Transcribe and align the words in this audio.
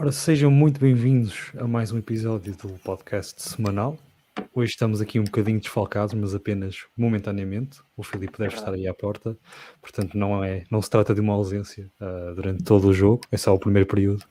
Ora, 0.00 0.12
sejam 0.12 0.50
muito 0.50 0.80
bem-vindos 0.80 1.52
a 1.58 1.68
mais 1.68 1.92
um 1.92 1.98
episódio 1.98 2.56
do 2.56 2.70
podcast 2.82 3.42
semanal. 3.42 3.98
Hoje 4.54 4.70
estamos 4.70 4.98
aqui 4.98 5.20
um 5.20 5.24
bocadinho 5.24 5.60
desfalcados, 5.60 6.14
mas 6.14 6.34
apenas 6.34 6.86
momentaneamente. 6.96 7.80
O 7.94 8.02
Filipe 8.02 8.38
deve 8.38 8.54
estar 8.54 8.72
aí 8.72 8.88
à 8.88 8.94
porta, 8.94 9.36
portanto 9.78 10.16
não, 10.16 10.42
é, 10.42 10.64
não 10.70 10.80
se 10.80 10.88
trata 10.88 11.14
de 11.14 11.20
uma 11.20 11.34
ausência 11.34 11.92
uh, 12.00 12.34
durante 12.34 12.64
todo 12.64 12.88
o 12.88 12.94
jogo, 12.94 13.20
é 13.30 13.36
só 13.36 13.54
o 13.54 13.58
primeiro 13.58 13.86
período. 13.86 14.24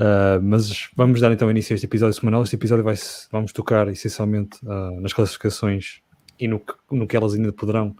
Uh, 0.00 0.42
mas 0.42 0.88
vamos 0.96 1.20
dar 1.20 1.30
então 1.30 1.48
início 1.48 1.74
a 1.74 1.76
este 1.76 1.86
episódio 1.86 2.18
semanal. 2.18 2.42
Este 2.42 2.56
episódio 2.56 2.82
vai 2.82 2.96
vamos 3.30 3.52
tocar 3.52 3.86
essencialmente 3.86 4.58
uh, 4.64 5.00
nas 5.00 5.12
classificações 5.12 6.00
e 6.40 6.48
no 6.48 6.58
que, 6.58 6.74
no 6.90 7.06
que 7.06 7.16
elas 7.16 7.34
ainda 7.34 7.52
poderão 7.52 7.94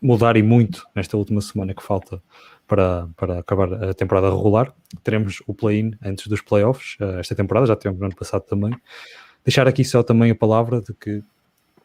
mudar 0.00 0.34
e 0.34 0.42
muito 0.42 0.86
nesta 0.94 1.14
última 1.14 1.42
semana 1.42 1.74
que 1.74 1.82
falta 1.82 2.22
para, 2.66 3.08
para 3.16 3.38
acabar 3.38 3.72
a 3.72 3.94
temporada 3.94 4.28
regular. 4.30 4.74
Teremos 5.02 5.42
o 5.46 5.54
play-in 5.54 5.92
antes 6.02 6.26
dos 6.26 6.40
playoffs 6.40 6.96
uh, 7.00 7.18
esta 7.18 7.34
temporada, 7.34 7.66
já 7.66 7.76
tivemos 7.76 8.00
no 8.00 8.06
ano 8.06 8.16
passado 8.16 8.42
também. 8.42 8.72
Deixar 9.44 9.68
aqui 9.68 9.84
só 9.84 10.02
também 10.02 10.30
a 10.30 10.34
palavra 10.34 10.80
de 10.80 10.92
que 10.94 11.22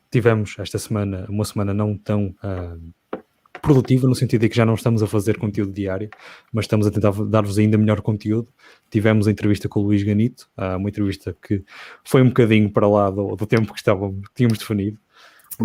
tivemos 0.09 0.55
esta 0.59 0.77
semana 0.77 1.25
uma 1.29 1.45
semana 1.45 1.73
não 1.73 1.97
tão 1.97 2.35
uh, 2.43 3.19
produtiva, 3.61 4.07
no 4.07 4.15
sentido 4.15 4.41
de 4.41 4.49
que 4.49 4.55
já 4.55 4.65
não 4.65 4.73
estamos 4.73 5.03
a 5.03 5.07
fazer 5.07 5.37
conteúdo 5.37 5.71
diário, 5.71 6.09
mas 6.51 6.65
estamos 6.65 6.87
a 6.87 6.91
tentar 6.91 7.11
dar-vos 7.25 7.59
ainda 7.59 7.77
melhor 7.77 8.01
conteúdo. 8.01 8.47
Tivemos 8.89 9.27
a 9.27 9.31
entrevista 9.31 9.69
com 9.69 9.79
o 9.79 9.83
Luís 9.83 10.03
Ganito, 10.03 10.49
uh, 10.57 10.77
uma 10.77 10.89
entrevista 10.89 11.35
que 11.41 11.63
foi 12.03 12.21
um 12.21 12.27
bocadinho 12.27 12.69
para 12.71 12.87
lá 12.87 13.09
do, 13.09 13.35
do 13.35 13.45
tempo 13.45 13.71
que, 13.71 13.79
estávamos, 13.79 14.27
que 14.29 14.33
tínhamos 14.35 14.57
definido. 14.57 14.97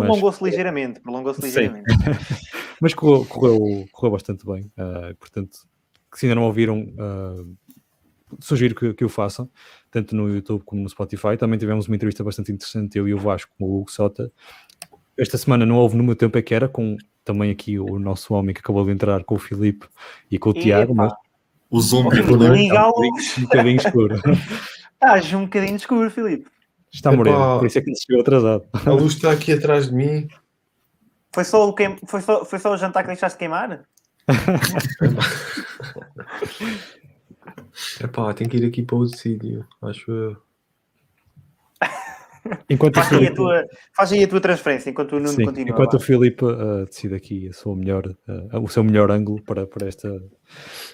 Prolongou-se 0.05 0.43
ligeiramente, 0.43 0.99
prolongou-se 0.99 1.41
ligeiramente. 1.41 1.85
mas 2.81 2.93
correu, 2.93 3.25
correu, 3.25 3.85
correu, 3.91 4.11
bastante 4.11 4.45
bem. 4.45 4.71
Uh, 4.77 5.15
portanto, 5.19 5.59
se 6.13 6.25
ainda 6.25 6.35
não 6.35 6.43
ouviram, 6.43 6.81
uh, 6.81 7.57
sugiro 8.39 8.75
que, 8.75 8.93
que, 8.93 9.05
o 9.05 9.09
façam, 9.09 9.49
tanto 9.91 10.15
no 10.15 10.29
YouTube 10.29 10.63
como 10.63 10.81
no 10.81 10.89
Spotify. 10.89 11.37
Também 11.37 11.59
tivemos 11.59 11.87
uma 11.87 11.95
entrevista 11.95 12.23
bastante 12.23 12.51
interessante, 12.51 12.97
eu 12.97 13.07
e 13.07 13.13
o 13.13 13.17
Vasco, 13.17 13.51
com 13.57 13.65
o 13.65 13.79
Hugo 13.79 13.91
Sota. 13.91 14.31
Esta 15.17 15.37
semana 15.37 15.65
não 15.65 15.77
houve 15.77 15.97
no 15.97 16.03
meu 16.03 16.15
tempo 16.15 16.37
é 16.37 16.41
que 16.41 16.53
era, 16.53 16.67
com 16.67 16.95
também 17.23 17.51
aqui 17.51 17.77
o 17.77 17.99
nosso 17.99 18.33
homem 18.33 18.53
que 18.53 18.61
acabou 18.61 18.85
de 18.85 18.91
entrar, 18.91 19.23
com 19.23 19.35
o 19.35 19.39
Filipe 19.39 19.85
e 20.31 20.39
com 20.39 20.51
o 20.51 20.53
Tiago, 20.53 20.95
mas... 20.95 21.11
O 21.69 21.81
zoom 21.81 22.09
é 22.13 22.21
um 22.21 23.41
bocadinho 23.41 23.75
escuro. 23.75 24.15
Estás 24.93 25.33
um 25.33 25.41
bocadinho 25.41 25.75
escuro, 25.75 26.09
Filipe. 26.09 26.49
Está 26.93 27.11
moreno, 27.11 27.59
por 27.59 27.67
isso 27.67 27.77
é 27.77 27.81
que 27.81 27.93
chegou 27.95 28.21
atrasado. 28.21 28.65
A 28.73 28.91
luz 28.91 29.13
está 29.13 29.31
aqui 29.31 29.53
atrás 29.53 29.89
de 29.89 29.95
mim. 29.95 30.27
Foi 31.33 31.43
só 31.43 31.67
o, 31.67 31.73
queim... 31.73 31.97
foi 32.05 32.21
só... 32.21 32.45
Foi 32.45 32.59
só 32.59 32.71
o 32.71 32.77
jantar 32.77 33.03
que 33.03 33.07
deixaste 33.07 33.37
queimar? 33.37 33.85
Epá, 38.01 38.33
tenho 38.33 38.49
que 38.49 38.57
ir 38.57 38.65
aqui 38.65 38.81
para 38.81 38.95
outro 38.95 39.17
sítio, 39.17 39.65
acho 39.81 40.11
eu. 40.11 40.37
Enquanto 42.69 42.95
faz, 42.95 43.07
Filipe... 43.07 43.27
aí 43.27 43.35
tua, 43.35 43.65
faz 43.95 44.11
aí 44.11 44.23
a 44.23 44.27
tua 44.27 44.41
transferência 44.41 44.89
enquanto 44.89 45.13
o 45.13 45.19
Nuno 45.19 45.29
Sim, 45.29 45.45
continua. 45.45 45.69
Enquanto 45.69 45.93
lá. 45.93 45.99
o 45.99 46.01
Filipe 46.01 46.45
uh, 46.45 46.85
decide 46.85 47.15
aqui 47.15 47.47
a 47.49 47.53
sua 47.53 47.75
melhor, 47.75 48.07
uh, 48.07 48.59
o 48.61 48.67
seu 48.67 48.83
melhor 48.83 49.11
ângulo 49.11 49.41
para, 49.43 49.65
para, 49.65 49.87
esta, 49.87 50.09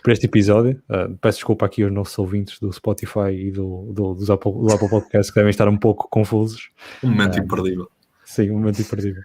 para 0.01 0.13
este 0.13 0.25
episódio. 0.25 0.81
Uh, 0.89 1.15
peço 1.17 1.39
desculpa 1.39 1.65
aqui 1.65 1.83
aos 1.83 1.91
nossos 1.91 2.17
ouvintes 2.17 2.59
do 2.59 2.71
Spotify 2.71 3.31
e 3.31 3.51
do, 3.51 3.91
do, 3.93 4.13
dos 4.13 4.29
Apple, 4.29 4.51
do 4.51 4.71
Apple 4.71 4.89
Podcast 4.89 5.31
que 5.31 5.39
devem 5.39 5.49
estar 5.49 5.67
um 5.67 5.77
pouco 5.77 6.07
confusos. 6.09 6.69
Um 7.03 7.09
momento 7.09 7.39
imperdível. 7.39 7.89
Sim, 8.23 8.51
um 8.51 8.59
momento 8.59 8.81
imperdível. 8.81 9.23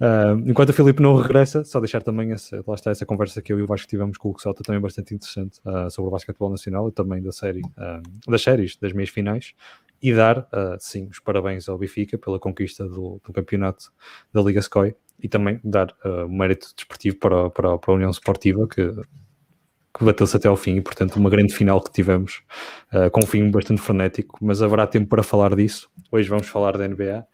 Uh, 0.00 0.50
enquanto 0.50 0.70
o 0.70 0.72
Filipe 0.72 1.00
não 1.00 1.16
regressa, 1.16 1.64
só 1.64 1.78
deixar 1.78 2.02
também 2.02 2.32
essa, 2.32 2.62
lá 2.66 2.74
está 2.74 2.90
essa 2.90 3.06
conversa 3.06 3.40
que 3.40 3.52
eu 3.52 3.58
e 3.58 3.62
o 3.62 3.66
Vasco 3.66 3.86
tivemos 3.86 4.18
com 4.18 4.30
o 4.30 4.38
Xota, 4.38 4.62
também 4.62 4.80
bastante 4.80 5.14
interessante 5.14 5.60
uh, 5.64 5.88
sobre 5.90 6.08
o 6.08 6.10
basquetebol 6.10 6.50
nacional 6.50 6.88
e 6.88 6.92
também 6.92 7.22
da 7.22 7.30
série, 7.30 7.60
uh, 7.60 8.02
das 8.30 8.42
séries, 8.42 8.76
das 8.76 8.92
meias 8.92 9.10
finais, 9.10 9.54
e 10.04 10.14
dar, 10.14 10.46
sim, 10.78 11.08
os 11.10 11.18
parabéns 11.18 11.68
ao 11.68 11.78
Benfica 11.78 12.18
pela 12.18 12.38
conquista 12.38 12.86
do, 12.86 13.20
do 13.24 13.32
campeonato 13.32 13.90
da 14.32 14.42
Liga 14.42 14.60
SCOI 14.60 14.94
e 15.18 15.28
também 15.28 15.58
dar 15.64 15.94
uh, 16.04 16.28
mérito 16.28 16.68
desportivo 16.76 17.16
para, 17.16 17.48
para, 17.48 17.78
para, 17.78 17.92
a 17.92 17.94
União 17.94 18.10
Esportiva, 18.10 18.68
que, 18.68 18.86
que 19.96 20.04
bateu-se 20.04 20.36
até 20.36 20.46
ao 20.46 20.56
fim, 20.56 20.76
e 20.76 20.80
portanto 20.82 21.16
uma 21.16 21.30
grande 21.30 21.54
final 21.54 21.80
que 21.80 21.90
tivemos, 21.90 22.42
com 23.12 23.20
um 23.20 23.26
fim 23.26 23.50
bastante 23.50 23.80
frenético, 23.80 24.38
mas 24.44 24.60
haverá 24.60 24.86
tempo 24.86 25.08
para 25.08 25.22
falar 25.22 25.56
disso. 25.56 25.88
Hoje 26.12 26.28
vamos 26.28 26.48
falar 26.48 26.76
da 26.76 26.86
NBA. 26.86 27.26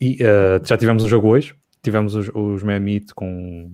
E 0.00 0.18
uh, 0.22 0.64
já 0.64 0.78
tivemos 0.78 1.04
um 1.04 1.08
jogo 1.08 1.28
hoje, 1.28 1.54
tivemos 1.82 2.14
os, 2.14 2.30
os 2.32 2.62
Miami 2.62 3.04
com, 3.14 3.70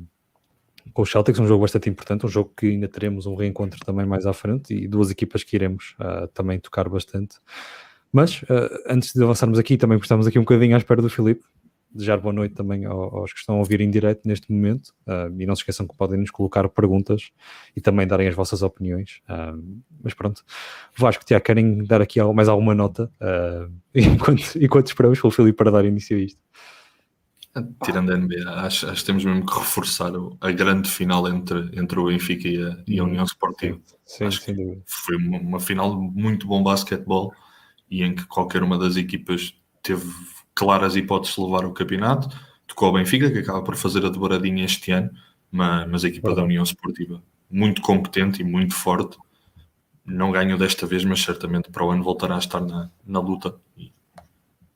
com 0.92 1.02
os 1.02 1.10
Celtics, 1.10 1.40
um 1.40 1.46
jogo 1.46 1.62
bastante 1.62 1.88
importante, 1.88 2.26
um 2.26 2.28
jogo 2.28 2.52
que 2.56 2.66
ainda 2.66 2.88
teremos 2.88 3.26
um 3.26 3.34
reencontro 3.34 3.78
também 3.84 4.06
mais 4.06 4.26
à 4.26 4.32
frente 4.32 4.74
e 4.74 4.88
duas 4.88 5.10
equipas 5.10 5.42
que 5.42 5.56
iremos 5.56 5.94
uh, 6.00 6.26
também 6.28 6.58
tocar 6.58 6.88
bastante. 6.88 7.36
Mas 8.12 8.42
uh, 8.42 8.70
antes 8.88 9.12
de 9.12 9.22
avançarmos 9.22 9.58
aqui, 9.58 9.76
também 9.76 9.98
estamos 9.98 10.26
aqui 10.26 10.38
um 10.38 10.42
bocadinho 10.42 10.74
à 10.74 10.78
espera 10.78 11.02
do 11.02 11.10
Filipe. 11.10 11.44
Desejar 11.92 12.18
boa 12.18 12.32
noite 12.32 12.54
também 12.54 12.84
aos 12.84 13.32
que 13.32 13.38
estão 13.38 13.54
a 13.54 13.58
ouvir 13.58 13.80
em 13.80 13.90
direto 13.90 14.26
neste 14.26 14.52
momento 14.52 14.88
uh, 15.06 15.34
e 15.40 15.46
não 15.46 15.54
se 15.54 15.62
esqueçam 15.62 15.86
que 15.86 15.96
podem 15.96 16.18
nos 16.18 16.30
colocar 16.30 16.68
perguntas 16.68 17.30
e 17.74 17.80
também 17.80 18.06
darem 18.06 18.28
as 18.28 18.34
vossas 18.34 18.62
opiniões. 18.62 19.22
mas 20.02 20.12
pronto, 20.12 20.44
Vasco, 20.96 21.24
Tiago, 21.24 21.44
querem 21.44 21.84
dar 21.84 22.02
aqui 22.02 22.22
mais 22.34 22.48
alguma 22.48 22.74
nota 22.74 23.10
enquanto, 23.94 24.42
enquanto 24.60 24.88
esperamos 24.88 25.20
pelo 25.20 25.30
Filipe 25.30 25.56
para 25.56 25.70
dar 25.70 25.84
início 25.84 26.16
a 26.16 26.20
isto? 26.20 26.40
Tirando 27.84 28.12
a 28.12 28.16
NBA, 28.16 28.50
acho, 28.66 28.88
acho 28.88 29.00
que 29.00 29.06
temos 29.06 29.24
mesmo 29.24 29.46
que 29.46 29.58
reforçar 29.58 30.12
a 30.40 30.52
grande 30.52 30.90
final 30.90 31.26
entre, 31.28 31.70
entre 31.78 31.98
o 31.98 32.06
Benfica 32.06 32.48
e 32.48 32.62
a, 32.62 32.76
e 32.86 32.98
a 32.98 33.04
União 33.04 33.24
Sportiva. 33.24 33.80
Sim, 34.04 34.24
acho 34.24 34.44
que 34.44 34.54
foi 34.86 35.16
uma, 35.16 35.38
uma, 35.38 35.60
final 35.60 35.94
muito 36.00 36.46
bom 36.46 36.62
basquetebol 36.62 37.32
e 37.90 38.02
em 38.02 38.14
que 38.14 38.26
qualquer 38.26 38.62
uma 38.62 38.78
das 38.78 38.96
equipas 38.96 39.54
teve 39.82 40.06
claras 40.54 40.96
hipóteses 40.96 41.36
de 41.36 41.42
levar 41.42 41.64
o 41.64 41.72
campeonato. 41.72 42.28
Tocou 42.66 42.90
o 42.90 42.92
Benfica, 42.92 43.30
que 43.30 43.38
acaba 43.38 43.62
por 43.62 43.76
fazer 43.76 44.04
a 44.04 44.10
dobradinha 44.10 44.64
este 44.64 44.92
ano, 44.92 45.10
mas, 45.50 45.88
mas 45.88 46.04
a 46.04 46.08
equipa 46.08 46.34
da 46.34 46.42
União 46.42 46.64
Sportiva 46.64 47.22
muito 47.50 47.80
competente 47.80 48.42
e 48.42 48.44
muito 48.44 48.74
forte. 48.74 49.16
Não 50.04 50.30
ganhou 50.30 50.58
desta 50.58 50.86
vez, 50.86 51.04
mas 51.04 51.22
certamente 51.22 51.70
para 51.70 51.84
o 51.84 51.90
ano 51.90 52.02
voltará 52.02 52.36
a 52.36 52.38
estar 52.38 52.60
na, 52.60 52.90
na 53.04 53.20
luta. 53.20 53.56
E 53.76 53.92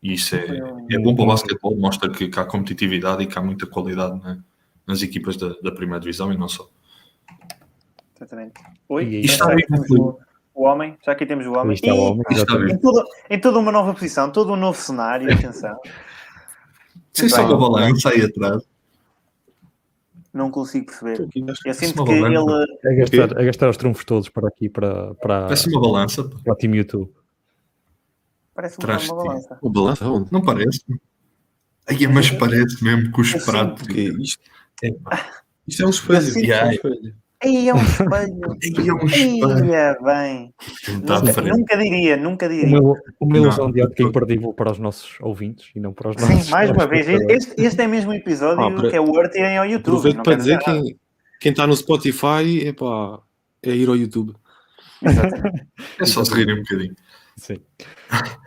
e 0.02 0.14
isso 0.14 0.34
é, 0.34 0.46
é 0.90 0.98
bom 0.98 1.14
para 1.14 1.24
o 1.24 1.26
basquetebol, 1.26 1.76
mostra 1.76 2.10
que, 2.10 2.28
que 2.28 2.40
há 2.40 2.44
competitividade 2.44 3.22
e 3.22 3.26
que 3.26 3.38
há 3.38 3.42
muita 3.42 3.66
qualidade 3.66 4.18
né, 4.22 4.40
nas 4.86 5.02
equipas 5.02 5.36
da, 5.36 5.48
da 5.62 5.70
primeira 5.70 6.00
divisão 6.00 6.32
e 6.32 6.38
não 6.38 6.48
só. 6.48 6.68
Exatamente. 8.16 8.54
Oi, 8.88 9.04
e 9.04 9.20
está 9.24 9.50
aí, 9.50 9.64
o, 9.90 10.18
o 10.54 10.64
homem, 10.64 10.96
já 11.04 11.12
aqui 11.12 11.26
temos 11.26 11.46
o 11.46 11.52
homem. 11.52 11.76
E, 11.82 11.90
o 11.90 11.96
homem 11.96 12.22
em, 12.70 12.78
toda, 12.78 13.04
em 13.28 13.40
toda 13.40 13.58
uma 13.58 13.72
nova 13.72 13.92
posição, 13.92 14.30
todo 14.30 14.52
um 14.52 14.56
novo 14.56 14.78
cenário, 14.78 15.32
atenção. 15.32 15.78
Sem 17.12 17.28
só 17.28 17.44
uma 17.44 17.58
balança 17.58 18.10
aí 18.10 18.22
atrás. 18.22 18.62
Não 20.32 20.50
consigo 20.50 20.86
perceber. 20.86 21.28
Eu 21.66 21.74
sinto 21.74 22.04
que 22.04 22.12
ele. 22.12 22.36
É 22.84 22.94
gastar, 22.94 23.40
é 23.40 23.44
gastar 23.44 23.68
os 23.68 23.76
trunfos 23.76 24.04
todos 24.04 24.28
para 24.28 24.48
aqui, 24.48 24.68
para, 24.68 25.14
para, 25.14 25.42
Parece 25.42 25.68
uma 25.68 25.80
balança. 25.80 26.24
para 26.24 26.52
o 26.52 26.56
time 26.56 26.78
YouTube. 26.78 27.10
Parece 28.80 29.10
uma, 29.10 29.22
uma 29.22 29.24
balança. 29.24 29.58
Uma 29.62 29.72
balança? 29.72 30.08
Onde? 30.10 30.32
Não 30.32 30.42
parece. 30.42 30.80
Aí, 31.86 32.06
mas 32.06 32.30
parece 32.30 32.82
mesmo 32.84 33.10
com 33.10 33.20
os 33.20 33.34
assim, 33.34 33.44
pratos. 33.44 33.88
Isto, 33.88 34.42
é, 34.84 34.90
isto 35.66 35.82
é 35.82 35.86
um 35.86 35.90
espelho. 35.90 36.18
Assim, 36.18 36.50
é 36.50 36.64
um 36.64 36.70
espelho. 36.70 37.14
Aí 37.42 37.68
é 37.68 37.74
um 37.74 37.82
espelho. 37.82 38.58
Aí 38.78 38.88
é 38.88 38.94
um 38.94 39.06
espelho. 39.06 39.66
Ia 39.66 39.96
bem. 40.02 40.54
Nunca, 40.88 41.42
nunca, 41.42 41.76
diria, 41.76 42.16
nunca 42.16 42.48
diria. 42.48 42.78
O 43.18 43.26
meu 43.26 43.42
ilusão 43.42 43.70
de 43.70 43.86
que 43.88 44.02
é 44.02 44.06
imperdível 44.06 44.52
para 44.52 44.72
os 44.72 44.78
nossos 44.78 45.16
ouvintes 45.20 45.70
e 45.74 45.80
não 45.80 45.92
para 45.92 46.10
os 46.10 46.16
nossos. 46.16 46.44
Sim, 46.44 46.50
mais 46.50 46.70
uma 46.70 46.86
vez. 46.86 47.08
Este, 47.08 47.54
este 47.58 47.82
é 47.82 47.86
mesmo 47.86 48.12
episódio 48.12 48.62
ah, 48.62 48.70
para... 48.70 48.90
que 48.90 48.96
é 48.96 49.00
o 49.00 49.04
Word 49.04 49.36
irem 49.36 49.56
ao 49.56 49.66
YouTube. 49.66 49.96
Aproveito 49.96 50.22
para 50.22 50.36
dizer 50.36 50.58
que 50.58 50.96
quem 51.40 51.52
está 51.52 51.66
no 51.66 51.74
Spotify 51.74 52.66
é, 52.66 52.72
pá, 52.72 53.20
é 53.62 53.70
ir 53.70 53.88
ao 53.88 53.96
YouTube. 53.96 54.34
Exatamente. 55.02 55.66
É 55.98 56.04
só 56.04 56.22
se 56.22 56.34
rirem 56.34 56.56
um 56.56 56.62
bocadinho. 56.62 56.94
Sim. 57.40 57.56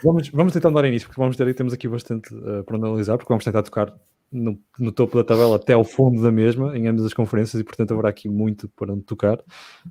Vamos, 0.04 0.30
vamos 0.30 0.54
tentar 0.54 0.70
dar 0.70 0.86
início, 0.86 1.08
porque 1.08 1.20
vamos 1.20 1.36
ter 1.36 1.52
temos 1.56 1.74
aqui 1.74 1.88
bastante 1.88 2.34
uh, 2.34 2.64
para 2.64 2.78
analisar, 2.78 3.18
porque 3.18 3.30
vamos 3.30 3.44
tentar 3.44 3.64
tocar 3.64 3.92
no, 4.32 4.60
no, 4.80 4.92
topo 4.92 5.18
da 5.18 5.24
tabela 5.24 5.56
até 5.56 5.74
ao 5.74 5.84
fundo 5.84 6.22
da 6.22 6.32
mesma, 6.32 6.78
em 6.78 6.88
ambas 6.88 7.06
as 7.06 7.14
conferências, 7.14 7.60
e 7.60 7.64
portanto 7.64 7.92
haverá 7.92 8.10
aqui 8.10 8.30
muito 8.30 8.70
para 8.70 8.94
onde 8.94 9.04
tocar. 9.04 9.40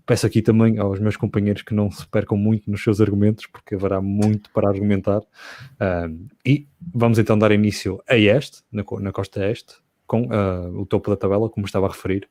Peço 0.06 0.24
aqui 0.24 0.40
também 0.40 0.78
aos 0.78 1.00
meus 1.00 1.16
companheiros 1.16 1.62
que 1.62 1.74
não 1.74 1.90
se 1.90 2.06
percam 2.06 2.38
muito 2.38 2.70
nos 2.70 2.82
seus 2.82 3.00
argumentos, 3.00 3.46
porque 3.46 3.74
haverá 3.74 4.00
muito 4.00 4.50
para 4.52 4.68
argumentar. 4.68 5.20
Uh, 5.20 6.28
e 6.46 6.68
vamos 6.94 7.18
então 7.18 7.36
dar 7.36 7.50
início 7.50 8.00
a 8.08 8.16
este, 8.16 8.62
na, 8.70 8.84
na 9.00 9.10
costa 9.10 9.44
este, 9.50 9.74
com 10.06 10.26
uh, 10.26 10.80
o 10.80 10.86
topo 10.86 11.10
da 11.10 11.16
tabela, 11.16 11.50
como 11.50 11.66
estava 11.66 11.86
a 11.86 11.90
referir. 11.90 12.28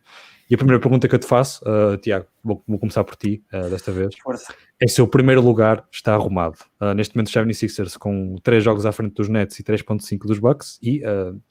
E 0.52 0.54
a 0.54 0.58
primeira 0.58 0.82
pergunta 0.82 1.08
que 1.08 1.16
eu 1.16 1.20
te 1.20 1.26
faço, 1.26 1.64
uh, 1.64 1.96
Tiago, 1.96 2.28
vou, 2.44 2.62
vou, 2.68 2.78
começar 2.78 3.06
por 3.06 3.16
ti 3.16 3.42
uh, 3.54 3.70
desta 3.70 3.90
vez. 3.90 4.14
Força. 4.22 4.54
É 4.82 4.86
se 4.86 5.02
o 5.02 5.08
primeiro 5.08 5.42
lugar 5.42 5.88
está 5.90 6.14
arrumado. 6.14 6.58
Uh, 6.78 6.94
neste 6.94 7.16
momento, 7.16 7.28
os 7.28 7.34
76ers 7.34 7.98
com 7.98 8.36
3 8.44 8.62
jogos 8.62 8.86
à 8.86 8.92
frente 8.92 9.14
dos 9.14 9.30
Nets 9.30 9.58
e 9.60 9.64
3.5 9.64 10.28
dos 10.28 10.40
Bucks. 10.40 10.78
E 10.84 11.04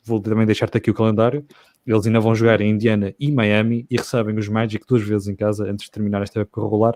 vou 0.05 0.21
também 0.21 0.45
deixar-te 0.45 0.77
aqui 0.77 0.91
o 0.91 0.95
calendário. 0.95 1.47
Eles 1.87 2.07
ainda 2.07 2.21
vão 2.21 2.35
jogar 2.35 2.61
em 2.61 2.73
Indiana 2.73 3.15
e 3.19 3.33
Miami 3.33 3.87
e 3.91 3.97
recebem 3.97 4.37
os 4.37 4.49
Magic 4.49 4.85
duas 4.87 5.01
vezes 5.01 5.29
em 5.29 5.35
casa 5.35 5.65
antes 5.65 5.87
de 5.87 5.91
terminar 5.91 6.21
esta 6.21 6.41
época 6.41 6.61
regular. 6.61 6.95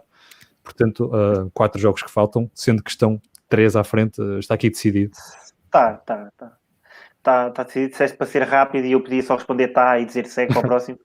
portanto, 0.62 1.06
uh, 1.06 1.51
quatro 1.55 1.81
jogos 1.81 2.03
que 2.03 2.11
faltam, 2.11 2.51
sendo 2.55 2.83
que 2.83 2.91
estão 2.91 3.19
três 3.49 3.77
à 3.77 3.83
frente, 3.83 4.21
está 4.39 4.53
aqui 4.53 4.69
decidido. 4.69 5.12
Tá, 5.71 5.95
tá, 5.95 6.31
tá. 6.37 6.53
Está 7.25 7.50
tá 7.50 7.62
decidido, 7.62 7.93
disseste 7.93 8.19
para 8.19 8.26
ser 8.26 8.43
rápido 8.43 8.85
e 8.85 8.93
eu 8.93 9.00
podia 9.00 9.23
só 9.23 9.35
responder 9.35 9.69
tá 9.69 9.99
e 9.99 10.05
dizer 10.05 10.26
segue 10.26 10.53
para 10.53 10.61
o 10.61 10.69
próximo. 10.69 10.99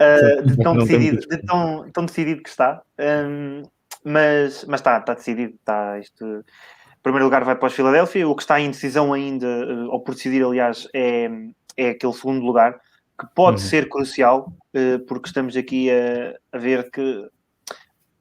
Uh, 0.00 0.46
de, 0.46 0.56
tão 0.58 0.76
decidido, 0.76 1.18
de 1.26 1.38
tão, 1.38 1.90
tão 1.90 2.04
decidido 2.06 2.42
que 2.44 2.48
está. 2.48 2.80
Um, 2.96 3.62
mas, 4.04 4.64
mas 4.68 4.78
está, 4.78 4.98
está 4.98 5.14
decidido. 5.14 5.54
Está 5.54 5.98
isto. 5.98 6.24
Em 6.24 7.02
primeiro 7.02 7.24
lugar 7.24 7.42
vai 7.42 7.56
para 7.56 7.66
os 7.66 7.74
Filadélfia. 7.74 8.28
O 8.28 8.36
que 8.36 8.42
está 8.42 8.60
em 8.60 8.70
decisão 8.70 9.12
ainda, 9.12 9.48
ou 9.90 10.00
por 10.00 10.14
decidir, 10.14 10.44
aliás, 10.44 10.86
é, 10.94 11.28
é 11.76 11.88
aquele 11.90 12.12
segundo 12.12 12.44
lugar 12.44 12.80
que 13.18 13.26
pode 13.34 13.62
uhum. 13.62 13.68
ser 13.68 13.88
crucial, 13.88 14.52
eh, 14.72 14.98
porque 15.06 15.28
estamos 15.28 15.56
aqui 15.56 15.90
a, 15.90 16.36
a, 16.52 16.58
ver 16.58 16.90
que, 16.90 17.28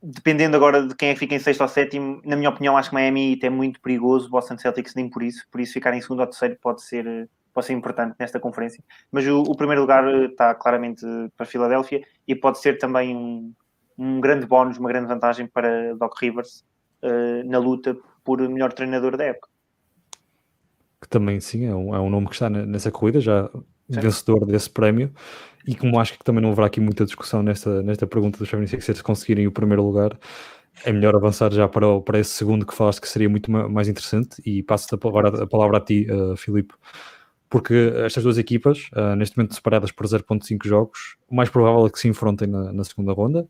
dependendo 0.01 0.55
agora 0.55 0.85
de 0.85 0.95
quem 0.95 1.09
é 1.09 1.13
que 1.13 1.19
fica 1.19 1.35
em 1.35 1.39
sexto 1.39 1.61
ou 1.61 1.67
sétimo, 1.67 2.21
na 2.23 2.35
minha 2.35 2.49
opinião, 2.49 2.77
acho 2.77 2.89
que 2.89 2.95
Miami 2.95 3.39
é 3.41 3.49
muito 3.49 3.81
perigoso, 3.81 4.29
Boston 4.29 4.57
Celtics 4.57 4.93
nem 4.95 5.09
por 5.09 5.23
isso, 5.23 5.45
por 5.51 5.59
isso 5.59 5.73
ficar 5.73 5.93
em 5.95 6.01
segundo 6.01 6.19
ou 6.19 6.27
terceiro 6.27 6.57
pode 6.61 6.83
ser, 6.83 7.27
pode 7.53 7.67
ser 7.67 7.73
importante 7.73 8.15
nesta 8.19 8.39
conferência. 8.39 8.83
Mas 9.11 9.25
o, 9.27 9.41
o 9.41 9.55
primeiro 9.55 9.81
lugar 9.81 10.07
eh, 10.07 10.25
está 10.25 10.55
claramente 10.55 11.05
para 11.37 11.45
a 11.45 11.45
Filadélfia 11.45 12.01
e 12.27 12.35
pode 12.35 12.59
ser 12.59 12.77
também 12.77 13.15
um, 13.15 13.53
um 13.97 14.19
grande 14.19 14.45
bónus, 14.45 14.77
uma 14.77 14.89
grande 14.89 15.07
vantagem 15.07 15.47
para 15.47 15.95
Doc 15.95 16.19
Rivers 16.19 16.65
uh, 17.03 17.47
na 17.49 17.59
luta 17.59 17.95
por 18.23 18.41
melhor 18.49 18.73
treinador 18.73 19.15
da 19.17 19.25
época. 19.25 19.49
Que 21.01 21.09
também, 21.09 21.39
sim, 21.39 21.65
é 21.65 21.75
um, 21.75 21.93
é 21.93 21.99
um 21.99 22.09
nome 22.09 22.27
que 22.27 22.33
está 22.33 22.49
nessa 22.49 22.89
corrida, 22.89 23.19
já 23.19 23.49
Sim. 23.89 23.99
vencedor 23.99 24.45
desse 24.45 24.69
prémio. 24.69 25.11
E 25.67 25.75
como 25.75 25.99
acho 25.99 26.17
que 26.17 26.23
também 26.23 26.41
não 26.41 26.51
haverá 26.51 26.67
aqui 26.67 26.79
muita 26.79 27.05
discussão 27.05 27.43
nesta, 27.43 27.81
nesta 27.83 28.07
pergunta 28.07 28.37
dos 28.37 28.49
76ers 28.49 29.01
conseguirem 29.01 29.47
o 29.47 29.51
primeiro 29.51 29.83
lugar, 29.83 30.17
é 30.83 30.91
melhor 30.91 31.15
avançar 31.15 31.51
já 31.53 31.67
para, 31.67 31.87
o, 31.87 32.01
para 32.01 32.19
esse 32.19 32.31
segundo 32.31 32.65
que 32.65 32.73
falaste 32.73 32.99
que 32.99 33.07
seria 33.07 33.29
muito 33.29 33.51
mais 33.51 33.87
interessante. 33.87 34.41
E 34.45 34.63
passo 34.63 34.93
a 34.93 34.97
palavra, 34.97 35.43
a 35.43 35.47
palavra 35.47 35.77
a 35.77 35.81
ti, 35.81 36.07
uh, 36.09 36.35
Filipe, 36.35 36.73
porque 37.53 37.93
estas 38.03 38.23
duas 38.23 38.39
equipas, 38.39 38.89
uh, 38.93 39.15
neste 39.15 39.37
momento 39.37 39.53
separadas 39.53 39.91
por 39.91 40.07
0.5 40.07 40.67
jogos, 40.67 41.17
o 41.29 41.35
mais 41.35 41.51
provável 41.51 41.85
é 41.85 41.89
que 41.91 41.99
se 41.99 42.07
enfrontem 42.07 42.47
na, 42.47 42.73
na 42.73 42.83
segunda 42.83 43.13
ronda, 43.13 43.47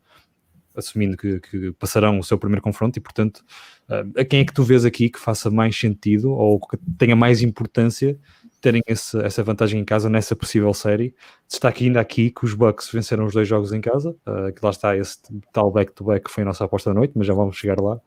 assumindo 0.76 1.16
que, 1.16 1.40
que, 1.40 1.72
passarão 1.72 2.18
o 2.18 2.22
seu 2.22 2.36
primeiro 2.36 2.60
confronto, 2.60 2.98
e 2.98 3.00
portanto, 3.00 3.38
uh, 3.88 4.20
a 4.20 4.22
quem 4.22 4.40
é 4.40 4.44
que 4.44 4.52
tu 4.52 4.62
vês 4.62 4.84
aqui 4.84 5.08
que 5.08 5.18
faça 5.18 5.50
mais 5.50 5.74
sentido 5.74 6.32
ou 6.32 6.60
que 6.60 6.76
tenha 6.98 7.16
mais 7.16 7.40
importância 7.40 8.18
terem 8.60 8.82
esse, 8.86 9.18
essa 9.20 9.42
vantagem 9.42 9.80
em 9.80 9.86
casa 9.86 10.10
nessa 10.10 10.36
possível 10.36 10.74
série. 10.74 11.14
Destaque 11.48 11.86
ainda 11.86 11.98
aqui 11.98 12.30
que 12.30 12.44
os 12.44 12.52
Bucks 12.52 12.90
venceram 12.92 13.24
os 13.24 13.32
dois 13.32 13.48
jogos 13.48 13.72
em 13.72 13.80
casa, 13.80 14.10
uh, 14.10 14.52
que 14.52 14.62
lá 14.62 14.68
está 14.68 14.94
esse 14.94 15.16
tal 15.50 15.70
back-to-back 15.70 16.20
-back 16.20 16.28
que 16.28 16.30
foi 16.30 16.42
a 16.42 16.46
nossa 16.46 16.62
aposta 16.62 16.90
da 16.90 16.94
noite, 16.94 17.14
mas 17.16 17.26
já 17.26 17.32
vamos 17.32 17.56
chegar 17.56 17.80
lá. 17.80 17.98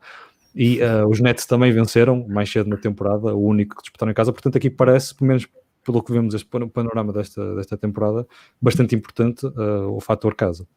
E 0.56 0.80
os 1.08 1.20
Nets 1.20 1.46
também 1.46 1.72
venceram 1.72 2.28
mais 2.28 2.52
cedo 2.52 2.68
na 2.68 2.78
temporada, 2.78 3.36
o 3.36 3.44
único 3.46 3.76
que 3.76 3.84
disputaram 3.84 4.12
em 4.12 4.16
casa, 4.16 4.34
portanto 4.34 4.58
aqui 4.58 4.72
parece, 4.72 5.14
pelo 5.14 5.28
menos 5.28 5.48
pelo 5.88 6.04
que 6.04 6.12
vemos 6.12 6.34
este 6.34 6.50
panorama 6.50 7.14
desta, 7.14 7.56
desta 7.56 7.78
temporada, 7.78 8.28
bastante 8.62 8.94
importante 8.94 9.46
uh, 9.46 9.90
o 9.90 10.02
fator 10.02 10.36
casa. 10.36 10.68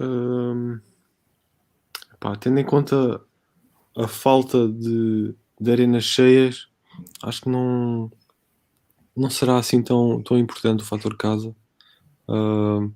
Hum, 0.00 0.78
pá, 2.20 2.36
tendo 2.36 2.60
em 2.60 2.64
conta 2.64 3.20
a 3.96 4.06
falta 4.06 4.68
de, 4.68 5.34
de 5.60 5.72
arenas 5.72 6.04
cheias, 6.04 6.68
acho 7.24 7.42
que 7.42 7.48
não, 7.48 8.08
não 9.16 9.28
será 9.28 9.58
assim 9.58 9.82
tão, 9.82 10.22
tão 10.22 10.38
importante 10.38 10.84
o 10.84 10.86
fator 10.86 11.16
casa. 11.16 11.52
Uh, 12.28 12.94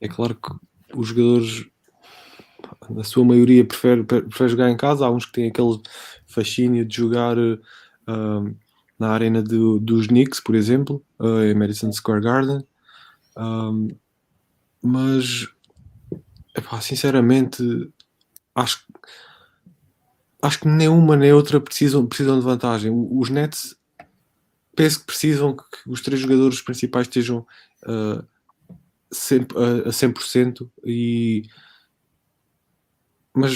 é 0.00 0.06
claro 0.06 0.36
que 0.36 0.96
os 0.96 1.08
jogadores, 1.08 1.66
na 2.88 3.02
sua 3.02 3.24
maioria, 3.24 3.64
prefere, 3.64 4.04
prefere 4.04 4.50
jogar 4.50 4.70
em 4.70 4.76
casa. 4.76 5.04
Há 5.04 5.10
uns 5.10 5.26
que 5.26 5.32
têm 5.32 5.48
aquele 5.48 5.80
fascínio 6.24 6.84
de 6.84 6.96
jogar 6.96 7.36
uh, 7.36 8.56
na 8.98 9.10
arena 9.10 9.42
do, 9.42 9.78
dos 9.78 10.06
Knicks, 10.08 10.40
por 10.40 10.54
exemplo, 10.54 11.04
uh, 11.18 11.42
em 11.42 11.54
Madison 11.54 11.92
Square 11.92 12.22
Garden. 12.22 12.64
mas, 14.82 15.48
epá, 16.56 16.80
sinceramente, 16.80 17.62
acho 18.54 18.84
acho 20.40 20.60
que 20.60 20.68
nem 20.68 20.88
uma 20.88 21.16
nem 21.16 21.32
outra 21.32 21.60
precisam, 21.60 22.06
precisam 22.06 22.38
de 22.38 22.44
vantagem. 22.44 22.92
Os 22.92 23.28
Nets 23.28 23.76
penso 24.74 25.00
que 25.00 25.06
precisam 25.06 25.56
que 25.56 25.64
os 25.86 26.00
três 26.00 26.20
jogadores 26.20 26.62
principais 26.62 27.08
estejam 27.08 27.44
uh, 27.84 28.24
sempre, 29.10 29.58
uh, 29.58 29.88
a 29.88 29.90
100% 29.90 30.70
e 30.84 31.42
mas 33.34 33.52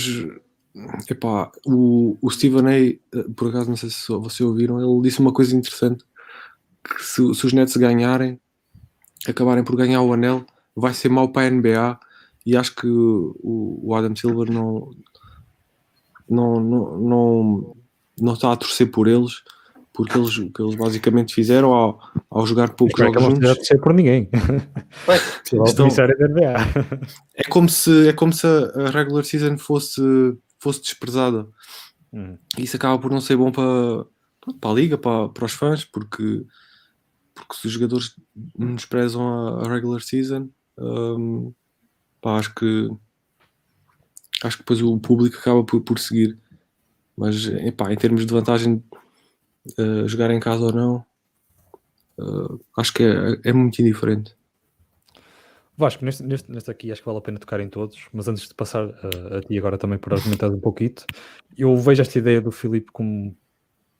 epá, 1.08 1.50
o, 1.66 2.16
o 2.20 2.30
Stephen 2.30 2.66
A, 2.66 3.18
uh, 3.18 3.32
por 3.34 3.48
acaso 3.48 3.68
não 3.68 3.76
sei 3.76 3.90
se 3.90 4.08
vocês 4.08 4.40
ouviram, 4.40 4.80
ele 4.80 5.02
disse 5.02 5.20
uma 5.20 5.32
coisa 5.32 5.56
interessante 5.56 6.04
que 6.82 7.02
se, 7.02 7.34
se 7.34 7.46
os 7.46 7.52
Nets 7.52 7.76
ganharem 7.76 8.40
acabarem 9.28 9.62
por 9.62 9.76
ganhar 9.76 10.02
o 10.02 10.12
anel 10.12 10.44
vai 10.74 10.92
ser 10.92 11.08
mau 11.08 11.28
para 11.28 11.46
a 11.46 11.50
NBA 11.50 12.00
e 12.44 12.56
acho 12.56 12.74
que 12.74 12.88
o, 12.88 13.80
o 13.82 13.94
Adam 13.94 14.16
Silver 14.16 14.50
não 14.50 14.90
não, 16.28 16.60
não, 16.60 16.98
não, 16.98 17.76
não 18.20 18.32
está 18.32 18.52
a 18.52 18.56
torcer 18.56 18.90
por 18.90 19.06
eles, 19.06 19.42
porque 19.92 20.16
eles, 20.16 20.36
o 20.38 20.50
que 20.50 20.62
eles 20.62 20.74
basicamente 20.74 21.34
fizeram 21.34 21.74
ao, 21.74 22.00
ao 22.30 22.46
jogar 22.46 22.70
poucos 22.70 22.98
jogos 22.98 23.22
não 23.22 23.30
juntos. 23.30 23.48
Não 23.48 23.54
torcer 23.54 23.80
por 23.80 23.92
ninguém. 23.92 24.30
Estão, 25.66 25.88
é 27.34 27.44
como 27.44 27.68
se 27.68 28.08
é 28.08 28.12
como 28.12 28.32
se 28.32 28.46
a 28.46 28.90
regular 28.90 29.24
season 29.24 29.58
fosse 29.58 30.00
fosse 30.62 30.80
desprezada. 30.80 31.48
Hum. 32.12 32.38
Isso 32.56 32.76
acaba 32.76 32.98
por 32.98 33.10
não 33.10 33.20
ser 33.20 33.36
bom 33.36 33.50
para, 33.50 34.06
para 34.60 34.70
a 34.70 34.74
liga, 34.74 34.96
para, 34.96 35.28
para 35.28 35.44
os 35.44 35.52
fãs, 35.52 35.84
porque 35.84 36.44
porque 37.34 37.54
se 37.54 37.66
os 37.66 37.72
jogadores 37.72 38.14
desprezam 38.74 39.26
a, 39.26 39.64
a 39.64 39.72
regular 39.72 40.02
season, 40.02 40.50
um, 40.78 41.52
pá, 42.20 42.38
acho 42.38 42.54
que 42.54 42.90
acho 44.44 44.58
que 44.58 44.62
depois 44.62 44.82
o 44.82 44.98
público 44.98 45.38
acaba 45.38 45.64
por, 45.64 45.80
por 45.80 45.98
seguir. 45.98 46.38
Mas 47.16 47.46
epá, 47.46 47.92
em 47.92 47.96
termos 47.96 48.26
de 48.26 48.32
vantagem, 48.32 48.82
uh, 49.78 50.06
jogar 50.06 50.30
em 50.30 50.40
casa 50.40 50.64
ou 50.64 50.72
não, 50.72 51.04
uh, 52.18 52.60
acho 52.76 52.92
que 52.92 53.02
é, 53.02 53.40
é 53.44 53.52
muito 53.52 53.80
indiferente. 53.80 54.36
Vasco, 55.82 56.04
neste, 56.04 56.22
neste, 56.22 56.50
neste 56.50 56.70
aqui 56.70 56.90
acho 56.90 57.00
que 57.02 57.06
vale 57.06 57.18
a 57.18 57.22
pena 57.22 57.38
tocar 57.38 57.60
em 57.60 57.68
todos, 57.68 57.98
mas 58.12 58.28
antes 58.28 58.48
de 58.48 58.54
passar 58.54 58.86
uh, 58.86 59.36
a 59.38 59.40
ti 59.42 59.58
agora 59.58 59.76
também 59.76 59.98
para 59.98 60.16
argumentar 60.16 60.48
um 60.48 60.60
pouquinho, 60.60 60.94
eu 61.58 61.76
vejo 61.76 62.00
esta 62.00 62.18
ideia 62.18 62.40
do 62.40 62.50
Filipe 62.50 62.90
como 62.92 63.36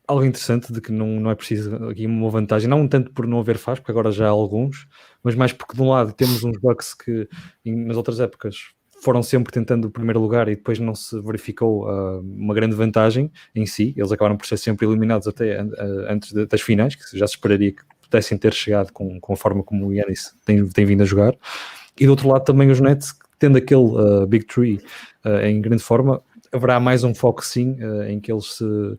algo 0.07 0.25
interessante 0.25 0.73
de 0.73 0.81
que 0.81 0.93
não, 0.93 1.21
não 1.21 1.31
é 1.31 1.35
preciso 1.35 1.75
aqui 1.89 2.07
uma 2.07 2.31
vantagem, 2.31 2.69
não 2.69 2.87
tanto 2.87 3.13
por 3.13 3.27
não 3.27 3.41
haver 3.41 3.59
faz, 3.59 3.79
porque 3.79 3.91
agora 3.91 4.11
já 4.11 4.27
há 4.27 4.31
alguns, 4.31 4.87
mas 5.23 5.35
mais 5.35 5.53
porque 5.53 5.77
de 5.77 5.83
um 5.83 5.91
lado 5.91 6.13
temos 6.13 6.43
uns 6.45 6.59
Bucks 6.59 6.95
que 6.95 7.29
nas 7.65 7.97
outras 7.97 8.21
épocas 8.21 8.73
foram 9.03 9.23
sempre 9.23 9.53
tentando 9.53 9.87
o 9.87 9.91
primeiro 9.91 10.21
lugar 10.21 10.49
e 10.49 10.55
depois 10.55 10.79
não 10.79 10.95
se 10.95 11.21
verificou 11.21 11.89
uh, 11.89 12.21
uma 12.21 12.55
grande 12.55 12.77
vantagem 12.77 13.33
em 13.53 13.67
si. 13.67 13.93
Eles 13.97 14.13
acabaram 14.13 14.37
por 14.37 14.47
ser 14.47 14.57
sempre 14.57 14.87
eliminados 14.87 15.27
até 15.27 15.61
uh, 15.61 15.69
antes 16.09 16.33
de, 16.33 16.47
das 16.47 16.61
finais, 16.61 16.95
que 16.95 17.19
já 17.19 17.27
se 17.27 17.35
esperaria 17.35 17.73
que 17.73 17.83
pudessem 18.13 18.37
ter 18.37 18.53
chegado 18.53 18.93
com, 18.93 19.19
com 19.19 19.33
a 19.33 19.37
forma 19.37 19.63
como 19.63 19.87
o 19.87 19.95
Yannis 19.95 20.35
tem, 20.45 20.69
tem 20.69 20.85
vindo 20.85 21.03
a 21.03 21.07
jogar. 21.07 21.35
E 21.99 22.05
do 22.05 22.11
outro 22.11 22.29
lado 22.29 22.45
também 22.45 22.71
os 22.71 22.81
Nets, 22.81 23.15
tendo 23.39 23.57
aquele 23.57 23.81
uh, 23.81 24.27
Big 24.27 24.45
Tree 24.47 24.81
em 25.45 25.61
grande 25.61 25.83
forma, 25.83 26.23
haverá 26.51 26.79
mais 26.81 27.05
um 27.05 27.15
foco 27.15 27.45
sim 27.45 27.79
em 28.09 28.19
que 28.19 28.33
eles 28.33 28.57
se, 28.57 28.99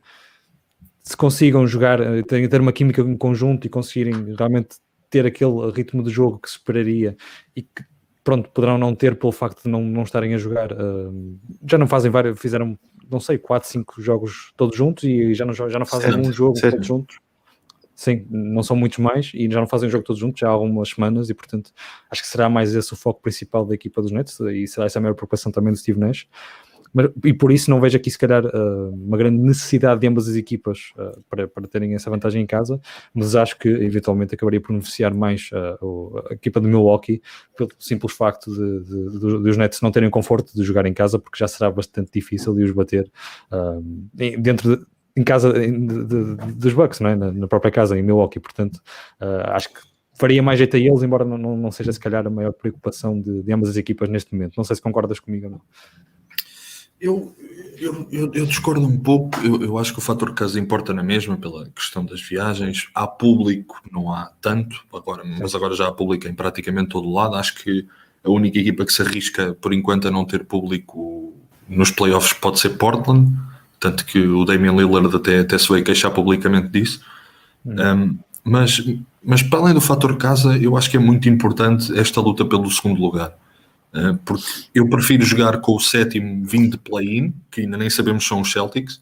se 1.03 1.17
consigam 1.17 1.67
jogar, 1.67 1.99
ter, 2.23 2.47
ter 2.47 2.61
uma 2.61 2.71
química 2.71 3.01
em 3.01 3.17
conjunto 3.17 3.67
e 3.67 3.69
conseguirem 3.69 4.33
realmente 4.35 4.77
ter 5.09 5.25
aquele 5.25 5.69
ritmo 5.71 6.01
de 6.01 6.09
jogo 6.09 6.39
que 6.39 6.49
se 6.49 6.55
esperaria 6.55 7.15
e 7.55 7.61
que 7.61 7.83
pronto, 8.23 8.49
poderão 8.49 8.77
não 8.77 8.95
ter 8.95 9.15
pelo 9.17 9.31
facto 9.31 9.63
de 9.63 9.69
não, 9.69 9.81
não 9.81 10.03
estarem 10.03 10.33
a 10.33 10.37
jogar. 10.37 10.71
Uh, 10.71 11.37
já 11.67 11.77
não 11.77 11.87
fazem 11.87 12.09
vários, 12.09 12.39
fizeram, 12.39 12.79
não 13.11 13.19
sei, 13.19 13.37
4, 13.37 13.67
5 13.69 14.01
jogos 14.01 14.53
todos 14.55 14.75
juntos 14.75 15.03
e 15.03 15.33
já 15.33 15.45
não, 15.45 15.53
já 15.53 15.77
não 15.77 15.85
fazem 15.85 16.11
certo, 16.11 16.27
um 16.27 16.31
jogo 16.31 16.57
certo. 16.57 16.75
todos 16.75 16.87
juntos. 16.87 17.17
Sim, 17.95 18.25
não 18.29 18.63
são 18.63 18.75
muitos 18.75 18.97
mais 18.97 19.31
e 19.35 19.49
já 19.49 19.59
não 19.59 19.67
fazem 19.67 19.87
um 19.87 19.91
jogo 19.91 20.03
todos 20.03 20.19
juntos 20.19 20.39
já 20.39 20.47
há 20.47 20.51
algumas 20.51 20.89
semanas 20.89 21.29
e 21.29 21.33
portanto 21.33 21.71
acho 22.09 22.23
que 22.23 22.27
será 22.27 22.49
mais 22.49 22.73
esse 22.73 22.91
o 22.91 22.95
foco 22.95 23.21
principal 23.21 23.65
da 23.65 23.75
equipa 23.75 24.01
dos 24.01 24.11
Nets 24.11 24.39
e 24.39 24.65
será 24.67 24.87
essa 24.87 24.97
a 24.97 25.01
maior 25.01 25.13
preocupação 25.13 25.51
também 25.51 25.71
do 25.71 25.77
Steve 25.77 25.99
Nash. 25.99 26.27
Mas, 26.93 27.09
e 27.25 27.33
por 27.33 27.51
isso 27.51 27.71
não 27.71 27.81
vejo 27.81 27.97
aqui, 27.97 28.11
se 28.11 28.19
calhar, 28.19 28.45
uh, 28.45 28.89
uma 28.89 29.17
grande 29.17 29.41
necessidade 29.41 29.99
de 29.99 30.07
ambas 30.07 30.29
as 30.29 30.35
equipas 30.35 30.93
uh, 30.95 31.23
para, 31.27 31.47
para 31.47 31.67
terem 31.67 31.95
essa 31.95 32.09
vantagem 32.09 32.43
em 32.43 32.45
casa, 32.45 32.79
mas 33.13 33.35
acho 33.35 33.57
que 33.57 33.67
eventualmente 33.67 34.35
acabaria 34.35 34.61
por 34.61 34.69
beneficiar 34.69 35.11
mais 35.13 35.49
uh, 35.51 36.27
a 36.29 36.33
equipa 36.35 36.59
do 36.59 36.67
Milwaukee 36.67 37.21
pelo 37.57 37.71
simples 37.79 38.13
facto 38.13 38.51
de, 38.51 38.83
de, 38.83 39.19
de, 39.19 39.19
de, 39.19 39.49
os 39.49 39.57
Nets 39.57 39.81
não 39.81 39.91
terem 39.91 40.09
conforto 40.09 40.53
de 40.53 40.63
jogar 40.63 40.85
em 40.85 40.93
casa, 40.93 41.17
porque 41.17 41.39
já 41.39 41.47
será 41.47 41.71
bastante 41.71 42.11
difícil 42.13 42.53
de 42.53 42.63
os 42.63 42.71
bater 42.71 43.11
dentro 44.13 44.77
de, 44.77 44.85
em 45.15 45.23
casa 45.23 45.53
de, 45.53 45.69
de, 45.69 46.35
dos 46.53 46.73
Bucks, 46.73 46.99
não 46.99 47.09
é? 47.09 47.15
na, 47.15 47.31
na, 47.31 47.47
própria 47.47 47.71
casa 47.71 47.97
em 47.97 48.01
Milwaukee, 48.01 48.39
portanto, 48.39 48.77
uh, 49.21 49.51
acho 49.51 49.69
que 49.69 49.79
faria 50.13 50.41
mais 50.41 50.57
jeito 50.57 50.75
a 50.75 50.79
eles, 50.79 51.03
embora 51.03 51.25
não, 51.25 51.37
não, 51.37 51.57
não 51.57 51.71
seja 51.71 51.91
se 51.91 51.99
calhar 51.99 52.25
a 52.25 52.29
maior 52.29 52.53
preocupação 52.53 53.19
de, 53.19 53.43
de 53.43 53.53
ambas 53.53 53.69
as 53.69 53.77
equipas 53.77 54.09
neste 54.09 54.33
momento. 54.33 54.55
Não 54.57 54.63
sei 54.63 54.75
se 54.75 54.81
concordas 54.81 55.19
comigo 55.19 55.45
ou 55.45 55.51
não. 55.51 55.61
Eu, 57.01 57.35
eu, 57.77 58.07
eu, 58.11 58.31
eu, 58.33 58.45
discordo 58.45 58.87
um 58.87 58.97
pouco. 58.97 59.37
Eu, 59.43 59.61
eu 59.61 59.77
acho 59.77 59.91
que 59.91 59.99
o 59.99 60.01
fator 60.01 60.33
casa 60.33 60.57
importa 60.57 60.93
na 60.93 61.03
mesma 61.03 61.35
pela 61.35 61.69
questão 61.69 62.05
das 62.05 62.21
viagens. 62.21 62.87
Há 62.95 63.05
público, 63.05 63.81
não 63.91 64.13
há 64.13 64.31
tanto, 64.39 64.85
agora, 64.93 65.21
mas 65.25 65.53
agora 65.53 65.75
já 65.75 65.89
há 65.89 65.91
público 65.91 66.27
em 66.27 66.33
praticamente 66.33 66.89
todo 66.89 67.09
o 67.09 67.13
lado. 67.13 67.35
Acho 67.35 67.55
que 67.55 67.85
a 68.23 68.31
única 68.31 68.57
equipa 68.57 68.85
que 68.85 68.93
se 68.93 69.01
arrisca 69.01 69.53
por 69.55 69.73
enquanto 69.73 70.07
a 70.07 70.11
não 70.11 70.23
ter 70.23 70.45
público 70.45 71.33
nos 71.67 71.91
playoffs 71.91 72.31
pode 72.31 72.59
ser 72.59 72.77
Portland. 72.77 73.33
Tanto 73.83 74.05
que 74.05 74.17
o 74.17 74.45
Damian 74.45 74.71
Lillard 74.71 75.13
até, 75.13 75.39
até 75.39 75.57
se 75.57 75.67
veio 75.67 75.83
queixar 75.83 76.09
publicamente 76.09 76.69
disso. 76.69 77.01
Hum. 77.65 77.75
Um, 77.77 78.19
mas, 78.41 78.81
mas 79.21 79.43
para 79.43 79.59
além 79.59 79.73
do 79.73 79.81
fator 79.81 80.15
casa, 80.17 80.57
eu 80.57 80.77
acho 80.77 80.89
que 80.89 80.95
é 80.95 80.99
muito 81.01 81.27
importante 81.27 81.93
esta 81.99 82.21
luta 82.21 82.45
pelo 82.45 82.71
segundo 82.71 83.01
lugar. 83.01 83.37
Uh, 83.93 84.17
porque 84.23 84.45
eu 84.73 84.87
prefiro 84.87 85.25
jogar 85.25 85.59
com 85.59 85.75
o 85.75 85.81
sétimo 85.81 86.45
vindo 86.45 86.71
de 86.71 86.77
play-in, 86.77 87.33
que 87.51 87.59
ainda 87.59 87.75
nem 87.75 87.89
sabemos 87.89 88.23
se 88.23 88.29
são 88.29 88.39
os 88.39 88.49
Celtics, 88.49 89.01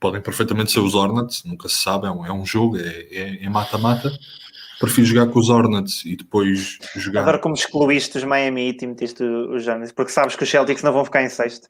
podem 0.00 0.22
perfeitamente 0.22 0.72
ser 0.72 0.80
os 0.80 0.94
Hornets, 0.94 1.44
nunca 1.44 1.68
se 1.68 1.76
sabe, 1.76 2.06
é 2.06 2.10
um, 2.10 2.24
é 2.24 2.32
um 2.32 2.46
jogo, 2.46 2.78
é, 2.78 3.06
é, 3.10 3.44
é 3.44 3.50
mata-mata. 3.50 4.08
É 4.08 4.12
prefiro 4.80 5.06
jogar 5.06 5.26
com 5.26 5.38
os 5.38 5.50
Hornets 5.50 6.06
e 6.06 6.16
depois 6.16 6.78
jogar. 6.96 7.20
Agora, 7.20 7.38
como 7.38 7.54
excluíste 7.54 8.16
os 8.16 8.24
Miami 8.24 8.74
e 8.80 8.86
meteste 8.86 9.22
os 9.22 9.68
Hornets, 9.68 9.92
porque 9.92 10.10
sabes 10.10 10.34
que 10.34 10.42
os 10.42 10.50
Celtics 10.50 10.82
não 10.82 10.92
vão 10.92 11.04
ficar 11.04 11.22
em 11.22 11.28
sexto. 11.28 11.68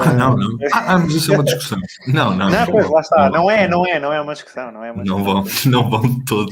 Ah, 0.00 0.12
não, 0.12 0.36
não. 0.36 0.58
Ah, 0.72 0.98
mas 0.98 1.14
isso 1.14 1.32
é 1.32 1.34
uma 1.34 1.44
discussão. 1.44 1.78
Não, 2.06 2.36
não. 2.36 2.48
Não, 2.48 2.66
pois, 2.66 2.88
lá 2.88 3.00
está. 3.00 3.30
Não, 3.30 3.50
é, 3.50 3.66
não 3.66 3.84
é, 3.84 3.98
não 3.98 4.12
é 4.12 4.20
uma 4.20 4.32
discussão. 4.32 4.70
Não, 4.70 4.84
é 4.84 4.92
uma 4.92 5.02
discussão. 5.02 5.24
não 5.24 5.42
vão, 5.42 5.44
não 5.66 5.90
vão 5.90 6.02
de 6.02 6.24
todo. 6.24 6.50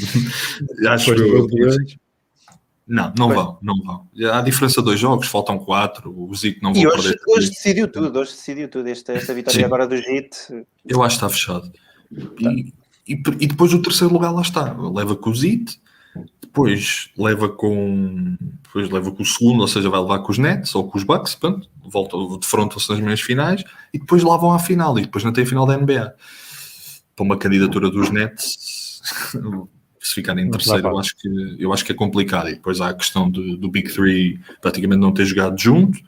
Acho 0.88 1.14
que. 1.14 2.00
Não, 2.90 3.12
não 3.16 3.28
vão, 3.28 3.58
não 3.62 3.74
vão. 3.84 4.08
Há 4.32 4.40
diferença 4.40 4.80
de 4.80 4.84
dois 4.84 4.98
jogos, 4.98 5.28
faltam 5.28 5.60
quatro, 5.60 6.12
o 6.12 6.34
Zico 6.34 6.58
não 6.60 6.74
vai 6.74 6.84
hoje, 6.84 7.02
perder. 7.02 7.20
Hoje 7.28 7.50
decidiu 7.50 7.86
tudo, 7.86 8.18
hoje 8.18 8.32
decidiu 8.32 8.68
tudo. 8.68 8.88
Esta, 8.88 9.12
esta 9.12 9.32
vitória 9.32 9.60
Sim. 9.60 9.64
agora 9.64 9.86
do 9.86 9.94
Heat. 9.94 10.66
Eu 10.84 11.00
acho 11.00 11.16
que 11.16 11.24
está 11.24 11.28
fechado. 11.28 11.70
E, 12.40 12.74
e, 13.06 13.12
e, 13.12 13.46
depois 13.46 13.72
o 13.72 13.80
terceiro 13.80 14.12
lugar 14.12 14.32
lá 14.32 14.42
está. 14.42 14.76
Leva 14.92 15.14
com 15.14 15.30
o 15.30 15.34
Zit, 15.36 15.80
depois 16.40 17.10
leva 17.16 17.48
com 17.48 18.36
depois 18.62 18.90
leva 18.90 19.10
com 19.12 19.22
o 19.22 19.26
segundo, 19.26 19.60
ou 19.60 19.68
seja, 19.68 19.88
vai 19.88 20.00
levar 20.00 20.18
com 20.20 20.32
os 20.32 20.38
Nets 20.38 20.74
ou 20.74 20.88
com 20.88 20.98
os 20.98 21.04
Bucks, 21.04 21.34
pronto, 21.34 21.68
volta 21.82 22.16
de 22.38 22.46
fronte 22.46 22.76
nas 22.88 23.00
meias 23.00 23.20
finais 23.20 23.64
e 23.92 23.98
depois 23.98 24.22
lá 24.22 24.36
vão 24.36 24.52
à 24.52 24.58
final 24.58 24.98
e 24.98 25.02
depois 25.02 25.24
não 25.24 25.32
tem 25.32 25.44
a 25.44 25.46
final 25.46 25.66
da 25.66 25.76
NBA. 25.76 26.14
Para 27.14 27.24
uma 27.24 27.36
candidatura 27.36 27.90
dos 27.90 28.10
Nets, 28.10 29.00
se 30.00 30.14
ficarem 30.14 30.46
em 30.46 30.50
terceiro, 30.50 30.88
eu 30.88 30.98
acho, 30.98 31.16
que, 31.16 31.56
eu 31.58 31.72
acho 31.72 31.84
que 31.84 31.92
é 31.92 31.94
complicado. 31.94 32.48
E 32.48 32.54
depois 32.54 32.80
há 32.80 32.88
a 32.88 32.94
questão 32.94 33.30
do, 33.30 33.56
do 33.56 33.70
Big 33.70 33.92
Three 33.92 34.40
praticamente 34.60 35.00
não 35.00 35.12
ter 35.12 35.26
jogado 35.26 35.60
junto. 35.60 35.98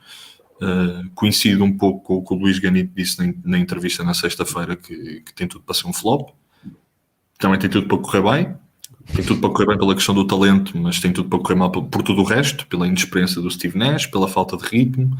Uh, 0.61 1.09
coincide 1.13 1.61
um 1.61 1.77
pouco 1.77 2.01
com 2.03 2.15
o 2.15 2.23
que 2.23 2.33
o 2.33 2.37
Luís 2.37 2.57
Ganito 2.57 2.93
disse 2.95 3.19
na, 3.19 3.33
na 3.43 3.57
entrevista 3.57 4.03
na 4.03 4.13
sexta-feira, 4.13 4.75
que, 4.75 5.21
que 5.21 5.33
tem 5.33 5.47
tudo 5.47 5.63
para 5.63 5.75
ser 5.75 5.87
um 5.87 5.93
flop. 5.93 6.29
Também 7.37 7.59
tem 7.59 7.69
tudo 7.69 7.87
para 7.87 7.97
correr 7.97 8.21
bem, 8.21 8.55
tem 9.11 9.23
tudo 9.23 9.41
para 9.41 9.49
correr 9.49 9.67
bem 9.67 9.77
pela 9.77 9.95
questão 9.95 10.15
do 10.15 10.25
talento, 10.25 10.77
mas 10.77 10.99
tem 10.99 11.11
tudo 11.11 11.29
para 11.29 11.39
correr 11.39 11.55
mal 11.55 11.71
por, 11.71 12.01
tudo 12.01 12.21
o 12.21 12.25
resto, 12.25 12.65
pela 12.67 12.87
inexperiência 12.87 13.41
do 13.41 13.49
Steve 13.49 13.77
Nash, 13.77 14.05
pela 14.07 14.27
falta 14.27 14.55
de 14.55 14.63
ritmo, 14.63 15.17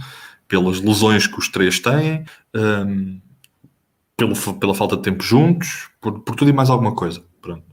pelas 0.47 0.79
lesões 0.79 1.27
que 1.27 1.37
os 1.37 1.49
três 1.49 1.79
têm, 1.79 2.25
um, 2.55 3.19
pelo, 4.15 4.35
pela 4.55 4.73
falta 4.73 4.95
de 4.95 5.03
tempo 5.03 5.23
juntos, 5.23 5.89
por, 5.99 6.19
por, 6.21 6.35
tudo 6.35 6.49
e 6.49 6.53
mais 6.53 6.69
alguma 6.69 6.95
coisa. 6.95 7.23
Pronto. 7.41 7.63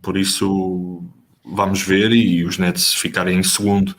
Por 0.00 0.16
isso, 0.16 1.04
vamos 1.44 1.82
ver 1.82 2.12
e 2.12 2.44
os 2.44 2.58
Nets 2.58 2.94
ficarem 2.94 3.38
em 3.38 3.42
segundo, 3.42 3.96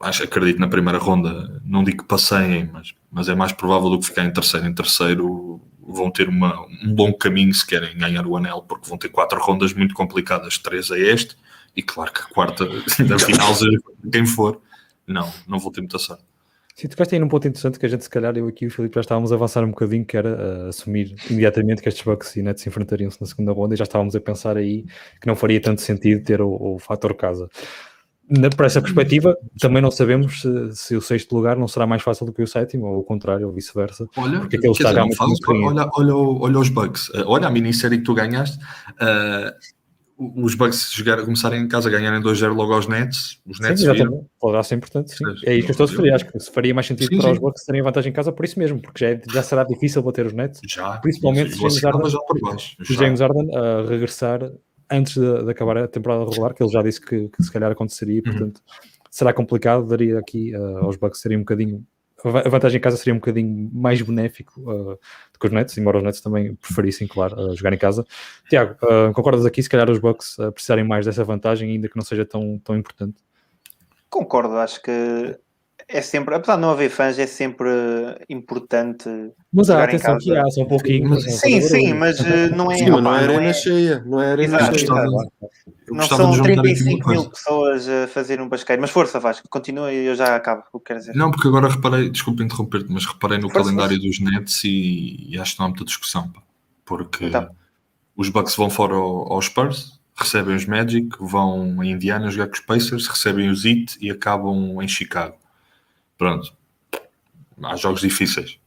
acho, 0.00 0.24
acredito 0.24 0.58
na 0.58 0.68
primeira 0.68 0.98
ronda, 0.98 1.60
não 1.64 1.84
digo 1.84 1.98
que 1.98 2.08
passeiem, 2.08 2.70
mas, 2.72 2.94
mas 3.10 3.28
é 3.28 3.34
mais 3.34 3.52
provável 3.52 3.90
do 3.90 3.98
que 3.98 4.06
ficar 4.06 4.24
em 4.24 4.32
terceiro. 4.32 4.66
Em 4.66 4.74
terceiro 4.74 5.60
vão 5.92 6.10
ter 6.10 6.28
uma, 6.28 6.60
um 6.62 6.94
longo 6.94 7.18
caminho 7.18 7.52
se 7.52 7.66
querem 7.66 7.96
ganhar 7.96 8.26
o 8.26 8.36
anel, 8.36 8.62
porque 8.62 8.88
vão 8.88 8.98
ter 8.98 9.08
quatro 9.08 9.40
rondas 9.40 9.72
muito 9.72 9.94
complicadas, 9.94 10.58
três 10.58 10.90
a 10.90 10.98
este, 10.98 11.36
e 11.76 11.82
claro 11.82 12.12
que 12.12 12.20
a 12.20 12.24
quarta, 12.24 12.66
da 13.06 13.18
final, 13.18 13.52
quem 14.10 14.26
for, 14.26 14.60
não, 15.06 15.32
não 15.46 15.58
vou 15.58 15.70
ter 15.70 15.80
muita 15.80 15.98
sorte. 15.98 16.24
Sim, 16.74 16.88
tocaste 16.88 17.14
aí 17.14 17.20
num 17.20 17.28
ponto 17.28 17.46
interessante 17.46 17.78
que 17.78 17.84
a 17.84 17.88
gente, 17.88 18.04
se 18.04 18.08
calhar, 18.08 18.34
eu 18.38 18.46
aqui 18.46 18.64
e 18.64 18.68
o 18.68 18.70
Filipe 18.70 18.94
já 18.94 19.02
estávamos 19.02 19.32
a 19.32 19.34
avançar 19.34 19.62
um 19.62 19.70
bocadinho, 19.70 20.04
que 20.04 20.16
era 20.16 20.64
uh, 20.64 20.68
assumir 20.68 21.14
imediatamente 21.28 21.82
que 21.82 21.88
estes 21.88 22.02
Bucks 22.02 22.36
e 22.36 22.42
Nets 22.42 22.62
se 22.62 22.70
enfrentariam-se 22.70 23.20
na 23.20 23.26
segunda 23.26 23.52
ronda 23.52 23.74
e 23.74 23.76
já 23.76 23.84
estávamos 23.84 24.16
a 24.16 24.20
pensar 24.20 24.56
aí 24.56 24.86
que 25.20 25.26
não 25.26 25.36
faria 25.36 25.60
tanto 25.60 25.82
sentido 25.82 26.24
ter 26.24 26.40
o, 26.40 26.48
o 26.48 26.78
fator 26.78 27.14
casa 27.14 27.50
na, 28.30 28.48
por 28.48 28.64
essa 28.64 28.80
perspectiva, 28.80 29.36
também 29.58 29.82
não 29.82 29.90
sabemos 29.90 30.40
se, 30.40 30.72
se, 30.72 30.96
o 30.96 31.00
sexto 31.00 31.34
lugar 31.34 31.56
não 31.56 31.66
será 31.66 31.86
mais 31.86 32.02
fácil 32.02 32.24
do 32.24 32.32
que 32.32 32.42
o 32.42 32.46
sétimo, 32.46 32.86
ou 32.86 33.00
o 33.00 33.02
contrário, 33.02 33.48
ou 33.48 33.52
vice-versa. 33.52 34.06
Olha, 34.16 34.38
porque 34.38 34.56
aquele 34.56 34.72
está 34.72 34.92
dizer, 34.92 35.16
falo, 35.16 35.34
olha, 35.66 35.90
olha, 35.94 36.14
olha 36.14 36.58
os 36.58 36.68
bugs, 36.68 37.08
uh, 37.08 37.24
olha 37.26 37.48
a 37.48 37.50
minissérie 37.50 37.98
que 37.98 38.04
tu 38.04 38.14
ganhaste. 38.14 38.56
Uh, 38.92 39.50
os 40.36 40.54
bugs 40.54 40.92
jogar, 40.92 41.22
começarem 41.24 41.62
em 41.62 41.66
casa 41.66 41.88
a 41.88 41.92
ganharem 41.92 42.20
2-0 42.20 42.52
logo 42.54 42.74
aos 42.74 42.86
Nets, 42.86 43.40
os 43.46 43.58
Nets 43.58 43.80
sim, 43.80 43.90
exatamente. 43.90 44.26
Poderá 44.38 44.62
ser 44.62 44.74
importante, 44.74 45.16
sim. 45.16 45.24
É 45.46 45.56
isso 45.56 45.64
que 45.64 45.70
eu 45.70 45.72
estou 45.72 45.86
a 45.86 45.88
referir. 45.88 46.12
Acho 46.12 46.30
que 46.30 46.38
se 46.38 46.50
faria 46.52 46.74
mais 46.74 46.86
sentido 46.86 47.08
sim, 47.08 47.16
para 47.16 47.28
sim. 47.28 47.32
os 47.32 47.38
Bucks 47.38 47.64
terem 47.64 47.82
vantagem 47.82 48.10
em 48.10 48.12
casa 48.12 48.30
por 48.30 48.44
isso 48.44 48.58
mesmo, 48.58 48.80
porque 48.80 49.02
já, 49.02 49.12
é, 49.12 49.20
já 49.32 49.42
será 49.42 49.64
difícil 49.64 50.02
bater 50.02 50.26
os 50.26 50.34
Nets. 50.34 50.60
Já. 50.68 50.98
Principalmente 50.98 51.52
se 51.52 51.58
James 51.58 51.82
Harden, 51.82 52.56
James 52.82 53.20
Harden 53.20 53.56
a 53.56 53.82
regressar 53.88 54.52
antes 54.90 55.14
de, 55.14 55.44
de, 55.44 55.50
acabar 55.50 55.78
a 55.78 55.88
temporada 55.88 56.24
regular, 56.24 56.54
que 56.54 56.62
ele 56.62 56.70
já 56.70 56.82
disse 56.82 57.00
que, 57.00 57.28
que 57.28 57.42
se 57.42 57.52
calhar 57.52 57.70
aconteceria, 57.70 58.18
uhum. 58.18 58.32
portanto 58.32 58.56
uhum. 58.58 59.04
será 59.10 59.32
complicado, 59.32 59.86
daria 59.86 60.18
aqui 60.18 60.54
uh, 60.56 60.78
aos 60.78 60.96
Bucks 60.96 61.20
seria 61.20 61.38
um 61.38 61.42
bocadinho 61.42 61.86
a 62.24 62.48
vantagem 62.48 62.78
em 62.78 62.80
casa 62.80 62.96
seria 62.96 63.14
um 63.14 63.18
bocadinho 63.18 63.70
mais 63.72 64.00
benéfico 64.02 64.60
uh, 64.60 64.98
do 65.32 65.38
que 65.40 65.46
os 65.46 65.52
Nets, 65.52 65.76
embora 65.78 65.98
os 65.98 66.04
Nets 66.04 66.20
também 66.20 66.54
preferissem, 66.54 67.08
claro, 67.08 67.34
uh, 67.40 67.56
jogar 67.56 67.72
em 67.72 67.78
casa. 67.78 68.04
Tiago, 68.48 68.76
uh, 68.84 69.12
concordas 69.12 69.46
aqui, 69.46 69.62
se 69.62 69.70
calhar 69.70 69.90
os 69.90 69.98
Bucks 69.98 70.36
precisarem 70.52 70.84
mais 70.84 71.06
dessa 71.06 71.24
vantagem, 71.24 71.70
ainda 71.70 71.88
que 71.88 71.96
não 71.96 72.04
seja 72.04 72.26
tão, 72.26 72.58
tão 72.58 72.76
importante? 72.76 73.16
Concordo, 74.08 74.56
acho 74.56 74.82
que 74.82 75.38
é 75.92 76.00
sempre, 76.00 76.34
apesar 76.34 76.54
de 76.54 76.62
não 76.62 76.70
haver 76.70 76.88
fãs, 76.88 77.18
é 77.18 77.26
sempre 77.26 77.68
importante. 78.28 79.08
Mas 79.52 79.68
há, 79.70 79.82
atenção 79.82 80.16
que 80.18 80.34
há, 80.36 80.48
só 80.50 80.62
um 80.62 80.68
pouquinho. 80.68 81.08
Mas, 81.08 81.24
sim, 81.24 81.60
sim, 81.60 81.92
mas 81.94 82.20
uh, 82.20 82.54
não 82.54 82.70
é. 82.70 82.78
Sim, 82.78 82.90
opa, 82.90 83.00
não 83.00 83.14
é 83.14 83.24
arena 83.24 83.52
cheia, 83.52 84.02
não 84.06 84.20
é 84.22 84.32
arena 84.32 84.56
exato, 84.56 84.78
cheia. 84.78 84.92
Exato. 84.92 85.32
Não 85.88 86.06
são 86.06 86.42
35 86.42 87.08
mil 87.08 87.28
pessoas 87.28 87.88
a 87.88 88.06
fazer 88.06 88.40
um 88.40 88.48
basqueiro, 88.48 88.80
mas 88.80 88.90
força, 88.90 89.18
Vasco, 89.18 89.48
continua 89.50 89.92
e 89.92 90.06
eu 90.06 90.14
já 90.14 90.36
acabo 90.36 90.62
o 90.72 90.78
que 90.78 90.86
quero 90.86 91.00
dizer. 91.00 91.16
Não, 91.16 91.32
porque 91.32 91.48
agora 91.48 91.68
reparei, 91.68 92.08
desculpa 92.08 92.44
interromper-te, 92.44 92.92
mas 92.92 93.04
reparei 93.04 93.38
no 93.38 93.50
força, 93.50 93.64
calendário 93.64 94.00
força. 94.00 94.08
dos 94.08 94.20
Nets 94.20 94.64
e, 94.64 95.26
e, 95.30 95.38
acho 95.40 95.54
que 95.54 95.58
não 95.58 95.66
há 95.66 95.68
muita 95.70 95.84
discussão, 95.84 96.28
pá, 96.28 96.40
porque 96.84 97.24
então. 97.24 97.50
os 98.16 98.28
Bucks 98.28 98.54
vão 98.54 98.70
fora 98.70 98.94
aos 98.94 99.46
Spurs, 99.46 99.98
recebem 100.14 100.54
os 100.54 100.64
Magic, 100.66 101.08
vão 101.18 101.82
em 101.82 101.90
Indiana 101.90 102.30
jogar 102.30 102.46
com 102.46 102.54
os 102.54 102.60
Pacers, 102.60 103.08
recebem 103.08 103.50
os 103.50 103.64
Heat 103.64 103.98
e 104.00 104.12
acabam 104.12 104.80
em 104.80 104.86
Chicago 104.86 105.39
pronto, 106.20 106.52
há 107.62 107.76
jogos 107.76 108.02
difíceis. 108.02 108.58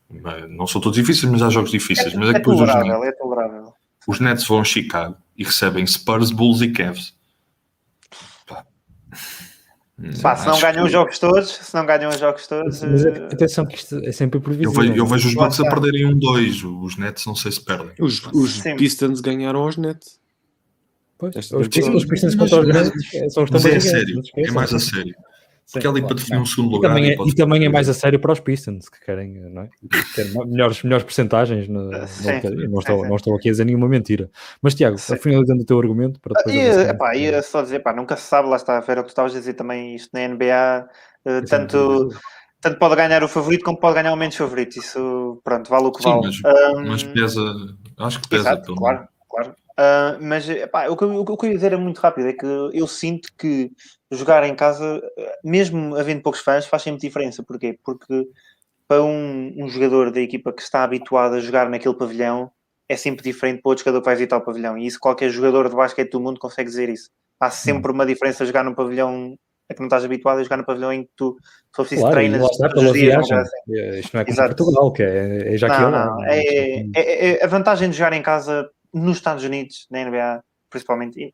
Não 0.49 0.65
são 0.65 0.81
todos 0.81 0.97
difíceis, 0.97 1.31
mas 1.31 1.43
há 1.43 1.51
jogos 1.51 1.69
difíceis. 1.69 2.13
É, 2.13 2.17
mas 2.17 2.29
é, 2.29 2.31
é 2.31 2.33
depois 2.33 2.57
tolerável, 2.57 2.99
os, 2.99 3.07
é 3.07 3.11
tolerável. 3.11 3.73
Os 4.07 4.19
Nets 4.19 4.47
vão 4.47 4.59
a 4.59 4.63
Chicago 4.63 5.15
e 5.37 5.43
recebem 5.43 5.85
Spurs, 5.85 6.31
Bulls 6.31 6.61
e 6.61 6.71
Cavs. 6.71 7.15
Pá. 8.47 8.65
Pá, 10.19 10.35
se 10.35 10.47
não 10.47 10.59
ganham 10.59 10.77
que... 10.77 10.81
os 10.81 10.91
jogos 10.91 11.19
todos, 11.19 11.49
se 11.51 11.75
não 11.75 11.85
ganham 11.85 12.09
os 12.09 12.17
jogos 12.17 12.47
todos. 12.47 12.81
Mas 12.81 13.05
uh... 13.05 13.25
atenção 13.31 13.67
que 13.67 13.75
isto 13.75 13.99
é 14.03 14.11
sempre 14.11 14.39
previsível. 14.39 14.73
Eu 14.73 14.81
vejo, 14.81 14.93
eu 14.95 15.05
vejo 15.05 15.27
os 15.27 15.35
Bucks 15.35 15.59
a 15.59 15.69
perderem 15.69 16.07
um 16.07 16.17
2, 16.17 16.63
os 16.63 16.97
Nets 16.97 17.23
não 17.27 17.35
sei 17.35 17.51
se 17.51 17.61
perdem. 17.61 17.93
Os, 17.99 18.19
os 18.33 18.61
Pistons 18.61 19.21
ganharam 19.21 19.61
aos 19.61 19.77
Nets. 19.77 20.19
Pois, 21.19 21.35
os, 21.35 21.51
os 21.51 22.05
Pistons 22.05 22.33
contra 22.33 22.61
os 22.61 22.67
Nets 22.67 23.31
são 23.31 23.43
os 23.43 23.51
Mas 23.51 23.65
é 23.65 23.75
a 23.75 23.81
sério, 23.81 24.21
é 24.37 24.51
mais 24.51 24.73
a 24.73 24.79
sério. 24.79 25.15
Porque 25.73 25.87
ali 25.87 26.03
para 26.03 26.13
definir 26.13 26.39
um 26.39 26.45
segundo 26.45 26.71
lugar. 26.71 26.91
E 26.91 26.93
também, 26.93 27.09
é, 27.09 27.15
e 27.27 27.35
também 27.35 27.65
é 27.65 27.69
mais 27.69 27.89
a 27.89 27.95
sério 27.95 28.19
para 28.19 28.31
os 28.31 28.39
Pistons, 28.39 28.87
que 28.89 29.03
querem 29.03 29.33
não 29.33 29.63
é? 29.63 29.69
melhores, 30.45 30.83
melhores 30.83 31.03
porcentagens. 31.03 31.67
No, 31.67 31.91
sim, 32.07 32.29
no, 32.43 32.69
não, 32.69 32.79
estou, 32.79 33.07
não 33.07 33.15
estou 33.15 33.35
aqui 33.35 33.49
a 33.49 33.51
dizer 33.51 33.65
nenhuma 33.65 33.89
mentira. 33.89 34.29
Mas, 34.61 34.75
Tiago, 34.75 34.99
sim. 34.99 35.17
finalizando 35.17 35.63
o 35.63 35.65
teu 35.65 35.79
argumento. 35.79 36.19
Para 36.19 36.35
depois 36.35 36.55
e, 36.55 36.89
epá, 36.89 37.15
ia 37.15 37.41
só 37.41 37.63
dizer, 37.63 37.79
pá, 37.79 37.91
nunca 37.91 38.15
se 38.15 38.27
sabe, 38.27 38.49
lá 38.49 38.55
está 38.55 38.77
a 38.77 38.81
ver 38.81 38.99
o 38.99 39.01
que 39.01 39.07
tu 39.07 39.09
estavas 39.09 39.35
a 39.35 39.39
dizer 39.39 39.55
também, 39.55 39.95
isto 39.95 40.11
na 40.13 40.27
NBA, 40.27 40.87
uh, 41.25 41.29
eh, 41.29 41.41
tanto, 41.41 42.09
tanto 42.61 42.77
pode 42.77 42.95
ganhar 42.95 43.23
o 43.23 43.27
favorito 43.27 43.65
como 43.65 43.79
pode 43.79 43.95
ganhar 43.95 44.13
o 44.13 44.15
menos 44.15 44.35
favorito. 44.35 44.77
Isso, 44.77 45.41
pronto, 45.43 45.71
vale 45.71 45.87
o 45.87 45.91
que 45.91 46.03
sim, 46.03 46.09
vale. 46.09 46.27
Mas, 46.27 46.75
um, 46.75 46.85
mas 46.85 47.03
pesa, 47.03 47.41
acho 47.97 48.21
que 48.21 48.29
pesa. 48.29 48.49
Exato, 48.49 48.75
claro, 48.75 49.07
claro. 49.27 49.55
Uh, 49.73 50.21
mas 50.21 50.47
epá, 50.47 50.87
o, 50.87 50.95
que, 50.95 51.03
o 51.03 51.25
que 51.25 51.31
eu 51.31 51.37
queria 51.37 51.55
dizer 51.55 51.73
é 51.73 51.77
muito 51.77 51.97
rápido: 51.99 52.27
é 52.27 52.33
que 52.33 52.45
eu 52.45 52.87
sinto 52.87 53.29
que 53.35 53.71
jogar 54.13 54.43
em 54.43 54.55
casa, 54.55 55.01
mesmo 55.43 55.95
havendo 55.95 56.21
poucos 56.21 56.41
fãs, 56.41 56.65
faz 56.65 56.83
sempre 56.83 57.01
diferença. 57.01 57.43
Porquê? 57.43 57.77
Porque 57.83 58.27
para 58.87 59.03
um, 59.03 59.53
um, 59.57 59.69
jogador 59.69 60.11
da 60.11 60.21
equipa 60.21 60.51
que 60.53 60.61
está 60.61 60.83
habituado 60.83 61.35
a 61.35 61.39
jogar 61.39 61.69
naquele 61.69 61.95
pavilhão, 61.95 62.51
é 62.87 62.95
sempre 62.95 63.23
diferente 63.23 63.61
para 63.61 63.69
outro 63.69 63.83
jogador 63.83 64.01
que 64.01 64.05
vai 64.05 64.15
visitar 64.15 64.37
o 64.37 64.41
pavilhão. 64.41 64.77
E 64.77 64.85
isso 64.85 64.99
qualquer 64.99 65.29
jogador 65.29 65.69
de 65.69 65.75
basquete 65.75 66.11
do 66.11 66.19
mundo 66.19 66.39
consegue 66.39 66.69
dizer 66.69 66.89
isso. 66.89 67.09
há 67.39 67.49
sempre 67.49 67.91
uma 67.91 68.05
diferença 68.05 68.45
jogar 68.45 68.63
no 68.63 68.75
pavilhão 68.75 69.37
é 69.69 69.73
que 69.73 69.79
não 69.79 69.87
estás 69.87 70.03
habituado 70.03 70.39
a 70.39 70.43
jogar 70.43 70.57
no 70.57 70.65
pavilhão 70.65 70.91
em 70.91 71.03
que 71.03 71.09
tu, 71.15 71.37
for 71.73 71.83
preciso, 71.83 72.01
claro, 72.01 72.15
treinas 72.15 72.57
todos 72.57 72.83
os 72.83 72.93
dias. 72.93 73.31
Assim. 73.31 73.57
É, 73.69 73.99
isto 73.99 74.13
não 74.13 74.21
é 74.21 74.25
como 74.25 74.35
Exato. 74.35 74.55
Portugal, 74.55 74.93
que 74.93 75.03
é, 75.03 75.53
é 75.53 75.57
já 75.57 75.67
não, 75.67 75.91
não, 75.91 76.23
é, 76.25 76.39
é, 76.39 76.85
é, 76.95 77.29
é, 77.31 77.43
a 77.43 77.47
vantagem 77.47 77.89
de 77.89 77.97
jogar 77.97 78.13
em 78.13 78.21
casa 78.21 78.69
nos 78.93 79.17
Estados 79.17 79.43
Unidos, 79.43 79.87
na 79.89 80.03
NBA, 80.05 80.43
principalmente, 80.69 81.19
e, 81.19 81.33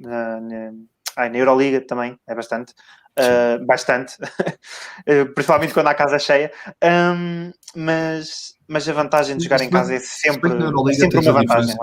na, 0.00 0.40
na, 0.40 0.72
na, 1.16 1.28
na 1.28 1.36
Euroliga 1.36 1.80
também, 1.80 2.18
é 2.26 2.34
bastante. 2.34 2.74
Uh, 3.18 3.64
bastante, 3.64 4.14
eh, 5.06 5.24
principalmente 5.24 5.72
quando 5.72 5.86
há 5.86 5.94
casa 5.94 6.18
cheia, 6.18 6.52
um, 6.84 7.50
mas, 7.74 8.54
mas 8.68 8.86
a 8.86 8.92
vantagem 8.92 9.38
de 9.38 9.44
jogar 9.44 9.62
em 9.62 9.70
casa 9.70 9.94
é 9.94 9.98
sempre, 9.98 10.52
é 10.52 10.92
sempre 10.92 11.20
uma 11.20 11.32
vantagem. 11.32 11.74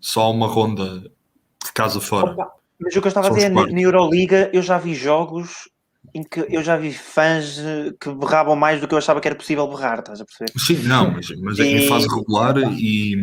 Só 0.00 0.30
uma 0.30 0.46
ronda 0.46 1.00
de 1.00 1.72
casa 1.74 2.00
fora. 2.00 2.30
Opa, 2.30 2.52
mas 2.80 2.94
o 2.94 3.00
que 3.00 3.06
eu 3.08 3.08
estava 3.08 3.26
a 3.26 3.30
dizer, 3.30 3.48
na 3.48 3.80
Euroliga 3.80 4.48
eu 4.52 4.62
já 4.62 4.78
vi 4.78 4.94
jogos 4.94 5.68
em 6.14 6.22
que 6.22 6.44
eu 6.48 6.62
já 6.62 6.76
vi 6.76 6.92
fãs 6.92 7.58
eh, 7.58 7.92
que 8.00 8.10
berravam 8.10 8.56
mais 8.56 8.80
do 8.80 8.88
que 8.88 8.94
eu 8.94 8.98
achava 8.98 9.20
que 9.20 9.28
era 9.28 9.34
possível 9.34 9.66
berrar, 9.68 10.00
estás 10.00 10.20
a 10.20 10.24
perceber? 10.24 10.52
Sim, 10.58 10.88
não, 10.88 11.10
mas, 11.12 11.28
mas 11.40 11.58
e... 11.58 11.62
em 11.62 11.88
fase 11.88 12.08
regular 12.08 12.56
e, 12.72 13.16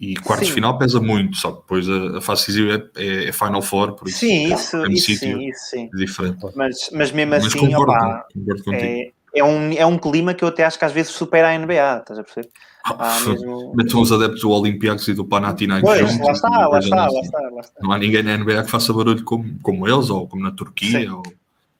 e 0.00 0.16
quartos 0.16 0.48
final 0.48 0.78
pesa 0.78 1.00
muito, 1.00 1.36
só 1.36 1.52
que 1.52 1.60
depois 1.60 1.88
a, 1.88 2.18
a 2.18 2.20
fase 2.20 2.46
decisiva 2.46 2.90
é, 2.96 3.02
é, 3.02 3.28
é, 3.28 3.32
Final 3.32 3.62
Four, 3.62 3.92
por 3.92 4.08
isso 4.08 4.18
sim, 4.20 4.52
isso, 4.52 4.76
é 4.76 4.88
isso, 4.88 5.14
sim, 5.16 5.48
isso 5.48 5.70
sim. 5.70 5.90
É 5.92 5.96
diferente. 5.96 6.38
Mas, 6.54 6.90
mas 6.92 7.12
mesmo 7.12 7.30
mas 7.30 7.46
assim, 7.46 7.58
concordo, 7.58 7.92
opa, 7.92 8.26
concordo 8.34 8.74
é, 8.74 9.12
é, 9.34 9.44
um, 9.44 9.72
é 9.72 9.86
um 9.86 9.98
clima 9.98 10.34
que 10.34 10.42
eu 10.42 10.48
até 10.48 10.64
acho 10.64 10.78
que 10.78 10.84
às 10.84 10.92
vezes 10.92 11.12
supera 11.12 11.50
a 11.50 11.58
NBA, 11.58 11.98
estás 11.98 12.18
a 12.18 12.24
perceber? 12.24 12.48
Ah, 12.84 13.18
mesmo... 13.26 13.74
Metam 13.74 14.00
os 14.00 14.12
adeptos 14.12 14.40
do 14.40 14.50
Olympiacos 14.50 15.08
e 15.08 15.14
do 15.14 15.24
Panathinaikos 15.24 15.90
Pois, 15.90 16.00
juntos, 16.10 16.26
lá 16.26 16.32
está, 16.32 16.48
lá 16.48 16.78
está, 16.78 16.96
lá 17.10 17.20
está, 17.20 17.40
lá 17.40 17.60
está. 17.60 17.80
Não 17.80 17.92
há 17.92 17.98
ninguém 17.98 18.22
na 18.22 18.36
NBA 18.36 18.62
que 18.62 18.70
faça 18.70 18.92
barulho 18.92 19.24
como, 19.24 19.58
como 19.60 19.88
eles, 19.88 20.08
ou 20.08 20.28
como 20.28 20.42
na 20.42 20.52
Turquia, 20.52 21.12
ou 21.12 21.22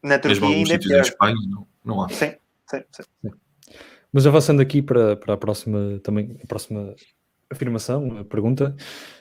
na 0.06 0.18
Turquia 0.18 0.48
ainda 0.48 0.74
é 0.74 0.78
pior. 0.78 1.00
Espanha, 1.00 1.36
não, 1.48 1.66
não 1.84 2.02
há. 2.02 2.08
Sim, 2.08 2.32
sim, 2.70 2.82
sim. 2.90 3.02
sim. 3.22 3.30
Mas 4.12 4.26
avançando 4.26 4.62
aqui 4.62 4.80
para, 4.80 5.16
para 5.16 5.34
a 5.34 5.36
próxima 5.36 6.00
também 6.02 6.38
a 6.42 6.46
próxima 6.46 6.94
afirmação, 7.50 8.18
a 8.18 8.24
pergunta 8.24 8.74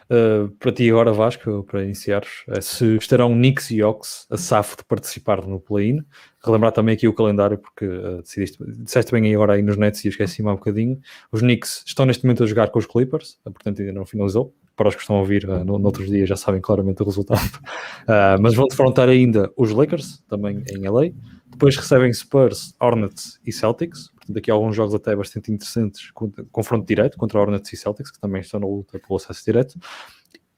uh, 0.09 0.49
para 0.57 0.71
ti 0.71 0.89
agora 0.89 1.11
Vasco, 1.13 1.63
para 1.63 1.83
iniciares, 1.83 2.43
é 2.47 2.61
se 2.61 2.95
estarão 2.95 3.33
Knicks 3.33 3.71
e 3.71 3.83
Ox 3.83 4.25
a 4.29 4.37
safo 4.37 4.77
de 4.77 4.83
participar 4.85 5.45
no 5.45 5.59
play-in. 5.59 6.03
Relembrar 6.43 6.71
também 6.71 6.95
aqui 6.95 7.07
o 7.07 7.13
calendário, 7.13 7.57
porque 7.57 7.85
uh, 7.85 8.21
decidiste, 8.21 8.57
disseste 8.79 9.11
bem 9.11 9.25
aí 9.25 9.35
agora 9.35 9.53
aí 9.53 9.61
nos 9.61 9.77
nets 9.77 10.03
e 10.05 10.07
esqueci-me 10.07 10.49
há 10.49 10.53
um 10.53 10.57
bocadinho. 10.57 10.99
Os 11.31 11.41
Knicks 11.41 11.83
estão 11.85 12.05
neste 12.05 12.23
momento 12.23 12.43
a 12.43 12.47
jogar 12.47 12.69
com 12.69 12.79
os 12.79 12.85
Clippers, 12.85 13.39
uh, 13.45 13.51
portanto 13.51 13.81
ainda 13.81 13.93
não 13.93 14.05
finalizou. 14.05 14.55
Para 14.75 14.89
os 14.89 14.95
que 14.95 15.01
estão 15.01 15.15
a 15.15 15.19
ouvir 15.19 15.49
uh, 15.49 15.63
no, 15.63 15.79
noutros 15.79 16.09
dias 16.09 16.27
já 16.27 16.35
sabem 16.35 16.59
claramente 16.59 17.01
o 17.01 17.05
resultado. 17.05 17.59
mas 18.41 18.53
vão 18.53 18.67
defrontar 18.67 19.07
ainda 19.09 19.51
os 19.55 19.71
Lakers, 19.71 20.23
também 20.27 20.63
em 20.69 20.87
LA. 20.87 21.11
Depois 21.45 21.77
recebem 21.77 22.11
Spurs, 22.11 22.75
Hornets 22.79 23.39
e 23.45 23.51
Celtics. 23.51 24.11
Portanto, 24.15 24.37
aqui 24.37 24.51
há 24.51 24.53
alguns 24.53 24.75
jogos 24.75 24.93
até 24.93 25.15
bastante 25.15 25.51
interessantes, 25.51 26.11
confronto 26.51 26.85
direto 26.85 27.17
contra 27.17 27.39
Hornets 27.39 27.71
e 27.71 27.77
Celtics, 27.77 28.11
que 28.11 28.19
também 28.19 28.41
estão 28.41 28.59
na 28.59 28.67
luta 28.67 28.99
pelo 28.99 29.15
acesso 29.15 29.45
direto. 29.45 29.79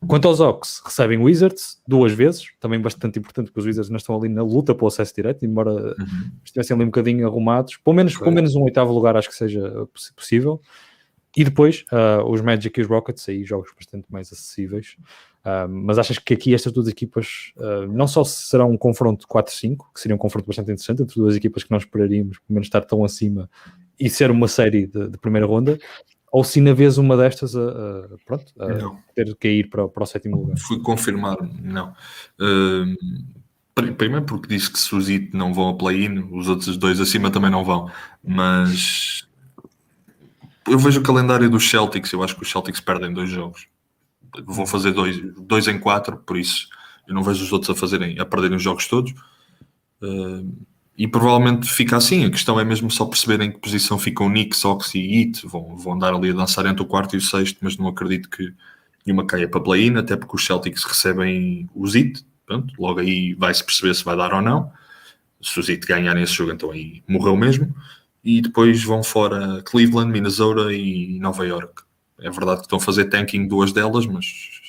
Quanto 0.05 0.27
aos 0.27 0.39
Ox, 0.39 0.81
recebem 0.86 1.17
Wizards 1.17 1.81
duas 1.88 2.12
vezes, 2.12 2.51
também 2.59 2.79
bastante 2.79 3.17
importante, 3.17 3.47
porque 3.47 3.59
os 3.59 3.65
Wizards 3.65 3.89
não 3.89 3.97
estão 3.97 4.15
ali 4.15 4.29
na 4.29 4.43
luta 4.43 4.75
pelo 4.75 4.88
acesso 4.88 5.13
direto, 5.13 5.43
embora 5.43 5.71
uhum. 5.71 6.31
estivessem 6.45 6.75
ali 6.75 6.83
um 6.83 6.88
bocadinho 6.88 7.27
arrumados. 7.27 7.77
Pelo 7.77 7.95
menos, 7.95 8.15
pelo 8.15 8.31
menos 8.31 8.55
um 8.55 8.63
oitavo 8.63 8.93
lugar 8.93 9.17
acho 9.17 9.27
que 9.27 9.36
seja 9.36 9.88
possível. 10.15 10.62
E 11.38 11.44
depois, 11.44 11.86
uh, 11.91 12.27
os 12.27 12.41
Magic 12.41 12.79
e 12.79 12.82
os 12.82 12.89
Rockets, 12.89 13.29
aí 13.29 13.44
jogos 13.44 13.70
bastante 13.77 14.12
mais 14.12 14.34
acessíveis. 14.34 14.98
Uh, 15.46 15.70
mas 15.70 16.00
achas 16.00 16.17
que 16.17 16.34
aqui 16.34 16.51
estas 16.51 16.74
duas 16.74 16.88
equipas 16.88 17.53
uh, 17.58 17.86
não 17.94 18.08
só 18.08 18.24
serão 18.24 18.72
um 18.72 18.77
confronto 18.77 19.27
4-5, 19.27 19.77
que 19.94 20.01
seria 20.01 20.15
um 20.15 20.17
confronto 20.17 20.48
bastante 20.48 20.72
interessante 20.72 21.03
entre 21.03 21.13
duas 21.13 21.36
equipas 21.36 21.63
que 21.63 21.70
nós 21.70 21.84
esperaríamos, 21.84 22.39
pelo 22.39 22.56
menos 22.56 22.65
estar 22.65 22.82
tão 22.82 23.06
acima 23.06 23.47
e 24.00 24.10
ser 24.10 24.32
uma 24.32 24.47
série 24.47 24.88
de, 24.88 25.10
de 25.10 25.17
primeira 25.19 25.45
ronda, 25.45 25.78
ou 26.32 26.43
se 26.43 26.60
na 26.60 26.73
vez 26.73 26.97
uma 26.97 27.15
destas 27.15 27.56
a, 27.56 27.62
a 27.62 28.17
pronto, 28.26 28.52
a 28.60 29.13
ter 29.13 29.36
que 29.36 29.47
ir 29.47 29.69
para, 29.69 29.88
para 29.88 30.04
o 30.04 30.08
sétimo 30.08 30.38
lugar? 30.38 30.58
Fui 30.58 30.82
confirmar, 30.82 31.38
não. 31.62 31.93
Primeiro 33.76 34.26
porque 34.26 34.47
disse 34.47 34.71
que 34.71 34.80
se 34.80 34.93
os 34.95 35.08
IT 35.08 35.38
não 35.38 35.54
vão 35.54 35.69
a 35.69 35.78
play-in, 35.78 36.30
os 36.32 36.50
outros 36.50 36.78
dois 36.78 37.00
acima 37.00 37.30
também 37.30 37.52
não 37.52 37.63
vão, 37.63 37.91
mas 38.23 39.27
eu 40.67 40.77
vejo 40.77 40.99
o 40.99 41.03
calendário 41.03 41.49
dos 41.49 41.69
Celtics, 41.69 42.12
eu 42.12 42.23
acho 42.23 42.36
que 42.36 42.43
os 42.43 42.49
Celtics 42.49 42.80
perdem 42.80 43.13
dois 43.13 43.30
jogos. 43.30 43.67
Vão 44.45 44.65
fazer 44.65 44.91
dois, 44.91 45.19
dois 45.39 45.67
em 45.67 45.80
quatro, 45.80 46.17
por 46.17 46.38
isso 46.38 46.67
eu 47.08 47.15
não 47.15 47.23
vejo 47.23 47.43
os 47.43 47.51
outros 47.51 47.69
a 47.69 47.75
fazerem, 47.80 48.19
a 48.19 48.25
perderem 48.25 48.58
os 48.58 48.63
jogos 48.63 48.88
todos. 48.88 49.13
Uh, 50.01 50.65
e 50.97 51.08
provavelmente 51.08 51.71
fica 51.71 51.95
assim. 51.95 52.25
A 52.25 52.30
questão 52.30 52.60
é 52.60 52.65
mesmo 52.65 52.91
só 52.91 53.06
perceberem 53.06 53.47
em 53.47 53.51
que 53.51 53.60
posição 53.60 53.97
ficam 53.97 54.30
Nick, 54.30 54.56
Sox 54.56 54.93
e 54.95 55.19
It. 55.19 55.47
Vão, 55.47 55.77
vão 55.77 55.93
andar 55.93 56.13
ali 56.13 56.32
a 56.32 56.34
dançar 56.34 56.65
entre 56.65 56.82
o 56.82 56.86
quarto 56.86 57.15
e 57.15 57.17
o 57.17 57.21
sexto, 57.21 57.60
mas 57.62 57.77
não 57.77 57.88
acredito 57.88 58.30
que 58.30 58.53
nenhuma 59.06 59.25
caia 59.25 59.47
para 59.47 59.62
play-in, 59.62 59.95
até 59.95 60.17
porque 60.17 60.36
os 60.36 60.45
Celtics 60.45 60.84
recebem 60.84 61.69
os 61.73 61.95
It. 61.95 62.25
Pronto, 62.45 62.73
logo 62.77 62.99
aí 62.99 63.34
vai-se 63.36 63.63
perceber 63.63 63.93
se 63.93 64.03
vai 64.03 64.17
dar 64.17 64.34
ou 64.34 64.41
não. 64.41 64.71
Se 65.41 65.60
os 65.60 65.69
It 65.69 65.86
ganharem 65.88 66.23
esse 66.23 66.34
jogo, 66.34 66.51
então 66.51 66.71
aí 66.71 67.03
morreu 67.08 67.38
mesmo 67.38 67.73
e 68.28 68.42
depois 68.42 68.84
vão 68.84 69.02
fora 69.02 69.63
Cleveland, 69.63 70.12
Minnesota 70.12 70.74
e 70.74 71.18
Nova 71.18 71.48
York. 71.48 71.82
É 72.20 72.30
verdade 72.30 72.58
que 72.58 72.66
estão 72.66 72.78
a 72.78 72.82
fazer 72.82 73.06
tanking 73.06 73.48
duas 73.48 73.72
delas, 73.72 74.06
mas 74.06 74.26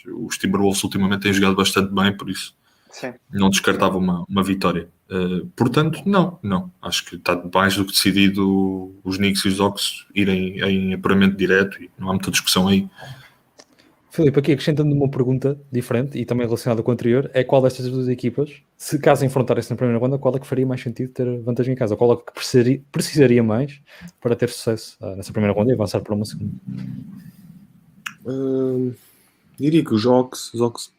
os 0.06 0.38
Timberwolves 0.38 0.84
ultimamente 0.84 1.22
têm 1.22 1.32
jogado 1.32 1.56
bastante 1.56 1.92
bem, 1.92 2.16
por 2.16 2.30
isso 2.30 2.54
Sim. 2.88 3.14
não 3.32 3.50
descartava 3.50 3.98
uma, 3.98 4.24
uma 4.28 4.44
vitória. 4.44 4.88
Uh, 5.10 5.44
portanto, 5.56 6.02
não, 6.06 6.38
não. 6.40 6.70
Acho 6.80 7.04
que 7.04 7.16
está 7.16 7.42
mais 7.52 7.74
do 7.76 7.84
que 7.84 7.90
decidido 7.90 8.94
os 9.02 9.16
Knicks 9.16 9.44
e 9.44 9.48
os 9.48 9.58
Ox 9.58 10.06
irem 10.14 10.60
em 10.60 10.94
apuramento 10.94 11.36
direto 11.36 11.82
e 11.82 11.90
não 11.98 12.10
há 12.10 12.12
muita 12.12 12.30
discussão 12.30 12.68
aí. 12.68 12.88
Filipe, 14.18 14.40
aqui 14.40 14.52
acrescentando 14.52 14.92
uma 14.92 15.08
pergunta 15.08 15.56
diferente 15.70 16.18
e 16.18 16.24
também 16.24 16.44
relacionada 16.44 16.82
com 16.82 16.90
a 16.90 16.94
anterior, 16.94 17.30
é 17.32 17.44
qual 17.44 17.62
destas 17.62 17.88
duas 17.88 18.08
equipas, 18.08 18.50
se 18.76 18.98
caso 18.98 19.24
enfrentarem-se 19.24 19.70
na 19.70 19.76
primeira 19.76 20.00
ronda, 20.00 20.18
qual 20.18 20.34
é 20.34 20.40
que 20.40 20.46
faria 20.46 20.66
mais 20.66 20.80
sentido 20.80 21.12
ter 21.12 21.40
vantagem 21.40 21.72
em 21.72 21.76
casa? 21.76 21.96
Qual 21.96 22.12
é 22.12 22.16
que 22.16 22.32
precisaria, 22.32 22.82
precisaria 22.90 23.42
mais 23.44 23.80
para 24.20 24.34
ter 24.34 24.48
sucesso 24.48 24.96
uh, 25.00 25.14
nessa 25.14 25.32
primeira 25.32 25.54
ronda 25.54 25.70
e 25.70 25.74
avançar 25.74 26.00
para 26.00 26.16
uma 26.16 26.24
segunda? 26.24 26.52
Uh, 28.24 28.92
diria 29.56 29.84
que 29.84 29.94
os 29.94 30.04
Ox, 30.04 30.52
os 30.52 30.60
Ox 30.60 30.92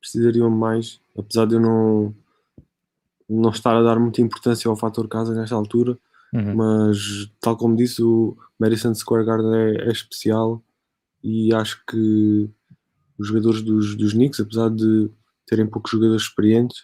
precisariam 0.00 0.50
mais, 0.50 1.00
apesar 1.16 1.46
de 1.46 1.54
eu 1.54 1.60
não, 1.60 2.12
não 3.28 3.50
estar 3.50 3.76
a 3.76 3.82
dar 3.82 4.00
muita 4.00 4.20
importância 4.20 4.68
ao 4.68 4.74
fator 4.74 5.06
casa 5.06 5.32
nesta 5.32 5.54
altura, 5.54 5.96
uhum. 6.34 6.56
mas 6.56 7.30
tal 7.40 7.56
como 7.56 7.76
disse, 7.76 8.02
o 8.02 8.36
Madison 8.58 8.92
Square 8.96 9.24
Garden 9.24 9.54
é, 9.54 9.88
é 9.88 9.92
especial 9.92 10.60
e 11.22 11.52
acho 11.54 11.82
que 11.86 12.50
os 13.18 13.26
jogadores 13.26 13.62
dos, 13.62 13.94
dos 13.96 14.12
Knicks, 14.12 14.40
apesar 14.40 14.70
de 14.70 15.10
terem 15.46 15.66
poucos 15.66 15.90
jogadores 15.90 16.22
experientes, 16.22 16.82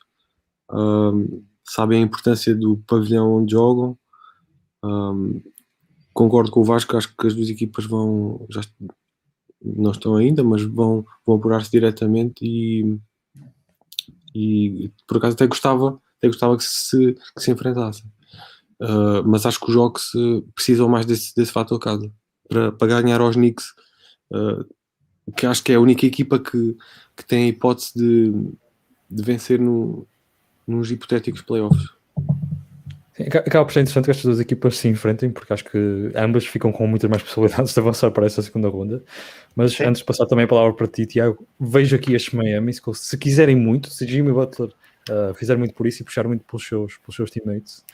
um, 0.70 1.44
sabem 1.64 2.02
a 2.02 2.06
importância 2.06 2.54
do 2.54 2.78
pavilhão 2.86 3.34
onde 3.34 3.52
jogam. 3.52 3.96
Um, 4.84 5.40
concordo 6.12 6.50
com 6.50 6.60
o 6.60 6.64
Vasco, 6.64 6.96
acho 6.96 7.14
que 7.16 7.26
as 7.26 7.34
duas 7.34 7.48
equipas 7.48 7.84
vão, 7.84 8.46
já 8.50 8.60
não 9.62 9.92
estão 9.92 10.16
ainda, 10.16 10.42
mas 10.42 10.62
vão, 10.62 11.04
vão 11.26 11.36
apurar-se 11.36 11.70
diretamente 11.70 12.44
e, 12.44 12.98
e 14.34 14.90
por 15.06 15.16
acaso 15.16 15.34
até 15.34 15.46
gostava, 15.46 16.00
até 16.18 16.28
gostava 16.28 16.56
que 16.56 16.64
se, 16.64 17.14
que 17.34 17.42
se 17.42 17.50
enfrentassem. 17.50 18.04
Uh, 18.80 19.22
mas 19.24 19.46
acho 19.46 19.60
que 19.60 19.66
os 19.66 19.72
jogos 19.72 20.12
precisam 20.54 20.88
mais 20.88 21.06
desse, 21.06 21.34
desse 21.34 21.52
fator 21.52 21.78
casa 21.78 22.12
para, 22.48 22.72
para 22.72 23.00
ganhar 23.00 23.20
aos 23.20 23.36
Knicks 23.36 23.66
uh, 24.30 24.64
que 25.32 25.46
acho 25.46 25.62
que 25.62 25.72
é 25.72 25.76
a 25.76 25.80
única 25.80 26.06
equipa 26.06 26.38
que, 26.38 26.76
que 27.16 27.24
tem 27.24 27.44
a 27.44 27.48
hipótese 27.48 27.92
de, 27.96 28.32
de 29.10 29.22
vencer 29.22 29.58
no, 29.58 30.06
nos 30.66 30.90
hipotéticos 30.90 31.42
playoffs. 31.42 31.90
Sim, 33.16 33.24
acaba 33.24 33.64
por 33.64 33.72
ser 33.72 33.80
interessante 33.80 34.06
que 34.06 34.10
estas 34.10 34.24
duas 34.24 34.40
equipas 34.40 34.76
se 34.76 34.88
enfrentem, 34.88 35.30
porque 35.30 35.52
acho 35.52 35.64
que 35.64 36.10
ambas 36.16 36.44
ficam 36.46 36.72
com 36.72 36.86
muitas 36.86 37.08
mais 37.08 37.22
possibilidades 37.24 37.72
de 37.72 37.78
avançar 37.78 38.10
para 38.10 38.26
essa 38.26 38.42
segunda 38.42 38.68
ronda. 38.68 39.04
Mas 39.54 39.74
Sim. 39.74 39.84
antes 39.84 40.00
de 40.00 40.04
passar 40.04 40.26
também 40.26 40.44
a 40.44 40.48
palavra 40.48 40.74
para 40.74 40.88
ti, 40.88 41.06
Tiago, 41.06 41.46
vejo 41.58 41.94
aqui 41.94 42.14
estes 42.14 42.34
Miami, 42.34 42.72
se 42.72 43.18
quiserem 43.18 43.54
muito, 43.54 43.88
se 43.90 44.06
Jimmy 44.06 44.32
Butler 44.32 44.70
uh, 45.10 45.34
fizer 45.34 45.56
muito 45.56 45.74
por 45.74 45.86
isso 45.86 46.02
e 46.02 46.04
puxar 46.04 46.26
muito 46.26 46.44
pelos 46.44 46.66
seus, 46.66 46.96
pelos 46.98 47.16
seus 47.16 47.30
teammates, 47.30 47.84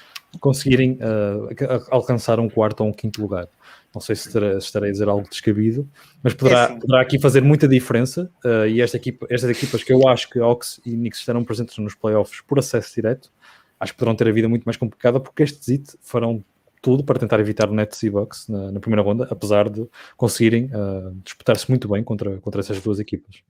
conseguirem 0.41 0.93
uh, 0.95 1.49
alcançar 1.91 2.39
um 2.39 2.49
quarto 2.49 2.83
ou 2.83 2.89
um 2.89 2.93
quinto 2.93 3.21
lugar. 3.21 3.49
Não 3.95 4.01
sei 4.01 4.15
se 4.15 4.29
estarei, 4.29 4.53
se 4.53 4.67
estarei 4.67 4.91
a 4.91 4.93
dizer 4.93 5.09
algo 5.09 5.29
descabido, 5.29 5.89
mas 6.23 6.35
poderá, 6.35 6.65
é 6.65 6.79
poderá 6.79 7.01
aqui 7.01 7.19
fazer 7.19 7.43
muita 7.43 7.67
diferença. 7.67 8.31
Uh, 8.45 8.67
e 8.67 8.81
esta 8.81 8.97
equipa, 8.97 9.27
estas 9.29 9.51
equipas 9.51 9.83
que 9.83 9.93
eu 9.93 10.07
acho 10.09 10.31
que 10.31 10.39
Ox 10.41 10.81
e 10.87 10.93
Knicks 10.93 11.21
estarão 11.21 11.45
presentes 11.45 11.77
nos 11.79 11.95
playoffs 11.95 12.41
por 12.43 12.59
acesso 12.59 12.95
direto, 12.95 13.33
acho 13.79 13.93
que 13.93 13.99
poderão 13.99 14.15
ter 14.15 14.29
a 14.29 14.33
vida 14.33 14.49
muito 14.49 14.65
mais 14.65 14.77
complicada 14.77 15.19
porque 15.19 15.43
estes 15.43 15.69
IT 15.69 15.99
farão 16.03 16.45
tudo 16.83 17.05
para 17.05 17.19
tentar 17.19 17.39
evitar 17.41 17.69
o 17.69 17.75
Nets 17.75 18.03
e 18.03 18.11
Bucks 18.11 18.49
na, 18.49 18.73
na 18.73 18.81
primeira 18.81 19.03
ronda, 19.03 19.27
apesar 19.31 19.69
de 19.69 19.87
conseguirem 20.17 20.67
uh, 20.67 21.15
disputar-se 21.23 21.69
muito 21.69 21.89
bem 21.89 22.03
contra, 22.03 22.39
contra 22.39 22.61
essas 22.61 22.81
duas 22.81 22.99
equipas. 22.99 23.43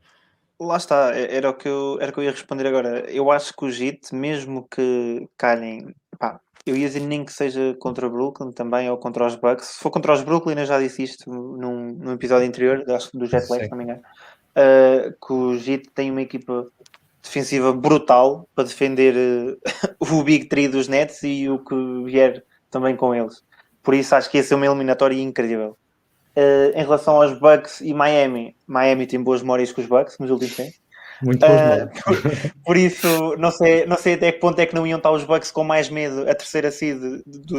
Lá 0.60 0.76
está, 0.76 1.14
era 1.14 1.50
o, 1.50 1.54
que 1.54 1.68
eu, 1.68 1.98
era 2.00 2.10
o 2.10 2.14
que 2.14 2.20
eu 2.20 2.24
ia 2.24 2.30
responder 2.30 2.66
agora. 2.66 3.10
Eu 3.10 3.30
acho 3.30 3.54
que 3.56 3.64
o 3.64 3.70
JIT, 3.70 4.14
mesmo 4.14 4.66
que 4.70 5.28
calhem, 5.36 5.94
pá, 6.18 6.40
eu 6.66 6.76
ia 6.76 6.86
dizer 6.86 7.00
nem 7.00 7.24
que 7.24 7.32
seja 7.32 7.74
contra 7.78 8.06
o 8.06 8.10
Brooklyn 8.10 8.52
também 8.52 8.90
ou 8.90 8.98
contra 8.98 9.26
os 9.26 9.34
Bucks. 9.36 9.66
Se 9.66 9.78
for 9.80 9.90
contra 9.90 10.12
os 10.12 10.22
Brooklyn, 10.22 10.58
eu 10.58 10.66
já 10.66 10.78
disse 10.78 11.02
isto 11.02 11.30
num, 11.30 11.92
num 11.92 12.12
episódio 12.12 12.46
anterior, 12.46 12.84
acho 12.90 13.10
que 13.10 13.18
do 13.18 13.26
Jet 13.26 13.48
Lag, 13.48 13.64
se 13.64 13.70
não 13.70 13.78
me 13.78 13.84
engano, 13.84 14.02
uh, 14.56 15.26
que 15.26 15.32
o 15.32 15.56
JIT 15.56 15.90
tem 15.94 16.10
uma 16.10 16.22
equipa 16.22 16.66
defensiva 17.22 17.72
brutal 17.72 18.48
para 18.54 18.64
defender 18.64 19.14
uh, 19.16 19.58
o 20.14 20.22
Big 20.22 20.46
Three 20.46 20.68
dos 20.68 20.88
Nets 20.88 21.22
e 21.22 21.48
o 21.48 21.58
que 21.58 21.74
vier 22.04 22.44
também 22.70 22.96
com 22.96 23.14
eles. 23.14 23.42
Por 23.82 23.94
isso 23.94 24.14
acho 24.14 24.30
que 24.30 24.36
ia 24.36 24.44
ser 24.44 24.54
uma 24.54 24.66
eliminatória 24.66 25.20
incrível. 25.20 25.76
Uh, 26.36 26.70
em 26.74 26.82
relação 26.82 27.20
aos 27.20 27.38
Bucks 27.38 27.80
e 27.80 27.92
Miami, 27.92 28.56
Miami 28.66 29.06
tem 29.06 29.20
boas 29.20 29.42
memórias 29.42 29.72
com 29.72 29.80
os 29.80 29.86
Bucks 29.86 30.16
nos 30.18 30.30
últimos 30.30 30.54
tempos. 30.54 30.80
Muito 31.22 31.40
boas 31.40 31.82
uh, 31.82 31.88
por, 32.04 32.52
por, 32.64 32.76
isso, 32.76 33.36
não 33.36 33.50
sei, 33.50 33.84
não 33.84 33.96
sei 33.96 34.14
até 34.14 34.30
que 34.32 34.38
ponto 34.38 34.58
é 34.58 34.64
que 34.64 34.74
não 34.74 34.86
iam 34.86 34.98
estar 34.98 35.10
os 35.10 35.24
Bucks 35.24 35.50
com 35.50 35.64
mais 35.64 35.90
medo 35.90 36.22
a 36.22 36.34
terceira 36.34 36.70
seed 36.70 36.98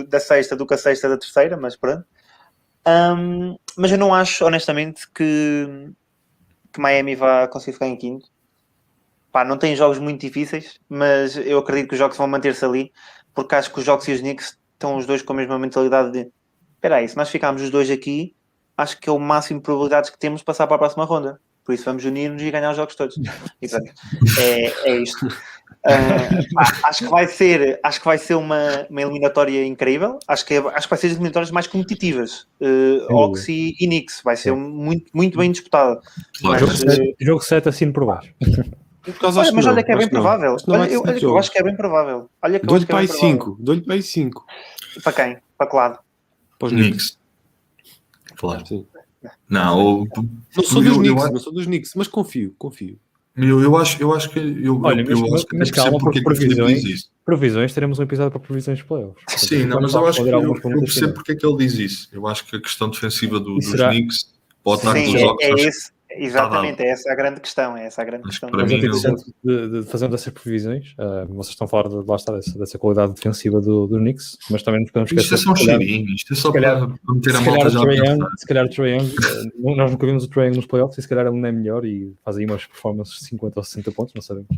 da 0.08 0.20
sexta 0.20 0.56
do 0.56 0.66
que 0.66 0.74
a 0.74 0.78
sexta 0.78 1.10
da 1.10 1.18
terceira, 1.18 1.58
mas 1.58 1.76
pronto. 1.76 2.06
Um, 2.88 3.58
mas 3.78 3.92
eu 3.92 3.98
não 3.98 4.14
acho, 4.14 4.46
honestamente, 4.46 5.08
que, 5.14 5.92
que 6.72 6.80
Miami 6.80 7.16
vá 7.16 7.48
conseguir 7.48 7.74
ficar 7.74 7.88
em 7.88 7.98
quinto. 7.98 8.28
Pá, 9.32 9.46
não 9.46 9.58
tem 9.58 9.76
jogos 9.76 10.00
muito 10.00 10.22
difíceis, 10.22 10.80
mas 10.90 11.38
eu 11.38 11.60
acredito 11.60 11.90
que 11.90 11.94
os 11.94 12.00
jogos 12.00 12.18
vão 12.18 12.28
manter-se 12.28 12.66
ali, 12.66 12.92
porque 13.34 13.56
acho 13.56 13.72
que 13.72 13.80
os 13.80 13.86
jogos 13.86 14.08
e 14.08 14.14
os 14.14 14.20
Knicks 14.22 14.58
estão 14.74 14.98
os 14.98 15.06
dois 15.06 15.22
com 15.22 15.34
a 15.34 15.36
mesma 15.36 15.60
mentalidade 15.60 16.12
de 16.12 16.32
espera 16.76 16.96
aí, 16.96 17.08
se 17.08 17.16
nós 17.16 17.30
ficarmos 17.30 17.62
os 17.62 17.70
dois 17.70 17.92
aqui, 17.92 18.36
acho 18.82 19.00
que 19.00 19.10
é 19.10 19.12
o 19.12 19.20
máximo 19.20 19.60
de 19.60 19.64
probabilidades 19.64 20.10
que 20.10 20.18
temos 20.18 20.42
de 20.42 20.46
passar 20.46 20.68
para 20.68 20.76
a 20.76 20.80
próxima 20.80 21.06
ronda. 21.06 21.40
Por 21.64 21.74
isso 21.74 21.86
vamos 21.86 22.04
unir-nos 22.04 22.42
e 22.42 22.50
ganhar 22.50 22.72
os 22.72 22.78
jogos 22.78 22.96
todos. 22.96 23.16
E, 23.62 23.70
portanto, 23.70 23.94
é, 24.40 24.90
é 24.90 24.98
isto. 24.98 25.28
Uh, 25.28 26.68
acho 26.84 27.06
que 27.06 27.12
vai 27.12 27.28
ser, 27.28 27.80
acho 27.84 28.00
que 28.00 28.06
vai 28.06 28.18
ser 28.18 28.34
uma, 28.34 28.88
uma 28.90 29.02
eliminatória 29.02 29.64
incrível. 29.66 30.18
Acho 30.28 30.46
que, 30.46 30.56
é, 30.56 30.58
acho 30.58 30.88
que 30.88 30.90
vai 30.90 31.00
ser 31.00 31.08
as 31.08 31.14
eliminatórias 31.14 31.52
mais 31.52 31.68
competitivas. 31.68 32.48
Uh, 32.60 33.14
Oxy 33.14 33.76
e 33.80 33.86
Knicks 33.86 34.22
vai 34.24 34.36
ser 34.36 34.54
muito, 34.54 35.12
muito 35.14 35.38
bem 35.38 35.52
disputada. 35.52 36.02
Jogo, 36.42 36.72
7, 36.72 37.16
jogo 37.20 37.42
7 37.42 37.70
assim 37.70 37.92
por 37.92 38.06
baixo. 38.06 38.34
Olha, 39.24 39.52
mas 39.52 39.66
olha 39.66 39.84
que 39.84 39.92
é 39.92 39.98
bem 39.98 40.10
provável. 40.10 40.58
Olha, 40.68 40.92
eu, 40.92 41.04
eu, 41.06 41.38
acho 41.38 41.52
que 41.52 41.60
é 41.60 41.64
bem 41.64 41.76
provável. 41.76 42.30
Dou-lhe 42.64 42.86
para 42.86 43.00
aí 43.00 43.08
5. 43.08 43.58
Dou-lhe 43.60 43.82
para 43.82 43.94
aí 43.96 44.04
5. 44.04 44.46
Para 45.04 45.14
quem? 45.14 45.38
Para 45.58 45.70
que 45.70 45.76
lado? 45.76 46.00
Para 46.60 46.66
os 46.68 46.74
Knicks. 46.74 47.21
Claro. 48.42 48.66
Sim. 48.66 48.86
Não, 49.48 50.08
não 50.58 50.64
sou 50.64 50.82
dos 50.82 50.98
Knicks, 50.98 51.32
não 51.32 51.40
sou 51.40 51.54
dos 51.54 51.66
Knicks, 51.66 51.92
mas 51.96 52.08
confio, 52.08 52.56
confio. 52.58 52.98
Eu, 53.38 53.62
eu, 53.62 53.78
acho, 53.78 54.02
eu 54.02 54.12
acho 54.14 54.32
que. 54.32 54.40
Eu, 54.40 54.82
Olha, 54.82 55.04
eu, 55.04 55.20
mas, 55.22 55.34
acho 55.34 55.46
que 55.46 55.58
mas 55.58 55.70
calma, 55.70 56.00
porque 56.00 56.22
previsões, 56.24 57.10
previsões, 57.24 57.72
teremos 57.72 58.00
um 58.00 58.04
episódio 58.04 58.32
para 58.32 58.40
previsões 58.40 58.80
de 58.80 58.84
playoffs. 58.84 59.24
Sim, 59.38 59.66
não, 59.66 59.80
mas 59.80 59.94
eu 59.94 60.08
acho 60.08 60.24
que 60.24 60.30
eu, 60.30 60.42
eu 60.42 60.80
percebo 60.80 61.14
porque 61.14 61.34
é 61.34 61.36
que 61.36 61.46
ele 61.46 61.56
diz 61.58 61.76
isso. 61.76 62.10
Eu 62.12 62.28
acho 62.28 62.46
que 62.46 62.56
a 62.56 62.62
questão 62.62 62.90
defensiva 62.90 63.40
do, 63.40 63.56
dos? 63.56 63.72
Knicks 63.72 64.34
pode 64.64 64.82
estar 64.82 64.94
Sim, 64.94 65.16
é, 65.16 65.52
é 65.52 65.68
isso. 65.68 65.92
Exatamente, 66.18 66.82
é 66.82 66.90
essa 66.90 67.12
a 67.12 67.16
grande 67.16 67.40
questão. 67.40 67.78
É 67.78 67.86
essa 67.86 68.02
a 68.02 68.06
grande 68.06 68.24
questão. 68.24 68.50
Mas 68.52 68.72
é 68.72 68.76
interessante 68.76 69.24
de, 69.44 69.70
de, 69.70 69.84
fazendo 69.84 70.16
essas 70.16 70.34
previsões. 70.34 70.94
Uh, 70.94 71.34
vocês 71.34 71.52
estão 71.52 71.66
a 71.66 71.68
falar 71.68 71.90
de, 71.90 71.96
lá 72.08 72.16
está, 72.16 72.34
dessa, 72.34 72.58
dessa 72.58 72.78
qualidade 72.78 73.14
defensiva 73.14 73.62
do, 73.62 73.88
do 73.88 73.98
Knicks, 73.98 74.38
mas 74.50 74.64
também 74.64 74.82
nos 74.82 74.92
podemos 74.92 75.12
esquecer. 75.12 75.36
Isto 75.36 75.36
é 75.36 75.46
só 75.46 75.52
um 75.52 75.56
cheirinho, 75.56 76.16
isto 76.16 76.34
é 76.34 76.36
só 76.36 76.52
calhar, 76.52 76.88
para 76.88 77.16
meter 77.16 77.36
a 77.36 77.42
malta 77.42 77.70
já 77.70 77.80
Young, 77.82 78.20
Se 78.38 78.46
calhar 78.46 78.66
o 78.66 78.70
Trae 78.70 78.98
Young, 78.98 79.08
uh, 79.08 79.76
nós 79.76 79.92
nunca 79.92 80.06
vimos 80.06 80.24
o 80.24 80.28
Trae 80.28 80.48
Young 80.48 80.58
nos 80.58 80.66
playoffs 80.66 80.98
e 80.98 81.02
se 81.02 81.08
calhar 81.08 81.26
ele 81.26 81.40
não 81.40 81.48
é 81.48 81.52
melhor 81.52 81.86
e 81.86 82.14
faz 82.24 82.38
aí 82.38 82.46
umas 82.46 82.66
performances 82.66 83.20
de 83.20 83.26
50 83.28 83.60
ou 83.60 83.64
60 83.64 83.92
pontos, 83.92 84.14
não 84.14 84.22
sabemos. 84.22 84.50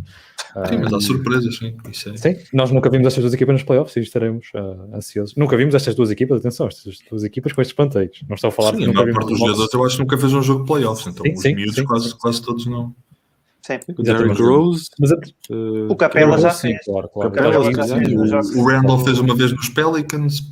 Uh, 0.55 0.67
sim, 0.67 0.77
mas 0.77 0.93
há 0.93 0.99
surpresas, 0.99 1.57
sim. 1.57 1.75
Isso 1.89 2.09
é. 2.09 2.17
Sim, 2.17 2.37
nós 2.53 2.71
nunca 2.71 2.89
vimos 2.89 3.07
estas 3.07 3.23
duas 3.23 3.33
equipas 3.33 3.53
nos 3.53 3.63
playoffs 3.63 3.95
e 3.95 3.99
estaremos 3.99 4.47
uh, 4.55 4.95
ansiosos. 4.95 5.35
Nunca 5.35 5.57
vimos 5.57 5.75
estas 5.75 5.95
duas 5.95 6.11
equipas, 6.11 6.39
atenção, 6.39 6.67
estas 6.67 6.97
duas 7.09 7.23
equipas 7.23 7.53
com 7.53 7.61
estes 7.61 7.75
planteios. 7.75 8.23
Não 8.27 8.35
estou 8.35 8.49
a 8.49 8.51
falar 8.51 8.71
sim, 8.71 8.79
que 8.79 8.87
nunca 8.87 9.03
vimos. 9.03 9.13
Parte 9.15 9.29
dos 9.29 9.39
jogadores, 9.39 9.73
eu 9.73 9.85
acho 9.85 9.95
que 9.95 10.01
nunca 10.01 10.17
fez 10.17 10.33
um 10.33 10.41
jogo 10.41 10.61
de 10.61 10.67
playoffs, 10.67 11.07
então 11.07 11.25
sim, 11.35 11.42
sim, 11.49 11.55
miúdos 11.55 11.81
quase 11.81 12.17
quase 12.17 12.41
todos 12.41 12.65
não. 12.65 12.95
Sim. 13.65 13.79
O 13.97 14.03
Derrick 14.03 14.41
Rose. 14.41 14.89
Mas, 14.99 15.11
uh, 15.11 15.87
o 15.89 15.95
Capela 15.95 16.37
já 16.37 16.51
fez. 16.51 16.83
Claro, 16.83 17.09
claro. 17.09 17.29
O, 17.29 17.31
Capela 17.31 17.73
já 17.73 17.97
fez. 17.97 18.55
O, 18.55 18.63
Randall 18.65 18.99
fez 18.99 19.19
uma 19.19 19.35
vez 19.35 19.53
nos 19.53 19.69
Pelicans. 19.69 20.49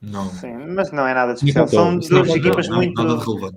Não. 0.00 0.30
Sim, 0.30 0.54
mas 0.68 0.90
não 0.92 1.06
é 1.06 1.12
nada 1.12 1.34
de 1.34 1.38
especial. 1.40 1.68
São 1.68 1.98
duas 1.98 2.30
equipas, 2.30 2.68
não, 2.68 2.76
muito, 2.76 3.02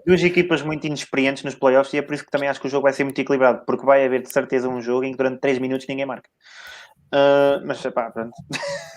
duas 0.05 0.23
equipas 0.23 0.61
muito 0.61 0.87
inexperientes 0.87 1.43
nos 1.43 1.53
playoffs 1.53 1.93
e 1.93 1.97
é 1.97 2.01
por 2.01 2.13
isso 2.13 2.25
que 2.25 2.31
também 2.31 2.49
acho 2.49 2.59
que 2.59 2.67
o 2.67 2.69
jogo 2.69 2.83
vai 2.83 2.93
ser 2.93 3.03
muito 3.03 3.19
equilibrado, 3.19 3.61
porque 3.65 3.85
vai 3.85 4.05
haver 4.05 4.23
de 4.23 4.31
certeza 4.31 4.67
um 4.67 4.81
jogo 4.81 5.03
em 5.03 5.11
que 5.11 5.17
durante 5.17 5.39
3 5.39 5.59
minutos 5.59 5.85
ninguém 5.87 6.05
marca. 6.05 6.29
Uh, 7.13 7.65
mas 7.65 7.81
pá, 7.81 8.09
pronto. 8.11 8.31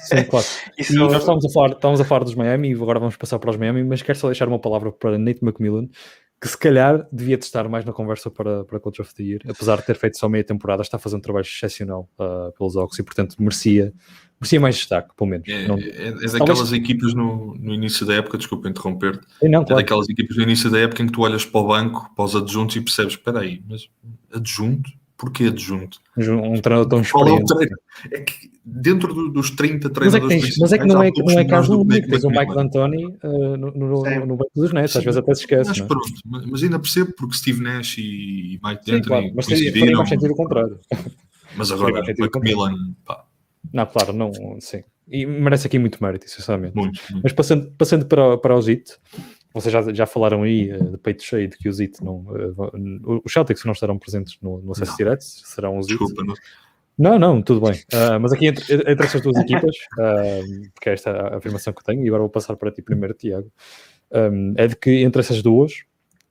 Sim, 0.01 0.25
claro. 0.31 0.47
Isso... 0.79 0.95
nós 0.95 1.15
estávamos 1.15 1.45
a, 1.45 1.49
falar, 1.53 1.71
estávamos 1.73 2.01
a 2.01 2.05
falar 2.05 2.25
dos 2.25 2.35
Miami 2.35 2.71
e 2.71 2.75
agora 2.75 3.01
vamos 3.01 3.17
passar 3.17 3.39
para 3.39 3.51
os 3.51 3.57
Miami, 3.57 3.85
mas 3.85 4.03
quero 4.03 4.19
só 4.19 4.29
deixar 4.29 4.49
uma 4.49 4.59
palavra 4.59 4.93
para 4.93 5.19
Nate 5.19 5.41
McMillan, 5.43 5.89
que 6.43 6.49
se 6.49 6.59
calhar 6.59 7.07
devia 7.13 7.37
estar 7.37 7.69
mais 7.69 7.85
na 7.85 7.93
conversa 7.93 8.29
para, 8.29 8.65
para 8.65 8.81
Coach 8.81 9.01
of 9.01 9.15
the 9.15 9.23
Year, 9.23 9.41
apesar 9.49 9.77
de 9.77 9.87
ter 9.87 9.95
feito 9.95 10.19
só 10.19 10.29
meia 10.29 10.43
temporada, 10.43 10.83
está 10.83 10.99
fazendo 10.99 11.21
um 11.21 11.23
trabalho 11.23 11.45
excepcional 11.45 12.11
uh, 12.19 12.51
pelos 12.59 12.75
Ox 12.75 12.99
e, 12.99 13.03
portanto, 13.05 13.37
merecia, 13.39 13.95
merecia 14.41 14.59
mais 14.59 14.75
destaque, 14.75 15.11
pelo 15.17 15.31
menos. 15.31 15.49
É, 15.49 15.69
não... 15.69 15.79
é, 15.79 16.09
é 16.09 16.11
daquelas 16.11 16.59
Talvez... 16.59 16.73
equipas 16.73 17.15
no, 17.15 17.55
no 17.55 17.73
início 17.73 18.05
da 18.05 18.15
época, 18.15 18.37
desculpa 18.37 18.69
interromper-te, 18.69 19.25
é, 19.41 19.49
não, 19.49 19.65
claro. 19.65 19.81
é 19.81 19.85
daquelas 19.85 20.09
equipas 20.09 20.37
no 20.37 20.43
início 20.43 20.69
da 20.69 20.81
época 20.81 21.05
em 21.05 21.07
que 21.07 21.13
tu 21.13 21.21
olhas 21.21 21.45
para 21.45 21.61
o 21.61 21.67
banco, 21.69 22.11
para 22.13 22.25
os 22.25 22.35
adjuntos 22.35 22.75
e 22.75 22.81
percebes, 22.81 23.13
espera 23.13 23.39
aí, 23.39 23.63
mas 23.69 23.89
adjunto? 24.35 24.91
Porquê 25.23 25.45
adjunto? 25.45 26.01
Um 26.19 26.61
treinador 26.61 26.89
tão 26.89 27.01
experiente. 27.01 27.55
É, 28.11 28.17
é 28.17 28.21
que 28.23 28.51
dentro 28.65 29.15
do, 29.15 29.29
dos 29.29 29.53
30 29.53 29.89
treinadores. 29.91 30.59
Mas 30.59 30.73
é 30.73 30.79
que, 30.79 30.83
é 30.83 30.87
que 30.89 30.93
não, 30.93 31.01
é, 31.01 31.11
não 31.17 31.39
é 31.39 31.45
caso 31.45 31.81
único. 31.81 32.09
Tens 32.09 32.25
o 32.25 32.29
Mike 32.29 32.53
D'Antoni 32.53 33.07
uh, 33.07 33.57
no, 33.57 33.71
no, 33.71 34.27
no, 34.27 34.37
banco 34.37 34.51
dos 34.53 34.73
Nets, 34.73 34.97
às 34.97 35.05
vezes 35.05 35.17
até 35.17 35.33
se 35.37 35.43
esquece. 35.43 35.69
Mas, 35.71 35.79
é? 35.79 35.85
pronto, 35.85 36.09
mas, 36.25 36.65
ainda 36.65 36.77
percebo 36.81 37.13
porque 37.17 37.37
Steve 37.37 37.63
Nash 37.63 37.99
e 37.99 38.59
Mike 38.65 38.85
D'Antoni 38.85 39.03
claro, 39.05 39.33
mas 39.37 39.47
coincidiram. 39.47 39.99
Mas 40.01 40.09
sentido 40.09 40.33
o 40.33 40.37
contrário. 40.37 40.81
Mas 41.57 41.71
agora, 41.71 42.03
Macmillan, 42.19 42.75
pá. 43.05 43.25
Não, 43.73 43.87
claro, 43.87 44.13
não, 44.13 44.33
sim. 44.59 44.83
E 45.09 45.25
merece 45.25 45.69
aqui 45.69 45.79
muito 45.79 46.03
mérito, 46.03 46.29
sinceramente. 46.29 46.75
Muito, 46.75 47.01
muito. 47.11 47.23
Mas 47.23 47.33
passando, 47.33 47.71
passando 47.79 48.07
para, 48.07 48.37
para 48.39 48.57
o 48.57 48.61
Zit, 48.61 48.91
vocês 49.53 49.73
já, 49.73 49.93
já 49.93 50.07
falaram 50.07 50.43
aí 50.43 50.73
uh, 50.73 50.91
de 50.91 50.99
peito 50.99 51.23
cheio 51.23 51.49
de 51.49 51.57
que 51.57 51.69
o 51.69 51.73
Zit 51.73 52.03
não. 52.03 52.19
Uh, 52.19 53.23
os 53.25 53.33
Celtics 53.33 53.65
não 53.65 53.73
estarão 53.73 53.99
presentes 53.99 54.39
no, 54.41 54.61
no 54.61 54.73
acesso 54.73 54.97
direto, 54.97 55.23
serão 55.23 55.79
os. 55.79 55.87
Desculpa, 55.87 56.23
não. 56.25 56.35
Não, 56.99 57.19
não, 57.19 57.43
tudo 57.43 57.61
bem. 57.61 57.81
Uh, 57.93 58.21
mas 58.21 58.33
aqui 58.33 58.47
entre, 58.47 58.75
entre 58.75 59.07
estas 59.07 59.23
duas 59.23 59.37
equipas, 59.39 59.75
uh, 59.99 60.71
porque 60.75 60.91
é 60.91 60.93
esta 60.93 61.11
a 61.11 61.37
afirmação 61.39 61.73
que 61.73 61.83
tenho, 61.83 62.05
e 62.05 62.09
agora 62.09 62.21
vou 62.21 62.31
passar 62.31 62.55
para 62.57 62.71
ti 62.71 62.83
primeiro, 62.83 63.15
Tiago, 63.15 63.51
um, 64.13 64.55
é 64.57 64.67
de 64.67 64.77
que 64.77 65.03
entre 65.03 65.21
essas 65.21 65.43
duas, 65.43 65.85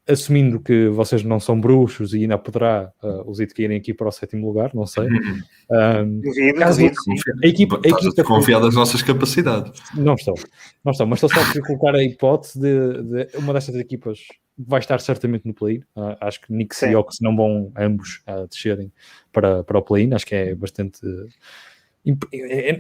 assumindo 0.08 0.60
que 0.60 0.88
vocês 0.90 1.24
não 1.24 1.40
são 1.40 1.60
bruxos 1.60 2.14
e 2.14 2.22
ainda 2.22 2.38
poderá 2.38 2.92
uh, 3.04 3.30
os 3.30 3.40
IT 3.40 3.54
caírem 3.54 3.78
aqui 3.78 3.94
para 3.94 4.08
o 4.08 4.12
sétimo 4.12 4.48
lugar, 4.48 4.72
não 4.74 4.86
sei. 4.86 5.08
Um, 5.08 6.22
caso, 6.58 6.82
a 6.82 7.48
equipa, 7.48 7.80
a 7.84 7.88
equipa 7.88 8.24
confiar 8.24 8.60
das 8.60 8.76
nossas 8.76 9.02
capacidades. 9.02 9.82
Não 9.96 10.16
estou, 10.16 10.36
não 10.84 10.92
estou, 10.92 11.08
mas 11.08 11.22
estou 11.22 11.30
só 11.30 11.42
a 11.42 11.66
colocar 11.66 11.96
a 11.96 12.04
hipótese 12.04 12.60
de, 12.60 13.04
de 13.04 13.38
uma 13.38 13.54
destas 13.54 13.76
equipas 13.76 14.20
vai 14.58 14.80
estar 14.80 15.00
certamente 15.00 15.46
no 15.46 15.54
play-in. 15.54 15.80
Uh, 15.96 16.16
acho 16.20 16.42
que 16.42 16.48
Knicks 16.48 16.78
Sim. 16.78 16.92
e 16.92 16.96
Ox 16.96 17.18
não 17.22 17.36
vão 17.36 17.72
ambos 17.78 18.22
uh, 18.28 18.48
descerem 18.48 18.92
para, 19.32 19.64
para 19.64 19.80
o 19.80 19.82
play-in. 19.82 20.14
Acho 20.14 20.26
que 20.26 20.36
é 20.36 20.56
bastante. 20.56 21.06
Uh, 21.06 21.28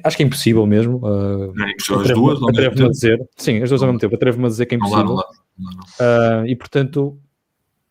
acho 0.03 0.17
que 0.17 0.23
é 0.23 0.25
impossível 0.25 0.65
mesmo. 0.65 0.97
Uh, 0.97 1.53
é, 1.61 1.73
as 1.73 2.09
duas, 2.09 2.41
atrevo-me 2.43 2.85
a 2.85 2.89
dizer. 2.89 3.21
Sim, 3.37 3.61
as 3.61 3.69
duas 3.69 3.81
ao 3.81 3.87
mesmo 3.87 3.99
tempo. 3.99 4.15
Atrevo-me 4.15 4.45
a 4.45 4.49
dizer 4.49 4.65
que 4.65 4.75
é 4.75 4.77
impossível. 4.77 5.03
Não, 5.05 5.15
não, 5.15 6.39
não, 6.39 6.47
e 6.47 6.55
portanto, 6.55 7.19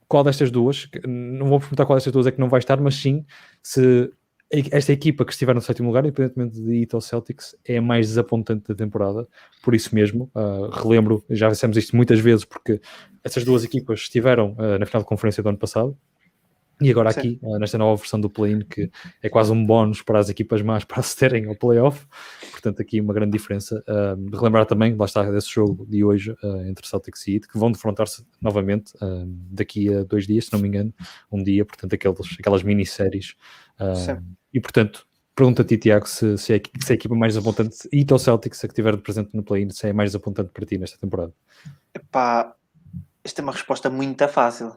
qual 0.08 0.24
destas 0.24 0.50
duas? 0.50 0.88
Não 1.06 1.46
vou 1.46 1.60
perguntar 1.60 1.86
qual 1.86 1.96
destas 1.96 2.12
duas 2.12 2.26
é 2.26 2.32
que 2.32 2.40
não 2.40 2.48
vai 2.48 2.58
estar, 2.58 2.80
mas 2.80 2.96
sim 2.96 3.24
se 3.62 4.10
esta 4.50 4.92
equipa 4.92 5.24
que 5.24 5.30
estiver 5.30 5.54
no 5.54 5.60
sétimo 5.60 5.86
lugar, 5.86 6.04
independentemente 6.04 6.60
de 6.60 6.74
Ito 6.82 7.00
Celtics, 7.00 7.54
é 7.64 7.76
a 7.76 7.82
mais 7.82 8.08
desapontante 8.08 8.66
da 8.66 8.74
temporada. 8.74 9.28
Por 9.62 9.76
isso 9.76 9.94
mesmo, 9.94 10.28
uh, 10.34 10.68
relembro, 10.70 11.24
já 11.30 11.48
dissemos 11.48 11.76
isto 11.76 11.94
muitas 11.94 12.18
vezes, 12.18 12.44
porque 12.44 12.80
essas 13.22 13.44
duas 13.44 13.62
equipas 13.62 14.00
estiveram 14.00 14.56
uh, 14.58 14.76
na 14.78 14.86
final 14.86 15.02
de 15.02 15.08
conferência 15.08 15.40
do 15.40 15.48
ano 15.48 15.58
passado. 15.58 15.96
E 16.80 16.90
agora 16.90 17.10
aqui, 17.10 17.38
uh, 17.42 17.58
nesta 17.58 17.76
nova 17.76 17.96
versão 17.96 18.20
do 18.20 18.30
play-in, 18.30 18.60
que 18.60 18.90
é 19.22 19.28
quase 19.28 19.52
um 19.52 19.66
bónus 19.66 20.00
para 20.02 20.18
as 20.18 20.28
equipas 20.28 20.62
mais 20.62 20.84
para 20.84 21.02
se 21.02 21.16
terem 21.16 21.46
ao 21.46 21.54
playoff. 21.54 22.06
Portanto, 22.50 22.80
aqui 22.80 23.00
uma 23.00 23.12
grande 23.12 23.32
diferença. 23.32 23.84
Uh, 23.86 24.36
relembrar 24.36 24.64
também, 24.66 24.94
lá 24.94 25.04
está, 25.04 25.30
desse 25.30 25.50
jogo 25.50 25.86
de 25.86 26.02
hoje 26.02 26.32
uh, 26.42 26.66
entre 26.66 26.86
Celtics 26.86 27.26
e 27.26 27.34
Heat, 27.34 27.48
que 27.48 27.58
vão 27.58 27.70
defrontar-se 27.70 28.24
novamente 28.40 28.92
daqui 29.50 29.92
a 29.94 30.02
dois 30.04 30.26
dias, 30.26 30.46
se 30.46 30.52
não 30.52 30.60
me 30.60 30.68
engano, 30.68 30.94
um 31.30 31.42
dia. 31.42 31.64
Portanto, 31.64 31.94
aqueles, 31.94 32.36
aquelas 32.38 32.62
minisséries. 32.62 33.34
e, 34.52 34.60
portanto, 34.60 35.06
pergunta 35.34 35.62
a 35.62 35.64
ti, 35.64 35.76
Tiago, 35.76 36.08
se, 36.08 36.38
se, 36.38 36.54
é, 36.54 36.62
se 36.80 36.92
é 36.92 36.94
a 36.94 36.94
equipa 36.94 37.14
mais 37.14 37.34
desapontante, 37.34 37.76
Heat 37.92 38.12
ou 38.12 38.18
Celtics, 38.18 38.64
a 38.64 38.68
que 38.68 38.72
estiver 38.72 38.96
presente 38.98 39.30
no 39.34 39.42
play-in, 39.42 39.70
se 39.70 39.88
é 39.88 39.92
mais 39.92 40.10
desapontante 40.10 40.50
para 40.50 40.66
ti 40.66 40.78
nesta 40.78 40.98
temporada? 40.98 41.32
Epá, 41.94 42.54
esta 43.22 43.40
é 43.40 43.42
uma 43.42 43.52
resposta 43.52 43.90
muito 43.90 44.26
fácil. 44.28 44.74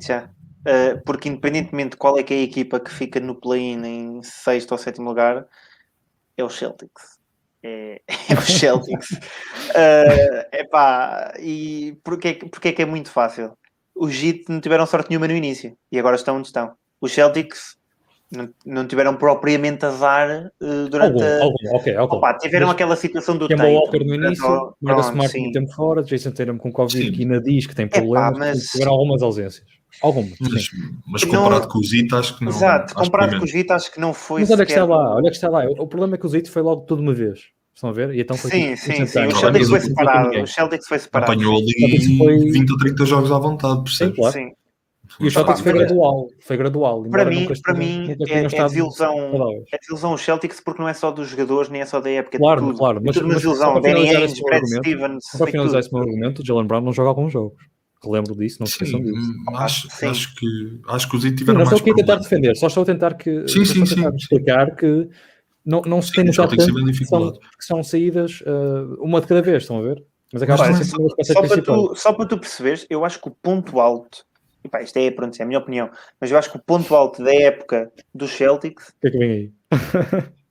Já. 0.00 0.30
Uh, 0.66 1.02
porque 1.04 1.28
independentemente 1.28 1.90
de 1.90 1.96
qual 1.96 2.18
é 2.18 2.22
que 2.22 2.34
é 2.34 2.38
a 2.38 2.42
equipa 2.42 2.80
que 2.80 2.90
fica 2.90 3.20
no 3.20 3.34
play-in 3.34 3.84
em 3.84 4.22
sexto 4.22 4.72
ou 4.72 4.78
sétimo 4.78 5.08
lugar, 5.08 5.46
é 6.36 6.44
o 6.44 6.50
Celtics. 6.50 7.18
É, 7.62 8.00
é 8.30 8.34
o 8.34 8.42
Celtics. 8.42 9.12
uh, 9.12 10.46
epá, 10.52 11.34
e 11.38 11.98
porquê, 12.04 12.34
porquê 12.34 12.68
é 12.68 12.72
que 12.72 12.82
é 12.82 12.86
muito 12.86 13.10
fácil? 13.10 13.56
Os 13.94 14.14
Heat 14.22 14.44
não 14.48 14.60
tiveram 14.60 14.86
sorte 14.86 15.10
nenhuma 15.10 15.28
no 15.28 15.34
início 15.34 15.76
e 15.90 15.98
agora 15.98 16.16
estão 16.16 16.36
onde 16.36 16.48
estão. 16.48 16.72
Os 17.00 17.12
Celtics 17.12 17.76
não, 18.30 18.48
não 18.64 18.86
tiveram 18.86 19.16
propriamente 19.16 19.86
azar 19.86 20.50
uh, 20.60 20.88
durante 20.88 21.22
algum, 21.22 21.24
a... 21.24 21.42
algum, 21.42 21.76
okay, 21.76 21.94
algum. 21.96 22.16
Opa, 22.16 22.34
tiveram 22.38 22.66
Mas, 22.66 22.74
aquela 22.74 22.96
situação 22.96 23.36
do 23.36 23.46
Kemba 23.46 23.66
Walker 23.66 24.04
no 24.04 24.14
início, 24.14 24.74
Marcus 24.80 25.06
Smart 25.06 25.38
muito 25.38 25.52
tempo 25.52 25.72
fora, 25.72 26.02
Jason 26.02 26.32
Tatum 26.32 26.58
com 26.58 26.72
Covid, 26.72 27.12
que 27.12 27.22
ainda 27.22 27.40
diz 27.40 27.66
que 27.66 27.74
tem 27.74 27.86
problemas, 27.86 28.36
Epá, 28.36 28.38
mas... 28.38 28.62
tiveram 28.64 28.92
algumas 28.92 29.22
ausências. 29.22 29.64
Algumas. 30.02 30.34
Mas, 30.40 30.70
mas 31.06 31.24
comparado 31.24 31.62
não... 31.62 31.68
com 31.68 31.78
o 31.78 31.84
Zito, 31.84 32.16
acho 32.16 32.38
que 32.38 32.44
não. 32.44 32.52
Exato, 32.52 32.94
comparado 32.94 33.38
com 33.38 33.44
o 33.44 33.48
Zito, 33.48 33.72
acho 33.72 33.92
que 33.92 34.00
não 34.00 34.12
foi. 34.12 34.40
Mas 34.42 34.50
olha 34.50 34.66
que 34.66 34.72
está 34.72 34.84
lá, 34.84 35.14
olha 35.14 35.30
que 35.30 35.36
está 35.36 35.48
lá. 35.48 35.64
O 35.78 35.86
problema 35.86 36.14
é 36.14 36.18
que 36.18 36.26
o 36.26 36.28
Zito 36.28 36.50
foi 36.50 36.62
logo 36.62 36.82
tudo 36.82 37.02
uma 37.02 37.14
vez. 37.14 37.40
Estão 37.74 37.90
a 37.90 37.92
ver? 37.92 38.14
E 38.14 38.20
então 38.20 38.36
foi 38.36 38.50
sim, 38.50 38.76
sim, 38.76 39.04
sim. 39.04 39.26
O 39.26 39.36
Celtics 39.36 39.68
foi 39.68 39.80
separado. 39.80 40.42
O 40.42 40.46
Celtics 40.46 40.86
foi 40.86 40.98
separado. 40.98 41.32
Apanhou 41.32 41.56
ali 41.56 42.18
foi... 42.18 42.38
20 42.50 42.70
ou 42.70 42.78
30 42.78 43.04
jogos 43.04 43.32
à 43.32 43.38
vontade, 43.38 43.82
percebes? 43.82 44.14
Sim, 44.14 44.20
claro. 44.20 44.32
Sim. 44.32 44.52
E 45.20 45.26
o 45.26 45.30
Celtics 45.30 45.60
foi 45.60 45.72
gradual, 45.72 46.28
foi 46.40 46.56
gradual. 46.56 47.02
Para 47.04 47.24
mim, 47.24 47.46
para 47.62 47.74
mim 47.74 48.16
é, 48.28 48.38
é, 48.38 48.42
desilusão, 48.48 49.14
é 49.70 49.78
desilusão 49.78 50.12
o 50.14 50.18
Celtics 50.18 50.60
porque 50.60 50.80
não 50.80 50.88
é 50.88 50.94
só 50.94 51.10
dos 51.10 51.28
jogadores, 51.28 51.68
nem 51.68 51.82
é 51.82 51.86
só 51.86 52.00
da 52.00 52.10
época. 52.10 52.38
Claro, 52.38 52.60
tudo. 52.62 52.78
claro. 52.78 53.00
Mas, 53.04 53.14
tudo 53.14 53.26
mas, 53.26 53.36
desilusão. 53.36 53.80
Danny 53.80 54.08
Ainge, 54.08 54.40
Brad 54.42 54.64
Stevens. 54.64 55.24
Para 55.36 55.50
finalizar 55.50 55.80
esse 55.80 55.92
meu 55.92 56.02
argumento, 56.02 56.42
o 56.42 56.46
Jalen 56.46 56.66
Brown 56.66 56.80
não 56.80 56.92
joga 56.92 57.10
alguns 57.10 57.32
jogos. 57.32 57.58
Lembro 58.10 58.34
disso, 58.36 58.58
não 58.60 58.66
se 58.66 58.72
esqueçam 58.72 59.00
disso. 59.00 59.32
Acho, 59.54 59.88
acho, 60.06 60.34
que, 60.34 60.80
acho 60.88 61.08
que 61.08 61.16
os 61.16 61.24
IT 61.24 61.36
tiveram 61.36 61.60
sim, 61.60 61.64
mais. 61.64 61.70
Não 61.70 61.76
estou 61.76 61.78
aqui 61.78 61.90
a 61.90 62.04
tentar 62.04 62.16
defender, 62.16 62.56
só 62.56 62.66
estou 62.66 62.82
a 62.82 62.86
tentar 62.86 63.14
que, 63.14 63.48
sim, 63.48 63.64
sim, 63.64 63.86
sim. 63.86 64.16
explicar 64.16 64.74
que 64.76 65.08
não, 65.64 65.82
não 65.82 66.02
se 66.02 66.12
tem 66.12 66.30
tanto 66.30 66.56
que 66.56 67.04
são, 67.06 67.32
que 67.32 67.64
são 67.64 67.82
saídas 67.82 68.40
uh, 68.42 68.96
uma 69.00 69.20
de 69.20 69.26
cada 69.26 69.42
vez, 69.42 69.62
estão 69.62 69.78
a 69.78 69.82
ver? 69.82 70.04
Mas 70.32 70.42
acaba 70.42 70.74
ser 70.74 70.84
só, 70.84 71.42
para 71.42 71.62
tu, 71.62 71.94
só 71.94 72.12
para 72.12 72.26
tu 72.26 72.38
perceberes, 72.38 72.86
eu 72.90 73.04
acho 73.04 73.20
que 73.20 73.28
o 73.28 73.30
ponto 73.30 73.78
alto 73.78 74.24
e 74.64 74.68
pá, 74.68 74.82
isto 74.82 74.96
é, 74.96 75.10
pronto, 75.10 75.38
é 75.38 75.42
a 75.42 75.46
minha 75.46 75.58
opinião, 75.58 75.90
mas 76.18 76.30
eu 76.30 76.38
acho 76.38 76.50
que 76.50 76.56
o 76.56 76.62
ponto 76.62 76.94
alto 76.94 77.22
da 77.22 77.34
época 77.34 77.92
dos 78.14 78.32
Celtics. 78.32 78.88
O 78.88 79.00
que 79.00 79.08
é 79.08 79.10
que 79.10 79.18
vem 79.18 79.30
aí? 79.30 79.52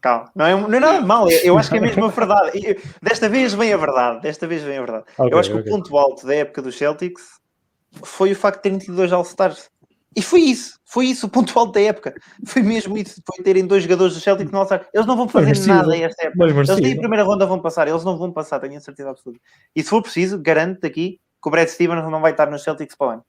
Calma, 0.00 0.30
não 0.34 0.46
é, 0.46 0.54
não 0.54 0.74
é 0.74 0.80
nada 0.80 1.00
mal, 1.00 1.28
eu 1.30 1.58
acho 1.58 1.70
que 1.70 1.76
é 1.76 1.80
mesmo 1.80 2.04
a 2.04 2.08
verdade. 2.08 2.76
Desta 3.02 3.28
vez 3.28 3.52
vem 3.52 3.72
a 3.72 3.76
verdade, 3.76 4.20
desta 4.20 4.46
vez 4.46 4.62
vem 4.62 4.78
a 4.78 4.80
verdade. 4.80 5.04
Okay, 5.16 5.32
eu 5.32 5.38
acho 5.38 5.50
que 5.50 5.58
okay. 5.58 5.72
o 5.72 5.74
ponto 5.74 5.98
alto 5.98 6.26
da 6.26 6.34
época 6.34 6.62
dos 6.62 6.78
Celtics 6.78 7.40
foi 8.04 8.30
o 8.32 8.36
facto 8.36 8.58
de 8.58 8.62
terem 8.62 8.78
tido 8.78 8.94
dois 8.94 9.12
All-Stars. 9.12 9.70
E 10.14 10.22
foi 10.22 10.40
isso, 10.40 10.78
foi 10.84 11.06
isso 11.06 11.26
o 11.26 11.28
ponto 11.28 11.58
alto 11.58 11.72
da 11.72 11.80
época. 11.80 12.14
Foi 12.46 12.62
mesmo 12.62 12.96
isso, 12.96 13.20
foi 13.26 13.42
terem 13.42 13.66
dois 13.66 13.82
jogadores 13.82 14.14
do 14.14 14.20
Celtic 14.20 14.52
no 14.52 14.58
All-Star. 14.58 14.86
Eles 14.94 15.06
não 15.06 15.16
vão 15.16 15.28
fazer 15.28 15.66
nada 15.66 15.96
esta 15.96 16.26
época. 16.26 16.44
Eles 16.44 16.80
nem 16.80 16.92
a 16.92 16.98
primeira 16.98 17.24
ronda 17.24 17.46
vão 17.46 17.60
passar, 17.60 17.88
eles 17.88 18.04
não 18.04 18.16
vão 18.16 18.30
passar, 18.32 18.60
tenho 18.60 18.76
a 18.76 18.80
certeza 18.80 19.10
absoluta. 19.10 19.40
E 19.74 19.82
se 19.82 19.88
for 19.88 20.02
preciso, 20.02 20.38
garanto-te 20.38 20.86
aqui 20.86 21.20
que 21.42 21.48
o 21.48 21.50
Brad 21.50 21.68
Stevens 21.68 22.08
não 22.08 22.20
vai 22.20 22.32
estar 22.32 22.50
nos 22.50 22.62
Celtics 22.62 22.94
para 22.96 23.06
o 23.06 23.10
ano. 23.10 23.24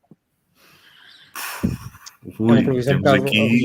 Ui, 2.39 2.59
é 2.59 2.93
bocado 2.93 3.23
aqui... 3.23 3.63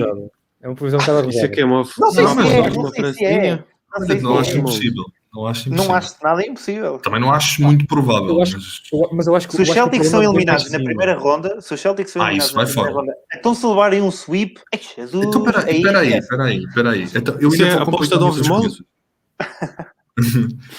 É 0.65 0.69
uma 0.69 0.75
previsão 0.75 0.99
um 0.99 1.03
bocado 1.03 1.19
arrojada. 1.19 1.37
Isso 1.37 1.53
aqui 1.53 1.61
é 1.61 1.65
uma, 1.67 1.77
não 1.77 1.85
sei 1.85 2.01
não, 2.01 2.11
se 2.11 2.25
é, 2.25 2.61
uma 2.63 2.93
francinha. 2.95 3.67
Não, 3.99 4.07
sei 4.07 4.21
não 4.23 4.39
acho 4.39 4.57
impossível. 4.57 5.05
Não 5.35 5.47
acho, 5.47 5.69
impossível. 5.69 5.89
não 5.89 5.95
acho 5.95 6.17
nada 6.23 6.47
impossível. 6.47 6.99
Também 7.01 7.21
não 7.21 7.31
acho 7.35 7.63
muito 7.63 7.87
provável. 7.87 8.31
Eu 8.31 8.41
acho, 8.43 8.57
mas... 8.57 9.11
mas 9.13 9.27
eu 9.27 9.37
acho 9.37 9.47
que 9.47 9.57
se 9.57 9.63
os 9.63 9.69
Celtics 9.69 10.09
são 10.09 10.23
eliminados 10.23 10.71
na 10.71 10.79
primeira 10.79 11.19
ronda, 11.19 11.61
se 11.61 11.75
os 11.75 11.79
Celtics 11.79 12.13
são 12.13 12.23
eliminados 12.23 12.55
na 12.55 12.65
primeira 12.65 12.93
ronda, 12.93 13.13
então 13.35 13.55
se 13.55 13.67
levarem 13.67 14.01
um 14.01 14.11
sweep, 14.11 14.59
ai 14.73 14.81
Jesus. 14.97 15.27
Então 15.27 15.43
peraí, 15.45 15.83
peraí, 15.83 16.27
peraí, 16.27 16.67
peraí. 16.73 17.09
Então, 17.15 17.39
eu 17.39 17.53
ainda 17.53 17.67
é 17.67 17.77
vou 17.77 17.83
aposta 17.83 18.17
de 18.17 18.25
ovos 18.25 18.49
moles? 18.49 18.83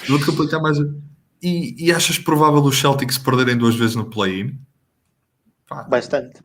Vou-te 0.08 0.26
complicar 0.26 0.60
mais. 0.60 0.78
E, 1.42 1.76
e 1.78 1.92
achas 1.92 2.18
provável 2.18 2.62
os 2.62 2.80
Celtics 2.80 3.18
perderem 3.18 3.58
duas 3.58 3.76
vezes 3.76 3.94
no 3.94 4.06
play-in? 4.06 4.58
Bastante. 5.86 6.40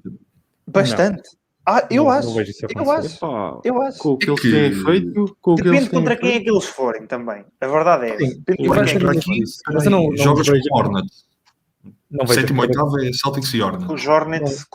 Bastante. 0.68 1.24
Ah, 1.66 1.88
eu 1.92 2.06
não, 2.06 2.12
acho. 2.12 2.28
Não 2.28 2.84
eu 2.84 2.92
acho. 2.92 3.16
Epá, 3.16 3.60
eu 3.64 3.82
acho. 3.82 4.00
Com 4.00 4.10
o 4.10 4.18
que, 4.18 4.32
é 4.32 4.36
que 4.36 4.48
eles 4.48 4.76
têm 4.76 4.86
feito. 4.86 5.38
Com 5.42 5.56
Depende 5.56 5.78
eles 5.78 5.90
contra 5.90 6.16
quem 6.16 6.32
é 6.34 6.40
que 6.40 6.50
eles 6.50 6.66
forem 6.66 7.06
também. 7.06 7.46
A 7.60 7.68
verdade 7.68 8.06
é. 8.08 8.18
Depende 8.18 8.68
contra 8.68 8.86
quem 8.86 8.96
é 8.96 9.20
que 9.20 9.74
Mas 9.74 9.86
não, 9.86 10.10
não 10.10 10.18
jogas 10.18 10.48
com 10.48 10.78
Hornets. 10.78 11.31
Não 12.12 12.28
Sétimo 12.28 12.62
oitavo 12.62 13.00
é 13.00 13.14
Celtics 13.14 13.54
e 13.54 13.62
Hornets. 13.62 13.90
Os 13.90 14.06
Hornets. 14.06 14.68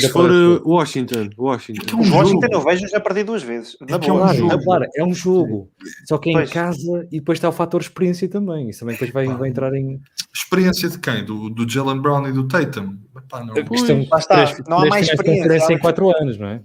Se 0.00 0.08
for 0.08 0.28
uh, 0.28 0.68
Washington. 0.68 1.30
Washington. 1.38 1.86
É 1.92 1.94
um 1.94 2.12
Washington 2.12 2.48
eu 2.50 2.60
vejo 2.60 2.88
já 2.88 2.98
perdi 2.98 3.22
duas 3.22 3.42
vezes. 3.44 3.76
É, 3.88 3.92
é 3.92 4.12
um 4.12 4.34
jogo. 4.34 4.64
Claro, 4.64 4.86
é 4.96 5.04
um 5.04 5.14
jogo. 5.14 5.70
Só 6.08 6.18
que 6.18 6.36
é 6.36 6.42
em 6.42 6.46
casa 6.46 7.06
e 7.12 7.20
depois 7.20 7.38
está 7.38 7.48
o 7.48 7.52
fator 7.52 7.80
experiência 7.80 8.28
também. 8.28 8.68
Isso 8.68 8.80
também 8.80 8.96
depois 8.96 9.12
vai, 9.12 9.26
vai 9.28 9.48
entrar 9.48 9.72
em. 9.74 10.00
Experiência 10.34 10.88
de 10.88 10.98
quem? 10.98 11.24
Do, 11.24 11.48
do 11.50 11.68
Jalen 11.68 12.00
Brown 12.00 12.26
e 12.26 12.32
do 12.32 12.48
Tatum? 12.48 12.96
Epá, 13.16 13.44
não. 13.44 13.54
Questão, 13.54 14.04
Lá 14.10 14.18
está. 14.18 14.46
Três, 14.46 14.62
não 14.66 14.78
há 14.80 14.86
mais 14.86 15.08
experiência. 15.08 15.72
em 15.72 15.78
4 15.78 16.16
anos, 16.20 16.36
não 16.36 16.48
é? 16.48 16.60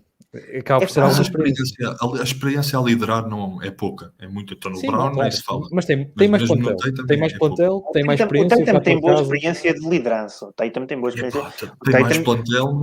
Acaba 0.59 0.81
por 0.81 0.91
ser 0.91 0.99
alguma 0.99 1.21
experiência. 1.23 1.95
A 2.01 2.23
experiência 2.23 2.77
a 2.77 2.81
liderar 2.83 3.27
não 3.27 3.59
é 3.63 3.71
pouca, 3.71 4.13
é 4.19 4.27
muito. 4.27 4.53
Estou 4.53 4.71
no 4.71 4.77
Sim, 4.77 4.87
Brown, 4.87 5.11
claro, 5.11 5.31
se 5.31 5.41
fala. 5.41 5.67
Mas 5.71 5.85
tem, 5.85 6.07
tem 6.11 6.27
mais 6.27 6.45
plantel, 6.45 6.75
tem 7.07 7.17
mais 7.17 7.37
plantel, 7.37 7.83
tem 7.91 8.03
mais 8.03 8.19
experiência. 8.19 8.57
O 8.57 8.65
Tatum 8.65 8.79
tem 8.81 8.99
boa 8.99 9.21
experiência 9.21 9.73
de 9.73 9.89
liderança. 9.89 10.45
O 10.45 10.53
Tatum 10.53 10.85
tem 10.85 10.99
boa 10.99 11.09
experiência. 11.09 11.41
Tem 11.83 12.01
mais 12.01 12.17
plantel, 12.19 12.79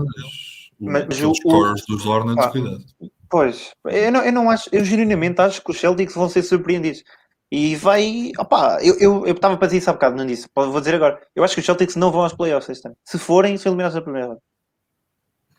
mas, 0.80 1.06
mas 1.06 1.22
os 1.22 1.38
scores 1.38 1.84
dos 1.86 2.04
Hornets, 2.04 2.46
cuidado. 2.46 2.84
Pois, 3.28 3.70
eu 3.86 4.10
não, 4.10 4.22
eu 4.22 4.32
não 4.32 4.50
acho, 4.50 4.68
eu 4.72 4.84
genuinamente 4.84 5.40
acho 5.40 5.62
que 5.62 5.70
os 5.70 5.78
Celtics 5.78 6.14
vão 6.14 6.28
ser 6.28 6.42
surpreendidos. 6.42 7.04
E 7.50 7.76
vai, 7.76 8.32
opá, 8.38 8.78
eu 8.82 8.94
estava 8.94 9.24
eu, 9.24 9.26
eu 9.26 9.34
para 9.36 9.66
dizer 9.66 9.78
isso 9.78 9.90
há 9.90 9.92
bocado, 9.92 10.16
não 10.16 10.26
disse, 10.26 10.48
vou 10.52 10.80
dizer 10.80 10.96
agora. 10.96 11.20
Eu 11.34 11.44
acho 11.44 11.54
que 11.54 11.60
os 11.60 11.66
Celtics 11.66 11.94
não 11.94 12.10
vão 12.10 12.22
aos 12.22 12.34
playoffs 12.34 12.68
este 12.68 12.88
ano. 12.88 12.96
Se 13.04 13.18
forem, 13.18 13.56
são 13.56 13.70
eliminados 13.70 13.94
na 13.94 14.02
primeira 14.02 14.36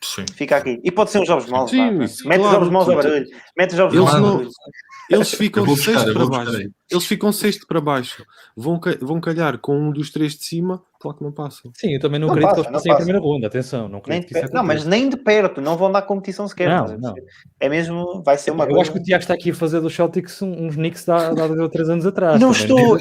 Sim. 0.02 0.26
Fica 0.34 0.58
aqui. 0.58 0.80
E 0.84 0.92
pode 0.92 1.10
ser 1.10 1.20
uns 1.20 1.28
jogos 1.28 1.48
maus. 1.48 1.72
Sim, 1.72 1.92
Mete 1.92 2.18
claro, 2.24 2.44
os 2.44 2.52
jogos 2.52 2.70
maus 2.70 2.90
a 2.90 2.96
barulho. 2.96 3.28
Mete 3.58 3.72
os 3.72 3.78
jogos 3.78 3.96
maus 3.96 4.10
a 4.14 4.22
barulho. 4.22 4.50
Eles 5.10 5.32
ficam 5.32 5.76
sexto 5.76 6.14
para 6.14 6.26
baixo. 6.26 6.72
Eles 6.90 7.06
ficam 7.06 7.32
sexto 7.32 7.68
para 7.68 7.82
baixo. 7.82 8.26
Vão, 8.56 8.80
vão 9.02 9.22
calhar 9.22 9.58
com 9.58 9.80
um 9.80 9.92
dos 9.92 10.12
três 10.12 10.36
de 10.36 10.44
cima, 10.44 10.84
claro 11.08 11.18
que 11.18 11.24
não 11.24 11.32
passam. 11.32 11.72
Sim, 11.76 11.94
eu 11.94 12.00
também 12.00 12.20
não, 12.20 12.28
não 12.28 12.34
acredito 12.34 12.56
passa, 12.56 12.62
que 12.62 12.68
eles 12.70 12.78
passem 12.78 12.92
a 12.92 12.96
primeira 12.96 13.20
ronda, 13.20 13.48
atenção. 13.48 13.88
Não, 13.88 14.02
nem 14.08 14.22
que 14.22 14.54
não 14.54 14.64
mas 14.64 14.86
nem 14.86 15.10
de 15.10 15.18
perto, 15.18 15.62
não 15.62 15.78
vão 15.78 15.92
dar 15.92 16.02
competição 16.02 16.48
sequer. 16.48 16.70
Não, 16.70 16.98
não. 16.98 17.16
É 17.60 17.70
mesmo, 17.70 18.22
vai 18.24 18.38
ser 18.38 18.52
uma 18.52 18.64
eu 18.64 18.68
coisa. 18.68 18.78
Eu 18.78 18.82
acho 18.82 18.92
que 18.92 19.00
o 19.00 19.04
Tiago 19.04 19.22
está 19.22 19.34
aqui 19.34 19.52
a 19.52 19.56
fazer 19.56 19.80
dos 19.80 19.94
Celtics 19.96 20.42
uns 20.42 20.76
Knicks 20.76 21.06
da, 21.06 21.34
da, 21.34 21.48
de 21.48 21.70
três 21.70 21.90
anos 21.90 22.06
atrás. 22.06 22.40
Não 22.40 22.52
estou. 22.52 22.98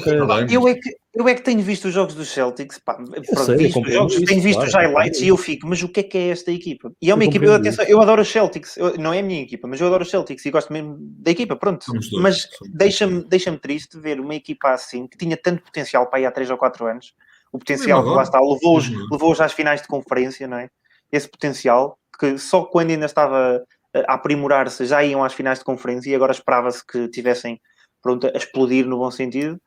Eu 0.49 0.67
é, 0.67 0.75
que, 0.75 0.95
eu 1.13 1.27
é 1.27 1.33
que 1.33 1.41
tenho 1.41 1.61
visto 1.61 1.85
os 1.85 1.93
jogos 1.93 2.15
dos 2.15 2.29
Celtics, 2.29 2.79
pá, 2.79 2.97
sei, 3.45 3.57
visto 3.57 3.81
os 3.81 3.93
jogos, 3.93 4.13
isso, 4.13 4.25
tenho 4.25 4.41
visto 4.41 4.59
claro, 4.59 4.69
os 4.69 4.75
highlights 4.75 5.21
e 5.21 5.27
eu 5.27 5.37
fico, 5.37 5.67
mas 5.67 5.81
o 5.81 5.89
que 5.89 5.99
é 5.99 6.03
que 6.03 6.17
é 6.17 6.29
esta 6.29 6.51
equipa? 6.51 6.91
E 7.01 7.09
é 7.09 7.13
uma 7.13 7.23
eu 7.23 7.27
equipa, 7.29 7.45
eu, 7.45 7.53
atenção, 7.53 7.85
eu 7.85 8.01
adoro 8.01 8.21
os 8.21 8.27
Celtics, 8.27 8.77
eu, 8.77 8.97
não 8.97 9.13
é 9.13 9.19
a 9.19 9.23
minha 9.23 9.41
equipa, 9.41 9.67
mas 9.67 9.81
eu 9.81 9.87
adoro 9.87 10.03
os 10.03 10.09
Celtics 10.09 10.45
e 10.45 10.51
gosto 10.51 10.71
mesmo 10.71 10.97
da 10.99 11.31
equipa, 11.31 11.55
pronto. 11.55 11.85
mas 12.21 12.47
deixa-me 12.73 13.23
deixa 13.23 13.51
triste 13.57 13.99
ver 13.99 14.19
uma 14.19 14.35
equipa 14.35 14.69
assim 14.69 15.07
que 15.07 15.17
tinha 15.17 15.35
tanto 15.35 15.63
potencial 15.63 16.07
para 16.07 16.19
ir 16.19 16.25
há 16.25 16.31
3 16.31 16.49
ou 16.51 16.57
4 16.57 16.85
anos. 16.85 17.13
O 17.57 17.59
potencial 17.59 18.03
que 18.03 18.09
lá 18.09 18.21
está, 18.21 18.39
levou-os 18.39 18.87
levou 19.11 19.33
às 19.33 19.51
finais 19.51 19.81
de 19.81 19.87
conferência, 19.87 20.47
não 20.47 20.57
é? 20.57 20.69
Esse 21.11 21.27
potencial 21.27 21.97
que 22.19 22.37
só 22.37 22.63
quando 22.63 22.91
ainda 22.91 23.05
estava 23.05 23.63
a 23.93 24.13
aprimorar-se 24.13 24.85
já 24.85 25.03
iam 25.03 25.23
às 25.23 25.33
finais 25.33 25.59
de 25.59 25.65
conferência 25.65 26.11
e 26.11 26.15
agora 26.15 26.31
esperava-se 26.31 26.85
que 26.85 27.07
tivessem 27.07 27.59
pronto, 28.01 28.27
a 28.27 28.37
explodir 28.37 28.85
no 28.85 28.99
bom 28.99 29.09
sentido. 29.09 29.59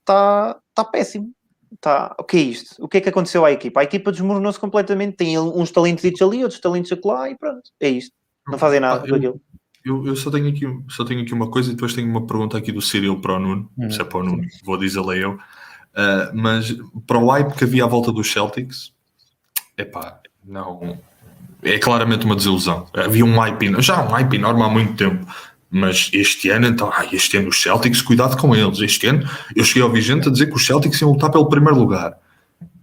Está 0.00 0.58
tá 0.74 0.84
péssimo. 0.84 1.32
Tá, 1.80 2.14
o 2.18 2.24
que 2.24 2.36
é 2.36 2.40
isto? 2.40 2.84
O 2.84 2.88
que 2.88 2.98
é 2.98 3.00
que 3.00 3.08
aconteceu 3.08 3.44
à 3.44 3.52
equipa? 3.52 3.80
A 3.80 3.84
equipa 3.84 4.12
desmoronou-se 4.12 4.58
completamente. 4.58 5.16
Tem 5.16 5.38
uns 5.38 5.70
talentos 5.70 6.04
ali, 6.20 6.42
outros 6.42 6.60
talentos 6.60 6.90
lá 7.04 7.30
e 7.30 7.38
pronto. 7.38 7.62
É 7.80 7.88
isto. 7.88 8.14
Não 8.46 8.58
fazem 8.58 8.80
nada 8.80 9.04
ah, 9.04 9.08
eu, 9.08 9.40
eu, 9.84 10.06
eu, 10.06 10.16
só, 10.16 10.30
tenho 10.30 10.48
aqui, 10.48 10.66
só 10.88 11.04
tenho 11.04 11.22
aqui 11.22 11.32
uma 11.32 11.50
coisa 11.50 11.70
e 11.70 11.74
depois 11.74 11.94
tenho 11.94 12.08
uma 12.08 12.26
pergunta 12.26 12.58
aqui 12.58 12.72
do 12.72 12.82
Cyril 12.82 13.20
para 13.20 13.36
o 13.36 13.38
Nuno. 13.38 13.70
Hum. 13.78 13.90
Se 13.90 14.00
é 14.00 14.04
para 14.04 14.18
o 14.18 14.24
Nuno, 14.24 14.42
vou 14.64 14.76
dizer-lhe 14.76 15.22
eu. 15.22 15.38
Uh, 15.92 16.30
mas 16.34 16.74
para 17.06 17.18
o 17.18 17.28
hype 17.28 17.54
que 17.54 17.64
havia 17.64 17.84
à 17.84 17.86
volta 17.86 18.12
dos 18.12 18.30
Celtics, 18.30 18.92
epá, 19.76 20.20
não. 20.44 20.98
É 21.62 21.78
claramente 21.78 22.24
uma 22.24 22.36
desilusão. 22.36 22.86
Havia 22.94 23.24
um 23.24 23.38
hype, 23.38 23.82
já 23.82 24.02
um 24.02 24.08
hype 24.08 24.34
enorme 24.34 24.62
há 24.62 24.68
muito 24.68 24.94
tempo. 24.94 25.26
Mas 25.70 26.10
este 26.12 26.50
ano, 26.50 26.66
então, 26.66 26.90
ah, 26.92 27.06
este 27.12 27.36
ano 27.36 27.48
os 27.48 27.62
Celtics, 27.62 28.02
cuidado 28.02 28.36
com 28.36 28.56
eles. 28.56 28.80
Este 28.80 29.06
ano, 29.06 29.28
eu 29.54 29.62
cheguei 29.62 29.82
a 29.82 29.86
ouvir 29.86 30.00
gente 30.00 30.28
a 30.28 30.32
dizer 30.32 30.46
que 30.46 30.56
os 30.56 30.66
Celtics 30.66 31.00
iam 31.00 31.12
lutar 31.12 31.30
pelo 31.30 31.48
primeiro 31.48 31.78
lugar. 31.78 32.18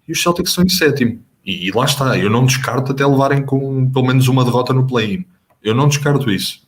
E 0.07 0.11
os 0.11 0.21
Celtics 0.21 0.53
são 0.53 0.63
em 0.63 0.69
sétimo. 0.69 1.19
E, 1.43 1.67
e 1.67 1.71
lá 1.71 1.85
está, 1.85 2.17
eu 2.17 2.29
não 2.29 2.45
descarto 2.45 2.91
até 2.91 3.05
levarem 3.05 3.43
com 3.43 3.89
pelo 3.89 4.05
menos 4.05 4.27
uma 4.27 4.45
derrota 4.45 4.73
no 4.73 4.87
play-in. 4.87 5.25
Eu 5.61 5.75
não 5.75 5.87
descarto 5.87 6.31
isso. 6.31 6.61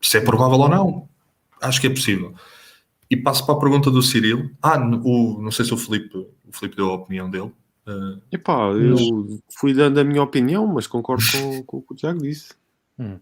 Se 0.00 0.16
é 0.16 0.20
provável 0.20 0.58
ou 0.58 0.68
não, 0.68 1.08
acho 1.60 1.80
que 1.80 1.86
é 1.86 1.90
possível. 1.90 2.34
E 3.10 3.16
passo 3.16 3.44
para 3.44 3.56
a 3.56 3.58
pergunta 3.58 3.90
do 3.90 4.02
Cirilo. 4.02 4.50
Ah, 4.62 4.78
o, 4.78 5.42
não 5.42 5.50
sei 5.50 5.64
se 5.64 5.74
o 5.74 5.76
Felipe, 5.76 6.16
o 6.16 6.52
Felipe 6.52 6.76
deu 6.76 6.90
a 6.90 6.94
opinião 6.94 7.28
dele. 7.28 7.52
Uh, 7.86 8.20
Epá, 8.30 8.68
eu 8.70 9.40
fui 9.58 9.74
dando 9.74 9.98
a 9.98 10.04
minha 10.04 10.22
opinião, 10.22 10.66
mas 10.66 10.86
concordo 10.86 11.24
com, 11.32 11.62
com 11.64 11.76
o 11.78 11.82
que 11.82 11.92
o 11.92 11.96
Tiago 11.96 12.22
disse. 12.22 12.54
Hum. 12.98 13.18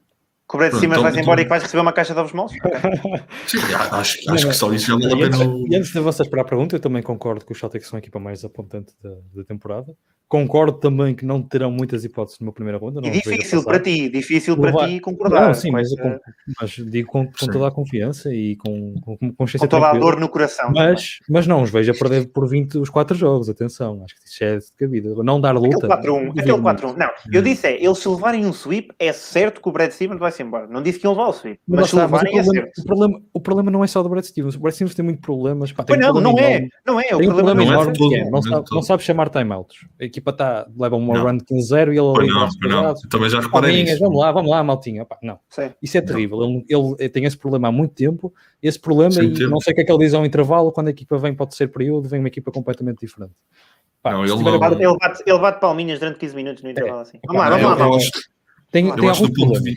Que 0.49 0.57
o 0.57 0.59
Brad 0.59 0.73
Simmons 0.73 1.03
vai-se 1.03 1.21
embora 1.21 1.41
então... 1.41 1.43
e 1.43 1.45
que 1.45 1.49
vais 1.51 1.63
receber 1.63 1.83
uma 1.83 1.93
caixa 1.93 2.15
de 2.15 2.21
ovos 2.21 2.33
moles? 2.33 2.53
Sim, 3.47 3.59
acho, 3.93 4.31
acho 4.31 4.47
que 4.49 4.55
só 4.55 4.73
isso 4.73 4.87
já 4.87 4.95
vale 4.95 5.25
a 5.25 5.31
pena. 5.31 5.45
E 5.69 5.77
antes 5.77 5.93
de 5.93 6.01
vocês 6.01 6.27
para 6.27 6.41
a 6.41 6.45
pergunta, 6.45 6.75
eu 6.77 6.81
também 6.81 7.03
concordo 7.03 7.45
que 7.45 7.53
os 7.53 7.59
Celtics 7.59 7.87
são 7.87 7.99
a 7.99 8.01
equipa 8.01 8.19
mais 8.19 8.43
apontante 8.45 8.95
da, 9.03 9.11
da 9.35 9.45
temporada. 9.45 9.95
Concordo 10.29 10.79
também 10.79 11.15
que 11.15 11.25
não 11.25 11.41
terão 11.41 11.71
muitas 11.71 12.05
hipóteses 12.05 12.39
numa 12.39 12.53
primeira 12.53 12.77
ronda. 12.77 13.01
e 13.03 13.11
difícil 13.11 13.65
para 13.65 13.81
ti, 13.81 14.11
difícil 14.11 14.59
para 14.59 14.87
ti 14.87 15.01
concordar. 15.01 15.47
Não, 15.47 15.55
sim, 15.55 15.71
mas, 15.71 15.89
com, 15.97 16.19
mas, 16.61 16.71
digo 16.71 17.09
com, 17.09 17.27
com 17.27 17.47
toda 17.47 17.67
a 17.67 17.71
confiança 17.71 18.31
e 18.31 18.55
com, 18.57 18.95
com, 19.01 19.17
com 19.17 19.33
consciência. 19.33 19.67
Com 19.67 19.69
toda 19.69 19.89
a 19.89 19.95
dor 19.95 20.21
no 20.21 20.29
coração. 20.29 20.71
Mas, 20.71 21.19
mas 21.31 21.47
não 21.47 21.63
os 21.63 21.71
vejo 21.71 21.93
a 21.93 21.95
perder 21.95 22.29
por 22.29 22.47
20 22.47 22.77
os 22.77 22.91
4 22.91 23.17
jogos, 23.17 23.49
atenção, 23.49 24.05
acho 24.05 24.15
que 24.17 24.29
isso 24.29 24.45
é 24.45 24.59
de 24.59 24.67
cabida. 24.79 25.15
Não 25.25 25.41
dar 25.41 25.53
luta. 25.53 25.87
Aquele 25.95 26.13
4-1, 26.13 26.31
aquele 26.39 26.59
4-1. 26.59 26.97
Não, 26.99 27.11
eu 27.33 27.41
disse 27.41 27.67
é, 27.67 27.83
eles 27.83 27.99
se 27.99 28.09
levarem 28.11 28.45
um 28.45 28.53
sweep, 28.53 28.93
é 28.99 29.15
certo 29.15 29.63
que 29.63 29.69
o 29.71 29.73
Brad 29.73 29.91
Stevens 29.91 30.21
vai-se 30.39 30.43
embora. 30.43 30.67
Não 30.67 30.83
disse 30.83 30.99
que 30.99 31.07
iam 31.07 31.13
levar 31.13 31.29
o 31.29 31.33
sweep, 31.33 31.61
mas, 31.67 31.81
mas 31.81 31.91
se 31.91 31.97
levarem 31.97 32.35
mas 32.35 32.47
o, 32.47 32.51
problema, 32.51 32.67
é 32.67 32.81
o, 32.81 32.85
problema, 32.85 33.23
o 33.35 33.41
problema 33.41 33.71
não 33.71 33.85
é 33.85 33.87
só 33.87 34.03
do 34.03 34.09
Brad 34.09 34.25
Stevens. 34.25 34.55
O 34.55 34.61
Brad 34.61 34.75
Stevens 34.75 34.95
tem 34.95 35.05
muitos 35.05 35.23
problemas. 35.23 35.73
Pá, 35.73 35.85
tem 35.85 35.99
não, 35.99 36.11
um 36.17 36.21
não 36.21 36.39
é, 36.39 36.69
não 36.87 37.01
é. 37.01 37.15
O 37.15 37.19
problema, 37.19 37.55
não 37.55 37.63
é. 37.63 38.31
Não 38.31 38.43
sabe, 38.43 38.65
não 38.71 38.83
sabe 38.83 39.03
chamar 39.03 39.29
timeouts. 39.29 39.87
A 40.01 40.05
equipa 40.05 40.31
está, 40.31 40.67
leva 40.77 40.97
uma 40.97 41.15
não. 41.15 41.25
run 41.25 41.37
de 41.39 41.45
15-0 41.45 41.89
e 41.89 41.99
ele 41.99 41.99
ali 41.99 42.29
não, 42.29 42.83
não. 42.83 42.95
também 43.09 43.29
já 43.29 43.41
reparei 43.41 43.83
nisso. 43.83 44.01
Vamos 44.01 44.19
lá, 44.19 44.33
vamos 44.33 44.51
lá, 44.51 44.63
maltinha. 44.63 45.03
Opa, 45.03 45.19
não, 45.23 45.39
Sim. 45.49 45.71
isso 45.83 45.99
é 45.99 46.01
terrível. 46.01 46.43
Ele, 46.43 46.65
ele, 46.69 47.09
tem 47.09 47.25
esse 47.25 47.37
problema 47.37 47.69
há 47.69 47.73
muito 47.73 47.95
tempo. 47.95 48.33
Esse 48.63 48.79
problema, 48.79 49.13
Sim, 49.13 49.27
e 49.27 49.35
tempo. 49.35 49.51
não 49.51 49.61
sei 49.61 49.73
o 49.73 49.75
que 49.75 49.83
é 49.83 49.85
que 49.85 49.93
ele 49.93 49.99
diz 49.99 50.15
ao 50.15 50.25
intervalo, 50.25 50.73
quando 50.73 50.89
a 50.89 50.91
equipa 50.91 51.19
vem 51.19 51.35
para 51.35 51.45
o 51.45 51.47
terceiro 51.47 51.73
período, 51.73 52.09
vem 52.09 52.21
uma 52.21 52.29
equipa 52.29 52.51
completamente 52.51 53.01
diferente. 53.01 53.33
Pá, 54.03 54.13
não, 54.13 54.25
ele, 54.25 54.37
tiver... 54.37 54.51
ele, 54.51 54.59
bate, 54.99 55.23
ele 55.27 55.39
bate 55.39 55.61
palminhas 55.61 55.99
durante 55.99 56.19
15 56.19 56.37
minutos 56.37 56.63
no 56.63 56.71
intervalo. 56.71 57.01
É. 57.01 57.03
Assim. 57.03 57.19
Vamos 57.27 57.43
lá, 57.43 57.51
vamos 57.51 57.67
lá. 57.67 57.75
Vamos 57.75 58.05
lá. 58.05 58.11
Tem, 58.71 58.95
tem 58.95 59.09
algum 59.09 59.33
problema. 59.33 59.77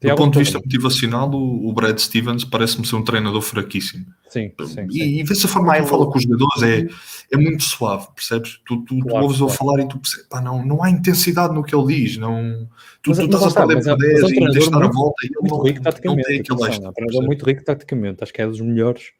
Do 0.00 0.14
ponto 0.14 0.34
de 0.34 0.38
vista 0.38 0.58
motivacional, 0.58 1.28
o, 1.30 1.68
o 1.68 1.72
Brad 1.72 1.98
Stevens 1.98 2.44
parece-me 2.44 2.86
ser 2.86 2.94
um 2.94 3.02
treinador 3.02 3.42
fraquíssimo. 3.42 4.06
Sim, 4.28 4.52
sim. 4.64 4.86
E, 4.90 4.92
sim. 4.92 5.00
e 5.00 5.22
vê-se 5.24 5.46
a 5.46 5.48
forma 5.48 5.74
como 5.74 5.86
fala 5.88 6.06
com 6.06 6.18
os 6.18 6.22
jogadores 6.22 6.62
é, 6.62 6.86
é 7.32 7.36
muito 7.36 7.64
suave, 7.64 8.06
percebes? 8.14 8.60
Tu, 8.64 8.76
tu, 8.84 8.98
claro, 9.00 9.18
tu 9.18 9.22
ouves 9.24 9.38
claro. 9.38 9.52
falar 9.54 9.80
e 9.80 9.88
tu 9.88 9.98
percebes, 9.98 10.28
pá, 10.28 10.40
não, 10.40 10.64
não 10.64 10.84
há 10.84 10.90
intensidade 10.90 11.52
no 11.52 11.64
que 11.64 11.74
ele 11.74 11.86
diz, 11.86 12.16
não, 12.16 12.68
tu, 13.02 13.10
mas, 13.10 13.18
tu 13.18 13.24
estás 13.24 13.56
a 13.56 13.66
perder 13.66 13.82
por 13.82 13.98
10 13.98 14.30
e 14.30 14.50
deixar 14.52 14.82
a 14.82 14.88
volta 14.88 15.26
e 15.26 15.26
ele 15.26 15.50
não, 15.50 15.62
rico, 15.62 15.82
não 15.82 16.16
tem 16.16 16.40
aquele 16.40 16.68
extra. 16.68 16.86
É 16.86 16.88
um 16.88 16.92
treinador 16.92 17.26
muito 17.26 17.44
rico 17.44 17.64
taticamente, 17.64 18.22
acho 18.22 18.32
que 18.32 18.42
é 18.42 18.46
dos 18.46 18.60
melhores 18.60 19.10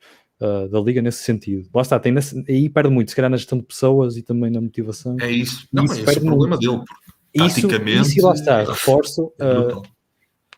uh, 0.41 0.69
da 0.69 0.81
liga 0.81 1.03
nesse 1.03 1.25
sentido. 1.25 1.69
Lá 1.75 1.83
está, 1.83 1.99
tem 1.99 2.13
nesse, 2.13 2.45
aí 2.49 2.69
perde 2.69 2.91
muito, 2.91 3.11
se 3.11 3.17
calhar 3.17 3.31
na 3.31 3.37
gestão 3.37 3.59
de 3.59 3.65
pessoas 3.65 4.17
e 4.17 4.23
também 4.23 4.49
na 4.49 4.61
motivação. 4.61 5.17
É 5.21 5.29
isso, 5.29 5.67
não, 5.73 5.87
isso 5.87 5.95
é 5.95 6.03
esse 6.03 6.19
o 6.19 6.23
problema 6.23 6.57
muito. 6.57 6.61
dele, 6.61 6.85
isso, 7.35 7.67
isso, 7.67 8.27
lá 8.27 8.35
está, 8.35 8.63
reforço. 8.63 9.33
Uh, 9.41 9.83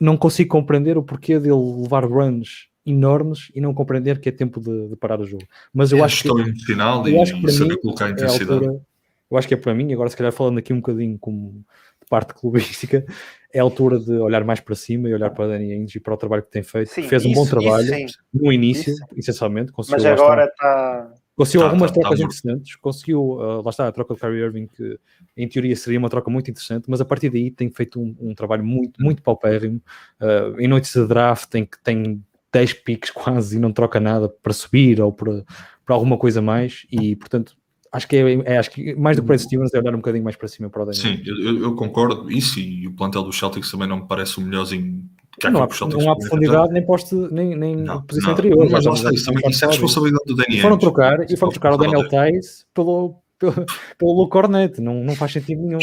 não 0.01 0.17
consigo 0.17 0.49
compreender 0.49 0.97
o 0.97 1.03
porquê 1.03 1.39
dele 1.39 1.55
levar 1.83 2.05
runs 2.05 2.71
enormes 2.87 3.53
e 3.55 3.61
não 3.61 3.75
compreender 3.75 4.19
que 4.19 4.31
é 4.31 4.33
tempo 4.33 4.59
de, 4.59 4.89
de 4.89 4.97
parar 4.97 5.21
o 5.21 5.27
jogo. 5.27 5.45
Mas 5.73 5.93
eu 5.93 5.99
é 5.99 6.03
acho 6.03 6.23
que 6.23 6.29
emocional 6.31 7.07
eu 7.07 7.21
acho 7.21 7.35
que 7.35 7.43
para 7.43 7.53
mim, 7.53 7.77
colocar 7.81 8.09
é 8.09 8.11
intensidade. 8.13 8.51
É 8.51 8.55
altura, 8.55 8.83
eu 9.31 9.39
acho 9.39 9.47
que 9.47 9.55
é 9.55 9.57
para 9.57 9.75
mim, 9.75 9.93
agora 9.93 10.09
se 10.09 10.17
calhar 10.17 10.33
falando 10.33 10.59
aqui 10.59 10.73
um 10.73 10.81
bocadinho 10.81 11.19
como 11.19 11.65
de 12.01 12.09
parte 12.09 12.33
clubística, 12.33 13.05
é 13.53 13.61
a 13.61 13.63
altura 13.63 13.99
de 13.99 14.13
olhar 14.13 14.43
mais 14.45 14.61
para 14.61 14.75
cima 14.75 15.09
e 15.09 15.15
olhar 15.15 15.31
para 15.31 15.49
Danny 15.49 15.73
Ainge 15.73 15.99
e 15.99 16.01
para 16.01 16.15
o 16.15 16.17
trabalho 16.17 16.43
que 16.43 16.51
tem 16.51 16.63
feito. 16.63 16.89
Sim, 16.89 17.03
Fez 17.03 17.27
um 17.27 17.33
bom 17.33 17.45
trabalho 17.45 17.91
no 18.33 18.53
início, 18.53 18.93
isso, 18.93 19.05
essencialmente. 19.17 19.73
Mas 19.77 20.05
agora 20.05 20.47
está 20.47 21.13
Conseguiu 21.41 21.63
tá, 21.63 21.67
algumas 21.69 21.91
tá, 21.91 22.01
trocas 22.01 22.19
tá 22.19 22.25
interessantes, 22.27 22.77
conseguiu, 22.77 23.23
uh, 23.23 23.63
lá 23.65 23.71
está 23.71 23.89
a 23.89 23.93
troca 23.93 24.13
do 24.13 24.21
Kyrie 24.21 24.43
Irving, 24.43 24.67
que 24.67 25.01
em 25.35 25.49
teoria 25.49 25.75
seria 25.75 25.99
uma 25.99 26.11
troca 26.11 26.31
muito 26.31 26.51
interessante, 26.51 26.85
mas 26.87 27.01
a 27.01 27.05
partir 27.05 27.31
daí 27.31 27.51
tem 27.51 27.71
feito 27.71 27.99
um, 27.99 28.15
um 28.21 28.35
trabalho 28.35 28.63
muito, 28.63 29.03
muito 29.03 29.23
paupérrimo. 29.23 29.81
Uh, 30.21 30.61
em 30.61 30.69
noites 30.69 30.93
de 30.93 31.07
draft 31.07 31.49
tem, 31.49 31.67
tem 31.83 32.23
10 32.53 32.75
piques 32.75 33.11
quase 33.11 33.57
e 33.57 33.59
não 33.59 33.73
troca 33.73 33.99
nada 33.99 34.29
para 34.29 34.53
subir 34.53 35.01
ou 35.01 35.11
para, 35.15 35.43
para 35.87 35.95
alguma 35.95 36.19
coisa 36.19 36.43
mais, 36.43 36.87
e 36.93 37.17
portanto 37.17 37.57
acho 37.91 38.07
que 38.07 38.17
é, 38.17 38.33
é, 38.45 38.59
acho 38.59 38.71
que 38.71 38.95
mais 38.95 39.17
do 39.17 39.23
que 39.23 39.27
para 39.29 39.39
Stevens 39.39 39.73
é 39.73 39.79
olhar 39.79 39.95
um 39.95 39.99
bocadinho 39.99 40.23
mais 40.23 40.37
para 40.37 40.47
cima 40.47 40.69
para 40.69 40.83
o 40.83 40.85
Daniel. 40.85 41.03
Sim, 41.03 41.23
eu, 41.25 41.63
eu, 41.63 41.75
concordo, 41.75 42.31
isso 42.31 42.61
e 42.61 42.87
o 42.87 42.93
plantel 42.93 43.23
dos 43.23 43.39
Celtics 43.39 43.71
também 43.71 43.89
não 43.89 44.01
me 44.01 44.07
parece 44.07 44.37
o 44.37 44.43
melhorzinho 44.43 45.09
não, 45.49 45.63
há, 45.63 45.69
não 45.89 46.13
há 46.13 46.17
profundidade 46.17 46.73
nem, 46.73 46.85
posto, 46.85 47.29
nem, 47.33 47.57
nem 47.57 47.77
não, 47.77 48.03
posição 48.03 48.29
não, 48.29 48.39
anterior. 48.39 48.69
Mas 48.71 48.85
lá 48.85 48.93
está, 48.93 49.13
isso 49.13 49.25
também 49.27 49.51
isso 49.51 49.65
é 49.65 49.69
a 49.69 49.71
responsabilidade 49.71 50.25
do 50.27 50.37
Daniel. 50.37 50.63
Foram 50.63 50.79
trocar, 50.79 51.31
e 51.31 51.37
foram 51.37 51.53
trocar 51.53 51.73
o 51.73 51.77
Daniel 51.77 52.09
Tais 52.09 52.67
pelo, 52.75 53.17
pelo, 53.39 53.67
pelo 53.99 54.13
Luke 54.13 54.31
Cornet, 54.31 54.81
não, 54.81 54.95
não 55.03 55.15
faz 55.15 55.33
sentido 55.33 55.63
nenhum. 55.63 55.79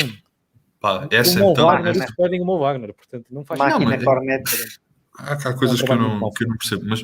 Pá, 0.80 1.08
essa 1.10 1.44
o 1.44 1.52
então, 1.52 1.66
Wagner 1.66 1.98
essa... 1.98 2.14
o 2.18 2.46
Mo 2.46 2.60
Wagner, 2.60 2.94
portanto 2.94 3.26
não 3.32 3.44
faz 3.44 3.60
Máquina 3.60 3.92
sentido. 3.92 4.06
Cornet. 4.06 4.44
Há, 5.18 5.34
há 5.34 5.54
coisas 5.54 5.82
que 5.82 5.92
eu, 5.92 5.96
não, 5.96 6.32
que 6.32 6.44
eu 6.44 6.48
não 6.48 6.58
percebo, 6.58 6.84
mas 6.88 7.04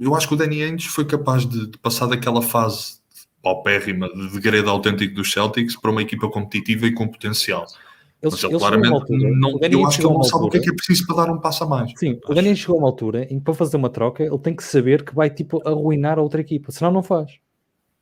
eu 0.00 0.14
acho 0.14 0.26
que 0.26 0.34
o 0.34 0.36
Danny 0.36 0.62
Ainge 0.62 0.88
foi 0.88 1.04
capaz 1.04 1.46
de, 1.46 1.66
de 1.66 1.78
passar 1.78 2.06
daquela 2.06 2.40
fase 2.40 2.96
paupérrima 3.42 4.08
de 4.08 4.32
degredo 4.32 4.70
autêntico 4.70 5.14
dos 5.14 5.30
Celtics 5.30 5.76
para 5.76 5.90
uma 5.90 6.02
equipa 6.02 6.28
competitiva 6.28 6.86
e 6.86 6.92
com 6.92 7.06
potencial. 7.06 7.66
Eles, 8.26 8.44
ele 8.44 8.58
claramente 8.58 8.92
altura, 8.92 9.30
não, 9.36 9.58
eu 9.60 9.86
acho 9.86 9.98
que 10.00 10.06
ele 10.06 10.14
não 10.14 10.22
sabe 10.22 10.44
o 10.44 10.48
que 10.48 10.58
é 10.58 10.60
que 10.60 10.70
é 10.70 10.74
preciso 10.74 11.06
para 11.06 11.16
dar 11.16 11.32
um 11.32 11.40
passo 11.40 11.64
a 11.64 11.66
mais. 11.66 11.92
Sim, 11.96 12.18
o 12.28 12.34
Daniel 12.34 12.56
chegou 12.56 12.76
a 12.76 12.78
uma 12.78 12.88
altura 12.88 13.24
em 13.24 13.38
que 13.38 13.44
para 13.44 13.54
fazer 13.54 13.76
uma 13.76 13.90
troca 13.90 14.22
ele 14.22 14.38
tem 14.38 14.54
que 14.54 14.64
saber 14.64 15.04
que 15.04 15.14
vai 15.14 15.30
tipo 15.30 15.62
arruinar 15.66 16.18
a 16.18 16.22
outra 16.22 16.40
equipa, 16.40 16.72
senão 16.72 16.90
não 16.90 17.02
faz. 17.02 17.38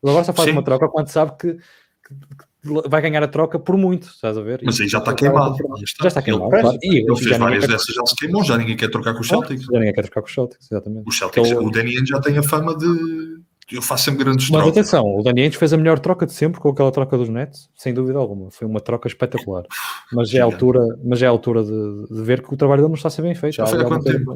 Ele 0.03 0.11
agora 0.11 0.25
só 0.25 0.33
faz 0.33 0.49
Sim. 0.49 0.53
uma 0.53 0.63
troca 0.63 0.89
quando 0.89 1.09
sabe 1.09 1.33
que, 1.39 1.55
que, 1.55 2.15
que, 2.15 2.89
vai 2.89 3.01
ganhar 3.01 3.23
a 3.23 3.29
troca 3.29 3.59
por 3.59 3.77
muito, 3.77 4.07
estás 4.07 4.37
a 4.37 4.43
ver? 4.43 4.61
Mas 4.65 4.81
aí 4.81 4.89
já 4.89 4.99
está 4.99 5.15
queimado. 5.15 5.57
Já 5.99 6.09
está 6.09 6.23
queimado. 6.23 6.55
Ele, 6.55 6.63
claro. 6.63 6.79
e, 6.83 6.97
ele 6.99 7.17
fez 7.17 7.39
várias 7.39 7.67
dessas, 7.67 7.95
já 7.95 8.05
se 8.07 8.17
queimou, 8.17 8.45
já 8.45 8.57
ninguém 8.57 8.77
quer 8.77 8.91
trocar 8.91 9.15
com 9.15 9.21
os 9.21 9.29
Celtics. 9.29 9.65
Já 9.65 9.79
ninguém 9.79 9.93
quer 9.93 10.03
trocar 10.03 10.21
com 10.21 10.29
os 10.29 10.35
Celtics, 10.35 10.71
exatamente. 10.71 11.09
O, 11.09 11.13
Celtics, 11.13 11.51
ele... 11.51 11.59
o 11.59 11.71
Daniel 11.71 12.07
já 12.07 12.21
tem 12.21 12.37
a 12.39 12.43
fama 12.43 12.77
de 12.77 13.44
eu 13.73 13.83
faço 13.83 14.05
sempre 14.05 14.25
grandes 14.25 14.51
Mas 14.51 14.63
trocas. 14.63 14.79
atenção, 14.79 15.19
o 15.19 15.23
Dani 15.23 15.43
Ainge 15.43 15.57
fez 15.57 15.73
a 15.73 15.77
melhor 15.77 15.99
troca 15.99 16.27
de 16.27 16.33
sempre 16.33 16.61
com 16.61 16.69
aquela 16.69 16.93
troca 16.93 17.17
dos 17.17 17.29
Nets, 17.29 17.71
sem 17.75 17.95
dúvida 17.95 18.19
alguma. 18.19 18.51
Foi 18.51 18.67
uma 18.67 18.81
troca 18.81 19.09
espetacular. 19.09 19.65
Mas 20.13 20.33
é 20.35 20.41
a 20.41 20.45
altura, 20.45 20.81
mas 21.05 21.23
é 21.23 21.27
a 21.27 21.31
altura 21.31 21.63
de, 21.63 22.07
de, 22.15 22.23
ver 22.23 22.43
que 22.43 22.53
o 22.53 22.57
trabalho 22.57 22.83
dele 22.83 22.91
não 22.91 22.97
está 22.97 23.09
a 23.09 23.11
ser 23.11 23.23
bem 23.23 23.35
feito. 23.35 23.55
Já 23.55 23.67
foi 23.67 23.81
há 23.81 23.85
quanto 23.85 24.05
tempo? 24.05 24.35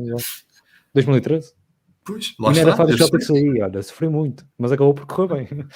2013. 0.94 1.52
Pois, 2.04 2.34
lá 2.40 2.50
está. 2.50 2.62
Era 2.62 2.76
fácil 2.76 2.96
Celtics 2.96 3.30
aí, 3.30 3.60
olha, 3.60 3.82
sofri 3.82 4.08
muito, 4.08 4.46
mas 4.58 4.72
acabou 4.72 4.94
por 4.94 5.06
correr 5.06 5.28
bem. 5.28 5.66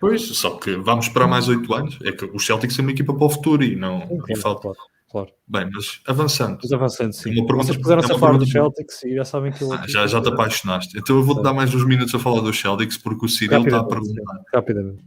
Pois, 0.00 0.22
só 0.22 0.56
que 0.56 0.76
vamos 0.76 1.06
esperar 1.06 1.28
mais 1.28 1.48
8 1.48 1.74
anos. 1.74 1.98
É 2.04 2.12
que 2.12 2.24
o 2.24 2.38
Celtics 2.38 2.78
é 2.78 2.82
uma 2.82 2.90
equipa 2.90 3.14
para 3.14 3.24
o 3.24 3.30
futuro 3.30 3.62
e 3.62 3.76
não, 3.76 4.00
não 4.00 4.36
falta. 4.36 4.62
Claro 4.62 4.76
claro. 5.12 5.28
Bem, 5.46 5.68
mas 5.70 6.00
avançando. 6.06 6.58
Mas 6.62 6.72
avançando, 6.72 7.12
sim. 7.12 7.30
Uma 7.30 7.46
pergunta, 7.46 7.66
Vocês 7.66 7.78
puseram-se 7.78 8.10
é 8.10 8.14
a 8.14 8.18
falar 8.18 8.38
dos 8.38 8.50
Celtics 8.50 9.04
e 9.04 9.14
já 9.14 9.24
sabem 9.24 9.52
que 9.52 9.62
eu... 9.62 9.72
Ah, 9.72 9.84
já, 9.86 10.06
já 10.06 10.20
te 10.20 10.28
apaixonaste. 10.28 10.98
Então 10.98 11.16
eu 11.16 11.22
vou-te 11.22 11.42
dar 11.42 11.52
mais 11.52 11.72
uns 11.74 11.84
minutos 11.84 12.14
a 12.14 12.18
falar 12.18 12.40
dos 12.40 12.58
Celtics 12.58 12.96
porque 12.96 13.26
o 13.26 13.28
Cyril 13.28 13.62
está 13.62 13.80
a 13.80 13.84
perguntar. 13.84 14.40
Rapidamente. 14.52 15.04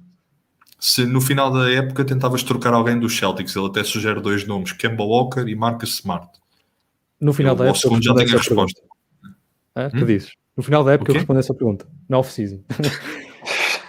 Se 0.80 1.06
no 1.06 1.20
final 1.20 1.52
da 1.52 1.70
época 1.72 2.06
tentavas 2.06 2.44
trocar 2.44 2.74
alguém 2.74 3.00
dos 3.00 3.18
Celtics, 3.18 3.56
ele 3.56 3.66
até 3.66 3.84
sugere 3.84 4.22
dois 4.22 4.46
nomes, 4.46 4.72
Kemba 4.72 5.04
Walker 5.04 5.42
e 5.48 5.56
Marcus 5.56 5.96
Smart. 5.96 6.30
No 7.20 7.34
final 7.34 7.54
eu, 7.54 7.58
da 7.58 7.66
época. 7.66 7.80
segundo 7.80 8.04
já 8.04 8.14
tenho 8.14 8.30
a 8.30 8.38
resposta. 8.38 8.82
Ah, 9.74 9.88
hum? 9.88 9.98
que 9.98 10.06
dizes? 10.06 10.32
No 10.56 10.62
final 10.62 10.84
da 10.84 10.94
época 10.94 11.12
eu 11.12 11.16
respondo 11.16 11.40
essa 11.40 11.54
pergunta. 11.54 11.88
Na 12.08 12.20
off-season. 12.20 12.64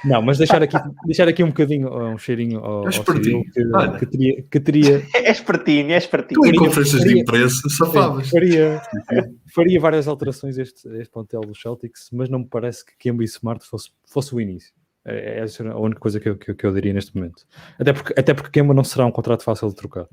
Não, 0.06 0.22
mas 0.22 0.38
deixar 0.38 0.62
aqui, 0.62 0.76
deixar 1.04 1.28
aqui 1.28 1.42
um 1.42 1.48
bocadinho, 1.48 1.92
um 1.92 2.16
cheirinho 2.16 2.60
ao, 2.60 2.86
ao 2.86 2.92
Cyril, 2.92 3.42
que, 3.52 3.98
que, 3.98 4.06
teria, 4.06 4.42
que 4.42 4.60
teria... 4.60 5.06
É 5.14 5.30
espertinho, 5.30 5.92
é 5.92 5.98
espertinho. 5.98 6.40
Tu 6.40 6.46
em 6.46 6.54
conferências 6.54 7.02
de 7.02 7.20
imprensa 7.20 7.68
safavas. 7.68 8.30
Faria, 8.30 8.80
faria 9.54 9.80
várias 9.80 10.06
alterações 10.06 10.56
este, 10.56 10.88
este 10.96 11.10
plantel 11.10 11.40
do 11.40 11.54
Celtics, 11.54 12.08
mas 12.12 12.28
não 12.28 12.40
me 12.40 12.46
parece 12.46 12.84
que 12.84 12.92
Kemba 12.98 13.22
e 13.22 13.26
Smart 13.26 13.66
fosse, 13.66 13.90
fosse 14.06 14.34
o 14.34 14.40
início. 14.40 14.72
É, 15.04 15.40
é 15.40 15.70
a 15.70 15.78
única 15.78 16.00
coisa 16.00 16.18
que 16.20 16.28
eu, 16.28 16.36
que, 16.36 16.54
que 16.54 16.66
eu 16.66 16.72
diria 16.72 16.92
neste 16.92 17.14
momento. 17.14 17.44
Até 17.78 17.92
porque, 17.92 18.14
até 18.16 18.34
porque 18.34 18.50
Kemba 18.50 18.72
não 18.74 18.84
será 18.84 19.06
um 19.06 19.12
contrato 19.12 19.42
fácil 19.42 19.68
de 19.68 19.74
trocar. 19.74 20.06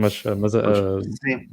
Mas, 0.00 0.22
mas 0.38 0.54
uh, 0.54 1.00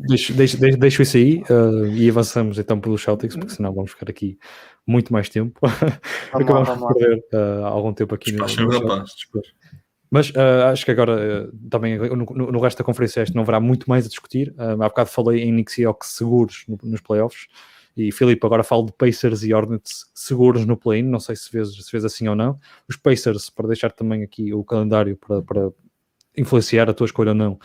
deixo, 0.07 0.33
deixo, 0.33 0.57
deixo, 0.57 0.77
deixo, 0.77 1.01
isso 1.01 1.17
aí 1.17 1.43
uh, 1.49 1.85
e 1.87 2.09
avançamos 2.09 2.57
então 2.57 2.79
pelos 2.79 3.01
Celtics, 3.01 3.35
porque 3.35 3.53
senão 3.53 3.73
vamos 3.73 3.91
ficar 3.91 4.09
aqui 4.09 4.39
muito 4.87 5.11
mais 5.11 5.27
tempo. 5.27 5.59
Acabamos 6.31 6.69
de 6.69 6.93
perder 6.93 7.25
uh, 7.33 7.65
algum 7.65 7.93
tempo 7.93 8.15
aqui 8.15 8.31
no, 8.31 8.45
no 8.45 9.03
Mas 10.09 10.29
uh, 10.29 10.67
acho 10.71 10.85
que 10.85 10.91
agora 10.91 11.49
uh, 11.51 11.69
também 11.69 11.97
no, 11.97 12.25
no, 12.25 12.59
resto 12.61 12.77
da 12.77 12.85
conferência 12.85 13.21
este 13.21 13.35
não 13.35 13.43
haverá 13.43 13.59
muito 13.59 13.89
mais 13.89 14.05
a 14.05 14.09
discutir. 14.09 14.55
Uh, 14.57 14.81
há 14.81 14.87
bocado 14.87 15.09
falei 15.09 15.43
em 15.43 15.51
Knicks 15.51 15.77
e 15.77 15.85
Hawks 15.85 16.09
seguros 16.11 16.63
no, 16.67 16.77
nos 16.83 17.01
playoffs. 17.01 17.47
E 17.97 18.11
Filipe, 18.11 18.45
agora 18.45 18.63
falo 18.63 18.85
de 18.85 18.93
Pacers 18.93 19.43
e 19.43 19.53
Hornets 19.53 20.05
seguros 20.13 20.65
no 20.65 20.77
play-in. 20.77 21.03
Não 21.03 21.19
sei 21.19 21.35
se 21.35 21.49
fez, 21.49 21.75
se 21.75 21.89
fez 21.89 22.05
assim 22.05 22.27
ou 22.27 22.35
não. 22.35 22.59
Os 22.87 22.95
Pacers, 22.95 23.49
para 23.49 23.67
deixar 23.67 23.91
também 23.91 24.23
aqui 24.23 24.53
o 24.53 24.63
calendário 24.63 25.17
para, 25.17 25.41
para 25.41 25.71
influenciar 26.37 26.89
a 26.89 26.93
tua 26.93 27.05
escolha 27.05 27.31
ou 27.31 27.35
não. 27.35 27.59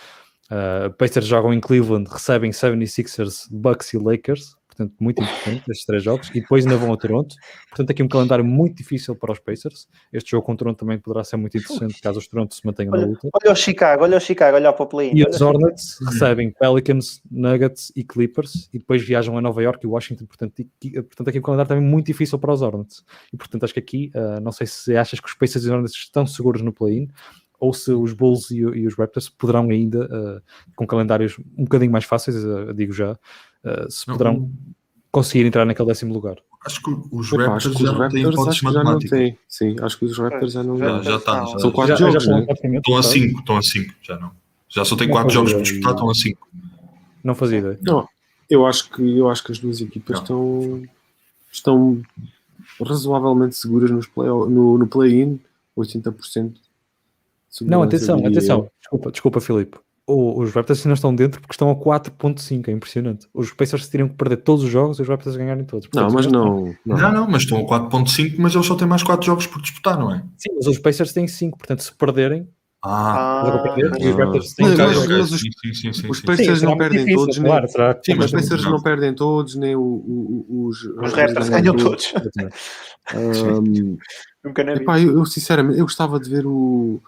Uh, 0.52 0.92
Pacers 0.98 1.26
jogam 1.26 1.52
em 1.52 1.60
Cleveland, 1.60 2.10
recebem 2.10 2.50
76ers, 2.50 3.46
Bucks 3.50 3.94
e 3.94 3.98
Lakers 3.98 4.54
portanto, 4.72 4.94
muito 4.98 5.22
importante 5.22 5.70
estes 5.70 5.86
três 5.86 6.02
jogos, 6.02 6.30
e 6.30 6.40
depois 6.40 6.64
ainda 6.64 6.76
vão 6.76 6.92
a 6.92 6.96
Toronto, 6.96 7.34
portanto, 7.68 7.90
aqui 7.90 8.02
um 8.02 8.08
calendário 8.08 8.44
muito 8.44 8.76
difícil 8.76 9.14
para 9.14 9.32
os 9.32 9.38
Pacers. 9.38 9.86
Este 10.12 10.30
jogo 10.30 10.44
com 10.44 10.52
o 10.52 10.56
Toronto 10.56 10.78
também 10.78 10.98
poderá 10.98 11.22
ser 11.24 11.36
muito 11.36 11.56
interessante, 11.56 12.00
caso 12.00 12.18
os 12.18 12.26
Toronto 12.26 12.54
se 12.54 12.64
mantenham 12.64 12.92
olha, 12.92 13.02
na 13.02 13.08
luta. 13.08 13.28
Olha 13.32 13.52
o 13.52 13.56
Chicago, 13.56 14.04
olha 14.04 14.16
o 14.16 14.20
Chicago, 14.20 14.56
olha 14.56 14.72
para 14.72 14.82
o 14.82 14.86
play 14.86 15.12
E 15.14 15.24
os 15.24 15.40
Hornets 15.40 15.98
recebem 16.06 16.50
Pelicans, 16.50 17.22
Nuggets 17.30 17.92
e 17.94 18.02
Clippers, 18.02 18.68
e 18.72 18.78
depois 18.78 19.02
viajam 19.02 19.36
a 19.36 19.40
Nova 19.40 19.62
York 19.62 19.84
e 19.84 19.88
Washington, 19.88 20.26
portanto, 20.26 20.60
e, 20.60 20.90
portanto 21.02 21.28
aqui 21.28 21.38
um 21.38 21.42
calendário 21.42 21.68
também 21.68 21.84
muito 21.84 22.06
difícil 22.06 22.38
para 22.38 22.52
os 22.52 22.62
Hornets. 22.62 23.04
E 23.32 23.36
portanto, 23.36 23.64
acho 23.64 23.74
que 23.74 23.80
aqui, 23.80 24.10
uh, 24.14 24.40
não 24.40 24.52
sei 24.52 24.66
se 24.66 24.96
achas 24.96 25.20
que 25.20 25.28
os 25.28 25.34
Pacers 25.34 25.64
e 25.64 25.68
os 25.68 25.72
Hornets 25.72 25.94
estão 25.94 26.26
seguros 26.26 26.62
no 26.62 26.72
play-in, 26.72 27.08
ou 27.62 27.72
se 27.72 27.92
os 27.92 28.12
Bulls 28.12 28.50
e, 28.50 28.56
e, 28.58 28.88
os 28.88 28.96
Raptors 28.96 29.28
poderão 29.28 29.70
ainda, 29.70 30.04
uh, 30.06 30.42
com 30.74 30.84
calendários 30.84 31.38
um 31.56 31.62
bocadinho 31.62 31.92
mais 31.92 32.04
fáceis, 32.04 32.44
uh, 32.44 32.74
digo 32.74 32.92
já, 32.92 33.12
uh, 33.12 33.88
se 33.88 34.04
poderão 34.04 34.32
não, 34.32 34.52
conseguir 35.12 35.46
entrar 35.46 35.64
naquele 35.64 35.86
décimo 35.86 36.12
lugar. 36.12 36.38
Acho 36.66 36.82
que 36.82 36.90
os 37.12 37.30
Raptors 37.30 37.66
acho 37.66 37.76
que 37.76 37.84
já 37.84 37.92
não 37.92 38.08
têm 38.08 38.28
hipóteses 38.28 38.62
matemáticas. 38.62 39.34
Sim, 39.48 39.76
acho 39.80 39.96
que 39.96 40.04
os 40.06 40.18
Raptors 40.18 40.52
já 40.54 40.64
não 40.64 40.76
Já, 40.76 41.02
já 41.02 41.16
está. 41.16 41.46
São 41.58 41.70
quatro 41.70 41.96
já, 41.96 42.10
jogos, 42.10 42.24
já 42.24 42.32
né? 42.32 42.46
Estão 42.50 42.96
a 42.96 43.02
cinco, 43.04 43.38
estão 43.38 43.56
a 43.56 43.62
cinco, 43.62 43.94
já 44.02 44.18
não. 44.18 44.32
Já 44.68 44.84
só 44.84 44.96
tem 44.96 45.08
quatro 45.08 45.30
jogos 45.32 45.52
para 45.52 45.62
disputar, 45.62 45.92
estão 45.92 46.10
a 46.10 46.14
cinco. 46.14 46.48
Não 47.22 47.36
fazia 47.36 47.58
ideia. 47.58 47.78
Não, 47.80 48.08
eu 48.50 48.66
acho 48.66 48.90
que, 48.90 49.18
eu 49.18 49.30
acho 49.30 49.44
que 49.44 49.52
as 49.52 49.60
duas 49.60 49.80
equipas 49.80 50.18
estão, 50.18 50.82
estão 51.52 52.02
razoavelmente 52.84 53.54
seguras 53.54 53.88
nos 53.88 54.08
play, 54.08 54.28
no, 54.28 54.78
no 54.78 54.86
play-in, 54.88 55.38
80% 55.78 56.54
não, 57.60 57.82
atenção, 57.82 58.18
atenção. 58.18 58.70
Desculpa, 58.80 59.10
desculpa, 59.10 59.40
Filipe. 59.40 59.78
O, 60.04 60.42
os 60.42 60.52
Raptors 60.52 60.84
não 60.84 60.94
estão 60.94 61.14
dentro 61.14 61.40
porque 61.40 61.54
estão 61.54 61.70
a 61.70 61.76
4.5, 61.76 62.68
é 62.68 62.72
impressionante. 62.72 63.28
Os 63.32 63.52
Pacers 63.52 63.88
teriam 63.88 64.08
que 64.08 64.16
perder 64.16 64.38
todos 64.38 64.64
os 64.64 64.70
jogos 64.70 64.98
e 64.98 65.02
os 65.02 65.08
Raptors 65.08 65.36
ganharem 65.36 65.64
todos. 65.64 65.86
Portanto, 65.86 66.08
não, 66.08 66.14
mas 66.14 66.26
não, 66.26 66.74
não. 66.84 66.96
Não, 66.96 67.12
não, 67.12 67.30
mas 67.30 67.42
estão 67.42 67.58
a 67.58 67.64
4.5, 67.64 68.34
mas 68.38 68.54
eles 68.54 68.66
só 68.66 68.74
têm 68.74 68.88
mais 68.88 69.02
4 69.02 69.24
jogos 69.24 69.46
por 69.46 69.62
disputar, 69.62 69.96
não 69.98 70.12
é? 70.12 70.24
Sim, 70.36 70.50
mas 70.56 70.66
os 70.66 70.78
Pacers 70.78 71.12
têm 71.12 71.28
5, 71.28 71.56
portanto, 71.56 71.84
se 71.84 71.94
perderem. 71.94 72.48
Ah, 72.84 73.42
ah 73.42 73.58
perder, 73.62 73.92
os 73.92 74.16
Raptors 74.16 74.54
têm 74.54 74.66
mas, 74.66 75.08
mas, 75.08 75.32
os, 75.32 75.40
sim, 75.40 75.72
sim, 75.72 75.92
sim, 75.92 76.10
os 76.10 76.20
Pacers 76.20 76.62
não 76.62 76.76
perdem 76.76 76.98
difícil, 76.98 77.18
todos, 77.20 77.38
claro, 77.38 77.66
nem, 77.78 78.00
sim, 78.04 78.14
mas 78.16 78.24
os 78.24 78.32
Pacers 78.32 78.64
não 78.64 78.82
perdem 78.82 79.14
todos, 79.14 79.54
nem 79.54 79.76
o, 79.76 79.80
o, 79.80 80.66
os, 80.66 80.82
os 80.82 81.12
Raptors 81.12 81.48
ganham 81.48 81.76
todos. 81.76 82.12
um, 83.14 83.96
Nunca 84.44 84.62
epá, 84.62 85.00
eu, 85.00 85.16
eu, 85.16 85.24
sinceramente, 85.24 85.78
eu 85.78 85.84
gostava 85.84 86.18
de 86.18 86.28
ver 86.28 86.44
o, 86.44 87.00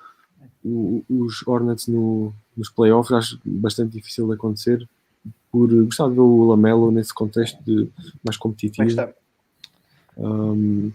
os 0.65 1.47
Hornets 1.47 1.87
no, 1.89 2.33
nos 2.57 2.71
playoffs 2.71 3.13
acho 3.13 3.41
bastante 3.45 3.93
difícil 3.93 4.27
de 4.27 4.35
acontecer 4.35 4.89
por 5.53 5.69
gostar 5.85 6.09
de 6.09 6.15
ver 6.15 6.21
o 6.21 6.45
Lamelo 6.45 6.91
nesse 6.91 7.13
contexto 7.13 7.63
de 7.63 7.89
mais 8.25 8.37
competitivo. 8.37 9.13
Um, 10.17 10.91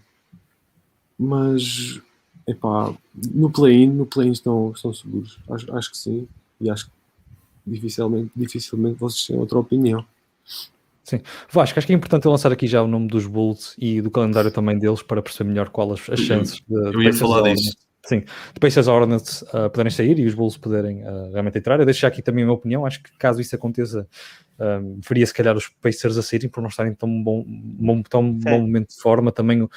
mas 1.18 2.00
epá, 2.46 2.94
no 3.32 3.50
play-in, 3.50 3.88
no 3.88 4.06
play-in 4.06 4.32
estão, 4.32 4.72
estão 4.74 4.92
seguros. 4.92 5.38
Acho, 5.48 5.74
acho 5.76 5.90
que 5.90 5.98
sim. 5.98 6.28
E 6.60 6.68
acho 6.68 6.86
que 6.86 6.92
dificilmente, 7.66 8.30
dificilmente 8.34 8.98
vocês 8.98 9.26
têm 9.26 9.38
outra 9.38 9.58
opinião. 9.58 10.04
Sim. 11.04 11.20
Vasco, 11.50 11.78
acho 11.78 11.86
que 11.86 11.92
é 11.92 11.96
importante 11.96 12.28
lançar 12.28 12.52
aqui 12.52 12.66
já 12.66 12.82
o 12.82 12.86
nome 12.86 13.08
dos 13.08 13.26
Bulls 13.26 13.74
e 13.78 14.00
do 14.00 14.10
calendário 14.10 14.50
também 14.50 14.78
deles 14.78 15.02
para 15.02 15.22
perceber 15.22 15.50
melhor 15.50 15.68
qual 15.70 15.92
as, 15.92 16.08
as 16.08 16.20
chances 16.20 16.62
de. 16.68 16.74
Eu 16.74 17.02
ia 17.02 17.12
falar 17.12 17.52
disso. 17.52 17.76
Sim, 18.06 18.24
depois 18.54 18.72
se 18.72 18.80
as 18.80 18.88
Hornets 18.88 19.42
uh, 19.42 19.68
puderem 19.70 19.90
sair 19.90 20.18
e 20.18 20.26
os 20.26 20.34
Bulls 20.34 20.56
puderem 20.56 21.02
uh, 21.06 21.32
realmente 21.32 21.58
entrar, 21.58 21.78
eu 21.78 21.84
deixo 21.84 22.06
aqui 22.06 22.22
também 22.22 22.42
a 22.42 22.46
minha 22.46 22.56
opinião. 22.56 22.86
Acho 22.86 23.02
que 23.02 23.10
caso 23.18 23.40
isso 23.42 23.54
aconteça, 23.54 24.08
um, 24.58 24.98
veria 25.06 25.26
se 25.26 25.34
calhar 25.34 25.54
os 25.54 25.68
Pacers 25.68 26.16
a 26.16 26.22
saírem 26.22 26.48
por 26.48 26.62
não 26.62 26.68
estarem 26.68 26.94
tão 26.94 27.22
bom, 27.22 27.44
bom, 27.46 28.02
tão 28.02 28.32
bom 28.32 28.60
momento 28.60 28.88
de 28.88 29.00
forma. 29.00 29.30
Também 29.30 29.68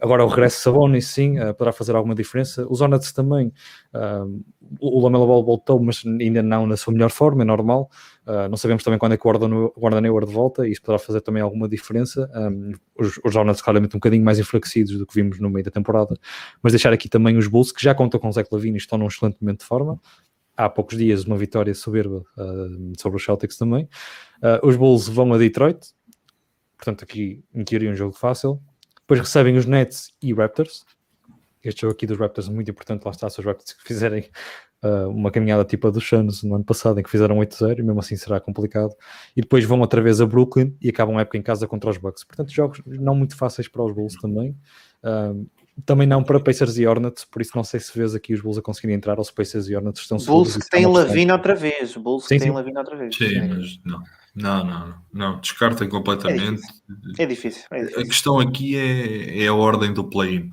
agora 0.00 0.24
o 0.24 0.28
regresso 0.28 0.56
de 0.56 0.62
Sabonis, 0.62 1.06
sim, 1.06 1.38
uh, 1.38 1.54
poderá 1.54 1.72
fazer 1.72 1.94
alguma 1.94 2.16
diferença. 2.16 2.66
Os 2.68 2.80
Hornets 2.80 3.12
também, 3.12 3.52
uh, 3.94 4.44
o 4.80 5.00
Lamelo 5.00 5.26
Ball 5.26 5.44
voltou, 5.44 5.80
mas 5.80 6.02
ainda 6.04 6.42
não 6.42 6.66
na 6.66 6.76
sua 6.76 6.92
melhor 6.92 7.10
forma, 7.10 7.42
é 7.42 7.46
normal. 7.46 7.88
Uh, 8.28 8.46
não 8.46 8.58
sabemos 8.58 8.84
também 8.84 8.98
quando 8.98 9.12
é 9.12 9.16
que 9.16 9.26
o 9.26 9.72
Gordon 9.74 10.04
Hayward 10.04 10.30
volta 10.30 10.68
e 10.68 10.72
isso 10.72 10.82
poderá 10.82 10.98
fazer 10.98 11.22
também 11.22 11.42
alguma 11.42 11.66
diferença. 11.66 12.30
Um, 12.34 12.72
os, 12.98 13.18
os 13.24 13.34
Hornets 13.34 13.62
claramente 13.62 13.96
um 13.96 13.98
bocadinho 13.98 14.22
mais 14.22 14.38
enfraquecidos 14.38 14.98
do 14.98 15.06
que 15.06 15.14
vimos 15.14 15.40
no 15.40 15.48
meio 15.48 15.64
da 15.64 15.70
temporada, 15.70 16.14
mas 16.62 16.74
deixar 16.74 16.92
aqui 16.92 17.08
também 17.08 17.38
os 17.38 17.46
Bulls, 17.46 17.72
que 17.72 17.82
já 17.82 17.94
contam 17.94 18.20
com 18.20 18.28
o 18.28 18.32
Zé 18.32 18.44
Lavine 18.52 18.76
e 18.76 18.76
estão 18.76 18.98
num 18.98 19.06
excelente 19.06 19.38
momento 19.40 19.60
de 19.60 19.64
forma. 19.64 19.98
Há 20.54 20.68
poucos 20.68 20.98
dias 20.98 21.24
uma 21.24 21.38
vitória 21.38 21.74
soberba 21.74 22.22
uh, 22.36 23.00
sobre 23.00 23.16
os 23.16 23.24
Celtics 23.24 23.56
também. 23.56 23.88
Uh, 24.42 24.66
os 24.66 24.76
Bulls 24.76 25.08
vão 25.08 25.32
a 25.32 25.38
Detroit, 25.38 25.78
portanto 26.76 27.04
aqui 27.04 27.42
em 27.54 27.64
teoria 27.64 27.90
um 27.90 27.94
jogo 27.94 28.12
fácil. 28.12 28.60
Depois 29.00 29.20
recebem 29.20 29.56
os 29.56 29.64
Nets 29.64 30.12
e 30.20 30.34
Raptors. 30.34 30.84
Este 31.62 31.82
jogo 31.82 31.92
aqui 31.92 32.06
dos 32.06 32.18
Raptors 32.18 32.48
é 32.48 32.50
muito 32.50 32.70
importante, 32.70 33.04
lá 33.04 33.10
está, 33.10 33.28
se 33.28 33.40
os 33.40 33.46
Raptors 33.46 33.76
fizerem 33.84 34.28
uh, 34.82 35.08
uma 35.08 35.30
caminhada 35.30 35.64
tipo 35.64 35.88
a 35.88 35.90
dos 35.90 36.06
Suns 36.06 36.42
no 36.42 36.54
ano 36.54 36.64
passado, 36.64 36.98
em 36.98 37.02
que 37.02 37.10
fizeram 37.10 37.36
8-0, 37.38 37.78
e 37.78 37.82
mesmo 37.82 38.00
assim 38.00 38.16
será 38.16 38.40
complicado. 38.40 38.94
E 39.36 39.40
depois 39.40 39.64
vão 39.64 39.80
outra 39.80 40.00
vez 40.00 40.20
a 40.20 40.26
Brooklyn 40.26 40.76
e 40.80 40.88
acabam 40.88 41.16
a 41.18 41.22
época 41.22 41.38
em 41.38 41.42
casa 41.42 41.66
contra 41.66 41.90
os 41.90 41.96
Bucks. 41.96 42.24
Portanto, 42.24 42.52
jogos 42.52 42.82
não 42.86 43.14
muito 43.14 43.36
fáceis 43.36 43.68
para 43.68 43.82
os 43.82 43.92
Bulls 43.92 44.14
também. 44.14 44.56
Uh, 45.02 45.46
também 45.84 46.08
não 46.08 46.24
para 46.24 46.40
Pacers 46.40 46.76
e 46.76 46.86
Hornets, 46.86 47.24
por 47.24 47.40
isso 47.40 47.52
não 47.54 47.62
sei 47.62 47.78
se 47.78 47.96
vês 47.96 48.12
aqui 48.12 48.34
os 48.34 48.40
Bulls 48.40 48.58
a 48.58 48.62
conseguirem 48.62 48.96
entrar 48.96 49.16
ou 49.16 49.24
se 49.24 49.32
Pacers 49.32 49.68
e 49.68 49.76
Hornets 49.76 50.00
estão 50.00 50.18
Bulls 50.18 50.56
que 50.56 50.68
tem 50.68 50.86
Lavina 50.86 51.34
outra 51.34 51.54
vez, 51.54 51.96
Bulls 51.96 52.26
sim, 52.26 52.36
que 52.36 52.44
tem 52.44 52.50
Lavina 52.52 52.80
outra 52.80 52.96
vez. 52.96 53.14
Sim, 53.14 53.48
mas 53.48 53.80
não. 53.84 54.02
Não, 54.34 54.64
não, 54.64 54.94
não, 55.12 55.40
descartem 55.40 55.88
completamente. 55.88 56.62
É 57.18 57.26
difícil. 57.26 57.26
É 57.26 57.26
difícil, 57.26 57.64
é 57.72 57.80
difícil. 57.80 58.00
A 58.00 58.04
questão 58.04 58.38
aqui 58.38 58.76
é, 58.76 59.44
é 59.44 59.48
a 59.48 59.54
ordem 59.54 59.92
do 59.92 60.04
play-in 60.04 60.52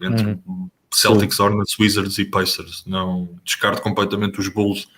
entre 0.00 0.38
uhum. 0.46 0.68
Celtics. 0.92 1.38
Hornets, 1.38 1.78
Wizards 1.78 2.18
e 2.18 2.24
Pacers. 2.24 2.84
Não 2.86 3.28
descarto 3.44 3.82
completamente 3.82 4.40
os 4.40 4.48
Bulls 4.48 4.88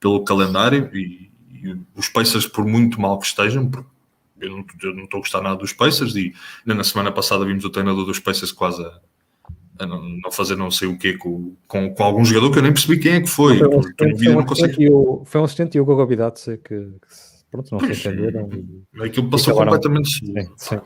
pelo 0.00 0.24
calendário 0.24 0.90
e, 0.94 1.30
e 1.52 1.76
os 1.96 2.08
Pacers, 2.08 2.46
por 2.46 2.64
muito 2.64 3.00
mal 3.00 3.18
que 3.18 3.26
estejam, 3.26 3.70
eu 4.40 4.50
não, 4.50 4.64
eu 4.82 4.94
não 4.94 5.04
estou 5.04 5.18
a 5.18 5.20
gostar 5.20 5.40
nada 5.40 5.56
dos 5.56 5.72
Pacers 5.72 6.16
e 6.16 6.34
na 6.66 6.82
semana 6.82 7.12
passada 7.12 7.44
vimos 7.44 7.64
o 7.64 7.70
treinador 7.70 8.04
dos 8.04 8.18
Pacers 8.18 8.50
quase 8.50 8.82
a, 8.82 9.00
a 9.78 9.86
não, 9.86 10.02
não, 10.02 10.32
fazer 10.32 10.56
não 10.56 10.70
sei 10.70 10.88
o 10.88 10.98
quê 10.98 11.16
com, 11.16 11.54
com, 11.68 11.94
com, 11.94 12.02
algum 12.02 12.24
jogador 12.24 12.50
que 12.50 12.58
eu 12.58 12.62
nem 12.62 12.72
percebi 12.72 12.98
quem 12.98 13.12
é 13.12 13.20
que 13.20 13.28
foi. 13.28 13.58
Foi 13.58 13.68
um 13.68 13.78
assistente, 13.78 14.90
foi 15.24 15.40
um 15.40 15.44
assistente 15.44 15.76
e 15.76 15.80
o 15.80 15.84
Gogo 15.84 16.06
Bidatse 16.06 16.58
que, 16.58 16.74
que 16.74 16.98
pronto, 17.50 17.70
não 17.70 17.80
se 17.80 18.08
entenderam. 18.08 18.48
Aquilo 19.00 19.30
passou 19.30 19.54
completamente. 19.54 20.08
Sim, 20.08 20.34
sim. 20.56 20.80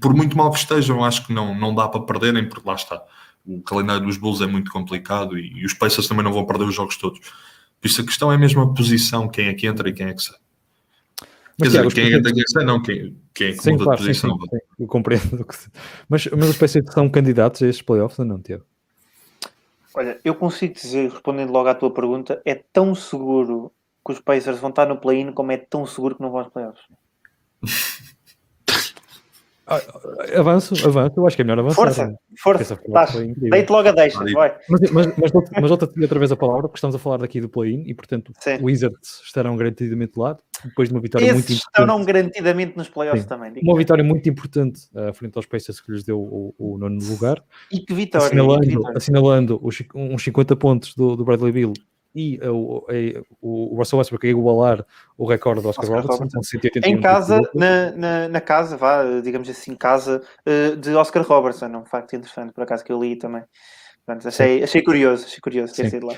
Por 0.00 0.14
muito 0.14 0.36
mal 0.36 0.50
que 0.50 0.58
estejam, 0.58 1.04
acho 1.04 1.26
que 1.26 1.32
não, 1.32 1.54
não 1.54 1.74
dá 1.74 1.88
para 1.88 2.00
perderem, 2.00 2.48
porque 2.48 2.68
lá 2.68 2.74
está. 2.74 3.02
O 3.46 3.62
calendário 3.62 4.04
dos 4.04 4.16
Bulls 4.16 4.40
é 4.40 4.46
muito 4.46 4.70
complicado 4.70 5.38
e, 5.38 5.60
e 5.60 5.64
os 5.64 5.72
Pacers 5.72 6.08
também 6.08 6.24
não 6.24 6.32
vão 6.32 6.44
perder 6.44 6.64
os 6.64 6.74
jogos 6.74 6.96
todos. 6.96 7.20
Por 7.80 7.86
isso 7.86 8.00
a 8.00 8.04
questão 8.04 8.32
é 8.32 8.36
mesmo 8.36 8.60
a 8.60 8.74
posição, 8.74 9.28
quem 9.28 9.46
é 9.48 9.54
que 9.54 9.66
entra 9.66 9.88
e 9.88 9.92
quem 9.92 10.08
é 10.08 10.14
que 10.14 10.22
sai. 10.22 10.36
Mas, 11.58 11.72
Quer 11.72 11.82
dizer, 11.82 11.94
quem 11.94 12.12
entra 12.12 12.30
e 12.30 12.34
quem 12.34 12.44
sai, 12.46 12.64
não, 12.64 12.82
quem, 12.82 13.16
quem 13.34 13.48
é 13.48 13.52
que 13.52 13.62
sim, 13.62 13.72
muda 13.72 13.84
claro, 13.84 14.00
de 14.00 14.06
posição. 14.06 14.38
Sim, 14.38 14.46
sim, 14.50 14.58
eu 14.78 14.86
compreendo. 14.86 15.46
Mas, 16.08 16.26
mas 16.26 16.48
os 16.50 16.56
Pacers 16.56 16.92
são 16.92 17.08
candidatos 17.08 17.62
a 17.62 17.66
estes 17.66 17.82
playoffs 17.82 18.18
ou 18.18 18.24
não, 18.24 18.40
Tiago? 18.40 18.64
Olha, 19.94 20.20
eu 20.24 20.34
consigo 20.34 20.74
dizer, 20.74 21.10
respondendo 21.10 21.50
logo 21.50 21.68
à 21.68 21.74
tua 21.74 21.92
pergunta, 21.92 22.40
é 22.44 22.54
tão 22.54 22.94
seguro 22.94 23.72
que 24.06 24.12
os 24.12 24.20
Pacers 24.20 24.60
vão 24.60 24.70
estar 24.70 24.86
no 24.86 24.98
play-in, 24.98 25.32
como 25.32 25.50
é 25.50 25.56
tão 25.56 25.84
seguro 25.86 26.14
que 26.14 26.22
não 26.22 26.30
vão 26.30 26.40
aos 26.40 26.52
playoffs. 26.52 26.84
Ah, 29.68 29.82
avanço, 30.40 30.74
avanço, 30.86 31.14
eu 31.18 31.26
acho 31.26 31.36
que 31.36 31.42
é 31.42 31.44
melhor 31.44 31.58
avançar. 31.58 31.74
Força, 31.76 32.18
força, 32.38 32.80
deite 33.36 33.70
logo 33.70 33.86
a 33.86 33.92
deixa, 33.92 34.18
vai. 34.32 34.56
Mas, 34.66 34.90
mas, 34.90 35.06
mas, 35.18 35.32
mas 35.60 35.70
outra, 35.70 35.90
outra 36.00 36.18
vez 36.18 36.32
a 36.32 36.36
palavra, 36.36 36.62
porque 36.62 36.78
estamos 36.78 36.96
a 36.96 36.98
falar 36.98 37.18
daqui 37.18 37.38
do 37.38 37.50
play-in 37.50 37.82
e, 37.86 37.94
portanto, 37.94 38.32
Sim. 38.40 38.58
Wizards 38.62 39.20
estarão 39.22 39.54
garantidamente 39.56 40.18
lá, 40.18 40.38
depois 40.64 40.88
de 40.88 40.94
uma 40.94 41.02
vitória 41.02 41.24
Esses 41.26 41.34
muito 41.34 41.52
importante. 41.52 41.66
estarão 41.66 42.04
garantidamente 42.04 42.76
nos 42.78 42.88
playoffs 42.88 43.22
Sim. 43.24 43.28
também. 43.28 43.52
Uma 43.62 43.76
vitória 43.76 44.02
muito 44.02 44.26
importante 44.26 44.88
uh, 44.94 45.12
frente 45.12 45.36
aos 45.36 45.44
Pacers 45.44 45.82
que 45.82 45.92
lhes 45.92 46.02
deu 46.02 46.18
o, 46.18 46.54
o 46.58 46.78
nono 46.78 46.98
lugar. 47.04 47.44
E 47.70 47.80
que 47.80 47.92
vitória! 47.92 48.26
Assinalando, 48.26 48.60
que 48.62 48.68
vitória. 48.70 48.96
assinalando 48.96 49.60
os, 49.62 49.82
uns 49.94 50.24
50 50.24 50.56
pontos 50.56 50.94
do, 50.94 51.14
do 51.14 51.24
Bradley 51.26 51.52
Bill 51.52 51.74
e 52.18 52.40
o, 52.48 52.84
o, 53.40 53.74
o 53.74 53.76
Russell 53.76 53.98
Westbrook 53.98 54.26
a 54.26 54.30
igualar 54.30 54.84
o 55.16 55.24
recorde 55.24 55.62
do 55.62 55.68
Oscar, 55.68 55.84
Oscar 55.84 56.02
Robertson, 56.02 56.24
Robertson. 56.24 56.42
181 56.42 56.90
em 56.90 57.00
casa, 57.00 57.40
na, 57.54 57.92
na, 57.92 58.28
na, 58.28 58.40
casa, 58.40 58.76
vá, 58.76 59.04
digamos 59.22 59.48
assim, 59.48 59.76
casa 59.76 60.20
uh, 60.44 60.76
de 60.76 60.94
Oscar 60.96 61.22
Robertson, 61.22 61.66
um 61.66 61.84
facto 61.84 62.16
interessante, 62.16 62.52
por 62.52 62.64
acaso, 62.64 62.84
que 62.84 62.90
eu 62.90 63.00
li 63.00 63.14
também. 63.14 63.44
Portanto, 64.04 64.26
achei, 64.26 64.64
achei 64.64 64.82
curioso, 64.82 65.26
achei 65.26 65.40
curioso 65.40 65.74
ter 65.74 65.88
sido 65.90 66.06
lá. 66.06 66.14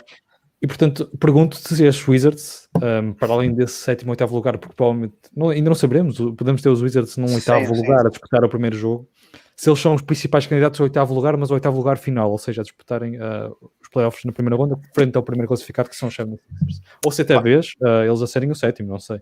E 0.63 0.67
portanto, 0.67 1.11
pergunto-te 1.19 1.75
se 1.75 1.87
as 1.87 2.07
Wizards, 2.07 2.69
um, 2.77 3.15
para 3.15 3.33
além 3.33 3.55
desse 3.55 3.75
sétimo, 3.75 4.11
oitavo 4.11 4.35
lugar, 4.35 4.59
porque 4.59 4.75
provavelmente 4.75 5.15
não, 5.35 5.49
ainda 5.49 5.71
não 5.71 5.75
saberemos, 5.75 6.19
podemos 6.19 6.61
ter 6.61 6.69
os 6.69 6.83
Wizards 6.83 7.17
num 7.17 7.33
oitavo 7.33 7.75
sim, 7.75 7.81
lugar 7.81 8.01
sim. 8.01 8.07
a 8.07 8.11
disputar 8.11 8.45
o 8.45 8.49
primeiro 8.49 8.77
jogo, 8.77 9.09
se 9.57 9.71
eles 9.71 9.79
são 9.79 9.95
os 9.95 10.03
principais 10.03 10.47
candidatos 10.47 10.79
ao 10.79 10.85
oitavo 10.85 11.15
lugar, 11.15 11.37
mas 11.37 11.51
ao 11.51 11.55
oitavo 11.55 11.79
lugar 11.79 11.97
final, 11.97 12.31
ou 12.31 12.39
seja, 12.39 12.61
a 12.61 12.65
disputarem 12.65 13.17
uh, 13.17 13.57
os 13.81 13.89
playoffs 13.91 14.25
na 14.25 14.33
primeira 14.33 14.57
ronda, 14.57 14.79
frente 14.95 15.17
ao 15.17 15.23
primeiro 15.23 15.49
classificado, 15.49 15.89
que 15.89 15.97
são 15.97 16.09
os 16.09 16.17
76ers. 16.17 16.39
Ou 17.05 17.13
se 17.13 17.23
até 17.23 17.41
vez 17.41 17.75
uh, 17.81 18.05
eles 18.07 18.21
a 18.21 18.27
serem 18.27 18.51
o 18.51 18.55
sétimo, 18.55 18.91
não 18.91 18.99
sei. 18.99 19.21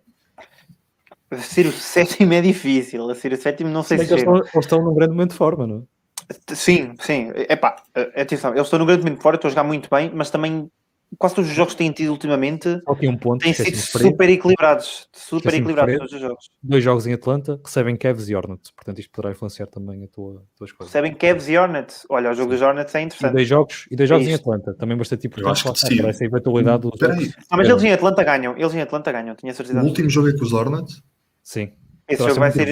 A 1.31 1.39
ser 1.39 1.67
o 1.67 1.73
sétimo 1.73 2.33
é 2.33 2.41
difícil. 2.41 3.09
A 3.11 3.15
ser 3.15 3.33
o 3.33 3.37
sétimo 3.37 3.71
não 3.71 3.83
sei 3.83 3.99
se. 3.99 4.05
Eles 4.05 4.21
estão, 4.21 4.37
eles 4.37 4.55
estão 4.55 4.83
num 4.83 4.95
grande 4.95 5.13
momento 5.13 5.31
de 5.31 5.37
forma, 5.37 5.67
não 5.67 5.79
é? 5.79 6.55
Sim, 6.55 6.95
sim. 7.01 7.33
Epá, 7.49 7.83
atenção, 8.15 8.53
eles 8.53 8.63
estão 8.63 8.79
num 8.79 8.87
grande 8.87 9.03
momento 9.03 9.17
de 9.17 9.23
forma, 9.23 9.37
estão 9.37 9.49
a 9.49 9.51
jogar 9.51 9.65
muito 9.65 9.89
bem, 9.91 10.11
mas 10.15 10.31
também 10.31 10.71
quase 11.17 11.35
todos 11.35 11.51
os 11.51 11.57
jogos 11.57 11.75
que 11.75 11.79
têm 11.79 11.91
tido 11.91 12.11
ultimamente 12.11 12.81
um 13.03 13.17
ponto, 13.17 13.43
têm 13.43 13.53
sido 13.53 13.77
super 13.77 14.29
equilibrados. 14.29 15.09
Super 15.13 15.55
equilibrados 15.55 15.97
todos 15.97 16.13
os 16.13 16.21
jogos. 16.21 16.51
Dois 16.63 16.85
jogos 16.85 17.07
em 17.07 17.15
Atlanta, 17.15 17.61
recebem 17.65 17.97
Cavs 17.97 18.29
e 18.29 18.35
Hornets. 18.35 18.71
Portanto, 18.71 18.99
isto 18.99 19.11
poderá 19.11 19.33
influenciar 19.33 19.67
também 19.67 20.05
a 20.05 20.09
tua, 20.09 20.43
a 20.43 20.59
tua 20.59 20.65
escolha. 20.67 20.87
Recebem 20.87 21.15
Cavs 21.15 21.49
e 21.49 21.57
Hornets. 21.57 22.07
Olha, 22.11 22.31
o 22.31 22.35
jogo 22.35 22.51
dos 22.51 22.61
Hornets 22.61 22.95
é 22.95 23.01
interessante. 23.03 23.31
E 23.31 23.35
dois 23.35 23.49
jogos, 23.49 23.87
e 23.91 23.97
dois 23.97 24.09
jogos 24.09 24.27
é 24.27 24.31
em 24.31 24.35
Atlanta, 24.35 24.75
também 24.75 24.97
bastante 24.97 25.27
importante. 25.27 25.65
Eu 25.65 25.73
acho 25.73 25.73
que 25.73 25.95
sim. 25.95 26.07
Essa 26.07 26.25
eventualidade 26.25 26.83
dos 26.83 27.01
Não, 27.01 27.57
mas 27.57 27.69
eles 27.69 27.83
em 27.83 27.93
Atlanta 27.93 28.25
ganham. 28.25 28.57
Eles 28.57 28.75
em 28.75 28.81
Atlanta 28.81 29.13
ganham, 29.13 29.35
tinha 29.35 29.55
certeza. 29.55 29.81
O 29.81 29.85
último 29.85 30.11
jogo 30.11 30.29
é 30.29 30.33
com 30.33 30.43
os 30.43 30.53
Hornets? 30.53 31.03
Sim. 31.43 31.73
Esse 32.09 32.23
jogo 32.23 32.41
vai 32.41 32.51
ser. 32.51 32.69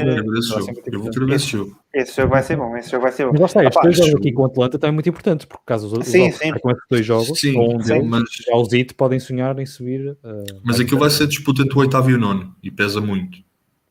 Esse 1.34 1.46
jogo. 1.46 1.78
Esse 1.92 2.16
jogo 2.16 2.30
vai 2.30 2.42
ser 2.42 2.56
bom. 2.56 2.76
Esse 2.76 2.90
jogo 2.90 3.02
vai 3.02 3.12
ser 3.12 3.26
bom. 3.26 3.32
Mas 3.32 3.40
lá 3.40 3.46
está, 3.46 3.64
estes 3.64 3.82
dois 3.82 3.96
jogos 3.96 4.14
aqui 4.14 4.32
com 4.32 4.42
o 4.42 4.46
Atlanta 4.46 4.78
também 4.78 4.94
muito 4.94 5.08
importantes, 5.10 5.44
porque 5.44 5.62
caso 5.66 5.86
os, 5.86 6.06
sim, 6.06 6.30
sim. 6.32 6.52
com 6.52 6.70
estes 6.70 6.86
dois 6.90 7.04
jogos, 7.04 7.38
sim, 7.38 7.56
ou 7.56 7.76
um 7.76 7.80
sim, 7.80 7.92
deles, 7.92 8.08
mas... 8.08 8.22
já 8.30 8.56
os 8.56 8.72
IT 8.72 8.94
podem 8.94 9.20
sonhar 9.20 9.58
em 9.58 9.66
subir. 9.66 10.12
Uh, 10.24 10.60
mas 10.64 10.80
aquilo 10.80 11.00
vai 11.00 11.10
ser 11.10 11.26
disputa 11.26 11.62
entre 11.62 11.76
o 11.76 11.80
oitavo 11.80 12.10
e 12.10 12.14
o 12.14 12.18
nono, 12.18 12.56
e 12.62 12.70
pesa 12.70 13.00
muito. 13.00 13.36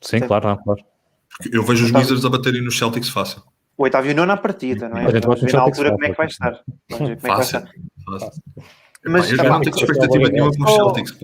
Sim, 0.02 0.20
sim. 0.20 0.28
claro, 0.28 0.50
não, 0.50 0.58
claro. 0.58 0.82
Porque 1.30 1.56
eu 1.56 1.64
vejo 1.64 1.86
os 1.86 1.92
Wizards 1.92 2.26
a 2.26 2.30
baterem 2.30 2.64
nos 2.64 2.78
Celtics 2.78 3.10
fácil. 3.10 3.44
O 3.78 3.84
oitavo 3.84 4.08
e 4.08 4.12
o 4.12 4.16
nono 4.16 4.32
à 4.32 4.38
partida, 4.38 4.90
não 4.90 4.98
é? 4.98 5.20
Vamos 5.20 5.42
ver 5.42 5.54
na 5.54 5.62
altura 5.62 5.92
como 5.92 6.06
é 6.06 6.10
que 6.10 6.18
vai 6.18 6.28
estar. 6.28 6.62
É 6.90 7.16
que 7.16 7.28
vai 7.28 7.42
estar. 7.42 7.70
Fácil. 8.10 8.42
Mas 9.08 9.32
eu 9.32 9.38
não 9.38 9.62
tenho 9.62 9.76
expectativa 9.76 10.30
nenhuma 10.30 10.52
para 10.52 10.66
os 10.66 10.76
Celtics. 10.76 11.20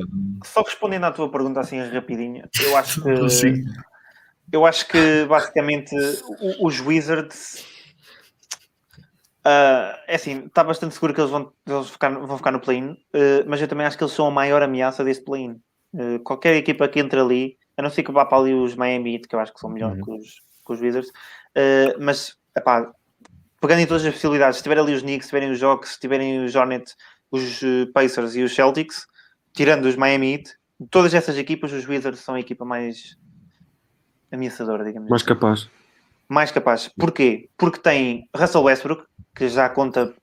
Só 0.45 0.61
respondendo 0.61 1.05
à 1.05 1.11
tua 1.11 1.31
pergunta 1.31 1.61
assim 1.61 1.79
rapidinho, 1.79 2.43
eu 2.63 2.77
acho 2.77 3.01
que. 3.03 3.09
Eu 4.51 4.65
acho 4.65 4.87
que 4.87 5.25
basicamente 5.25 5.95
os 6.59 6.79
Wizards 6.79 7.65
uh, 9.45 9.97
é 10.07 10.15
assim, 10.15 10.45
está 10.45 10.63
bastante 10.63 10.93
seguro 10.93 11.13
que 11.13 11.21
eles 11.21 11.31
vão, 11.31 11.51
eles 11.67 11.89
ficar, 11.89 12.09
vão 12.09 12.37
ficar 12.37 12.51
no 12.51 12.59
play-in, 12.59 12.91
uh, 12.91 13.47
mas 13.47 13.61
eu 13.61 13.67
também 13.67 13.85
acho 13.85 13.97
que 13.97 14.03
eles 14.03 14.13
são 14.13 14.27
a 14.27 14.31
maior 14.31 14.61
ameaça 14.61 15.03
deste 15.03 15.23
play-in. 15.23 15.59
Uh, 15.93 16.19
qualquer 16.23 16.55
equipa 16.55 16.87
que 16.87 16.99
entre 16.99 17.19
ali, 17.19 17.57
a 17.77 17.81
não 17.81 17.89
ser 17.89 18.03
que 18.03 18.11
vá 18.11 18.25
para 18.25 18.37
ali 18.37 18.53
os 18.53 18.75
Miami 18.75 19.15
Heat, 19.15 19.27
que 19.27 19.35
eu 19.35 19.39
acho 19.39 19.53
que 19.53 19.59
são 19.59 19.69
melhor 19.69 19.93
uhum. 19.93 20.01
que, 20.01 20.11
os, 20.11 20.41
que 20.65 20.73
os 20.73 20.81
Wizards, 20.81 21.11
mas 21.99 22.37
epá, 22.55 22.91
pegando 23.59 23.81
em 23.81 23.85
todas 23.85 24.05
as 24.05 24.13
possibilidades, 24.13 24.57
se 24.57 24.63
tiver 24.63 24.77
ali 24.77 24.93
os 24.93 25.01
Knicks, 25.01 25.25
se 25.25 25.29
tiverem 25.31 25.51
os 25.51 25.59
Jocks, 25.59 25.93
se 25.93 25.99
tiverem 25.99 26.43
os 26.43 26.55
Hornets, 26.55 26.95
os 27.31 27.61
Pacers 27.93 28.35
e 28.35 28.43
os 28.43 28.53
Celtics, 28.53 29.05
tirando 29.53 29.85
os 29.85 29.95
Miami 29.95 30.33
Heat, 30.33 30.53
todas 30.89 31.13
essas 31.13 31.37
equipas, 31.37 31.71
os 31.71 31.87
Wizards 31.87 32.21
são 32.21 32.35
a 32.35 32.39
equipa 32.39 32.63
mais 32.63 33.17
ameaçadora, 34.31 34.83
digamos 34.83 35.09
Mais 35.09 35.21
assim. 35.21 35.27
capaz. 35.33 35.69
Mais 36.27 36.51
capaz. 36.51 36.89
Porquê? 36.97 37.49
Porque 37.57 37.79
tem 37.79 38.29
Russell 38.35 38.63
Westbrook, 38.63 39.03
que 39.35 39.49
já 39.49 39.69
conta 39.69 40.13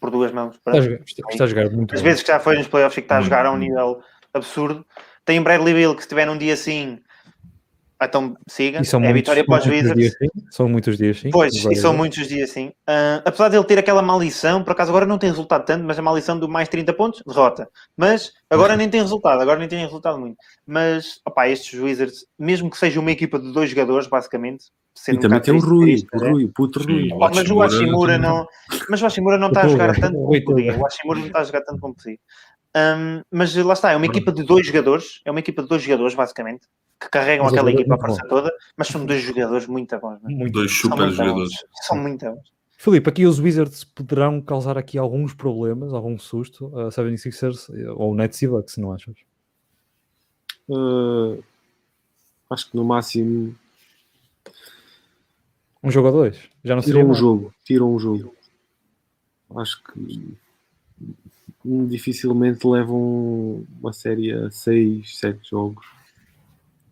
por 0.00 0.10
duas 0.10 0.32
mãos. 0.32 0.56
Está 0.56 0.72
a 0.72 0.80
jogar, 0.80 1.00
está 1.04 1.44
a 1.44 1.46
jogar 1.46 1.70
muito 1.70 1.94
Às 1.94 2.00
vezes 2.00 2.22
que 2.22 2.28
já 2.28 2.40
foi 2.40 2.56
nos 2.56 2.66
playoffs 2.66 2.96
e 2.96 3.02
que 3.02 3.04
está 3.04 3.18
a 3.18 3.20
jogar 3.20 3.44
a 3.44 3.52
um 3.52 3.58
nível 3.58 4.02
absurdo. 4.32 4.84
Tem 5.24 5.42
Bradley 5.42 5.74
Bill, 5.74 5.94
que 5.94 6.02
se 6.02 6.08
tiver 6.08 6.28
um 6.28 6.38
dia 6.38 6.54
assim, 6.54 6.98
então 8.06 8.34
siga. 8.46 8.78
é 8.78 8.98
muitos, 8.98 9.12
vitória 9.12 9.44
para 9.44 9.60
os 9.60 9.66
Wizards. 9.66 10.14
São 10.50 10.68
muitos 10.68 10.96
dias 10.96 11.20
sim. 11.20 11.30
Pois, 11.30 11.54
e 11.54 11.76
são 11.76 11.94
muitos 11.94 12.26
dias 12.26 12.50
sim. 12.50 12.68
Uh, 12.68 13.20
apesar 13.24 13.48
de 13.48 13.56
ele 13.56 13.64
ter 13.64 13.78
aquela 13.78 14.00
maldição, 14.00 14.64
por 14.64 14.72
acaso 14.72 14.90
agora 14.90 15.04
não 15.04 15.18
tem 15.18 15.28
resultado 15.30 15.64
tanto, 15.64 15.84
mas 15.84 15.98
a 15.98 16.02
maldição 16.02 16.38
do 16.38 16.48
mais 16.48 16.68
30 16.68 16.92
pontos, 16.94 17.22
derrota. 17.26 17.68
Mas 17.96 18.32
agora 18.48 18.72
uhum. 18.72 18.78
nem 18.78 18.88
tem 18.88 19.02
resultado, 19.02 19.40
agora 19.40 19.58
nem 19.58 19.68
tem 19.68 19.84
resultado 19.84 20.18
muito. 20.18 20.36
Mas, 20.66 21.20
opá, 21.26 21.48
estes 21.48 21.78
Wizards, 21.78 22.24
mesmo 22.38 22.70
que 22.70 22.78
seja 22.78 22.98
uma 22.98 23.10
equipa 23.10 23.38
de 23.38 23.52
dois 23.52 23.68
jogadores, 23.70 24.06
basicamente. 24.06 24.66
E 25.08 25.12
um 25.12 25.18
também 25.18 25.40
tem 25.40 25.54
o 25.54 25.60
Rui, 25.60 25.96
o 26.12 26.18
Rui, 26.18 26.44
o 26.44 26.48
puto 26.52 26.80
Rui. 26.82 27.12
Opa, 27.12 27.30
mas 27.34 27.50
o 27.50 27.58
Hashimura 27.60 28.18
não, 28.18 28.46
mas 28.88 29.00
o 29.00 29.04
Hashimura 29.04 29.38
não 29.38 29.48
está 29.48 29.62
a 29.62 29.68
jogar 29.68 29.94
tanto 29.94 30.18
como 30.18 30.44
podia. 30.44 30.76
O 30.76 30.82
Hashimura 30.84 31.20
não 31.20 31.26
está 31.26 31.40
a 31.40 31.44
jogar 31.44 31.60
tanto 31.62 31.80
como 31.80 31.94
podia. 31.94 32.18
Um, 32.76 33.22
mas 33.30 33.54
lá 33.56 33.72
está, 33.72 33.92
é 33.92 33.96
uma 33.96 34.06
equipa 34.06 34.30
de 34.30 34.44
dois 34.44 34.66
jogadores, 34.66 35.20
é 35.24 35.30
uma 35.30 35.40
equipa 35.40 35.62
de 35.62 35.68
dois 35.68 35.82
jogadores, 35.82 36.14
basicamente, 36.14 36.68
que 37.00 37.08
carregam 37.08 37.44
mas 37.44 37.52
aquela 37.52 37.72
equipa 37.72 37.94
a 37.94 37.98
força 37.98 38.28
toda, 38.28 38.52
mas 38.76 38.88
são 38.88 39.04
dois 39.04 39.22
jogadores 39.22 39.66
muito 39.66 39.98
bons. 39.98 40.18
Muito 40.22 40.52
dois 40.52 40.72
super 40.72 41.10
jogadores. 41.10 41.50
Bons. 41.50 41.86
São 41.86 41.96
muito 41.96 42.24
bons. 42.24 42.52
Filipe, 42.76 43.10
aqui 43.10 43.26
os 43.26 43.38
Wizards 43.38 43.84
poderão 43.84 44.40
causar 44.40 44.78
aqui 44.78 44.96
alguns 44.96 45.34
problemas, 45.34 45.92
algum 45.92 46.18
susto 46.18 46.66
a 46.78 46.86
uh, 46.86 46.88
76ers 46.88 47.68
ou 47.96 48.12
o 48.12 48.14
Net 48.14 48.46
Bucks, 48.46 48.78
não 48.78 48.92
achas? 48.92 49.16
Uh, 50.68 51.42
acho 52.48 52.70
que 52.70 52.76
no 52.76 52.84
máximo 52.84 53.54
um 55.82 55.90
jogo 55.90 56.08
a 56.08 56.10
dois. 56.10 56.38
Já 56.62 56.74
não 56.74 56.82
tiram 56.82 57.08
um 57.08 57.14
jogo, 57.14 57.54
tiram 57.64 57.94
um 57.94 57.98
jogo. 57.98 58.34
Acho 59.56 59.82
que 59.82 60.38
dificilmente 61.64 62.66
levam 62.66 63.66
uma 63.80 63.92
série 63.92 64.32
a 64.32 64.50
6, 64.50 65.18
7 65.18 65.50
jogos 65.50 65.86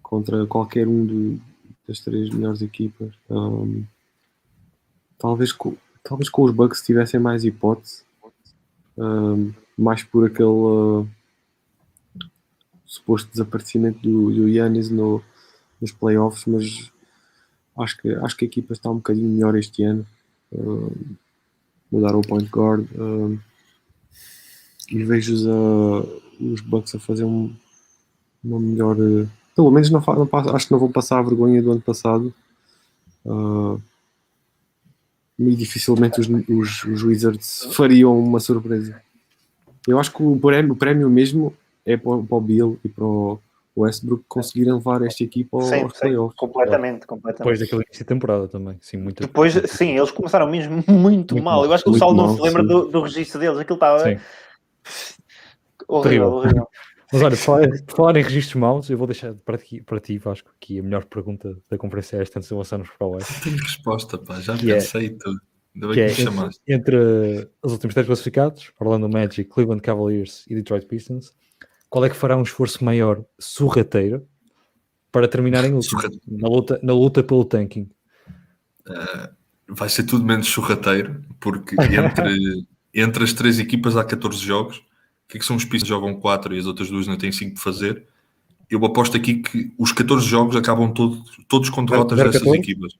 contra 0.02 0.46
qualquer 0.46 0.86
um 0.86 1.06
de, 1.06 1.40
das 1.86 2.00
três 2.00 2.30
melhores 2.30 2.62
equipas. 2.62 3.12
Um, 3.30 3.84
talvez, 5.18 5.52
com, 5.52 5.76
talvez 6.02 6.28
com 6.28 6.42
os 6.42 6.52
Bucks 6.52 6.82
tivessem 6.82 7.18
mais 7.18 7.44
hipótese, 7.44 8.02
um, 8.96 9.52
mais 9.76 10.02
por 10.02 10.26
aquele 10.26 10.48
uh, 10.48 11.08
suposto 12.84 13.30
desaparecimento 13.30 14.00
do, 14.00 14.32
do 14.32 14.48
Yannis 14.48 14.90
no, 14.90 15.22
nos 15.80 15.92
playoffs, 15.92 16.44
mas 16.46 16.90
acho 17.78 17.98
que, 17.98 18.14
acho 18.14 18.36
que 18.36 18.44
a 18.44 18.48
equipa 18.48 18.72
está 18.72 18.90
um 18.90 18.96
bocadinho 18.96 19.28
melhor 19.28 19.56
este 19.56 19.82
ano. 19.82 20.06
Um, 20.52 21.16
mudaram 21.90 22.20
o 22.20 22.26
point 22.26 22.48
guard 22.50 22.86
e 24.90 25.04
vejo 25.04 25.34
os, 25.34 25.46
uh, 25.46 26.22
os 26.40 26.60
Bucks 26.60 26.94
a 26.94 26.98
fazer 26.98 27.24
um, 27.24 27.52
uma 28.42 28.58
melhor. 28.58 28.98
Uh, 28.98 29.28
pelo 29.54 29.70
menos 29.70 29.90
não, 29.90 30.00
não, 30.00 30.54
acho 30.54 30.66
que 30.66 30.72
não 30.72 30.78
vão 30.78 30.90
passar 30.90 31.18
a 31.18 31.22
vergonha 31.22 31.62
do 31.62 31.72
ano 31.72 31.80
passado. 31.80 32.32
Uh, 33.24 33.80
e 35.38 35.54
dificilmente 35.54 36.20
os, 36.20 36.28
os, 36.28 36.84
os, 36.84 37.02
Wizards 37.02 37.68
fariam 37.72 38.18
uma 38.18 38.40
surpresa. 38.40 39.00
Eu 39.86 39.98
acho 39.98 40.12
que 40.12 40.22
o 40.22 40.38
prémio, 40.38 40.72
o 40.72 40.76
prémio 40.76 41.10
mesmo 41.10 41.54
é 41.86 41.96
para, 41.96 42.18
para 42.18 42.36
o 42.36 42.40
Bill 42.40 42.78
e 42.84 42.88
para 42.88 43.04
o 43.04 43.38
Westbrook 43.76 44.24
conseguirem 44.26 44.74
levar 44.74 45.02
esta 45.02 45.22
equipa 45.22 45.58
ao, 45.58 45.62
sim, 45.62 45.82
aos 45.82 45.92
playoffs. 45.92 46.36
Completamente, 46.36 47.06
completamente. 47.06 47.38
Depois 47.38 47.58
daquele 47.60 47.82
início 47.82 48.04
de 48.04 48.08
temporada 48.08 48.48
também. 48.48 48.76
Sim, 48.80 48.96
muito 48.96 49.20
Depois, 49.20 49.54
sim, 49.66 49.96
eles 49.96 50.10
começaram 50.10 50.50
mesmo 50.50 50.82
muito, 50.88 51.34
muito 51.34 51.42
mal. 51.42 51.64
Eu 51.64 51.72
acho 51.72 51.84
que 51.84 51.90
o 51.90 51.98
Saulo 51.98 52.16
não 52.16 52.34
se 52.34 52.42
lembra 52.42 52.64
do, 52.64 52.88
do 52.88 53.02
registro 53.02 53.38
deles. 53.38 53.58
Aquilo 53.58 53.76
estava. 53.76 54.04
Sim 54.04 54.18
horrível, 55.88 56.32
horrível. 56.32 56.68
Mas 57.12 57.22
olha, 57.22 57.84
por 57.86 57.96
falar, 57.96 58.16
em 58.16 58.22
registros 58.22 58.60
maus, 58.60 58.90
eu 58.90 58.98
vou 58.98 59.06
deixar 59.06 59.32
para 59.34 59.56
ti, 59.56 59.80
para 59.80 59.98
ti, 59.98 60.18
Vasco, 60.18 60.50
que 60.60 60.78
a 60.78 60.82
melhor 60.82 61.06
pergunta 61.06 61.56
da 61.70 61.78
conferência 61.78 62.18
é 62.18 62.22
esta 62.22 62.38
antes 62.38 62.48
de 62.48 62.54
avançarmos 62.54 62.90
para 62.90 63.06
o 63.06 63.10
West. 63.12 63.42
Tenho 63.42 63.56
resposta, 63.56 64.18
pá, 64.18 64.38
já 64.40 64.56
pensei 64.56 65.06
é, 65.06 65.10
tudo. 65.10 65.40
Ainda 65.74 65.94
que, 65.94 66.00
é, 66.00 66.12
que 66.12 66.22
entre, 66.22 66.50
entre 66.66 67.50
os 67.62 67.72
últimos 67.72 67.94
três 67.94 68.06
classificados, 68.06 68.72
Orlando 68.78 69.08
Magic, 69.08 69.44
Cleveland 69.44 69.80
Cavaliers 69.80 70.44
e 70.48 70.54
Detroit 70.54 70.86
Pistons, 70.86 71.32
qual 71.88 72.04
é 72.04 72.10
que 72.10 72.16
fará 72.16 72.36
um 72.36 72.42
esforço 72.42 72.84
maior 72.84 73.24
sorrateiro 73.38 74.26
para 75.10 75.26
terminar 75.26 75.64
em 75.64 75.72
último, 75.72 76.00
na 76.26 76.48
luta, 76.48 76.80
na 76.82 76.92
luta 76.92 77.22
pelo 77.22 77.44
tanking? 77.44 77.88
Uh, 78.86 79.28
vai 79.68 79.88
ser 79.88 80.04
tudo 80.04 80.24
menos 80.24 80.46
sorrateiro, 80.48 81.22
porque 81.40 81.74
entre, 81.74 82.66
entre 82.94 83.24
as 83.24 83.32
três 83.32 83.58
equipas 83.58 83.96
há 83.96 84.04
14 84.04 84.38
jogos 84.38 84.82
que, 85.28 85.36
é 85.36 85.40
que 85.40 85.46
são 85.46 85.56
os 85.56 85.64
Pistons 85.64 85.88
jogam 85.88 86.14
4 86.14 86.54
e 86.54 86.58
as 86.58 86.66
outras 86.66 86.88
duas 86.88 87.06
não 87.06 87.18
têm 87.18 87.30
5 87.30 87.54
de 87.54 87.60
fazer. 87.60 88.04
Eu 88.70 88.84
aposto 88.84 89.16
aqui 89.16 89.36
que 89.36 89.72
os 89.78 89.92
14 89.92 90.26
jogos 90.26 90.56
acabam 90.56 90.92
todo, 90.92 91.22
todos 91.46 91.70
com 91.70 91.84
derrotas 91.84 92.18
dessas 92.18 92.42
14? 92.42 92.58
equipas. 92.58 92.92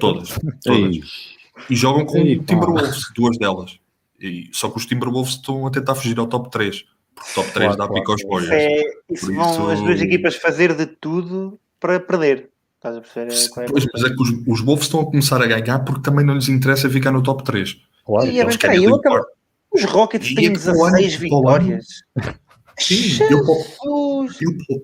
Todas. 0.00 0.38
todas. 0.62 1.34
E 1.68 1.76
jogam 1.76 2.04
com 2.04 2.18
Ei, 2.18 2.38
Timberwolves, 2.40 3.04
duas 3.14 3.36
delas. 3.38 3.78
E, 4.20 4.48
só 4.52 4.70
que 4.70 4.78
os 4.78 4.86
Timberwolves 4.86 5.34
estão 5.34 5.66
a 5.66 5.70
tentar 5.70 5.94
fugir 5.94 6.18
ao 6.18 6.26
top 6.26 6.50
3. 6.50 6.84
Porque 7.14 7.30
o 7.30 7.34
top 7.34 7.52
3 7.52 7.52
claro, 7.52 7.76
dá 7.76 7.86
claro. 7.86 7.94
pico 7.94 8.12
aos 8.12 8.22
Warriors. 8.22 8.50
É, 8.50 8.82
isso 9.10 9.34
vão 9.34 9.50
isso... 9.50 9.70
as 9.70 9.80
duas 9.80 10.00
equipas 10.00 10.36
fazer 10.36 10.74
de 10.74 10.86
tudo 10.86 11.58
para 11.78 12.00
perder. 12.00 12.50
Estás 12.76 12.96
a 12.96 13.00
perceber? 13.00 13.32
É, 13.32 13.64
é 13.64 13.66
pois, 13.66 13.86
mas 13.92 14.04
é 14.04 14.08
que 14.08 14.22
os, 14.22 14.30
os 14.46 14.60
Wolves 14.60 14.86
estão 14.86 15.00
a 15.00 15.06
começar 15.06 15.40
a 15.40 15.46
ganhar 15.46 15.78
porque 15.80 16.02
também 16.02 16.24
não 16.24 16.34
lhes 16.34 16.48
interessa 16.48 16.88
ficar 16.88 17.12
no 17.12 17.22
top 17.22 17.44
3. 17.44 17.78
Claro. 18.04 18.30
E, 18.30 18.38
Eles 18.38 18.56
querem 18.56 18.84
eu, 18.84 18.94
acabo, 18.94 19.24
os 19.72 19.84
Rockets 19.84 20.34
têm 20.34 20.52
16 20.52 21.16
vitórias. 21.16 21.86
Sim, 22.78 23.22
eu, 23.30 23.38
eu, 23.38 24.26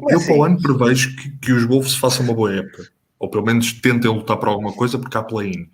eu, 0.09 0.17
assim? 0.17 0.27
para 0.27 0.37
o 0.37 0.45
ano 0.45 0.63
prevejo 0.63 1.17
que, 1.17 1.31
que 1.39 1.53
os 1.53 1.65
Wolves 1.65 1.95
façam 1.95 2.25
uma 2.25 2.35
boa 2.35 2.55
época. 2.55 2.89
Ou 3.19 3.29
pelo 3.29 3.45
menos 3.45 3.73
tentem 3.73 4.11
lutar 4.11 4.37
por 4.37 4.49
alguma 4.49 4.73
coisa 4.73 4.99
porque 4.99 5.17
há 5.17 5.23
play-in. 5.23 5.69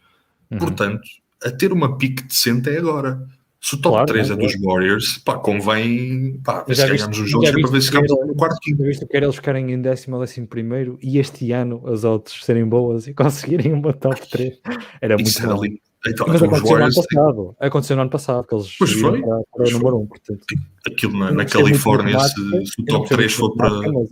Uhum. 0.51 0.59
Portanto, 0.59 1.03
a 1.45 1.51
ter 1.51 1.73
uma 1.73 1.97
pique 1.97 2.23
decente 2.23 2.71
é 2.71 2.79
agora. 2.79 3.21
Se 3.61 3.75
o 3.75 3.79
top 3.79 3.97
claro, 3.97 4.07
3 4.07 4.31
é 4.31 4.37
dos 4.37 4.61
Warriors, 4.61 5.19
pá, 5.19 5.39
convém 5.39 6.41
pá, 6.45 6.63
ver 6.63 6.77
se 6.77 6.87
ganhamos 6.87 7.19
os 7.19 7.29
jogos 7.29 7.51
para 7.51 7.71
ver 7.71 7.81
se 7.81 7.89
ficamos 7.89 8.11
no 8.11 8.35
quarto 8.35 8.59
quinto. 8.61 8.83
Já 8.83 8.89
viste 8.89 9.07
que 9.07 9.17
era 9.17 9.27
eles 9.27 9.37
ficarem 9.37 9.73
em 9.73 9.81
décimo 9.81 10.17
ou 10.17 10.23
décimo 10.23 10.47
primeiro 10.47 10.99
e 11.03 11.19
este 11.19 11.51
ano 11.53 11.83
as 11.87 12.05
outras 12.05 12.45
serem 12.45 12.67
boas 12.67 13.09
e 13.09 13.15
conseguirem 13.15 13.73
uma 13.73 13.93
top 13.93 14.29
3. 14.31 14.61
Era 15.01 15.17
muito 15.17 15.43
bom. 15.43 15.63
Então, 16.07 16.27
Mas 16.29 16.43
aconteceu 16.43 16.79
no 16.79 16.85
ano 16.85 16.95
passado. 16.95 17.57
Aconteceu 17.59 17.97
no 17.97 18.03
ano 18.03 18.11
passado, 18.11 18.47
que 18.47 18.55
eles 18.55 18.77
pois 18.79 18.93
foi. 18.93 19.21
para, 19.21 19.41
para 19.53 19.69
o 19.69 19.71
número 19.71 19.97
1. 19.97 20.01
Um, 20.01 20.07
portanto. 20.07 20.45
Aquilo 20.87 21.19
na, 21.19 21.33
na 21.33 21.45
Califórnia, 21.45 22.21
se, 22.21 22.35
se, 22.67 22.83
o 22.83 22.85
top 22.85 23.09
3 23.09 23.33
for 23.33 23.57
para, 23.57 23.71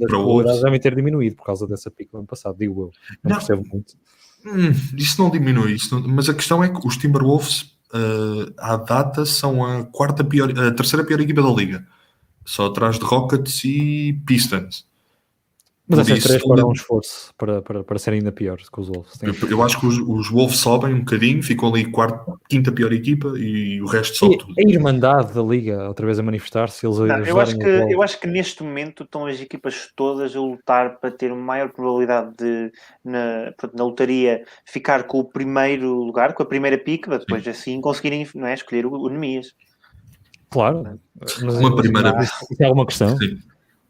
para 0.08 0.18
outro. 0.18 0.60
devem 0.62 0.80
ter 0.80 0.94
diminuído 0.94 1.36
por 1.36 1.44
causa 1.44 1.66
dessa 1.66 1.90
pica 1.90 2.10
no 2.12 2.20
ano 2.20 2.28
passado, 2.28 2.56
digo 2.58 2.82
eu. 2.82 2.90
Não, 3.22 3.30
não 3.30 3.36
percebo 3.36 3.64
muito. 3.72 3.94
Hum, 4.46 4.72
isso 4.96 5.22
não 5.22 5.30
diminui, 5.30 5.72
isso 5.72 5.98
não, 5.98 6.06
mas 6.06 6.28
a 6.28 6.34
questão 6.34 6.62
é 6.62 6.68
que 6.68 6.86
os 6.86 6.96
Timberwolves 6.98 7.74
uh, 7.94 8.52
à 8.58 8.76
data 8.76 9.24
são 9.24 9.64
a 9.64 9.84
quarta 9.84 10.22
pior, 10.22 10.50
a 10.50 10.70
terceira 10.70 11.04
pior 11.04 11.20
equipa 11.20 11.40
da 11.40 11.48
liga, 11.48 11.86
só 12.44 12.66
atrás 12.66 12.98
de 12.98 13.04
Rockets 13.04 13.64
e 13.64 14.20
Pistons. 14.26 14.86
Mas 15.86 15.98
essas 15.98 16.24
três 16.24 16.42
foram 16.42 16.70
um 16.70 16.72
esforço 16.72 17.34
para, 17.36 17.60
para, 17.60 17.84
para 17.84 17.98
serem 17.98 18.20
ainda 18.20 18.32
piores 18.32 18.70
que 18.70 18.80
os 18.80 18.88
Wolves. 18.88 19.22
Eu, 19.22 19.50
eu, 19.50 19.62
acho 19.62 19.78
que 19.78 19.86
os, 19.86 19.98
os, 19.98 20.30
Wolves 20.30 20.56
sobem 20.56 20.94
um 20.94 21.00
bocadinho, 21.00 21.42
ficam 21.42 21.68
ali 21.68 21.84
quarta, 21.84 22.32
quinta 22.48 22.72
pior 22.72 22.90
equipa 22.90 23.34
e 23.36 23.82
o 23.82 23.86
resto 23.86 24.16
sobe 24.16 24.38
tudo. 24.38 24.54
A 24.58 24.62
irmandade 24.62 25.34
da 25.34 25.42
Liga, 25.42 25.86
outra 25.86 26.06
vez 26.06 26.18
a 26.18 26.22
manifestar-se, 26.22 26.86
eles 26.86 26.98
Não, 26.98 27.18
eu, 27.18 27.38
acho 27.38 27.58
que, 27.58 27.66
eu 27.66 28.02
acho 28.02 28.18
que 28.18 28.26
neste 28.26 28.62
momento 28.62 29.02
estão 29.02 29.26
as 29.26 29.38
equipas 29.38 29.90
todas 29.94 30.34
a 30.34 30.40
lutar 30.40 30.98
para 30.98 31.10
ter 31.10 31.34
maior 31.34 31.70
probabilidade 31.70 32.32
de, 32.38 32.72
na, 33.04 33.52
na 33.74 33.84
lotaria, 33.84 34.42
ficar 34.64 35.02
com 35.02 35.18
o 35.18 35.24
primeiro 35.24 36.02
lugar, 36.02 36.32
com 36.32 36.42
a 36.42 36.46
primeira 36.46 36.78
pica, 36.78 37.18
depois 37.18 37.44
Sim. 37.44 37.50
assim 37.50 37.80
conseguirem 37.82 38.26
não 38.34 38.46
é, 38.46 38.54
escolher 38.54 38.86
o, 38.86 38.92
o 38.92 39.10
Nemias. 39.10 39.54
Claro, 40.48 40.98
mas 41.20 41.56
uma 41.56 41.76
primeira. 41.76 42.16
Isso 42.22 42.62
é 42.62 42.64
alguma 42.64 42.86
questão. 42.86 43.18
Sim. 43.18 43.38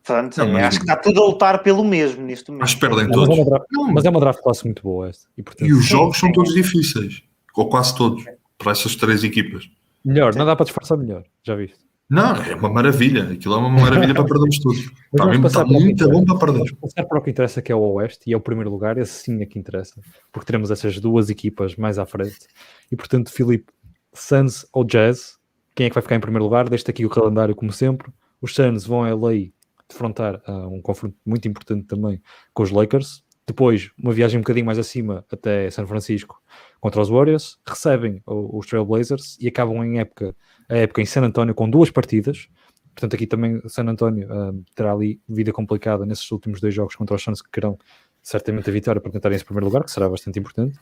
Portanto, 0.07 0.37
não, 0.37 0.53
mas... 0.53 0.65
acho 0.65 0.79
que 0.79 0.85
está 0.85 0.97
tudo 0.97 1.23
a 1.23 1.27
lutar 1.27 1.63
pelo 1.63 1.83
mesmo 1.83 2.23
neste 2.23 2.51
momento. 2.51 2.63
Mas 2.63 2.75
perdem 2.75 3.11
todos. 3.11 3.29
Mas 3.29 3.39
é, 3.39 3.45
draft, 3.45 3.67
mas 3.93 4.05
é 4.05 4.11
uma 4.11 4.21
draft 4.21 4.41
classe 4.41 4.65
muito 4.65 4.83
boa 4.83 5.09
esta. 5.09 5.27
E, 5.37 5.43
portanto, 5.43 5.67
e 5.69 5.73
os 5.73 5.87
jogos 5.87 6.19
são 6.19 6.31
todos 6.31 6.53
difíceis. 6.53 7.23
Ou 7.57 7.69
quase 7.71 7.97
todos. 7.97 8.23
Para 8.59 8.73
essas 8.73 8.95
três 8.97 9.25
equipas. 9.25 9.69
Melhor, 10.05 10.35
não 10.35 10.45
dá 10.45 10.55
para 10.55 10.65
disfarçar 10.65 10.99
melhor. 10.99 11.25
Já 11.43 11.57
viste? 11.57 11.79
Não, 12.09 12.37
é 12.37 12.55
uma 12.55 12.69
maravilha. 12.69 13.31
Aquilo 13.33 13.55
é 13.55 13.57
uma 13.57 13.71
maravilha 13.71 14.15
para 14.15 14.25
perdermos 14.25 14.59
tudo. 14.59 14.77
Está, 14.77 15.27
mesmo, 15.27 15.47
está 15.47 15.65
muito 15.65 16.11
bom 16.11 16.25
para 16.25 16.39
perder. 16.39 16.77
Passar 16.77 17.05
para 17.05 17.19
o 17.19 17.23
que 17.23 17.31
interessa, 17.31 17.63
que 17.63 17.73
é 17.73 17.75
o 17.75 17.81
Oeste, 17.81 18.29
e 18.29 18.35
é 18.35 18.37
o 18.37 18.41
primeiro 18.41 18.71
lugar, 18.71 18.99
esse 18.99 19.25
sim 19.25 19.41
é 19.41 19.47
que 19.47 19.59
interessa. 19.59 19.99
Porque 20.31 20.47
teremos 20.47 20.71
essas 20.71 21.01
duas 21.01 21.31
equipas 21.31 21.77
mais 21.77 21.99
à 21.99 22.05
frente. 22.05 22.47
E 22.93 22.97
portanto, 22.97 23.33
Filipe, 23.33 23.73
Suns 24.13 24.67
ou 24.71 24.85
Jazz, 24.85 25.39
quem 25.75 25.87
é 25.87 25.89
que 25.89 25.95
vai 25.95 26.03
ficar 26.03 26.17
em 26.17 26.21
primeiro 26.21 26.45
lugar? 26.45 26.69
Deste 26.69 26.91
aqui 26.91 27.07
o 27.07 27.11
calendário, 27.11 27.55
como 27.57 27.73
sempre. 27.73 28.13
Os 28.41 28.55
Suns 28.55 28.85
vão 28.85 29.03
a 29.03 29.15
LA 29.15 29.49
defrontar 29.95 30.43
uh, 30.47 30.69
um 30.69 30.83
confronto 30.83 31.17
muito 31.25 31.49
importante 31.49 31.87
também 31.87 32.21
com 32.53 32.63
os 32.63 32.71
Lakers. 32.71 33.25
Depois, 33.47 33.91
uma 33.99 34.13
viagem 34.13 34.39
um 34.39 34.43
bocadinho 34.43 34.67
mais 34.67 34.79
acima 34.79 35.25
até 35.31 35.71
São 35.71 35.87
Francisco 35.87 36.43
contra 36.81 37.01
os 37.01 37.09
Warriors, 37.09 37.59
recebem 37.67 38.23
os 38.27 38.67
Trailblazers 38.67 39.37
e 39.39 39.49
acabam 39.49 39.85
em 39.85 39.99
época, 39.99 40.35
a 40.69 40.77
época 40.77 41.03
em 41.03 41.07
San 41.07 41.23
Antonio 41.23 41.55
com 41.55 41.69
duas 41.69 41.91
partidas. 41.91 42.49
Portanto, 42.95 43.15
aqui 43.15 43.27
também 43.27 43.61
San 43.69 43.85
Antonio 43.85 44.29
uh, 44.29 44.65
terá 44.75 44.93
ali 44.93 45.21
vida 45.29 45.53
complicada 45.53 46.07
nesses 46.07 46.31
últimos 46.31 46.61
dois 46.61 46.73
jogos 46.73 46.95
contra 46.95 47.17
os 47.17 47.23
Suns 47.23 47.43
que 47.43 47.51
querão 47.51 47.79
certamente 48.23 48.71
a 48.71 48.73
vitória 48.73 49.01
para 49.01 49.13
tentarem 49.13 49.37
esse 49.37 49.45
primeiro 49.45 49.67
lugar, 49.67 49.85
que 49.85 49.91
será 49.91 50.09
bastante 50.09 50.39
importante. 50.39 50.79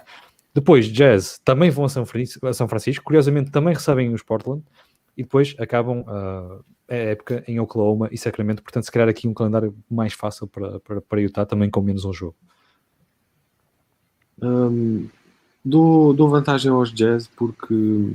Depois, 0.54 0.86
Jazz 0.86 1.40
também 1.44 1.70
vão 1.70 1.86
a 1.86 1.88
São 1.88 2.04
Francisco. 2.04 3.04
curiosamente 3.04 3.50
também 3.50 3.74
recebem 3.74 4.12
os 4.12 4.22
Portland 4.22 4.62
e 5.16 5.22
depois 5.22 5.54
acabam 5.58 6.00
uh, 6.00 6.64
a 6.88 6.94
época 6.94 7.44
em 7.46 7.58
Oklahoma 7.60 8.08
e 8.10 8.18
Sacramento, 8.18 8.62
portanto, 8.62 8.84
se 8.84 8.92
calhar 8.92 9.08
aqui 9.08 9.28
um 9.28 9.34
calendário 9.34 9.74
mais 9.90 10.12
fácil 10.12 10.46
para, 10.46 10.80
para, 10.80 11.00
para 11.00 11.20
Utah, 11.20 11.46
também 11.46 11.70
com 11.70 11.80
menos 11.80 12.04
um 12.04 12.12
jogo. 12.12 12.36
Um, 14.40 15.08
dou, 15.64 16.12
dou 16.12 16.28
vantagem 16.28 16.70
aos 16.70 16.92
Jazz 16.92 17.28
porque 17.28 18.14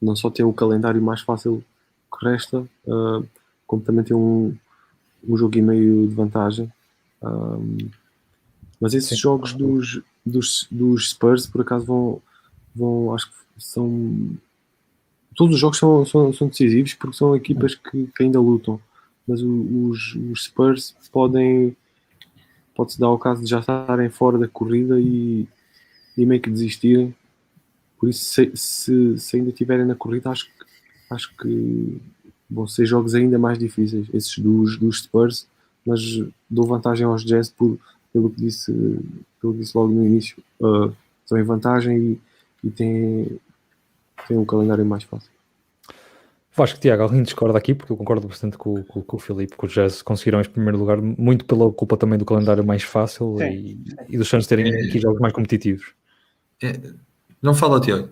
não 0.00 0.16
só 0.16 0.30
tem 0.30 0.44
o 0.44 0.52
calendário 0.52 1.02
mais 1.02 1.20
fácil 1.20 1.62
que 2.10 2.26
resta, 2.26 2.60
uh, 2.86 3.26
como 3.66 3.82
também 3.82 4.04
tem 4.04 4.16
um, 4.16 4.56
um 5.28 5.36
jogo 5.36 5.56
e 5.58 5.62
meio 5.62 6.08
de 6.08 6.14
vantagem. 6.14 6.72
Um, 7.22 7.76
mas 8.80 8.94
esses 8.94 9.10
Sim. 9.10 9.16
jogos 9.16 9.52
dos, 9.52 10.00
dos, 10.24 10.66
dos 10.70 11.10
Spurs, 11.10 11.46
por 11.46 11.60
acaso, 11.60 11.84
vão, 11.84 12.22
vão 12.74 13.14
acho 13.14 13.30
que 13.30 13.36
são 13.58 14.36
todos 15.34 15.54
os 15.54 15.60
jogos 15.60 15.78
são, 15.78 16.04
são, 16.04 16.32
são 16.32 16.48
decisivos 16.48 16.94
porque 16.94 17.16
são 17.16 17.34
equipas 17.34 17.74
que, 17.74 18.06
que 18.06 18.22
ainda 18.22 18.40
lutam. 18.40 18.80
Mas 19.26 19.42
os, 19.42 20.16
os 20.30 20.44
Spurs 20.44 20.94
podem 21.12 21.76
pode-se 22.74 22.98
dar 22.98 23.10
o 23.10 23.18
caso 23.18 23.42
de 23.42 23.50
já 23.50 23.60
estarem 23.60 24.08
fora 24.08 24.38
da 24.38 24.48
corrida 24.48 24.98
e, 24.98 25.46
e 26.16 26.24
meio 26.24 26.40
que 26.40 26.50
desistirem. 26.50 27.14
Por 27.98 28.08
isso, 28.08 28.24
se, 28.24 28.50
se, 28.54 29.18
se, 29.18 29.36
ainda 29.36 29.50
estiverem 29.50 29.84
na 29.84 29.94
corrida, 29.94 30.30
acho, 30.30 30.48
acho 31.10 31.36
que 31.36 32.00
vão 32.50 32.66
ser 32.66 32.86
jogos 32.86 33.14
ainda 33.14 33.38
mais 33.38 33.58
difíceis, 33.58 34.08
esses 34.14 34.38
dos, 34.38 34.78
dos 34.78 35.02
Spurs, 35.02 35.46
mas 35.86 36.00
dou 36.48 36.66
vantagem 36.66 37.04
aos 37.06 37.22
Jazz 37.22 37.50
por, 37.50 37.78
pelo, 38.12 38.30
que 38.30 38.40
disse, 38.40 38.72
pelo 39.40 39.52
que 39.52 39.60
disse 39.60 39.76
logo 39.76 39.92
no 39.92 40.06
início. 40.06 40.42
Uh, 40.58 40.94
estão 41.22 41.38
em 41.38 41.44
vantagem 41.44 41.98
e, 41.98 42.20
e 42.66 42.70
têm, 42.70 43.38
tem 44.30 44.38
um 44.38 44.44
calendário 44.44 44.86
mais 44.86 45.02
fácil. 45.02 45.30
Acho 46.56 46.74
que 46.74 46.80
Tiago, 46.80 47.02
alguém 47.02 47.22
discorda 47.22 47.56
aqui, 47.56 47.74
porque 47.74 47.90
eu 47.90 47.96
concordo 47.96 48.28
bastante 48.28 48.58
com, 48.58 48.82
com, 48.84 49.00
com 49.00 49.16
o 49.16 49.18
Filipe, 49.18 49.56
que 49.56 49.64
os 49.64 49.72
Jazz 49.72 50.02
conseguiram 50.02 50.40
este 50.40 50.52
primeiro 50.52 50.78
lugar 50.78 51.00
muito 51.00 51.44
pela 51.46 51.72
culpa 51.72 51.96
também 51.96 52.18
do 52.18 52.24
calendário 52.24 52.62
mais 52.62 52.82
fácil 52.82 53.40
e, 53.40 53.82
e, 54.10 54.18
dos 54.18 54.28
Suns 54.28 54.46
terem 54.46 54.70
é, 54.70 54.88
aqui 54.88 54.98
jogos 54.98 55.20
mais 55.20 55.32
competitivos. 55.32 55.94
É, 56.62 56.78
não 57.40 57.54
fala, 57.54 57.80
Tiago. 57.80 58.10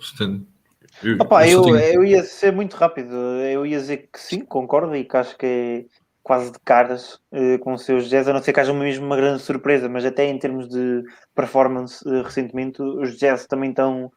Eu, 1.03 1.17
Opa, 1.21 1.47
eu, 1.47 1.59
eu, 1.59 1.63
tenho... 1.65 1.79
eu, 1.79 2.05
ia 2.05 2.25
ser 2.25 2.51
muito 2.51 2.75
rápido. 2.75 3.13
Eu 3.13 3.67
ia 3.67 3.79
dizer 3.79 4.09
que 4.11 4.19
sim, 4.19 4.41
concordo 4.41 4.97
e 4.97 5.05
que 5.05 5.17
acho 5.17 5.37
que 5.37 5.47
é 5.47 5.85
quase 6.23 6.51
de 6.51 6.59
caras 6.65 7.19
uh, 7.33 7.59
com 7.61 7.75
os 7.75 7.85
seus 7.85 8.09
Jazz, 8.09 8.29
a 8.29 8.33
não 8.33 8.43
ser 8.43 8.55
que 8.55 8.61
haja 8.61 8.73
mesmo 8.73 9.05
uma 9.05 9.17
grande 9.17 9.43
surpresa, 9.43 9.91
mas 9.91 10.07
até 10.07 10.27
em 10.27 10.39
termos 10.39 10.69
de 10.69 11.03
performance 11.35 12.03
uh, 12.09 12.23
recentemente, 12.23 12.81
os 12.81 13.19
Jazz 13.19 13.47
também 13.47 13.71
estão 13.71 14.11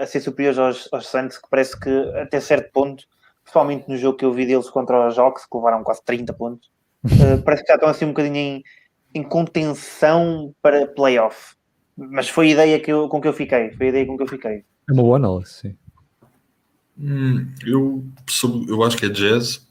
a 0.00 0.06
ser 0.06 0.20
superiores 0.20 0.58
aos, 0.58 0.88
aos 0.92 1.06
Santos, 1.06 1.38
que 1.38 1.48
parece 1.48 1.78
que 1.78 1.90
até 2.16 2.40
certo 2.40 2.72
ponto, 2.72 3.04
principalmente 3.42 3.88
no 3.88 3.96
jogo 3.96 4.18
que 4.18 4.24
eu 4.24 4.32
vi 4.32 4.46
deles 4.46 4.68
contra 4.68 5.08
os 5.08 5.14
Jogos, 5.14 5.46
que 5.46 5.56
levaram 5.56 5.84
quase 5.84 6.04
30 6.04 6.32
pontos, 6.32 6.68
uh, 7.04 7.42
parece 7.44 7.62
que 7.62 7.68
já 7.68 7.74
estão 7.74 7.88
assim 7.88 8.04
um 8.04 8.08
bocadinho 8.08 8.36
em, 8.36 8.64
em 9.14 9.22
contenção 9.22 10.54
para 10.60 10.86
playoff. 10.86 11.54
Mas 11.96 12.28
foi 12.28 12.48
a 12.48 12.52
ideia 12.52 12.80
que 12.80 12.90
eu, 12.90 13.08
com 13.08 13.20
que 13.20 13.28
eu 13.28 13.32
fiquei. 13.32 13.70
Foi 13.72 13.86
a 13.86 13.88
ideia 13.90 14.06
com 14.06 14.16
que 14.16 14.22
eu 14.22 14.28
fiquei. 14.28 14.64
É 14.88 14.92
uma 14.92 15.02
boa 15.02 15.16
análise, 15.16 15.52
sim. 15.52 15.76
Hum, 16.98 17.46
eu, 17.64 18.04
eu 18.68 18.82
acho 18.82 18.96
que 18.96 19.06
é 19.06 19.08
jazz 19.08 19.66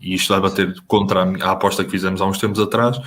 e 0.00 0.14
isto 0.14 0.32
vai 0.32 0.40
bater 0.40 0.74
contra 0.86 1.22
a, 1.22 1.48
a, 1.48 1.50
aposta 1.52 1.84
que 1.84 1.90
fizemos 1.90 2.20
há 2.20 2.26
uns 2.26 2.38
tempos 2.38 2.58
atrás. 2.58 2.98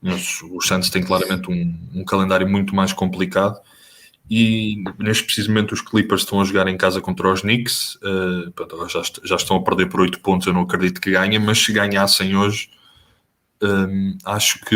Mas 0.00 0.42
os 0.42 0.66
Santos 0.66 0.90
têm 0.90 1.02
claramente 1.04 1.50
um, 1.50 2.00
um 2.00 2.04
calendário 2.04 2.48
muito 2.48 2.74
mais 2.74 2.92
complicado 2.92 3.60
e 4.34 4.82
neste 4.98 5.24
preciso 5.24 5.50
momento 5.50 5.72
os 5.72 5.82
Clippers 5.82 6.22
estão 6.22 6.40
a 6.40 6.44
jogar 6.44 6.66
em 6.66 6.74
casa 6.78 7.02
contra 7.02 7.30
os 7.30 7.42
Knicks, 7.42 7.96
uh, 7.96 8.88
já, 8.88 9.02
já, 9.22 9.36
estão 9.36 9.58
a 9.58 9.62
perder 9.62 9.90
por 9.90 10.00
8 10.00 10.20
pontos, 10.20 10.46
eu 10.46 10.54
não 10.54 10.62
acredito 10.62 11.02
que 11.02 11.10
ganhem, 11.10 11.38
mas 11.38 11.58
se 11.58 11.70
ganhassem 11.70 12.34
hoje, 12.34 12.70
um, 13.62 13.68
ehm, 13.68 14.18
acho 14.24 14.64
que 14.64 14.74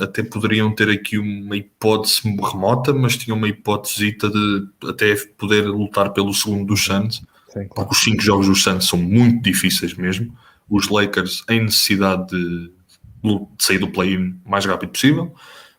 até 0.00 0.22
poderiam 0.22 0.74
ter 0.74 0.88
aqui 0.88 1.18
uma 1.18 1.54
hipótese 1.54 2.22
remota, 2.24 2.94
mas 2.94 3.14
tinham 3.18 3.36
uma 3.36 3.46
hipótese 3.46 4.16
de 4.16 4.88
até 4.88 5.14
poder 5.36 5.66
lutar 5.66 6.14
pelo 6.14 6.32
segundo 6.32 6.68
dos 6.68 6.82
Suns, 6.82 7.22
claro. 7.52 7.68
porque 7.74 7.92
os 7.92 8.02
5 8.02 8.22
jogos 8.22 8.46
dos 8.46 8.62
Suns 8.62 8.88
são 8.88 8.98
muito 8.98 9.42
difíceis 9.42 9.92
mesmo. 9.92 10.34
Os 10.66 10.88
Lakers 10.88 11.44
em 11.50 11.64
necessidade 11.64 12.28
de, 12.30 12.72
de 13.22 13.46
sair 13.58 13.80
do 13.80 13.88
play-in 13.88 14.40
o 14.46 14.50
mais 14.50 14.64
rápido 14.64 14.92
possível. 14.92 15.34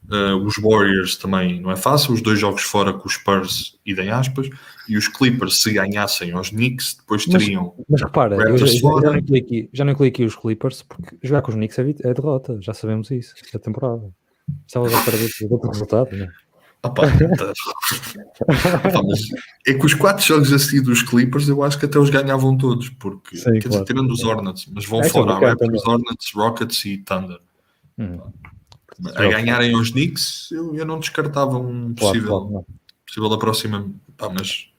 Uh, 0.07 0.35
os 0.43 0.55
Warriors 0.57 1.17
também 1.17 1.61
não 1.61 1.69
é 1.69 1.75
fácil, 1.75 2.13
os 2.13 2.21
dois 2.21 2.39
jogos 2.39 2.63
fora 2.63 2.91
com 2.91 3.07
os 3.07 3.13
Spurs, 3.13 3.79
idem 3.85 4.09
aspas, 4.09 4.49
e 4.87 4.97
os 4.97 5.07
Clippers, 5.07 5.61
se 5.61 5.71
ganhassem 5.71 6.31
aos 6.31 6.49
Knicks, 6.49 6.95
depois 6.97 7.25
teriam. 7.25 7.75
Mas, 7.77 7.85
mas 7.89 8.01
repara, 8.01 8.35
eu 8.35 8.57
já, 8.57 8.65
já, 8.65 8.89
não 8.89 9.17
incluí 9.17 9.39
aqui, 9.39 9.69
já 9.71 9.85
não 9.85 9.93
os 9.93 10.35
Clippers, 10.35 10.81
porque 10.81 11.15
jogar 11.21 11.43
com 11.43 11.51
os 11.51 11.55
Knicks 11.55 11.77
é, 11.77 11.81
é 12.09 12.13
derrota, 12.13 12.57
já 12.59 12.73
sabemos 12.73 13.11
isso, 13.11 13.35
esta 13.43 13.59
temporada. 13.59 14.09
Estavas 14.65 14.91
a 14.95 15.01
perder 15.03 15.29
o 15.47 15.67
resultado, 15.67 16.17
não 16.17 16.25
é? 16.25 16.29
Opa, 16.81 17.03
tá. 17.37 17.53
É 19.67 19.73
que 19.73 19.85
os 19.85 19.93
quatro 19.93 20.25
jogos 20.25 20.51
a 20.51 20.57
seguir 20.57 20.81
dos 20.81 21.03
Clippers 21.03 21.49
eu 21.49 21.61
acho 21.61 21.77
que 21.77 21.85
até 21.85 21.99
os 21.99 22.09
ganhavam 22.09 22.57
todos, 22.57 22.89
porque 22.89 23.37
Sim, 23.37 23.43
claro. 23.43 23.69
dizer, 23.69 23.83
tirando 23.83 24.09
os 24.09 24.23
Hornets, 24.23 24.65
mas 24.73 24.85
vão 24.85 25.01
é 25.01 25.09
fora, 25.09 25.33
Raptors, 25.33 25.85
Hornets, 25.85 26.31
Rockets 26.33 26.85
e 26.85 26.97
Thunder. 26.97 27.37
Hum 27.97 28.17
a 29.15 29.27
ganharem 29.27 29.75
os 29.75 29.91
Knicks, 29.91 30.51
eu, 30.51 30.75
eu 30.75 30.85
não 30.85 30.99
descartava 30.99 31.57
um 31.57 31.93
possível, 31.93 32.27
claro, 32.27 32.47
claro, 32.49 32.65
possível 33.05 33.29
da 33.29 33.37
próxima, 33.37 33.89
pá, 34.17 34.29
mas 34.29 34.69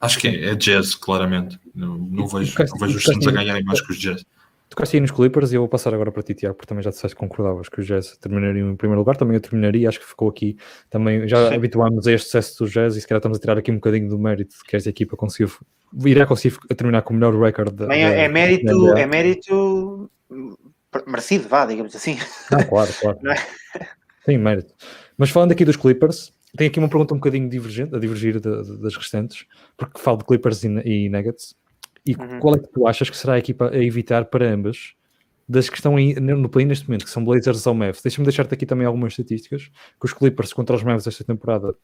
acho 0.00 0.18
que 0.18 0.28
é, 0.28 0.50
é, 0.50 0.54
jazz, 0.54 0.94
claramente. 0.94 1.58
Não, 1.74 1.96
não 1.96 2.26
vejo, 2.26 2.54
não 2.58 2.78
vejo 2.78 2.98
os 2.98 3.04
Suns 3.04 3.26
a 3.26 3.30
ganharem 3.30 3.62
mais 3.62 3.80
que 3.80 3.92
os 3.92 3.98
Jazz. 3.98 4.24
Tocaste 4.68 4.96
aí 4.96 5.00
nos 5.00 5.10
Clippers 5.10 5.50
e 5.50 5.56
eu 5.56 5.62
vou 5.62 5.68
passar 5.68 5.92
agora 5.92 6.12
para 6.12 6.22
ti, 6.22 6.32
Tiago, 6.32 6.54
porque 6.54 6.68
também 6.68 6.82
já 6.82 6.90
disseste 6.90 7.16
que 7.16 7.20
concordavas 7.20 7.68
que 7.68 7.80
os 7.80 7.86
Jazz 7.86 8.16
terminariam 8.18 8.70
em 8.70 8.76
primeiro 8.76 9.00
lugar, 9.00 9.16
também 9.16 9.34
eu 9.34 9.40
terminaria, 9.40 9.88
acho 9.88 9.98
que 9.98 10.06
ficou 10.06 10.28
aqui, 10.28 10.56
também 10.88 11.26
já 11.26 11.48
Sim. 11.48 11.54
habituámos 11.56 12.06
a 12.06 12.12
este 12.12 12.26
sucesso 12.26 12.62
dos 12.62 12.72
Jazz 12.72 12.96
e 12.96 13.00
se 13.00 13.08
calhar 13.08 13.18
estamos 13.18 13.38
a 13.38 13.40
tirar 13.40 13.58
aqui 13.58 13.72
um 13.72 13.76
bocadinho 13.76 14.08
do 14.08 14.16
mérito 14.16 14.54
que 14.64 14.76
esta 14.76 14.88
equipa 14.88 15.16
conseguiu, 15.16 15.50
irá 16.06 16.24
conseguir 16.24 16.56
terminar 16.76 17.02
com 17.02 17.12
o 17.12 17.16
melhor 17.16 17.34
recorde. 17.34 17.84
é, 17.90 18.24
é 18.24 18.28
mérito, 18.28 18.96
é 18.96 19.06
mérito 19.06 20.08
merecido, 21.06 21.48
vá, 21.48 21.64
digamos 21.66 21.94
assim. 21.94 22.18
Não, 22.50 22.62
claro, 22.64 22.92
claro. 23.00 23.18
Não 23.22 23.32
é? 23.32 23.36
Tem 24.24 24.38
mérito. 24.38 24.74
Mas 25.16 25.30
falando 25.30 25.52
aqui 25.52 25.64
dos 25.64 25.76
Clippers, 25.76 26.32
tenho 26.56 26.70
aqui 26.70 26.78
uma 26.78 26.88
pergunta 26.88 27.14
um 27.14 27.18
bocadinho 27.18 27.48
divergente, 27.48 27.94
a 27.94 27.98
divergir 27.98 28.40
de, 28.40 28.62
de, 28.62 28.78
das 28.78 28.96
restantes, 28.96 29.46
porque 29.76 30.00
falo 30.00 30.18
de 30.18 30.24
Clippers 30.24 30.64
e, 30.64 30.68
e 30.84 31.08
Nuggets. 31.08 31.54
E 32.04 32.14
uhum. 32.14 32.40
qual 32.40 32.54
é 32.54 32.58
que 32.58 32.68
tu 32.68 32.86
achas 32.86 33.10
que 33.10 33.16
será 33.16 33.34
a 33.34 33.38
equipa 33.38 33.70
a 33.70 33.82
evitar 33.82 34.24
para 34.24 34.50
ambas 34.50 34.94
das 35.48 35.68
que 35.68 35.76
estão 35.76 35.96
no 35.96 36.48
play 36.48 36.64
neste 36.64 36.88
momento, 36.88 37.04
que 37.04 37.10
são 37.10 37.24
Blazers 37.24 37.66
ou 37.66 37.74
Mavs? 37.74 38.02
Deixa-me 38.02 38.24
deixar-te 38.24 38.54
aqui 38.54 38.64
também 38.64 38.86
algumas 38.86 39.12
estatísticas, 39.12 39.64
que 39.64 40.06
os 40.06 40.12
Clippers 40.12 40.52
contra 40.52 40.76
os 40.76 40.82
Mavs 40.82 41.06
esta 41.06 41.24
temporada 41.24 41.74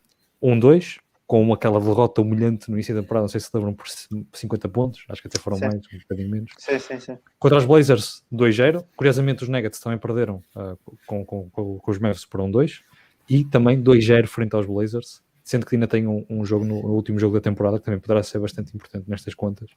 1-2, 0.43 0.99
com 1.27 1.53
aquela 1.53 1.81
derrota 1.81 2.23
humilhante 2.23 2.71
no 2.71 2.77
início 2.77 2.95
da 2.95 3.03
temporada, 3.03 3.25
não 3.25 3.29
sei 3.29 3.41
se 3.41 3.51
lembram 3.53 3.75
por 3.75 3.87
50 3.89 4.69
pontos, 4.69 5.05
acho 5.09 5.21
que 5.21 5.27
até 5.27 5.41
foram 5.41 5.57
sim. 5.57 5.65
mais, 5.65 5.75
um 5.75 5.99
bocadinho 5.99 6.31
menos. 6.31 6.53
Sim, 6.57 6.79
sim, 6.79 7.01
sim. 7.01 7.19
Contra 7.39 7.59
os 7.59 7.65
Blazers 7.65 8.23
2-0, 8.33 8.85
curiosamente 8.97 9.43
os 9.43 9.49
Nuggets 9.49 9.81
também 9.81 9.99
perderam 9.99 10.43
uh, 10.55 10.79
com, 11.05 11.25
com, 11.25 11.51
com, 11.51 11.79
com, 11.79 11.91
os 11.91 11.99
Mavs 11.99 12.25
por 12.25 12.41
1-2, 12.41 12.81
e 13.29 13.45
também 13.45 13.83
2-0 13.83 14.27
frente 14.29 14.55
aos 14.55 14.67
Blazers, 14.67 15.21
sendo 15.43 15.67
que 15.67 15.75
ainda 15.75 15.89
tem 15.89 16.07
um, 16.07 16.25
um 16.31 16.45
jogo 16.45 16.65
no, 16.65 16.81
no, 16.81 16.91
último 16.91 17.19
jogo 17.19 17.35
da 17.35 17.41
temporada 17.41 17.81
que 17.81 17.85
também 17.85 17.99
poderá 17.99 18.23
ser 18.23 18.39
bastante 18.39 18.75
importante 18.77 19.11
nestas 19.11 19.35
contas. 19.35 19.69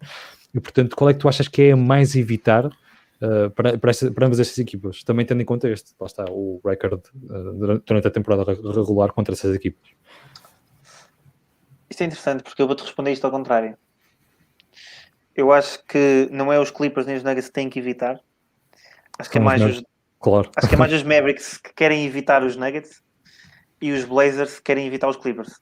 E 0.53 0.59
portanto, 0.59 0.95
qual 0.95 1.09
é 1.09 1.13
que 1.13 1.19
tu 1.19 1.27
achas 1.27 1.47
que 1.47 1.63
é 1.63 1.71
a 1.71 1.77
mais 1.77 2.15
evitar 2.15 2.67
uh, 2.67 3.49
para, 3.55 3.75
para, 3.75 3.89
esta, 3.89 4.11
para, 4.11 4.27
ambas 4.27 4.39
estas 4.39 4.59
equipas? 4.59 5.03
Também 5.03 5.25
tendo 5.25 5.41
em 5.41 5.45
conta 5.45 5.67
este, 5.67 5.95
lá 5.99 6.05
está, 6.05 6.25
o 6.29 6.61
record 6.63 7.01
uh, 7.15 7.81
durante 7.83 8.07
a 8.07 8.11
temporada 8.11 8.43
regular 8.53 9.11
contra 9.13 9.33
essas 9.33 9.55
equipas. 9.55 9.89
Isto 11.89 12.01
é 12.01 12.05
interessante 12.05 12.43
porque 12.43 12.61
eu 12.61 12.67
vou-te 12.67 12.83
responder 12.83 13.11
isto 13.11 13.25
ao 13.25 13.31
contrário. 13.31 13.77
Eu 15.35 15.51
acho 15.51 15.83
que 15.85 16.27
não 16.31 16.51
é 16.51 16.59
os 16.59 16.71
Clippers 16.71 17.05
nem 17.05 17.15
os 17.15 17.23
Nuggets 17.23 17.47
que 17.47 17.53
têm 17.53 17.69
que 17.69 17.79
evitar. 17.79 18.19
Acho 19.17 19.29
que 19.29 19.37
é 19.37 19.41
mais 19.41 19.61
os, 19.61 19.83
claro. 20.19 20.51
acho 20.55 20.67
que 20.67 20.75
é 20.75 20.77
mais 20.77 20.91
os 20.93 21.03
Mavericks 21.03 21.57
que 21.57 21.73
querem 21.73 22.05
evitar 22.05 22.43
os 22.43 22.55
Nuggets 22.55 23.01
e 23.81 23.91
os 23.91 24.05
Blazers 24.05 24.59
querem 24.59 24.85
evitar 24.85 25.09
os 25.09 25.17
Clippers. 25.17 25.61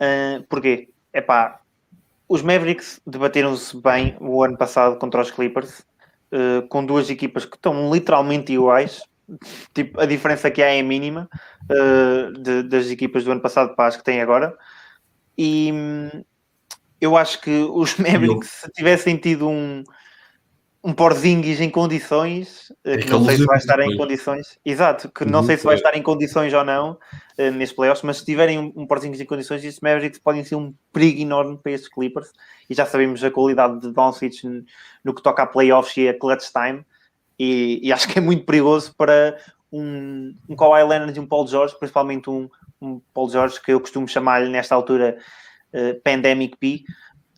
Uh, 0.00 0.44
porquê? 0.48 0.90
É 1.12 1.20
pá, 1.20 1.60
os 2.28 2.42
Mavericks 2.42 3.00
debateram-se 3.06 3.80
bem 3.80 4.16
o 4.20 4.42
ano 4.42 4.56
passado 4.56 4.98
contra 4.98 5.20
os 5.20 5.30
Clippers, 5.30 5.80
uh, 6.32 6.66
com 6.68 6.84
duas 6.84 7.08
equipas 7.08 7.44
que 7.44 7.56
estão 7.56 7.92
literalmente 7.92 8.52
iguais. 8.52 9.02
Tipo, 9.74 10.00
a 10.00 10.06
diferença 10.06 10.50
que 10.50 10.62
há 10.62 10.66
é 10.66 10.82
mínima 10.82 11.28
uh, 11.70 12.32
de, 12.32 12.62
das 12.64 12.90
equipas 12.90 13.24
do 13.24 13.32
ano 13.32 13.40
passado 13.40 13.74
para 13.74 13.88
as 13.88 13.96
que 13.96 14.04
têm 14.04 14.20
agora. 14.20 14.56
E 15.36 15.72
eu 17.00 17.16
acho 17.16 17.40
que 17.40 17.50
os 17.50 17.96
Mavericks, 17.96 18.48
se 18.48 18.70
tivessem 18.72 19.16
tido 19.16 19.48
um, 19.48 19.84
um 20.82 20.92
Porzingis 20.92 21.60
em 21.60 21.68
condições, 21.68 22.72
eh, 22.84 22.94
é 22.94 22.98
que 22.98 23.10
não 23.10 23.24
sei 23.24 23.36
se 23.36 23.44
vai 23.44 23.58
estar 23.58 23.80
em 23.80 23.96
condições, 23.96 24.58
exato, 24.64 25.10
que 25.10 25.24
não 25.24 25.42
sei 25.42 25.56
se 25.56 25.64
vai 25.64 25.74
estar 25.74 25.96
em 25.96 26.02
condições 26.02 26.54
ou 26.54 26.64
não 26.64 26.92
uh, 26.92 27.50
neste 27.50 27.74
playoffs, 27.74 28.04
mas 28.04 28.18
se 28.18 28.24
tiverem 28.24 28.58
um, 28.58 28.72
um 28.76 28.86
Porzingis 28.86 29.20
em 29.20 29.26
condições, 29.26 29.64
estes 29.64 29.80
Mavericks 29.80 30.20
podem 30.20 30.44
ser 30.44 30.54
um 30.54 30.72
perigo 30.92 31.20
enorme 31.20 31.58
para 31.60 31.72
estes 31.72 31.90
Clippers, 31.90 32.30
e 32.70 32.74
já 32.74 32.86
sabemos 32.86 33.24
a 33.24 33.30
qualidade 33.32 33.80
de 33.80 33.92
Doncic 33.92 34.44
no, 34.44 34.64
no 35.04 35.12
que 35.12 35.22
toca 35.22 35.42
a 35.42 35.46
playoffs 35.46 35.96
e 35.96 36.08
a 36.08 36.16
clutch 36.16 36.50
time, 36.52 36.84
e, 37.38 37.80
e, 37.82 37.92
acho 37.92 38.08
que 38.08 38.18
é 38.18 38.22
muito 38.22 38.46
perigoso 38.46 38.94
para 38.96 39.36
um, 39.70 40.34
um 40.48 40.56
Kawhi 40.56 40.84
Leonard 40.84 41.18
e 41.18 41.20
um 41.20 41.26
Paul 41.26 41.46
George, 41.46 41.76
principalmente 41.78 42.30
um, 42.30 42.48
um 42.80 43.00
Paul 43.12 43.30
George, 43.30 43.60
que 43.60 43.72
eu 43.72 43.80
costumo 43.80 44.08
chamar-lhe 44.08 44.50
nesta 44.50 44.74
altura 44.74 45.18
uh, 45.72 46.00
Pandemic 46.02 46.56
P, 46.56 46.84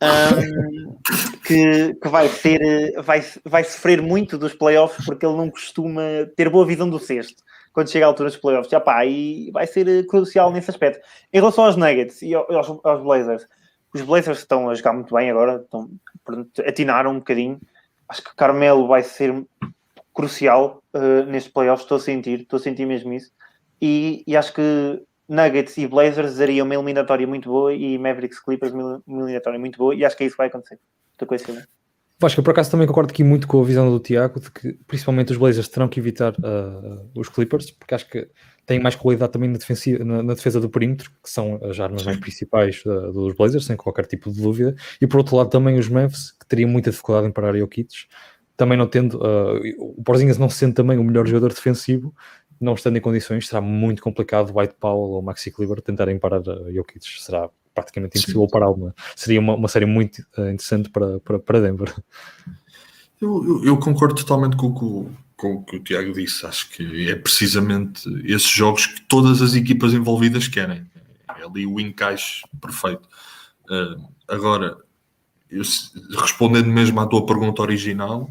um, 0.02 0.96
que, 1.46 1.94
que, 1.94 2.08
vai 2.08 2.28
ter, 2.28 3.00
vai, 3.02 3.24
vai 3.44 3.64
sofrer 3.64 4.00
muito 4.00 4.38
dos 4.38 4.54
playoffs 4.54 5.04
porque 5.04 5.26
ele 5.26 5.36
não 5.36 5.50
costuma 5.50 6.02
ter 6.36 6.48
boa 6.48 6.66
visão 6.66 6.88
do 6.88 6.98
sexto 6.98 7.42
quando 7.72 7.90
chega 7.90 8.06
à 8.06 8.08
altura 8.08 8.28
dos 8.28 8.38
playoffs. 8.38 8.70
Já 8.70 8.80
pá, 8.80 9.04
e 9.06 9.50
vai 9.52 9.66
ser 9.66 10.06
crucial 10.06 10.50
nesse 10.50 10.70
aspecto. 10.70 11.00
Em 11.32 11.38
relação 11.38 11.64
aos 11.64 11.76
Nuggets 11.76 12.22
e 12.22 12.34
aos, 12.34 12.68
aos 12.82 13.02
Blazers, 13.02 13.46
os 13.94 14.02
Blazers 14.02 14.38
estão 14.38 14.68
a 14.68 14.74
jogar 14.74 14.92
muito 14.92 15.14
bem 15.14 15.30
agora, 15.30 15.62
estão, 15.62 15.88
atinaram 16.66 17.12
um 17.12 17.18
bocadinho. 17.18 17.60
Acho 18.08 18.22
que 18.22 18.34
Carmelo 18.34 18.86
vai 18.86 19.02
ser 19.02 19.44
crucial 20.12 20.82
uh, 20.94 21.24
nestes 21.26 21.52
playoffs, 21.52 21.84
estou 21.84 21.96
a 21.96 22.00
sentir, 22.00 22.40
estou 22.40 22.56
a 22.58 22.60
sentir 22.60 22.86
mesmo 22.86 23.12
isso. 23.12 23.30
E, 23.80 24.24
e 24.26 24.36
acho 24.36 24.52
que 24.52 25.00
Nuggets 25.28 25.76
e 25.76 25.86
Blazers 25.86 26.36
dariam 26.36 26.64
uma 26.64 26.74
eliminatória 26.74 27.26
muito 27.26 27.48
boa 27.48 27.74
e 27.74 27.98
Mavericks 27.98 28.40
Clippers 28.40 28.72
uma 28.72 29.02
eliminatória 29.06 29.58
muito 29.58 29.76
boa 29.76 29.94
e 29.94 30.04
acho 30.04 30.16
que 30.16 30.24
é 30.24 30.26
isso 30.26 30.34
que 30.34 30.38
vai 30.38 30.48
acontecer. 30.48 30.78
Estou 31.12 31.28
com 31.28 31.34
esse. 31.34 31.44
Vasco, 32.20 32.40
eu 32.40 32.44
por 32.44 32.50
acaso 32.50 32.70
também 32.70 32.86
concordo 32.86 33.12
aqui 33.12 33.22
muito 33.22 33.46
com 33.46 33.60
a 33.60 33.64
visão 33.64 33.88
do 33.88 34.00
Tiago 34.00 34.40
de 34.40 34.50
que 34.50 34.72
principalmente 34.88 35.30
os 35.30 35.38
Blazers 35.38 35.68
terão 35.68 35.86
que 35.86 36.00
evitar 36.00 36.32
uh, 36.32 37.08
os 37.14 37.28
Clippers, 37.28 37.70
porque 37.70 37.94
acho 37.94 38.08
que 38.08 38.28
têm 38.66 38.80
mais 38.80 38.96
qualidade 38.96 39.30
também 39.30 39.48
na, 39.48 39.58
na, 40.04 40.22
na 40.24 40.34
defesa 40.34 40.60
do 40.60 40.68
perímetro, 40.68 41.10
que 41.22 41.30
são 41.30 41.60
as 41.62 41.78
armas 41.78 42.02
mais 42.02 42.18
principais 42.18 42.82
uh, 42.84 43.12
dos 43.12 43.34
Blazers, 43.34 43.66
sem 43.66 43.76
qualquer 43.76 44.06
tipo 44.06 44.32
de 44.32 44.42
dúvida, 44.42 44.74
e 45.00 45.06
por 45.06 45.18
outro 45.18 45.36
lado 45.36 45.48
também 45.48 45.78
os 45.78 45.88
Mavs, 45.88 46.32
que 46.32 46.44
teriam 46.46 46.68
muita 46.68 46.90
dificuldade 46.90 47.28
em 47.28 47.30
parar 47.30 47.56
Jokic, 47.56 48.08
também 48.56 48.76
não 48.76 48.88
tendo, 48.88 49.18
uh, 49.18 49.60
o 49.78 50.02
Porzingas 50.02 50.38
não 50.38 50.50
sendo 50.50 50.74
também 50.74 50.98
o 50.98 51.04
melhor 51.04 51.24
jogador 51.24 51.50
defensivo, 51.50 52.12
não 52.60 52.74
estando 52.74 52.96
em 52.96 53.00
condições, 53.00 53.46
será 53.46 53.60
muito 53.60 54.02
complicado 54.02 54.52
White 54.56 54.74
Powell 54.78 55.10
ou 55.12 55.22
Maxi 55.22 55.50
Kleber 55.50 55.80
tentarem 55.80 56.18
parar 56.18 56.40
a 56.40 56.72
Jokic. 56.72 57.04
Será 57.20 57.48
praticamente 57.74 58.18
impossível 58.18 58.48
pará-lo. 58.48 58.92
Seria 59.14 59.40
uma, 59.40 59.54
uma 59.54 59.68
série 59.68 59.86
muito 59.86 60.18
uh, 60.36 60.50
interessante 60.50 60.90
para, 60.90 61.20
para, 61.20 61.38
para 61.38 61.60
Denver. 61.60 61.94
Eu, 63.20 63.44
eu, 63.44 63.64
eu, 63.64 63.76
concordo 63.78 64.14
totalmente 64.14 64.56
com, 64.56 64.72
com, 64.72 65.10
com 65.36 65.54
o 65.54 65.64
que 65.64 65.76
o 65.76 65.82
Tiago 65.82 66.12
disse. 66.12 66.44
Acho 66.46 66.70
que 66.70 67.10
é 67.10 67.14
precisamente 67.14 68.08
esses 68.24 68.48
jogos 68.48 68.86
que 68.86 69.00
todas 69.02 69.40
as 69.42 69.54
equipas 69.54 69.92
envolvidas 69.92 70.48
querem. 70.48 70.86
É 71.36 71.44
ali 71.44 71.66
o 71.66 71.78
encaixe 71.78 72.42
perfeito. 72.60 73.08
Uh, 73.70 74.08
agora, 74.26 74.76
eu, 75.50 75.62
respondendo 76.20 76.66
mesmo 76.66 77.00
à 77.00 77.06
tua 77.06 77.24
pergunta 77.24 77.62
original, 77.62 78.28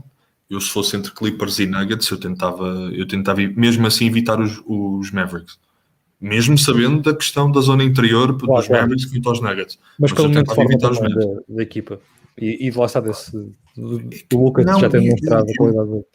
eu 0.50 0.62
se 0.62 0.70
fosse 0.70 0.95
entre 0.95 1.12
Clippers 1.12 1.60
e 1.60 1.66
Nuggets, 1.66 2.10
eu 2.10 2.20
tentava, 2.20 2.66
eu 2.93 3.08
tentava 3.08 3.41
mesmo 3.56 3.86
assim 3.86 4.08
evitar 4.08 4.39
os, 4.39 4.62
os 4.66 5.12
Mavericks. 5.12 5.60
Mesmo 6.20 6.58
sabendo 6.58 7.02
da 7.02 7.14
questão 7.14 7.52
da 7.52 7.62
zona 7.62 7.84
interior 7.84 8.38
claro, 8.38 8.60
dos 8.60 8.68
claro. 8.68 8.84
Mavericks 8.84 9.14
e 9.14 9.20
dos 9.20 9.41
Nuggets. 9.41 9.78
Mas, 10.00 10.12
Mas 10.12 10.24
eu 10.24 10.32
tentava 10.32 10.64
evitar 10.64 10.91
os 10.91 11.00
Mavericks. 11.00 11.36
Da, 11.48 11.56
da, 11.56 11.64
equipa. 11.64 12.00
E, 12.38 12.68
e 12.68 12.72
de 12.72 12.78
lá 12.78 12.86
está 12.86 13.00
desse, 13.00 13.32
do, 13.76 14.00
do 14.00 14.43
Lucas 14.43 14.66
não, 14.66 14.80
já 14.80 14.89
tem 14.89 15.02
demonstrado 15.02 15.52
a 15.52 15.56
qualidade 15.56 15.89
dele. 15.89 16.06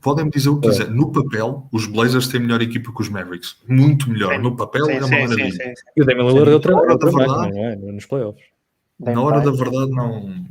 Podem-me 0.00 0.30
dizer 0.30 0.48
o 0.50 0.60
que 0.60 0.68
é. 0.68 0.70
quiser. 0.70 0.90
No 0.90 1.10
papel, 1.10 1.68
os 1.72 1.86
Blazers 1.86 2.28
têm 2.28 2.40
melhor 2.40 2.60
equipa 2.60 2.92
que 2.92 3.00
os 3.00 3.08
Mavericks. 3.08 3.56
Muito 3.66 4.10
melhor. 4.10 4.34
Sim. 4.34 4.42
No 4.42 4.56
papel 4.56 4.84
sim, 4.86 4.92
é 4.92 4.98
uma 4.98 5.08
sim, 5.08 5.20
maravilha. 5.20 5.74
E 5.96 6.02
o 6.02 6.04
Damian 6.04 6.28
Lillard 6.28 6.50
é 6.50 6.54
outra, 6.54 6.76
outra 6.76 7.12
máquina, 7.12 7.48
não 7.48 7.64
é? 7.64 7.76
Nos 7.76 8.06
playoffs. 8.06 8.44
Na 9.00 9.20
hora 9.20 9.40
da 9.40 9.50
verdade, 9.50 9.90
não 9.90 10.44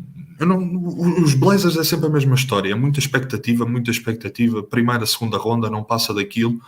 não, 0.45 0.85
os 1.23 1.33
Blazers 1.33 1.77
é 1.77 1.83
sempre 1.83 2.07
a 2.07 2.09
mesma 2.09 2.35
história, 2.35 2.71
é 2.71 2.75
muita 2.75 2.99
expectativa, 2.99 3.65
muita 3.65 3.91
expectativa. 3.91 4.63
Primeira, 4.63 5.05
segunda 5.05 5.37
ronda, 5.37 5.69
não 5.69 5.83
passa 5.83 6.13
daquilo. 6.13 6.59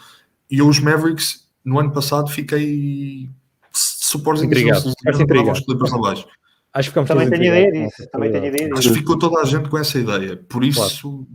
E 0.49 0.59
eu, 0.59 0.67
os 0.67 0.79
Mavericks, 0.79 1.47
no 1.63 1.79
ano 1.79 1.91
passado, 1.91 2.29
fiquei 2.29 3.29
suporte 3.71 4.45
intrigado. 4.45 4.93
abaixo. 5.93 6.25
Acho 6.75 6.91
que 6.91 7.05
também 7.05 7.29
tenho 7.29 7.45
ideia 7.45 7.71
disso. 7.71 8.09
Também 8.11 8.29
tenho 8.29 8.45
ideia 8.47 8.69
disso. 8.69 8.79
Acho 8.79 8.89
que 8.89 8.99
ficou 8.99 9.17
toda 9.17 9.39
a 9.39 9.45
gente 9.45 9.69
com 9.69 9.77
essa 9.77 9.97
ideia. 9.97 10.35
Por 10.35 10.61
isso, 10.61 10.81
claro. 10.81 11.27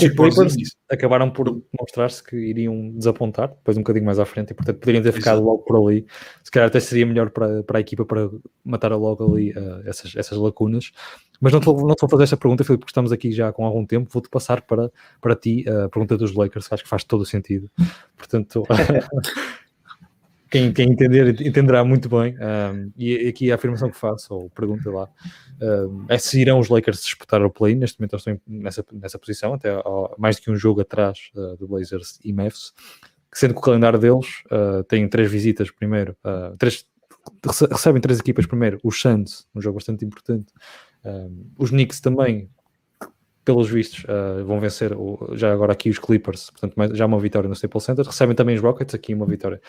E 0.00 0.10
Porzingis 0.14 0.74
acabaram 0.90 1.30
por 1.30 1.62
mostrar-se 1.78 2.24
que 2.24 2.34
iriam 2.34 2.90
desapontar, 2.92 3.48
depois 3.50 3.76
um 3.76 3.82
bocadinho 3.82 4.06
mais 4.06 4.18
à 4.18 4.24
frente, 4.24 4.52
e 4.52 4.54
portanto 4.54 4.78
poderiam 4.78 5.02
ter 5.02 5.12
ficado 5.12 5.36
Exato. 5.36 5.46
logo 5.46 5.62
por 5.62 5.76
ali. 5.76 6.06
Se 6.42 6.50
calhar 6.50 6.68
até 6.68 6.80
seria 6.80 7.04
melhor 7.04 7.28
para, 7.28 7.62
para 7.62 7.76
a 7.76 7.80
equipa 7.82 8.06
para 8.06 8.30
matar 8.64 8.92
logo 8.96 9.30
ali 9.30 9.50
uh, 9.50 9.82
essas, 9.86 10.16
essas 10.16 10.38
lacunas. 10.38 10.90
Mas 11.38 11.52
não 11.52 11.60
te, 11.60 11.66
vou, 11.66 11.86
não 11.86 11.94
te 11.94 12.00
vou 12.00 12.08
fazer 12.08 12.24
esta 12.24 12.36
pergunta, 12.38 12.64
Filipe, 12.64 12.80
porque 12.80 12.92
estamos 12.92 13.12
aqui 13.12 13.30
já 13.30 13.52
com 13.52 13.66
algum 13.66 13.84
tempo. 13.84 14.08
Vou-te 14.10 14.30
passar 14.30 14.62
para, 14.62 14.90
para 15.20 15.36
ti 15.36 15.66
a 15.68 15.86
pergunta 15.90 16.16
dos 16.16 16.32
Lakers, 16.34 16.68
que 16.68 16.74
acho 16.74 16.82
que 16.82 16.88
faz 16.88 17.04
todo 17.04 17.20
o 17.20 17.26
sentido. 17.26 17.70
Portanto. 18.16 18.62
quem, 20.52 20.70
quem 20.70 20.92
entender 20.92 21.40
entenderá 21.40 21.82
muito 21.82 22.10
bem. 22.10 22.36
Um, 22.36 22.92
e 22.96 23.26
aqui 23.26 23.50
a 23.50 23.54
afirmação 23.54 23.90
que 23.90 23.96
faço, 23.96 24.34
ou 24.34 24.50
pergunta 24.50 24.90
lá, 24.90 25.08
um, 25.60 26.04
é 26.10 26.18
se 26.18 26.38
irão 26.38 26.58
os 26.58 26.68
Lakers 26.68 27.02
disputar 27.02 27.42
o 27.42 27.50
play. 27.50 27.74
Neste 27.74 27.98
momento 27.98 28.12
eles 28.12 28.26
estão 28.26 28.40
nessa, 28.46 28.84
nessa 28.92 29.18
posição, 29.18 29.54
até 29.54 29.70
mais 30.18 30.36
do 30.36 30.42
que 30.42 30.50
um 30.50 30.56
jogo 30.56 30.82
atrás 30.82 31.30
uh, 31.34 31.56
do 31.56 31.66
Blazers 31.66 32.20
e 32.22 32.34
Mavs, 32.34 32.74
sendo 33.32 33.54
que 33.54 33.60
o 33.60 33.62
calendário 33.62 33.98
deles 33.98 34.42
uh, 34.50 34.84
tem 34.84 35.08
três 35.08 35.30
visitas 35.30 35.70
primeiro, 35.70 36.14
uh, 36.22 36.54
três, 36.58 36.86
recebem 37.70 38.02
três 38.02 38.20
equipas 38.20 38.44
primeiro, 38.44 38.78
os 38.84 39.00
Suns, 39.00 39.48
um 39.54 39.60
jogo 39.60 39.76
bastante 39.76 40.04
importante, 40.04 40.52
os 41.58 41.70
Knicks 41.70 42.00
também, 42.00 42.48
pelos 43.44 43.68
vistos, 43.68 44.04
uh, 44.04 44.44
vão 44.44 44.60
vencer 44.60 44.92
o, 44.92 45.32
já 45.32 45.52
agora 45.52 45.72
aqui 45.72 45.90
os 45.90 45.98
Clippers, 45.98 46.50
portanto, 46.50 46.74
mais, 46.76 46.96
já 46.96 47.06
uma 47.06 47.18
vitória 47.18 47.48
no 47.48 47.54
Staples 47.54 47.82
Center. 47.82 48.04
Recebem 48.04 48.36
também 48.36 48.54
os 48.54 48.62
Rockets, 48.62 48.94
aqui 48.94 49.12
uma 49.12 49.26
vitória 49.26 49.60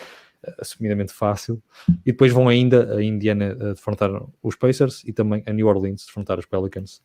assumidamente 0.60 1.14
fácil. 1.14 1.62
E 2.06 2.12
depois 2.12 2.32
vão 2.32 2.48
ainda 2.48 2.96
a 2.96 3.04
Indiana 3.04 3.56
uh, 3.56 3.74
defrontar 3.74 4.10
os 4.42 4.56
Pacers 4.56 5.04
e 5.06 5.14
também 5.14 5.44
a 5.46 5.54
New 5.54 5.68
Orleans 5.68 6.06
defrontar 6.06 6.40
os 6.40 6.46
Pelicans. 6.46 7.02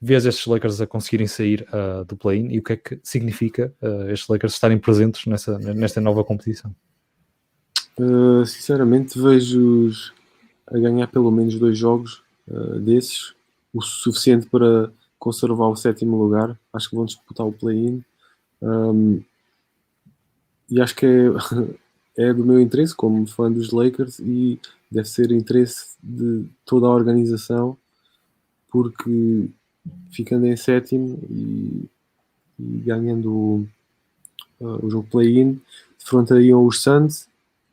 Vês 0.00 0.24
estes 0.26 0.46
Lakers 0.46 0.80
a 0.80 0.86
conseguirem 0.86 1.26
sair 1.26 1.66
uh, 1.72 2.04
do 2.04 2.16
play-in 2.16 2.52
e 2.52 2.58
o 2.58 2.62
que 2.62 2.72
é 2.72 2.76
que 2.76 3.00
significa 3.02 3.74
uh, 3.82 4.10
estes 4.10 4.28
Lakers 4.28 4.54
estarem 4.54 4.78
presentes 4.78 5.26
nessa, 5.26 5.58
nesta 5.58 6.00
nova 6.00 6.22
competição? 6.22 6.74
Uh, 7.98 8.46
sinceramente, 8.46 9.20
vejo-os 9.20 10.12
a 10.68 10.78
ganhar 10.78 11.08
pelo 11.08 11.30
menos 11.30 11.58
dois 11.58 11.76
jogos 11.76 12.22
desses, 12.80 13.34
o 13.74 13.82
suficiente 13.82 14.46
para 14.46 14.90
conservar 15.18 15.68
o 15.68 15.76
sétimo 15.76 16.16
lugar. 16.16 16.58
Acho 16.72 16.88
que 16.88 16.96
vão 16.96 17.04
disputar 17.04 17.46
o 17.46 17.52
play-in. 17.52 18.02
Um, 18.62 19.22
e 20.70 20.80
acho 20.80 20.94
que 20.94 21.06
é, 21.06 21.10
é 22.18 22.34
do 22.34 22.44
meu 22.44 22.60
interesse 22.60 22.94
como 22.94 23.26
fã 23.26 23.50
dos 23.50 23.70
Lakers 23.70 24.18
e 24.18 24.60
deve 24.90 25.08
ser 25.08 25.30
interesse 25.30 25.96
de 26.02 26.44
toda 26.66 26.86
a 26.86 26.90
organização 26.90 27.78
porque 28.68 29.48
ficando 30.10 30.46
em 30.46 30.56
sétimo 30.56 31.18
e, 31.30 31.88
e 32.58 32.78
ganhando 32.84 33.66
uh, 34.60 34.84
o 34.86 34.90
jogo 34.90 35.08
play-in, 35.10 35.60
defrontariam 35.98 36.64
os 36.64 36.82
Suns, 36.82 37.28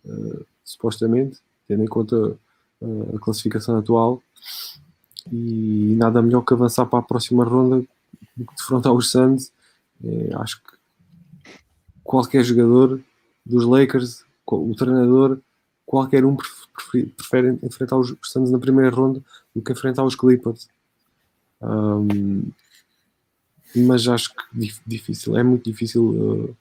uh, 0.05 0.45
supostamente, 0.63 1.39
tendo 1.67 1.83
em 1.83 1.87
conta 1.87 2.37
uh, 2.81 3.15
a 3.15 3.19
classificação 3.19 3.77
atual, 3.77 4.21
e 5.31 5.95
nada 5.97 6.21
melhor 6.21 6.41
que 6.41 6.53
avançar 6.53 6.85
para 6.85 6.99
a 6.99 7.03
próxima 7.03 7.43
ronda 7.43 7.85
do 8.37 8.45
que 8.45 8.55
defrontar 8.55 8.93
os 8.93 9.09
Suns. 9.09 9.51
É, 10.03 10.35
acho 10.35 10.61
que 10.61 11.57
qualquer 12.03 12.43
jogador 12.43 13.01
dos 13.45 13.65
Lakers, 13.65 14.24
o 14.47 14.75
treinador, 14.75 15.39
qualquer 15.85 16.25
um 16.25 16.35
prefere, 16.35 17.07
prefere 17.07 17.59
enfrentar 17.63 17.97
os 17.97 18.15
Suns 18.23 18.51
na 18.51 18.59
primeira 18.59 18.93
ronda 18.93 19.21
do 19.55 19.61
que 19.61 19.71
enfrentar 19.71 20.03
os 20.03 20.15
Clippers. 20.15 20.67
Um, 21.61 22.51
mas 23.75 24.07
acho 24.07 24.33
que 24.33 24.73
difícil, 24.85 25.37
é 25.37 25.43
muito 25.43 25.69
difícil, 25.69 26.03
uh, 26.03 26.55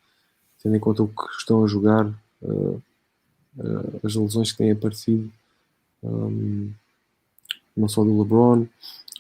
tendo 0.63 0.77
em 0.77 0.81
conta 0.81 1.03
o 1.03 1.09
que 1.09 1.25
estão 1.39 1.65
a 1.65 1.69
jogar, 1.69 2.07
uh, 2.43 2.83
uh, 3.57 4.01
as 4.03 4.15
lesões 4.15 4.53
que 4.53 4.59
têm 4.59 4.73
aparecido, 4.73 5.31
um, 6.03 6.73
não 7.77 7.89
só 7.89 8.03
do 8.03 8.21
LeBron, 8.21 8.67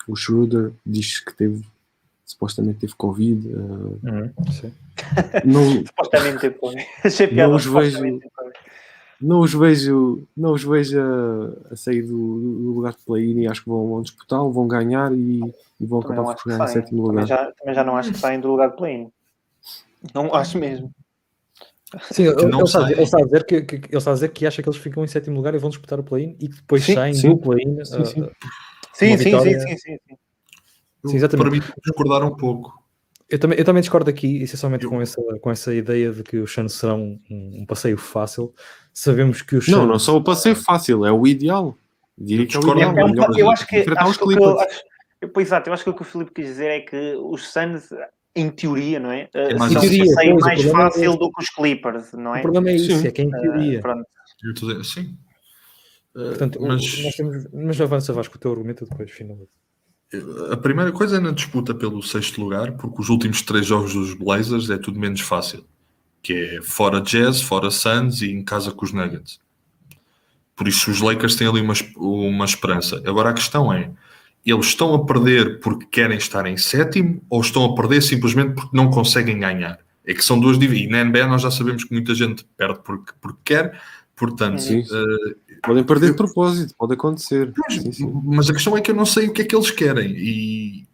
o 0.08 0.16
Schroeder 0.16 0.72
diz 0.84 1.20
que 1.20 1.34
teve, 1.34 1.64
supostamente 2.24 2.80
teve 2.80 2.94
Covid. 2.94 3.48
Uhum, 3.48 4.30
não, 5.44 5.86
supostamente 5.86 6.40
teve 6.40 6.54
Covid. 6.56 6.86
não 7.32 7.54
os 7.54 7.64
vejo, 7.64 8.00
não 9.20 9.40
os 9.40 9.54
vejo, 9.54 10.26
não 10.36 10.52
os 10.52 10.64
vejo 10.64 11.00
a, 11.00 11.72
a 11.72 11.76
sair 11.76 12.02
do, 12.02 12.08
do, 12.08 12.72
lugar 12.72 12.92
de 12.92 13.04
play-in 13.04 13.40
e 13.40 13.46
acho 13.46 13.62
que 13.62 13.68
vão, 13.68 13.88
vão 13.88 14.02
disputar, 14.02 14.40
vão 14.40 14.66
ganhar 14.66 15.12
e, 15.12 15.40
e 15.80 15.86
vão 15.86 16.00
também 16.00 16.18
acabar 16.18 16.34
por 16.34 16.42
chegar 16.42 16.64
em 16.64 16.72
sétimo 16.72 17.02
lugar. 17.02 17.26
Também 17.26 17.26
já, 17.26 17.52
também 17.52 17.74
já 17.74 17.84
não 17.84 17.96
acho 17.96 18.12
que 18.12 18.18
saem 18.18 18.40
do 18.40 18.48
lugar 18.48 18.70
de 18.70 18.76
play-in. 18.76 19.10
Não 20.14 20.34
acho 20.34 20.58
mesmo. 20.58 20.90
Sim, 22.10 22.24
ele, 22.24 22.42
ele, 22.42 22.62
está, 22.62 22.90
ele, 22.90 23.02
está, 23.02 23.18
a 23.18 23.24
dizer 23.24 23.44
que, 23.44 23.62
que, 23.62 23.74
ele 23.76 23.96
está 23.96 24.10
a 24.10 24.14
dizer 24.14 24.28
que 24.30 24.46
acha 24.46 24.62
que 24.62 24.68
eles 24.68 24.78
ficam 24.78 25.04
em 25.04 25.06
sétimo 25.06 25.36
lugar 25.36 25.54
e 25.54 25.58
vão 25.58 25.70
disputar 25.70 25.98
o 26.00 26.02
play-in 26.02 26.36
e 26.40 26.48
que 26.48 26.56
depois 26.56 26.84
sim, 26.84 26.94
saem 26.94 27.14
sim. 27.14 27.28
do 27.28 27.38
play-in. 27.38 27.84
Sim, 27.84 28.04
sim. 28.04 28.20
Uh, 28.22 28.30
sim, 28.92 29.16
sim, 29.16 29.40
sim, 29.40 29.60
sim, 29.60 29.76
sim, 29.76 29.98
sim, 31.06 31.16
exatamente. 31.16 31.48
Para 31.48 31.50
mim, 31.50 31.74
discordar 31.84 32.24
um 32.24 32.36
pouco. 32.36 32.84
Eu 33.28 33.38
também, 33.38 33.58
eu 33.58 33.64
também 33.64 33.80
discordo 33.80 34.10
aqui, 34.10 34.42
essencialmente, 34.42 34.84
eu... 34.84 34.90
com, 34.90 35.00
essa, 35.00 35.20
com 35.40 35.50
essa 35.50 35.74
ideia 35.74 36.12
de 36.12 36.22
que 36.22 36.36
os 36.36 36.52
Suns 36.52 36.74
serão 36.74 37.18
um, 37.30 37.62
um 37.62 37.66
passeio 37.66 37.96
fácil. 37.96 38.54
Sabemos 38.94 39.42
que 39.42 39.56
os 39.56 39.66
Não, 39.66 39.84
não 39.84 39.98
só 39.98 40.16
o 40.16 40.22
passeio 40.22 40.54
fácil, 40.54 41.04
é 41.04 41.10
o 41.10 41.26
ideal. 41.26 41.76
Diria 42.16 42.46
que 42.46 42.56
é 42.56 42.60
o 42.60 42.72
ideal. 42.72 42.96
É, 42.96 43.04
um, 43.04 43.36
eu 43.36 43.50
acho 43.50 43.66
que, 43.66 43.76
acho 43.76 44.18
que 44.20 44.38
eu, 44.38 44.60
acho, 44.60 44.78
pois 45.32 45.48
exato, 45.48 45.68
eu 45.68 45.74
acho 45.74 45.82
que 45.82 45.90
o 45.90 45.94
que 45.94 46.02
o 46.02 46.04
Filipe 46.04 46.30
quis 46.32 46.46
dizer 46.46 46.70
é 46.70 46.80
que 46.80 47.16
os 47.16 47.48
Suns, 47.48 47.88
em 48.36 48.48
teoria, 48.50 49.00
não 49.00 49.10
é? 49.10 49.28
é 49.34 49.58
são 49.58 49.66
um 49.66 49.74
passeio 49.74 50.36
mais 50.38 50.62
fácil 50.62 51.12
é... 51.12 51.16
do 51.16 51.32
que 51.32 51.42
os 51.42 51.50
Clippers, 51.50 52.12
não 52.12 52.36
é? 52.36 52.38
O 52.38 52.42
problema 52.42 52.70
é 52.70 52.76
isso, 52.76 52.96
Sim. 52.96 53.08
é 53.08 53.10
que 53.10 53.22
é 53.22 53.24
em 53.24 53.30
teoria. 53.30 53.80
Uh, 53.80 54.84
Sim. 54.84 55.18
Portanto, 56.12 56.60
mas... 56.62 57.02
Nós 57.02 57.16
temos, 57.16 57.46
mas 57.52 57.80
avança 57.80 58.12
Vasco 58.12 58.36
o 58.36 58.38
teu 58.38 58.52
argumento 58.52 58.86
depois, 58.88 59.10
finalmente. 59.10 59.50
A 60.52 60.56
primeira 60.56 60.92
coisa 60.92 61.16
é 61.16 61.20
na 61.20 61.32
disputa 61.32 61.74
pelo 61.74 62.00
sexto 62.00 62.40
lugar, 62.40 62.76
porque 62.76 63.00
os 63.00 63.08
últimos 63.08 63.42
três 63.42 63.66
jogos 63.66 63.94
dos 63.94 64.14
Blazers 64.14 64.70
é 64.70 64.78
tudo 64.78 65.00
menos 65.00 65.20
fácil. 65.20 65.66
Que 66.24 66.32
é 66.56 66.62
fora 66.62 67.00
Jazz, 67.00 67.40
fora 67.40 67.70
Suns 67.70 68.22
e 68.22 68.32
em 68.32 68.42
casa 68.42 68.72
com 68.72 68.84
os 68.84 68.92
Nuggets. 68.92 69.38
Por 70.56 70.66
isso 70.66 70.90
os 70.90 71.00
Lakers 71.00 71.36
têm 71.36 71.46
ali 71.46 71.60
uma, 71.60 71.74
uma 71.96 72.44
esperança. 72.46 73.02
Agora 73.06 73.30
a 73.30 73.34
questão 73.34 73.72
é, 73.72 73.90
eles 74.44 74.66
estão 74.66 74.94
a 74.94 75.04
perder 75.04 75.60
porque 75.60 75.86
querem 75.86 76.16
estar 76.16 76.46
em 76.46 76.56
sétimo 76.56 77.22
ou 77.28 77.40
estão 77.40 77.64
a 77.64 77.74
perder 77.74 78.02
simplesmente 78.02 78.54
porque 78.54 78.76
não 78.76 78.90
conseguem 78.90 79.38
ganhar? 79.38 79.78
É 80.06 80.14
que 80.14 80.24
são 80.24 80.40
duas 80.40 80.58
divisões. 80.58 80.86
E 80.86 80.90
na 80.90 81.04
NBA 81.04 81.26
nós 81.26 81.42
já 81.42 81.50
sabemos 81.50 81.84
que 81.84 81.92
muita 81.92 82.14
gente 82.14 82.44
perde 82.56 82.80
porque, 82.82 83.12
porque 83.20 83.40
quer, 83.44 83.80
portanto... 84.16 84.62
Uh, 84.62 85.34
Podem 85.62 85.84
perder 85.84 86.10
de 86.10 86.16
propósito, 86.16 86.74
pode 86.76 86.92
acontecer. 86.92 87.52
Mas, 87.56 87.74
sim, 87.74 87.92
sim. 87.92 88.20
mas, 88.24 88.50
a 88.50 88.52
questão 88.52 88.76
é 88.76 88.82
que 88.82 88.90
eu 88.90 88.94
não 88.94 89.06
sei 89.06 89.28
o 89.28 89.32
que 89.32 89.42
é 89.42 89.44
que 89.44 89.56
eles 89.56 89.70
querem. 89.70 90.10
E 90.10 90.86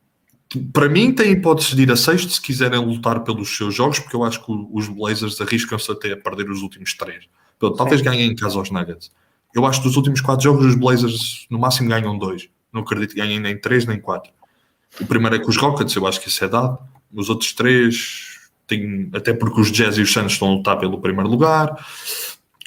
para 0.59 0.89
mim, 0.89 1.13
tem 1.13 1.31
hipótese 1.31 1.77
de 1.77 1.83
ir 1.83 1.93
a 1.93 1.97
sexto 1.97 2.33
se 2.33 2.41
quiserem 2.41 2.85
lutar 2.85 3.21
pelos 3.21 3.57
seus 3.57 3.75
jogos, 3.75 4.01
porque 4.01 4.17
eu 4.17 4.25
acho 4.25 4.45
que 4.45 4.53
os 4.73 4.89
Blazers 4.89 5.41
arriscam-se 5.41 5.91
até 5.93 6.13
a 6.13 6.17
perder 6.17 6.51
os 6.51 6.61
últimos 6.63 6.95
três. 6.95 7.29
Talvez 7.77 8.01
ganhem 8.01 8.31
em 8.31 8.35
casa 8.35 8.59
aos 8.59 8.71
Nuggets. 8.71 9.13
Eu 9.55 9.65
acho 9.65 9.81
que 9.81 9.87
dos 9.87 9.97
últimos 9.97 10.21
quatro 10.21 10.45
jogos, 10.45 10.67
os 10.67 10.75
Blazers 10.75 11.47
no 11.51 11.59
máximo 11.59 11.89
ganham 11.89 12.19
dois. 12.19 12.49
Não 12.73 12.83
acredito 12.83 13.15
que 13.15 13.21
ganhem 13.21 13.39
nem 13.39 13.57
três 13.57 13.85
nem 13.85 14.01
quatro. 14.01 14.33
O 15.01 15.07
primeiro 15.07 15.37
é 15.37 15.39
com 15.39 15.51
os 15.51 15.57
Rockets, 15.57 15.95
eu 15.95 16.07
acho 16.07 16.21
que 16.21 16.29
isso 16.29 16.45
é 16.45 16.49
dado. 16.49 16.79
Os 17.13 17.29
outros 17.29 17.53
três, 17.53 18.51
tem, 18.67 19.09
até 19.13 19.33
porque 19.33 19.61
os 19.61 19.71
Jazz 19.71 19.99
e 19.99 20.03
os 20.03 20.13
Suns 20.13 20.33
estão 20.33 20.49
a 20.49 20.55
lutar 20.55 20.79
pelo 20.79 21.01
primeiro 21.01 21.29
lugar. 21.29 21.85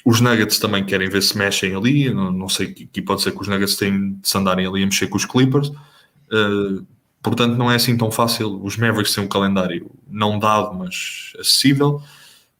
Os 0.04 0.20
Nuggets 0.20 0.58
também 0.58 0.84
querem 0.84 1.08
ver 1.08 1.22
se 1.22 1.36
mexem 1.36 1.74
ali. 1.74 2.12
Não, 2.12 2.30
não 2.30 2.48
sei 2.48 2.72
que, 2.72 3.02
pode 3.02 3.22
ser 3.22 3.32
que 3.32 3.40
os 3.40 3.48
Nuggets 3.48 3.76
têm 3.76 4.14
de 4.14 4.28
se 4.28 4.38
andarem 4.38 4.66
ali 4.66 4.82
a 4.82 4.86
mexer 4.86 5.06
com 5.06 5.16
os 5.16 5.24
Clippers. 5.24 5.68
Uh, 5.68 6.86
portanto, 7.24 7.56
não 7.56 7.70
é 7.70 7.76
assim 7.76 7.96
tão 7.96 8.10
fácil. 8.10 8.62
Os 8.62 8.76
Mavericks 8.76 9.14
têm 9.14 9.24
um 9.24 9.28
calendário 9.28 9.90
não 10.06 10.38
dado, 10.38 10.74
mas 10.74 11.32
acessível. 11.40 12.02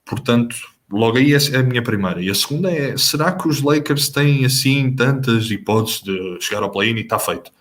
Portanto, 0.04 0.56
logo 0.90 1.18
aí 1.18 1.34
é 1.34 1.56
a 1.56 1.62
minha 1.62 1.82
primeira. 1.82 2.20
E 2.22 2.30
a 2.30 2.34
segunda 2.34 2.72
é: 2.72 2.96
será 2.96 3.30
que 3.32 3.46
os 3.46 3.60
Lakers 3.60 4.08
têm 4.08 4.44
assim 4.44 4.90
tantas 4.94 5.50
hipóteses 5.50 6.02
de 6.02 6.38
chegar 6.40 6.62
ao 6.62 6.70
play-in 6.70 6.96
e 6.96 7.00
está 7.00 7.18
feito? 7.18 7.52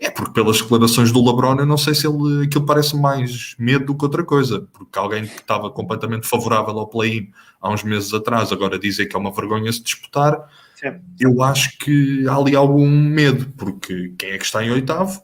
É 0.00 0.10
porque 0.10 0.32
pelas 0.32 0.60
declarações 0.60 1.10
do 1.10 1.24
LeBron, 1.24 1.56
eu 1.58 1.66
não 1.66 1.76
sei 1.76 1.92
se 1.92 2.06
ele, 2.06 2.44
aquilo 2.44 2.64
parece 2.64 2.96
mais 2.96 3.56
medo 3.58 3.86
do 3.86 3.96
que 3.96 4.04
outra 4.04 4.24
coisa, 4.24 4.68
porque 4.72 4.96
alguém 4.96 5.26
que 5.26 5.40
estava 5.40 5.70
completamente 5.70 6.26
favorável 6.26 6.78
ao 6.78 6.86
play-in 6.86 7.32
há 7.60 7.68
uns 7.68 7.82
meses 7.82 8.14
atrás, 8.14 8.52
agora 8.52 8.78
dizer 8.78 9.06
que 9.06 9.16
é 9.16 9.18
uma 9.18 9.32
vergonha 9.32 9.72
se 9.72 9.82
disputar, 9.82 10.38
Sim. 10.76 11.00
eu 11.18 11.42
acho 11.42 11.76
que 11.78 12.28
há 12.28 12.36
ali 12.36 12.54
algum 12.54 12.88
medo, 12.88 13.52
porque 13.56 14.14
quem 14.16 14.30
é 14.30 14.38
que 14.38 14.44
está 14.44 14.64
em 14.64 14.70
oitavo? 14.70 15.20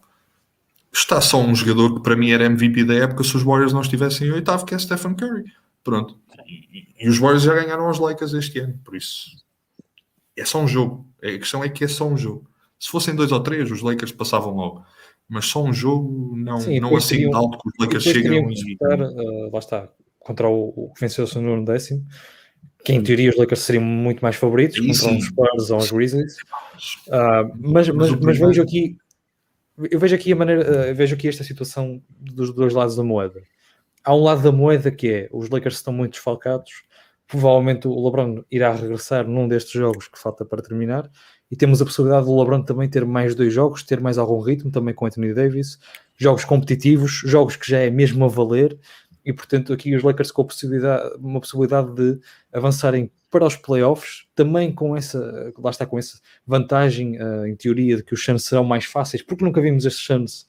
Está 0.95 1.20
só 1.20 1.40
um 1.40 1.55
jogador 1.55 1.97
que 1.97 2.03
para 2.03 2.16
mim 2.16 2.30
era 2.30 2.45
MVP 2.45 2.84
da 2.84 2.95
época 2.95 3.24
se 3.24 3.36
os 3.36 3.42
Warriors 3.42 3.72
não 3.72 3.80
estivessem 3.80 4.28
em 4.28 4.30
oitavo, 4.30 4.64
que 4.64 4.74
é 4.74 4.78
Stephen 4.78 5.14
Curry. 5.14 5.45
Pronto. 5.82 6.18
E, 6.47 6.86
e 7.05 7.09
os 7.09 7.18
Warriors 7.18 7.42
já 7.42 7.55
ganharam 7.55 7.86
aos 7.86 7.99
Lakers 7.99 8.32
este 8.32 8.61
ano, 8.61 8.78
por 8.84 8.97
isso 8.97 9.45
é 10.36 10.45
só 10.45 10.61
um 10.61 10.68
jogo. 10.68 11.07
A 11.22 11.38
questão 11.38 11.62
é 11.62 11.68
que 11.68 11.84
é 11.84 11.88
só 11.88 12.07
um 12.07 12.16
jogo. 12.16 12.49
Se 12.78 12.90
fossem 12.90 13.14
dois 13.14 13.32
ou 13.32 13.40
três, 13.40 13.70
os 13.70 13.80
Lakers 13.80 14.12
passavam 14.12 14.55
logo. 14.55 14.84
Mas 15.28 15.47
só 15.47 15.62
um 15.62 15.72
jogo, 15.72 16.36
não, 16.36 16.61
Sim, 16.61 16.80
não 16.80 16.95
assim 16.97 17.16
teriam, 17.16 17.30
de 17.30 17.36
alto 17.36 17.59
que 17.59 17.68
os 17.68 17.74
Lakers 17.80 18.03
chegam 18.03 18.51
e. 18.51 18.55
Disputar, 18.55 19.01
uh, 19.01 19.51
lá 19.51 19.59
está, 19.59 19.88
contra 20.18 20.49
o, 20.49 20.68
o 20.76 20.92
que 20.92 21.01
venceu 21.01 21.24
o 21.24 21.40
no 21.40 21.64
décimo, 21.64 22.05
que 22.84 22.92
em 22.92 23.03
teoria 23.03 23.30
os 23.30 23.36
Lakers 23.36 23.61
seriam 23.61 23.82
muito 23.82 24.20
mais 24.20 24.36
favoritos 24.36 24.76
sim, 24.76 24.86
contra 24.86 25.09
sim. 25.09 25.16
os 25.16 25.24
Spurs 25.24 25.70
ou 25.70 25.78
os 25.78 25.90
Grizzlies. 25.90 26.36
Uh, 27.09 27.49
mas, 27.59 27.88
mas, 27.88 28.11
mas, 28.11 28.20
mas 28.20 28.38
vejo 28.38 28.62
aqui. 28.62 28.99
Eu 29.77 29.99
vejo 29.99 30.14
aqui 30.14 30.33
a 30.33 30.37
maneira, 30.37 30.91
uh, 30.91 30.95
vejo 30.95 31.14
aqui 31.14 31.29
esta 31.29 31.43
situação 31.43 32.03
dos 32.09 32.55
dois 32.55 32.72
lados 32.72 32.95
da 32.95 33.03
moeda. 33.03 33.43
Há 34.05 34.14
um 34.14 34.22
lado 34.22 34.43
da 34.43 34.53
moeda 34.53 34.91
que 34.91 35.09
é 35.12 35.29
os 35.33 35.49
Lakers 35.49 35.77
estão 35.77 35.93
muito 35.93 36.12
desfalcados, 36.12 36.85
provavelmente 37.27 37.89
o 37.89 38.05
LeBron 38.05 38.45
irá 38.51 38.72
regressar 38.72 39.27
num 39.27 39.49
destes 39.49 39.72
jogos 39.72 40.07
que 40.07 40.18
falta 40.18 40.45
para 40.45 40.62
terminar, 40.62 41.11
e 41.51 41.57
temos 41.57 41.81
a 41.81 41.85
possibilidade 41.85 42.27
do 42.27 42.39
LeBron 42.39 42.62
também 42.62 42.89
ter 42.89 43.05
mais 43.05 43.35
dois 43.35 43.53
jogos, 43.53 43.83
ter 43.83 44.01
mais 44.01 44.18
algum 44.18 44.41
ritmo, 44.41 44.70
também 44.70 44.95
com 44.95 45.07
Anthony 45.07 45.33
Davis, 45.35 45.79
jogos 46.16 46.45
competitivos, 46.45 47.22
jogos 47.25 47.57
que 47.57 47.68
já 47.68 47.79
é 47.79 47.91
mesmo 47.91 48.25
a 48.25 48.29
valer, 48.29 48.79
e 49.25 49.33
portanto 49.33 49.72
aqui 49.72 49.95
os 49.95 50.03
Lakers 50.03 50.31
com 50.31 50.43
a 50.43 50.45
possibilidade, 50.45 51.16
uma 51.18 51.41
possibilidade 51.41 51.95
de 51.95 52.20
avançarem 52.53 53.11
para 53.31 53.47
os 53.47 53.57
playoffs, 53.57 54.27
também 54.35 54.72
com 54.72 54.97
essa, 54.97 55.53
lá 55.59 55.70
está 55.70 55.85
com 55.85 55.99
essa 55.99 56.20
vantagem 56.47 57.20
uh, 57.20 57.47
em 57.47 57.57
teoria 57.57 57.97
de 57.97 58.05
que 58.05 58.14
os 58.14 58.25
Suns 58.25 58.45
serão 58.45 58.62
mais 58.62 58.85
fáceis, 58.85 59.22
porque 59.22 59.45
nunca 59.45 59.61
vimos 59.61 59.85
estes 59.85 60.07
Suns, 60.07 60.47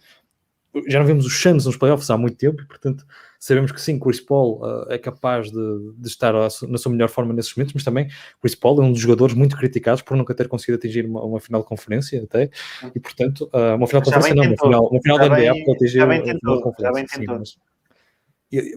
já 0.88 1.00
não 1.00 1.06
vimos 1.06 1.26
os 1.26 1.42
Suns 1.42 1.66
nos 1.66 1.78
playoffs 1.78 2.12
há 2.12 2.18
muito 2.18 2.38
tempo, 2.38 2.62
e 2.62 2.66
portanto 2.68 3.04
sabemos 3.40 3.72
que 3.72 3.82
sim, 3.82 3.98
Chris 3.98 4.20
Paul 4.20 4.62
uh, 4.62 4.86
é 4.92 5.00
capaz 5.00 5.50
de, 5.50 5.94
de 5.98 6.08
estar 6.08 6.34
na 6.34 6.78
sua 6.78 6.92
melhor 6.92 7.10
forma 7.10 7.34
nesses 7.34 7.56
momentos, 7.56 7.74
mas 7.74 7.84
também 7.84 8.08
Chris 8.40 8.54
Paul 8.54 8.80
é 8.80 8.86
um 8.86 8.92
dos 8.92 9.02
jogadores 9.02 9.34
muito 9.34 9.58
criticados 9.58 10.04
por 10.04 10.16
nunca 10.16 10.36
ter 10.36 10.48
conseguido 10.48 10.78
atingir 10.78 11.06
uma, 11.08 11.24
uma 11.24 11.40
final 11.40 11.62
de 11.62 11.68
conferência 11.68 12.22
até, 12.22 12.52
e 12.94 13.00
portanto, 13.00 13.50
uh, 13.52 13.76
uma 13.76 13.88
final 13.88 14.04
de 14.04 14.12
conferência 14.12 14.36
não, 14.36 14.44
uma 14.44 14.58
final, 14.58 14.88
uma 14.90 15.02
final 15.02 15.18
da 15.18 15.30
NBA 15.30 15.64
para 15.64 15.74
atingir 15.74 16.04
uma 16.04 16.22
final 16.22 16.58
de 16.58 16.64
conferência. 16.64 17.18
Sim, 17.18 17.26
mas, 17.26 17.58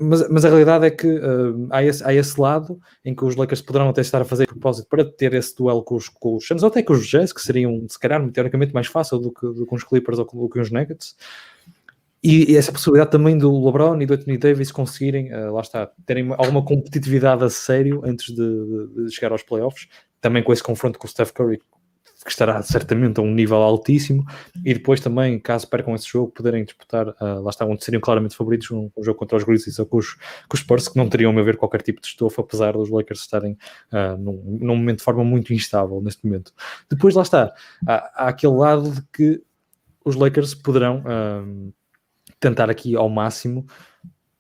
mas, 0.01 0.29
mas, 0.29 0.45
a 0.45 0.49
realidade 0.49 0.87
é 0.87 0.91
que 0.91 1.07
uh, 1.07 1.69
há, 1.71 1.83
esse, 1.83 2.03
há, 2.03 2.13
esse, 2.15 2.41
lado 2.41 2.81
em 3.05 3.15
que 3.15 3.25
os 3.25 3.37
Lakers 3.37 3.61
poderão 3.61 3.89
até 3.89 4.01
estar 4.01 4.21
a 4.21 4.25
fazer 4.25 4.47
propósito 4.47 4.89
para 4.89 5.05
ter 5.05 5.35
esse 5.35 5.55
duelo 5.55 5.83
com 5.83 5.97
os, 5.97 6.09
com 6.09 6.37
os 6.37 6.47
Suns, 6.47 6.63
ou 6.63 6.69
até 6.69 6.83
com 6.83 6.95
os 6.95 7.07
Jazz, 7.07 7.33
que 7.33 7.41
seriam, 7.41 7.87
se 7.89 7.99
calhar, 7.99 8.27
teoricamente 8.31 8.73
mais 8.73 8.87
fácil 8.87 9.19
do 9.19 9.33
que, 9.33 9.47
do 9.47 9.67
que 9.67 9.75
os 9.75 9.85
Clippers 9.85 10.19
ou 10.19 10.25
do 10.25 10.49
que 10.49 10.59
os 10.59 10.71
Nuggets. 10.71 11.15
E, 12.23 12.53
e, 12.53 12.57
essa 12.57 12.73
possibilidade 12.73 13.11
também 13.11 13.39
do 13.39 13.65
LeBron 13.65 14.01
e 14.01 14.07
do 14.07 14.15
Anthony 14.15 14.39
Davis 14.39 14.73
conseguirem, 14.73 15.33
uh, 15.33 15.53
lá 15.53 15.61
está, 15.61 15.91
terem 16.05 16.35
alguma 16.37 16.65
competitividade 16.65 17.45
a 17.45 17.51
sério 17.51 18.03
antes 18.05 18.35
de, 18.35 18.37
de, 18.37 19.05
de 19.05 19.15
chegar 19.15 19.33
aos 19.33 19.43
playoffs, 19.43 19.87
também 20.21 20.43
com 20.43 20.53
esse 20.53 20.63
confronto 20.63 20.99
com 20.99 21.07
o 21.07 21.11
Steph 21.11 21.31
Curry, 21.31 21.61
que 22.25 22.31
estará 22.31 22.61
certamente 22.63 23.21
a 23.21 23.23
um 23.23 23.33
nível 23.33 23.59
altíssimo, 23.59 24.25
e 24.65 24.75
depois 24.75 25.01
também, 25.01 25.39
caso 25.39 25.69
percam 25.69 25.95
esse 25.95 26.07
jogo, 26.07 26.33
poderem 26.33 26.65
disputar, 26.65 27.09
uh, 27.09 27.41
lá 27.43 27.51
está, 27.51 27.65
onde 27.65 27.85
seriam 27.85 28.01
claramente 28.01 28.37
favoritos, 28.37 28.71
um, 28.71 28.91
um, 28.97 29.05
jogo 29.05 29.19
contra 29.19 29.37
os 29.37 29.45
Grizzlies 29.45 29.79
ou 29.79 29.87
com 29.87 29.99
os, 29.99 30.15
com 30.15 30.55
os 30.55 30.61
Spurs, 30.61 30.89
que 30.89 30.97
não 30.97 31.09
teriam, 31.09 31.31
a 31.31 31.35
meu 31.35 31.45
ver, 31.45 31.57
qualquer 31.57 31.83
tipo 31.83 32.01
de 32.01 32.09
estofo, 32.09 32.41
apesar 32.41 32.73
dos 32.73 32.91
Lakers 32.91 33.21
estarem 33.21 33.53
uh, 33.93 34.17
num, 34.19 34.59
num, 34.61 34.77
momento 34.77 34.99
de 34.99 35.05
forma 35.05 35.25
muito 35.25 35.53
instável 35.53 36.01
neste 36.01 36.25
momento. 36.27 36.53
Depois, 36.91 37.15
lá 37.15 37.23
está, 37.23 37.55
há, 37.87 38.25
há 38.25 38.29
aquele 38.29 38.55
lado 38.55 38.91
de 38.91 39.03
que 39.13 39.43
os 40.05 40.17
Lakers 40.17 40.55
poderão 40.55 41.03
uh, 41.03 41.73
tentar 42.41 42.71
aqui 42.71 42.97
ao 42.97 43.09
máximo 43.09 43.67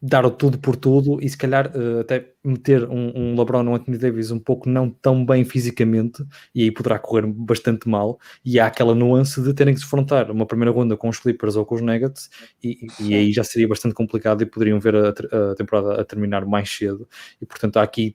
dar 0.00 0.24
o 0.24 0.30
tudo 0.30 0.58
por 0.58 0.76
tudo 0.76 1.18
e 1.20 1.28
se 1.28 1.36
calhar 1.36 1.72
uh, 1.76 2.00
até 2.00 2.32
meter 2.44 2.84
um, 2.88 3.12
um 3.14 3.38
LeBron 3.38 3.64
ou 3.64 3.72
um 3.72 3.74
Anthony 3.74 3.98
Davis 3.98 4.30
um 4.30 4.38
pouco 4.38 4.68
não 4.68 4.88
tão 4.88 5.26
bem 5.26 5.44
fisicamente 5.44 6.24
e 6.54 6.62
aí 6.62 6.70
poderá 6.70 6.98
correr 6.98 7.26
bastante 7.26 7.88
mal 7.88 8.18
e 8.44 8.60
há 8.60 8.66
aquela 8.66 8.94
nuance 8.94 9.42
de 9.42 9.52
terem 9.52 9.74
que 9.74 9.80
se 9.80 9.86
enfrentar 9.86 10.30
uma 10.30 10.46
primeira 10.46 10.70
ronda 10.70 10.96
com 10.96 11.08
os 11.08 11.18
Clippers 11.18 11.56
ou 11.56 11.66
com 11.66 11.74
os 11.74 11.80
Nuggets 11.80 12.30
e, 12.62 12.86
e 13.00 13.14
aí 13.14 13.32
já 13.32 13.42
seria 13.42 13.66
bastante 13.66 13.94
complicado 13.94 14.42
e 14.42 14.46
poderiam 14.46 14.78
ver 14.78 14.94
a, 14.94 15.08
a 15.08 15.54
temporada 15.56 16.00
a 16.00 16.04
terminar 16.04 16.46
mais 16.46 16.70
cedo 16.70 17.08
e 17.42 17.46
portanto 17.46 17.78
há 17.78 17.82
aqui 17.82 18.14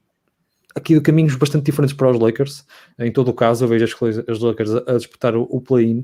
aqui 0.75 0.99
caminhos 1.01 1.35
bastante 1.35 1.65
diferentes 1.65 1.95
para 1.95 2.09
os 2.09 2.19
Lakers. 2.19 2.65
Em 2.99 3.11
todo 3.11 3.29
o 3.29 3.33
caso, 3.33 3.63
eu 3.63 3.69
vejo 3.69 3.85
as, 3.85 4.39
Lakers 4.39 4.75
a, 4.75 4.97
disputar 4.97 5.35
o, 5.35 5.61
play-in 5.61 5.99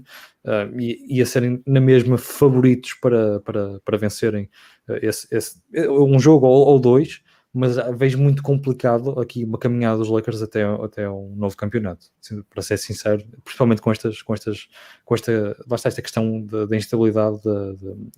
uh, 0.46 0.80
e, 0.80 1.18
e, 1.18 1.22
a 1.22 1.26
serem 1.26 1.62
na 1.66 1.80
mesma 1.80 2.18
favoritos 2.18 2.94
para, 2.94 3.40
para, 3.42 3.80
para 3.84 3.98
vencerem 3.98 4.50
uh, 4.88 4.94
esse, 5.02 5.28
esse, 5.32 5.62
um 5.76 6.20
jogo 6.20 6.48
ou, 6.48 6.68
ou, 6.68 6.80
dois, 6.80 7.22
mas 7.54 7.78
vejo 7.98 8.18
muito 8.20 8.44
complicado 8.44 9.20
aqui 9.20 9.44
uma 9.44 9.58
caminhada 9.58 9.98
dos 9.98 10.10
Lakers 10.10 10.42
até, 10.42 10.64
até 10.64 11.10
um 11.10 11.34
novo 11.36 11.58
campeonato, 11.58 12.06
para 12.50 12.62
ser 12.62 12.78
sincero, 12.78 13.24
principalmente 13.44 13.82
com 13.82 13.92
estas, 13.92 14.22
com 14.22 14.34
estas, 14.34 14.68
com 15.04 15.16
esta, 15.16 15.58
basta 15.66 15.88
esta 15.88 16.02
questão 16.02 16.46
da 16.46 16.76
instabilidade 16.76 17.42
da, 17.44 17.74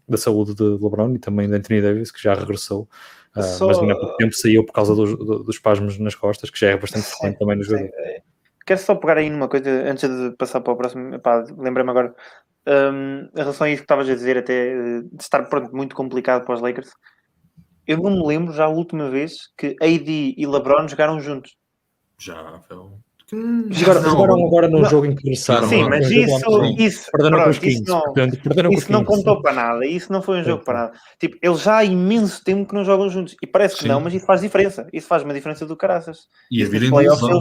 da 0.10 0.18
saúde 0.18 0.54
de 0.54 0.64
LeBron 0.64 1.16
e 1.16 1.20
também 1.20 1.48
de 1.48 1.56
Anthony 1.56 1.82
Davis, 1.82 2.12
que 2.12 2.22
já 2.22 2.34
regressou. 2.34 2.90
Uh, 3.36 3.42
Só... 3.42 3.68
Mas 3.68 3.80
ainda 3.80 3.94
há 3.94 4.00
pouco 4.00 4.18
tempo 4.18 4.36
saiu 4.36 4.66
por 4.66 4.74
causa 4.74 4.94
dos, 4.94 5.18
dos 5.18 5.56
espasmos 5.56 5.98
nas 5.98 6.16
costas, 6.16 6.50
que 6.50 6.60
já 6.60 6.70
é 6.70 6.78
bastante 6.78 7.06
frequente 7.06 7.40
também 7.40 7.56
no 7.56 7.64
jogo. 7.64 7.90
Quero 8.66 8.80
só 8.80 8.96
pegar 8.96 9.18
aí 9.18 9.30
numa 9.30 9.48
coisa 9.48 9.70
antes 9.90 10.08
de 10.08 10.32
passar 10.38 10.62
para 10.62 10.74
o 10.74 10.78
próximo. 10.78 11.20
Lembrei-me 11.58 11.90
agora 11.90 12.14
um, 12.68 13.30
em 13.34 13.40
relação 13.40 13.66
a 13.66 13.70
isso 13.70 13.82
que 13.82 13.86
estavas 13.86 14.10
a 14.10 14.14
dizer, 14.14 14.38
até 14.38 15.02
de 15.02 15.22
estar 15.22 15.44
pronto, 15.44 15.76
muito 15.76 15.96
complicado 15.96 16.46
para 16.46 16.56
os 16.56 16.62
Lakers. 16.62 16.92
Eu 17.88 17.98
não 17.98 18.12
me 18.12 18.26
lembro 18.26 18.54
já 18.54 18.66
a 18.66 18.70
última 18.70 19.10
vez 19.10 19.34
que 19.58 19.76
AD 19.82 20.36
e 20.38 20.46
LeBron 20.46 20.88
jogaram 20.88 21.20
juntos. 21.20 21.56
Já, 22.20 22.62
foi 22.68 22.78
Hum, 23.34 23.70
jogaram, 23.72 24.04
jogaram 24.04 24.46
agora 24.46 24.68
num 24.68 24.84
jogo 24.84 25.06
em 25.06 25.16
que 25.16 25.24
começaram. 25.24 25.66
Sim, 25.70 25.88
mas 25.88 26.12
isso, 26.12 26.64
isso, 26.78 27.10
perderam 27.12 27.38
pronto, 27.38 27.46
com 27.46 27.50
os 27.52 27.60
15, 27.60 27.76
isso 27.76 27.84
não, 27.88 28.02
portanto, 28.02 28.44
perderam 28.44 28.72
isso 28.74 28.92
não 28.92 29.06
contou 29.06 29.42
para 29.42 29.54
nada. 29.54 29.86
Isso 29.86 30.12
não 30.12 30.22
foi 30.22 30.42
um 30.42 30.44
jogo 30.44 30.66
para 30.66 30.80
nada. 30.80 31.00
Tipo, 31.18 31.38
eles 31.42 31.62
já 31.62 31.78
há 31.78 31.86
imenso 31.86 32.44
tempo 32.44 32.68
que 32.68 32.76
não 32.76 32.84
jogam 32.84 33.10
juntos. 33.10 33.34
E 33.42 33.48
parece 33.48 33.76
que 33.76 33.84
Sim. 33.84 33.88
não, 33.88 34.02
mas 34.02 34.14
isso 34.14 34.26
faz 34.26 34.42
diferença. 34.42 34.86
Isso 34.92 35.08
faz 35.08 35.24
uma 35.24 35.34
diferença 35.34 35.66
do 35.66 35.78
caraças. 35.78 36.28
E 36.52 36.62
a 36.62 36.68
virem 36.68 36.92
de 36.92 36.98
lesão. 36.98 37.40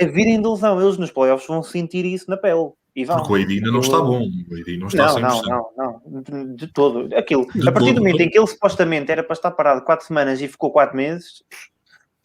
a 0.00 0.04
virem 0.04 0.40
de 0.40 0.48
lesão. 0.48 0.80
Eles 0.80 0.96
nos 0.96 1.10
playoffs 1.10 1.48
vão 1.48 1.60
sentir 1.60 2.04
isso 2.04 2.30
na 2.30 2.36
pele. 2.36 2.70
E 2.96 3.04
vão. 3.04 3.18
Porque 3.18 3.32
o 3.34 3.36
Edina 3.36 3.70
não 3.70 3.80
está 3.80 4.00
bom. 4.00 4.26
O 4.50 4.56
Edina 4.56 4.80
não 4.80 4.86
está 4.88 5.20
não, 5.20 5.42
100%. 5.42 5.42
Não, 5.42 5.70
não, 5.76 6.02
não. 6.06 6.22
De, 6.22 6.56
de 6.56 6.66
todo. 6.72 7.14
Aquilo, 7.14 7.46
de 7.54 7.68
a 7.68 7.70
partir 7.70 7.88
todo, 7.88 7.96
do 7.96 8.00
momento 8.00 8.20
em 8.22 8.30
que 8.30 8.38
ele 8.38 8.46
supostamente 8.46 9.12
era 9.12 9.22
para 9.22 9.34
estar 9.34 9.50
parado 9.50 9.84
4 9.84 10.06
semanas 10.06 10.40
e 10.40 10.48
ficou 10.48 10.72
4 10.72 10.96
meses 10.96 11.44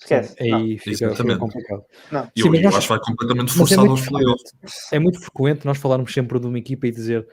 Esquece. 0.01 0.35
Aí 0.41 0.79
fica, 0.79 1.15
fica, 1.15 1.37
complicado. 1.37 1.83
Não. 2.11 2.23
Sim, 2.23 2.29
eu, 2.35 2.55
eu 2.55 2.69
acho 2.69 2.81
que 2.81 2.89
vai 2.89 2.99
completamente 2.99 3.51
é 3.51 3.55
forçado 3.55 3.85
é 3.85 3.89
aos 3.89 4.07
playoffs. 4.07 4.51
É 4.91 4.97
muito 4.97 5.19
frequente 5.19 5.63
nós 5.63 5.77
falarmos 5.77 6.11
sempre 6.11 6.39
de 6.39 6.47
uma 6.47 6.57
equipa 6.57 6.87
e 6.87 6.91
dizer 6.91 7.27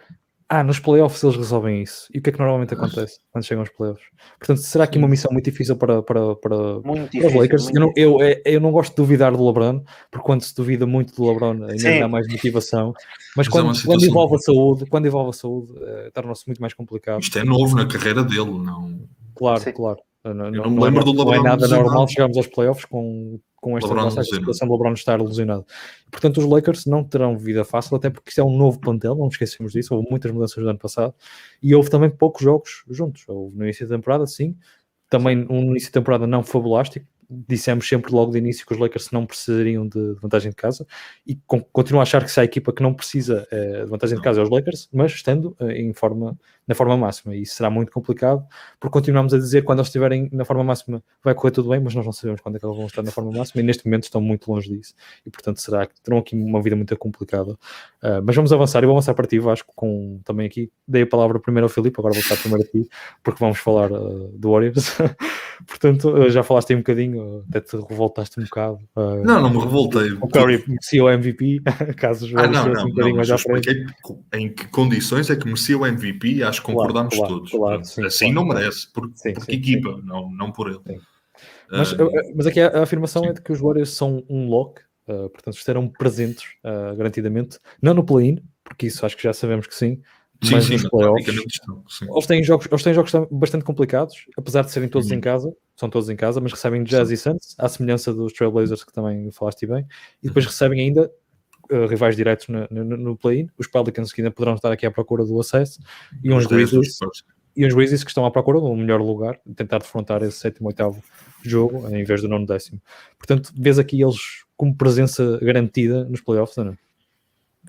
ah, 0.50 0.64
nos 0.64 0.78
playoffs 0.78 1.22
eles 1.22 1.36
resolvem 1.36 1.82
isso. 1.82 2.08
E 2.12 2.18
o 2.18 2.22
que 2.22 2.30
é 2.30 2.32
que 2.32 2.38
normalmente 2.38 2.72
acontece 2.72 3.20
quando 3.30 3.44
chegam 3.44 3.60
aos 3.60 3.70
playoffs? 3.70 4.06
Portanto, 4.38 4.60
será 4.60 4.84
aqui 4.84 4.96
uma 4.96 5.06
missão 5.06 5.30
muito 5.30 5.44
difícil 5.44 5.76
para, 5.76 6.02
para, 6.02 6.36
para, 6.36 6.80
muito 6.80 7.18
para 7.18 7.26
os 7.26 7.34
Lakers? 7.34 7.68
Eu 7.68 7.80
não, 7.80 7.92
eu, 7.94 8.22
é, 8.22 8.40
eu 8.46 8.58
não 8.58 8.72
gosto 8.72 8.90
de 8.92 8.96
duvidar 8.96 9.36
do 9.36 9.46
LeBron, 9.46 9.84
porque 10.10 10.24
quando 10.24 10.40
se 10.40 10.54
duvida 10.54 10.86
muito 10.86 11.14
do 11.14 11.30
LeBron 11.30 11.64
ainda 11.64 11.78
Sim. 11.78 12.00
dá 12.00 12.08
mais 12.08 12.26
motivação. 12.28 12.94
Mas, 13.36 13.46
Mas 13.46 13.48
quando, 13.48 13.76
é 13.76 13.82
quando, 13.84 14.04
envolve 14.06 14.36
a 14.36 14.38
saúde, 14.38 14.86
quando 14.86 15.06
envolve 15.06 15.30
a 15.30 15.32
saúde, 15.34 15.72
é, 15.82 16.10
torna-se 16.12 16.46
muito 16.46 16.60
mais 16.62 16.72
complicado. 16.72 17.20
Isto 17.20 17.38
é 17.38 17.44
novo 17.44 17.76
na 17.76 17.86
carreira 17.86 18.24
dele, 18.24 18.58
não? 18.58 18.98
Claro, 19.34 19.60
Sim. 19.60 19.72
claro. 19.72 19.98
Não, 20.24 20.46
eu 20.46 20.62
não, 20.62 20.70
me 20.70 20.82
lembro 20.82 21.04
do 21.04 21.10
LeBron. 21.12 21.26
Não 21.26 21.34
é 21.34 21.42
nada 21.42 21.68
normal 21.68 22.08
chegarmos 22.08 22.38
aos 22.38 22.46
playoffs 22.46 22.86
com, 22.86 23.38
com 23.60 23.76
esta, 23.76 23.92
esta 23.92 24.22
situação 24.24 24.68
do 24.68 24.74
LeBron 24.74 24.92
estar 24.92 25.18
ilusionado. 25.18 25.66
Portanto, 26.10 26.38
os 26.38 26.44
Lakers 26.44 26.86
não 26.86 27.02
terão 27.02 27.36
vida 27.36 27.64
fácil, 27.64 27.96
até 27.96 28.08
porque 28.08 28.30
isto 28.30 28.40
é 28.40 28.44
um 28.44 28.56
novo 28.56 28.78
plantel, 28.78 29.14
não 29.14 29.24
nos 29.24 29.34
esquecemos 29.34 29.72
disso. 29.72 29.94
Houve 29.94 30.08
muitas 30.10 30.30
mudanças 30.30 30.62
no 30.62 30.70
ano 30.70 30.78
passado 30.78 31.14
e 31.62 31.74
houve 31.74 31.90
também 31.90 32.10
poucos 32.10 32.42
jogos 32.42 32.84
juntos. 32.88 33.24
Houve 33.28 33.56
no 33.56 33.64
início 33.64 33.86
da 33.86 33.96
temporada, 33.96 34.26
sim, 34.26 34.56
também 35.10 35.46
um 35.50 35.62
início 35.62 35.88
de 35.88 35.92
temporada 35.92 36.26
não 36.26 36.42
fabulástico, 36.42 37.06
dissemos 37.30 37.86
sempre 37.86 38.12
logo 38.12 38.32
de 38.32 38.38
início 38.38 38.66
que 38.66 38.72
os 38.72 38.78
Lakers 38.78 39.10
não 39.10 39.26
precisariam 39.26 39.86
de 39.86 40.14
vantagem 40.14 40.50
de 40.50 40.56
casa 40.56 40.86
e 41.26 41.38
continuo 41.70 42.00
a 42.00 42.02
achar 42.02 42.24
que 42.24 42.30
se 42.30 42.40
há 42.40 42.44
equipa 42.44 42.72
que 42.72 42.82
não 42.82 42.94
precisa 42.94 43.46
eh, 43.50 43.84
de 43.84 43.90
vantagem 43.90 44.16
de 44.16 44.22
casa 44.22 44.40
é 44.40 44.42
os 44.42 44.48
Lakers, 44.48 44.88
mas 44.92 45.12
estando 45.12 45.54
eh, 45.60 45.82
em 45.82 45.92
forma, 45.92 46.38
na 46.66 46.74
forma 46.74 46.96
máxima 46.96 47.36
e 47.36 47.42
isso 47.42 47.54
será 47.54 47.68
muito 47.68 47.92
complicado 47.92 48.46
porque 48.80 48.92
continuamos 48.92 49.34
a 49.34 49.38
dizer 49.38 49.62
quando 49.62 49.80
eles 49.80 49.88
estiverem 49.88 50.30
na 50.32 50.44
forma 50.44 50.64
máxima 50.64 51.02
vai 51.22 51.34
correr 51.34 51.50
tudo 51.50 51.68
bem, 51.68 51.80
mas 51.80 51.94
nós 51.94 52.06
não 52.06 52.12
sabemos 52.12 52.40
quando 52.40 52.56
é 52.56 52.58
que 52.58 52.64
eles 52.64 52.76
vão 52.76 52.86
estar 52.86 53.02
na 53.02 53.10
forma 53.10 53.30
máxima 53.30 53.60
e 53.60 53.64
neste 53.64 53.84
momento 53.84 54.04
estão 54.04 54.22
muito 54.22 54.50
longe 54.50 54.70
disso 54.70 54.94
e 55.26 55.30
portanto 55.30 55.60
será 55.60 55.86
que 55.86 56.00
terão 56.00 56.18
aqui 56.18 56.34
uma 56.34 56.62
vida 56.62 56.76
muito 56.76 56.96
complicada. 56.96 57.52
Uh, 58.02 58.22
mas 58.24 58.34
vamos 58.34 58.52
avançar 58.52 58.82
e 58.82 58.86
vou 58.86 58.94
avançar 58.94 59.12
para 59.14 59.26
ti 59.26 59.38
Vasco 59.38 59.72
com 59.76 60.20
também 60.24 60.46
aqui, 60.46 60.70
dei 60.86 61.02
a 61.02 61.06
palavra 61.06 61.38
primeiro 61.38 61.66
ao 61.66 61.68
Filipe, 61.68 62.00
agora 62.00 62.14
vou 62.14 62.22
estar 62.22 62.36
primeiro 62.36 62.66
a 62.66 62.70
ti 62.70 62.88
porque 63.22 63.38
vamos 63.38 63.58
falar 63.58 63.92
uh, 63.92 64.28
do 64.32 64.50
Warriors 64.50 64.96
portanto 65.66 66.30
já 66.30 66.42
falaste 66.42 66.70
aí 66.70 66.76
um 66.76 66.80
bocadinho 66.80 67.44
até 67.48 67.60
te 67.60 67.76
revoltaste 67.76 68.38
um 68.40 68.44
bocado. 68.44 68.78
Uh, 68.96 69.24
não, 69.24 69.40
não 69.42 69.50
me 69.50 69.58
revoltei. 69.58 70.12
O 70.12 70.28
Curry 70.28 70.62
merecia 70.66 71.04
o 71.04 71.10
MVP, 71.10 71.60
caso 71.96 72.26
os 72.26 72.34
ah, 72.34 72.46
não, 72.46 72.68
não, 72.68 72.86
um 72.86 72.88
bocadinho 72.88 73.16
mais 73.16 73.30
à 73.30 73.38
frente. 73.38 73.86
Em 74.32 74.52
que 74.52 74.66
condições 74.68 75.30
é 75.30 75.36
que 75.36 75.44
merecia 75.44 75.78
o 75.78 75.86
MVP, 75.86 76.42
acho 76.42 76.60
que 76.60 76.66
concordamos 76.66 77.14
claro, 77.14 77.34
todos. 77.34 77.50
Claro, 77.50 77.84
sim, 77.84 78.04
assim 78.04 78.32
claro, 78.32 78.48
não 78.48 78.54
merece, 78.54 78.92
por, 78.92 79.10
sim, 79.14 79.32
porque 79.32 79.52
sim, 79.52 79.58
equipa, 79.58 80.00
Não, 80.04 80.30
não 80.30 80.52
por 80.52 80.68
ele. 80.68 81.00
Mas, 81.70 81.92
uh, 81.92 82.10
mas 82.34 82.46
aqui 82.46 82.60
a, 82.60 82.68
a 82.68 82.82
afirmação 82.82 83.24
é 83.24 83.32
de 83.32 83.40
que 83.40 83.52
os 83.52 83.60
Warriors 83.60 83.90
são 83.90 84.24
um 84.28 84.48
lock, 84.48 84.80
uh, 85.08 85.28
portanto 85.30 85.56
estarão 85.56 85.88
presentes 85.88 86.44
uh, 86.64 86.96
garantidamente, 86.96 87.58
não 87.80 87.94
no 87.94 88.04
play-in, 88.04 88.38
porque 88.64 88.86
isso 88.86 89.04
acho 89.04 89.16
que 89.16 89.22
já 89.22 89.32
sabemos 89.32 89.66
que 89.66 89.74
sim, 89.74 90.00
Sim, 90.42 90.54
mas 90.54 90.64
sim, 90.66 90.72
nos 90.74 90.88
playoffs, 90.88 91.26
estão, 91.28 91.82
Eles, 92.02 92.26
têm 92.26 92.44
jogos, 92.44 92.68
eles 92.70 92.82
têm 92.82 92.94
jogos 92.94 93.12
bastante 93.30 93.64
complicados, 93.64 94.14
apesar 94.36 94.62
de 94.62 94.70
serem 94.70 94.88
todos 94.88 95.10
uhum. 95.10 95.16
em 95.16 95.20
casa, 95.20 95.52
são 95.76 95.90
todos 95.90 96.08
em 96.08 96.14
casa, 96.14 96.40
mas 96.40 96.52
recebem 96.52 96.84
Jazz 96.84 97.08
sim. 97.08 97.14
e 97.14 97.16
Suns, 97.16 97.56
à 97.58 97.68
semelhança 97.68 98.12
dos 98.14 98.32
Trailblazers 98.32 98.84
que 98.84 98.92
também 98.92 99.30
falaste 99.32 99.66
bem, 99.66 99.84
e 100.22 100.28
depois 100.28 100.44
uhum. 100.44 100.50
recebem 100.50 100.80
ainda 100.80 101.10
uh, 101.72 101.86
rivais 101.86 102.14
diretos 102.14 102.46
no, 102.48 102.68
no, 102.70 102.96
no 102.96 103.16
play-in, 103.16 103.48
os 103.58 103.66
Pelicans 103.66 104.12
que 104.12 104.20
ainda 104.20 104.30
poderão 104.30 104.54
estar 104.54 104.70
aqui 104.70 104.86
à 104.86 104.90
procura 104.92 105.24
do 105.24 105.40
acesso, 105.40 105.80
e 106.22 106.32
uns 106.32 106.46
Grizzlies, 106.46 106.98
e 107.56 107.66
uns 107.66 107.74
Grizzlies 107.74 108.04
que 108.04 108.10
estão 108.10 108.24
à 108.24 108.30
procura 108.30 108.60
do 108.60 108.72
melhor 108.76 109.00
lugar, 109.00 109.40
tentar 109.56 109.78
defrontar 109.78 110.22
esse 110.22 110.38
sétimo, 110.38 110.68
oitavo 110.68 111.02
jogo, 111.42 111.88
em 111.88 112.04
vez 112.04 112.22
do 112.22 112.28
nono 112.28 112.46
décimo. 112.46 112.80
Portanto, 113.18 113.52
vês 113.56 113.76
aqui 113.76 114.00
eles 114.00 114.44
como 114.56 114.76
presença 114.76 115.38
garantida 115.42 116.04
nos 116.04 116.20
playoffs, 116.20 116.56
não 116.56 116.72
é? 116.72 116.87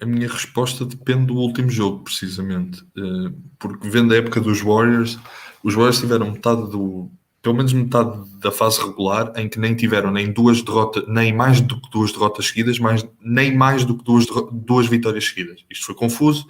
A 0.01 0.05
minha 0.05 0.27
resposta 0.27 0.85
depende 0.85 1.27
do 1.27 1.35
último 1.35 1.69
jogo, 1.69 2.03
precisamente. 2.03 2.83
Eh, 2.97 3.33
porque 3.57 3.89
vendo 3.89 4.13
a 4.13 4.17
época 4.17 4.39
dos 4.39 4.61
Warriors, 4.61 5.19
os 5.63 5.73
Warriors 5.73 5.99
tiveram 5.99 6.31
metade 6.31 6.69
do, 6.69 7.11
pelo 7.41 7.55
menos 7.55 7.73
metade 7.73 8.29
da 8.39 8.51
fase 8.51 8.79
regular 8.81 9.31
em 9.35 9.47
que 9.47 9.59
nem 9.59 9.75
tiveram 9.75 10.11
nem 10.11 10.31
duas 10.31 10.61
derrotas, 10.61 11.05
nem 11.07 11.33
mais 11.33 11.61
do 11.61 11.79
que 11.79 11.89
duas 11.89 12.11
derrotas 12.11 12.47
seguidas, 12.47 12.79
mais, 12.79 13.07
nem 13.21 13.55
mais 13.55 13.85
do 13.85 13.97
que 13.97 14.03
duas, 14.03 14.25
duas 14.51 14.87
vitórias 14.87 15.25
seguidas. 15.25 15.65
Isto 15.69 15.87
foi 15.87 15.95
confuso, 15.95 16.47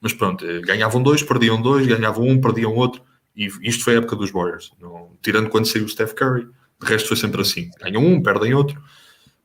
mas 0.00 0.12
pronto, 0.12 0.44
eh, 0.44 0.60
ganhavam 0.60 1.02
dois, 1.02 1.22
perdiam 1.22 1.60
dois, 1.60 1.86
ganhavam 1.86 2.26
um, 2.26 2.40
perdiam 2.40 2.74
outro, 2.74 3.02
e 3.36 3.46
isto 3.62 3.84
foi 3.84 3.94
a 3.94 3.98
época 3.98 4.16
dos 4.16 4.30
Warriors. 4.30 4.72
Não, 4.80 5.10
tirando 5.22 5.48
quando 5.48 5.66
saiu 5.66 5.84
o 5.84 5.88
Steph 5.88 6.12
Curry, 6.14 6.46
de 6.80 6.86
resto 6.86 7.08
foi 7.08 7.16
sempre 7.16 7.40
assim: 7.40 7.70
ganham 7.80 8.04
um, 8.04 8.20
perdem 8.22 8.52
outro. 8.52 8.82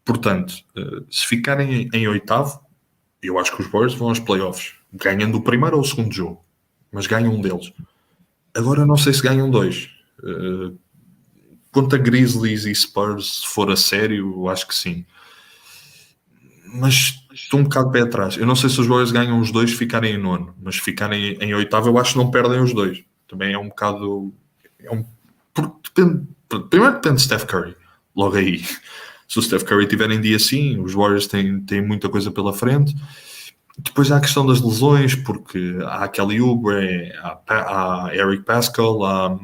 Portanto, 0.03 0.55
eh, 0.75 1.03
se 1.11 1.25
ficarem 1.27 1.89
em 1.93 2.07
oitavo, 2.07 2.59
eu 3.21 3.39
acho 3.39 3.55
que 3.55 3.61
os 3.61 3.67
Warriors 3.67 3.95
vão 3.95 4.09
aos 4.09 4.19
playoffs, 4.19 4.73
ganhando 4.93 5.37
o 5.37 5.41
primeiro 5.41 5.75
ou 5.75 5.81
o 5.81 5.85
segundo 5.85 6.13
jogo, 6.13 6.43
mas 6.91 7.07
ganham 7.07 7.33
um 7.33 7.41
deles. 7.41 7.71
Agora 8.55 8.85
não 8.85 8.97
sei 8.97 9.13
se 9.13 9.21
ganham 9.21 9.49
dois. 9.49 9.89
Uh, 10.19 10.77
quanto 11.71 11.95
a 11.95 11.99
Grizzlies 11.99 12.65
e 12.65 12.73
Spurs, 12.73 13.41
se 13.41 13.47
for 13.47 13.69
a 13.71 13.75
sério, 13.75 14.47
acho 14.49 14.67
que 14.67 14.75
sim. 14.75 15.05
Mas 16.73 17.23
estou 17.33 17.59
um 17.59 17.63
bocado 17.63 17.91
pé 17.91 18.01
atrás. 18.01 18.37
Eu 18.37 18.45
não 18.45 18.55
sei 18.55 18.69
se 18.69 18.79
os 18.81 18.87
Warriors 18.87 19.11
ganham 19.11 19.39
os 19.39 19.51
dois 19.51 19.71
ficarem 19.71 20.15
em 20.15 20.17
nono, 20.17 20.55
mas 20.61 20.77
ficarem 20.77 21.37
em 21.39 21.53
oitavo, 21.53 21.87
eu 21.87 21.97
acho 21.97 22.13
que 22.13 22.17
não 22.17 22.31
perdem 22.31 22.59
os 22.59 22.73
dois. 22.73 23.03
Também 23.27 23.53
é 23.53 23.57
um 23.57 23.69
bocado. 23.69 24.33
É 24.79 24.91
um, 24.91 25.05
depende, 25.83 26.27
primeiro 26.69 26.95
depende 26.95 27.17
de 27.17 27.21
Steph 27.23 27.45
Curry, 27.45 27.75
logo 28.15 28.35
aí. 28.35 28.63
Se 29.27 29.39
o 29.39 29.41
Steph 29.41 29.63
Curry 29.63 29.87
tiver 29.87 30.09
em 30.11 30.21
dia 30.21 30.39
sim, 30.39 30.79
os 30.79 30.93
Warriors 30.93 31.27
têm, 31.27 31.59
têm 31.61 31.81
muita 31.81 32.07
coisa 32.07 32.31
pela 32.31 32.53
frente. 32.53 32.95
Depois 33.77 34.11
há 34.11 34.17
a 34.17 34.21
questão 34.21 34.45
das 34.45 34.61
lesões, 34.61 35.13
porque 35.13 35.77
há 35.83 36.05
aquele 36.05 36.41
Uber, 36.41 37.11
há, 37.21 38.07
há 38.07 38.15
Eric 38.15 38.43
Pascal, 38.43 39.03
há, 39.03 39.37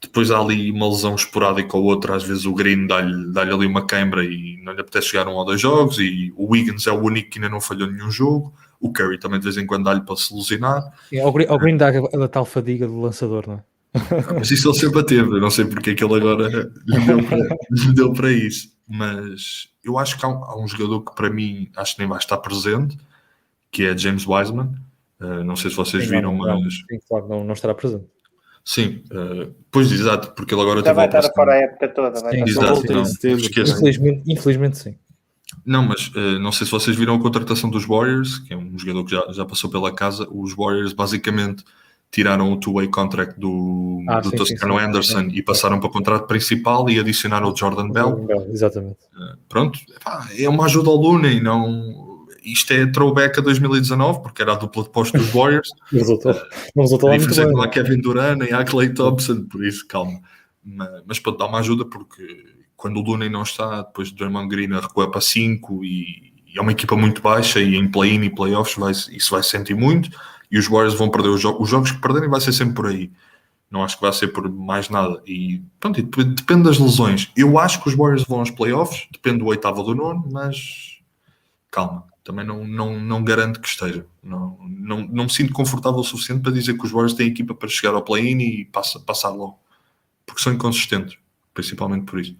depois 0.00 0.30
há 0.30 0.40
ali 0.40 0.72
uma 0.72 0.88
lesão 0.88 1.14
esporádica 1.14 1.76
ou 1.76 1.84
outra, 1.84 2.16
às 2.16 2.24
vezes 2.24 2.46
o 2.46 2.54
Green 2.54 2.86
dá-lhe 2.86 3.32
dá 3.32 3.42
ali 3.42 3.66
uma 3.66 3.86
queimbra 3.86 4.24
e 4.24 4.60
não 4.64 4.72
lhe 4.72 4.80
apetece 4.80 5.08
chegar 5.08 5.28
um 5.28 5.34
ou 5.34 5.44
dois 5.44 5.60
jogos, 5.60 5.98
e 5.98 6.32
o 6.36 6.50
Wiggins 6.50 6.86
é 6.86 6.92
o 6.92 7.00
único 7.00 7.30
que 7.30 7.38
ainda 7.38 7.50
não 7.50 7.60
falhou 7.60 7.88
nenhum 7.88 8.10
jogo, 8.10 8.52
o 8.80 8.92
Curry 8.92 9.18
também 9.18 9.38
de 9.38 9.44
vez 9.44 9.56
em 9.58 9.66
quando 9.66 9.84
dá-lhe 9.84 10.00
para 10.00 10.16
se 10.16 10.32
ilusionar. 10.32 10.82
É, 11.12 11.20
ao, 11.20 11.32
Green, 11.32 11.46
Green 11.58 11.76
dá 11.76 11.90
a 11.90 12.28
tal 12.28 12.46
fadiga 12.46 12.86
do 12.88 13.00
lançador, 13.00 13.46
não 13.46 13.54
é? 13.54 13.62
Mas 14.38 14.50
isso 14.50 14.68
ele 14.68 14.78
sempre 14.78 15.04
teve, 15.04 15.30
eu 15.30 15.40
não 15.40 15.50
sei 15.50 15.64
porque 15.64 15.90
é 15.90 15.94
que 15.94 16.04
ele 16.04 16.14
agora 16.14 16.70
lhe 16.86 17.06
deu 17.06 17.24
para, 17.24 17.38
lhe 17.70 17.92
deu 17.92 18.12
para 18.12 18.32
isso. 18.32 18.72
Mas 18.88 19.68
eu 19.84 19.98
acho 19.98 20.18
que 20.18 20.24
há 20.24 20.28
um, 20.28 20.44
há 20.44 20.60
um, 20.60 20.68
jogador 20.68 21.00
que 21.02 21.14
para 21.14 21.30
mim 21.30 21.70
acho 21.76 21.94
que 21.94 22.00
nem 22.00 22.08
vai 22.08 22.18
estar 22.18 22.36
presente, 22.38 22.96
que 23.70 23.84
é 23.84 23.96
James 23.96 24.26
Wiseman. 24.26 24.74
Uh, 25.20 25.44
não 25.44 25.56
sei 25.56 25.70
se 25.70 25.76
vocês 25.76 26.04
sim, 26.04 26.10
viram, 26.10 26.36
não, 26.36 26.60
mas. 26.60 26.74
Sim, 26.74 26.98
claro, 27.08 27.28
não, 27.28 27.44
não 27.44 27.52
estará 27.52 27.74
presente. 27.74 28.06
Sim, 28.64 29.02
uh, 29.12 29.54
pois 29.70 29.90
exato, 29.90 30.32
porque 30.32 30.54
ele 30.54 30.62
agora 30.62 30.82
Já 30.82 30.92
vai 30.92 31.06
estar 31.06 31.22
fora 31.34 31.52
a 31.52 31.56
época 31.56 31.88
toda. 31.88 32.20
Vai 32.20 32.36
sim, 32.36 32.44
exato, 32.46 32.92
não, 32.92 33.02
infelizmente, 33.02 34.22
infelizmente 34.26 34.78
sim. 34.78 34.94
Não, 35.64 35.82
mas 35.82 36.08
uh, 36.08 36.38
não 36.38 36.52
sei 36.52 36.66
se 36.66 36.70
vocês 36.70 36.96
viram 36.96 37.16
a 37.16 37.20
contratação 37.20 37.68
dos 37.70 37.84
Warriors, 37.84 38.38
que 38.38 38.54
é 38.54 38.56
um 38.56 38.78
jogador 38.78 39.04
que 39.04 39.10
já, 39.12 39.32
já 39.32 39.44
passou 39.44 39.68
pela 39.70 39.92
casa. 39.92 40.26
Os 40.30 40.54
Warriors 40.54 40.92
basicamente 40.92 41.64
tiraram 42.10 42.52
o 42.52 42.56
two-way 42.56 42.88
contract 42.88 43.38
do, 43.38 44.02
ah, 44.08 44.20
do 44.20 44.32
Toscano 44.32 44.78
Anderson 44.78 45.20
sim, 45.20 45.30
e 45.32 45.42
passaram 45.42 45.78
para 45.78 45.88
o 45.88 45.92
contrato 45.92 46.26
principal 46.26 46.90
e 46.90 46.98
adicionaram 46.98 47.52
o 47.52 47.56
Jordan 47.56 47.88
Bell. 47.90 48.16
Bell 48.16 48.46
exatamente. 48.50 48.98
Uh, 49.14 49.38
pronto, 49.48 49.78
é 50.36 50.48
uma 50.48 50.64
ajuda 50.64 50.90
ao 50.90 50.96
Looney, 50.96 51.40
não 51.40 52.10
isto 52.42 52.72
é 52.72 52.86
throwback 52.86 53.38
a 53.38 53.42
2019, 53.42 54.22
porque 54.22 54.42
era 54.42 54.52
a 54.52 54.56
dupla 54.56 54.82
de 54.82 54.90
posto 54.90 55.16
dos 55.16 55.28
Warriors. 55.32 55.68
não 55.92 55.98
resultou, 56.00 56.34
não 56.74 56.82
resultou 56.84 57.10
lá 57.10 57.16
muito 57.16 57.34
bem. 57.34 57.52
lá 57.52 57.68
Kevin 57.68 58.00
Durant 58.00 58.42
e 58.42 58.52
há 58.52 58.64
Clay 58.64 58.92
Thompson, 58.92 59.44
por 59.44 59.64
isso, 59.64 59.86
calma. 59.86 60.20
Mas, 60.64 61.02
mas 61.06 61.18
pode 61.20 61.38
dar 61.38 61.46
uma 61.46 61.60
ajuda, 61.60 61.84
porque 61.84 62.44
quando 62.76 62.98
o 62.98 63.02
Looney 63.02 63.28
não 63.28 63.42
está, 63.42 63.82
depois 63.82 64.10
o 64.10 64.14
Draymond 64.14 64.48
Green 64.48 64.68
recua 64.68 65.10
para 65.10 65.20
5 65.20 65.84
e, 65.84 66.32
e, 66.46 66.58
é 66.58 66.60
uma 66.60 66.72
equipa 66.72 66.96
muito 66.96 67.22
baixa 67.22 67.60
e 67.60 67.76
em 67.76 67.88
play-in 67.88 68.22
e 68.22 68.30
playoffs 68.30 68.76
vai, 68.76 68.92
isso 68.92 69.30
vai 69.30 69.42
se 69.42 69.50
sentir 69.50 69.74
muito 69.74 70.10
e 70.50 70.58
os 70.58 70.66
Warriors 70.66 70.94
vão 70.94 71.10
perder 71.10 71.28
os, 71.28 71.40
jogos. 71.40 71.62
Os 71.62 71.68
jogos 71.68 71.92
que 71.92 72.00
perderem 72.00 72.28
vai 72.28 72.40
ser 72.40 72.52
sempre 72.52 72.74
por 72.74 72.86
aí. 72.86 73.10
Não 73.70 73.84
acho 73.84 73.96
que 73.96 74.02
vai 74.02 74.12
ser 74.12 74.28
por 74.28 74.50
mais 74.50 74.88
nada. 74.88 75.22
E 75.26 75.62
pronto, 75.78 76.02
depende 76.02 76.64
das 76.64 76.78
lesões. 76.78 77.30
Eu 77.36 77.58
acho 77.58 77.80
que 77.82 77.88
os 77.88 77.94
Warriors 77.94 78.24
vão 78.24 78.40
aos 78.40 78.50
playoffs, 78.50 79.06
depende 79.12 79.38
do 79.38 79.46
oitavo 79.46 79.82
do 79.82 79.94
nono, 79.94 80.28
mas 80.30 80.98
calma 81.70 82.10
também 82.30 82.46
não, 82.46 82.64
não, 82.64 83.00
não 83.00 83.24
garanto 83.24 83.60
que 83.60 83.68
esteja. 83.68 84.06
Não, 84.22 84.56
não, 84.62 85.00
não 85.00 85.24
me 85.24 85.30
sinto 85.30 85.52
confortável 85.52 86.00
o 86.00 86.04
suficiente 86.04 86.42
para 86.42 86.52
dizer 86.52 86.76
que 86.76 86.84
os 86.84 86.92
Warriors 86.92 87.14
têm 87.14 87.28
equipa 87.28 87.54
para 87.54 87.68
chegar 87.68 87.94
ao 87.94 88.02
play-in 88.02 88.38
e 88.40 88.64
passa, 88.66 89.00
passar 89.00 89.30
logo. 89.30 89.58
Porque 90.24 90.42
são 90.42 90.52
inconsistentes, 90.52 91.18
principalmente 91.52 92.04
por 92.04 92.20
isso. 92.20 92.36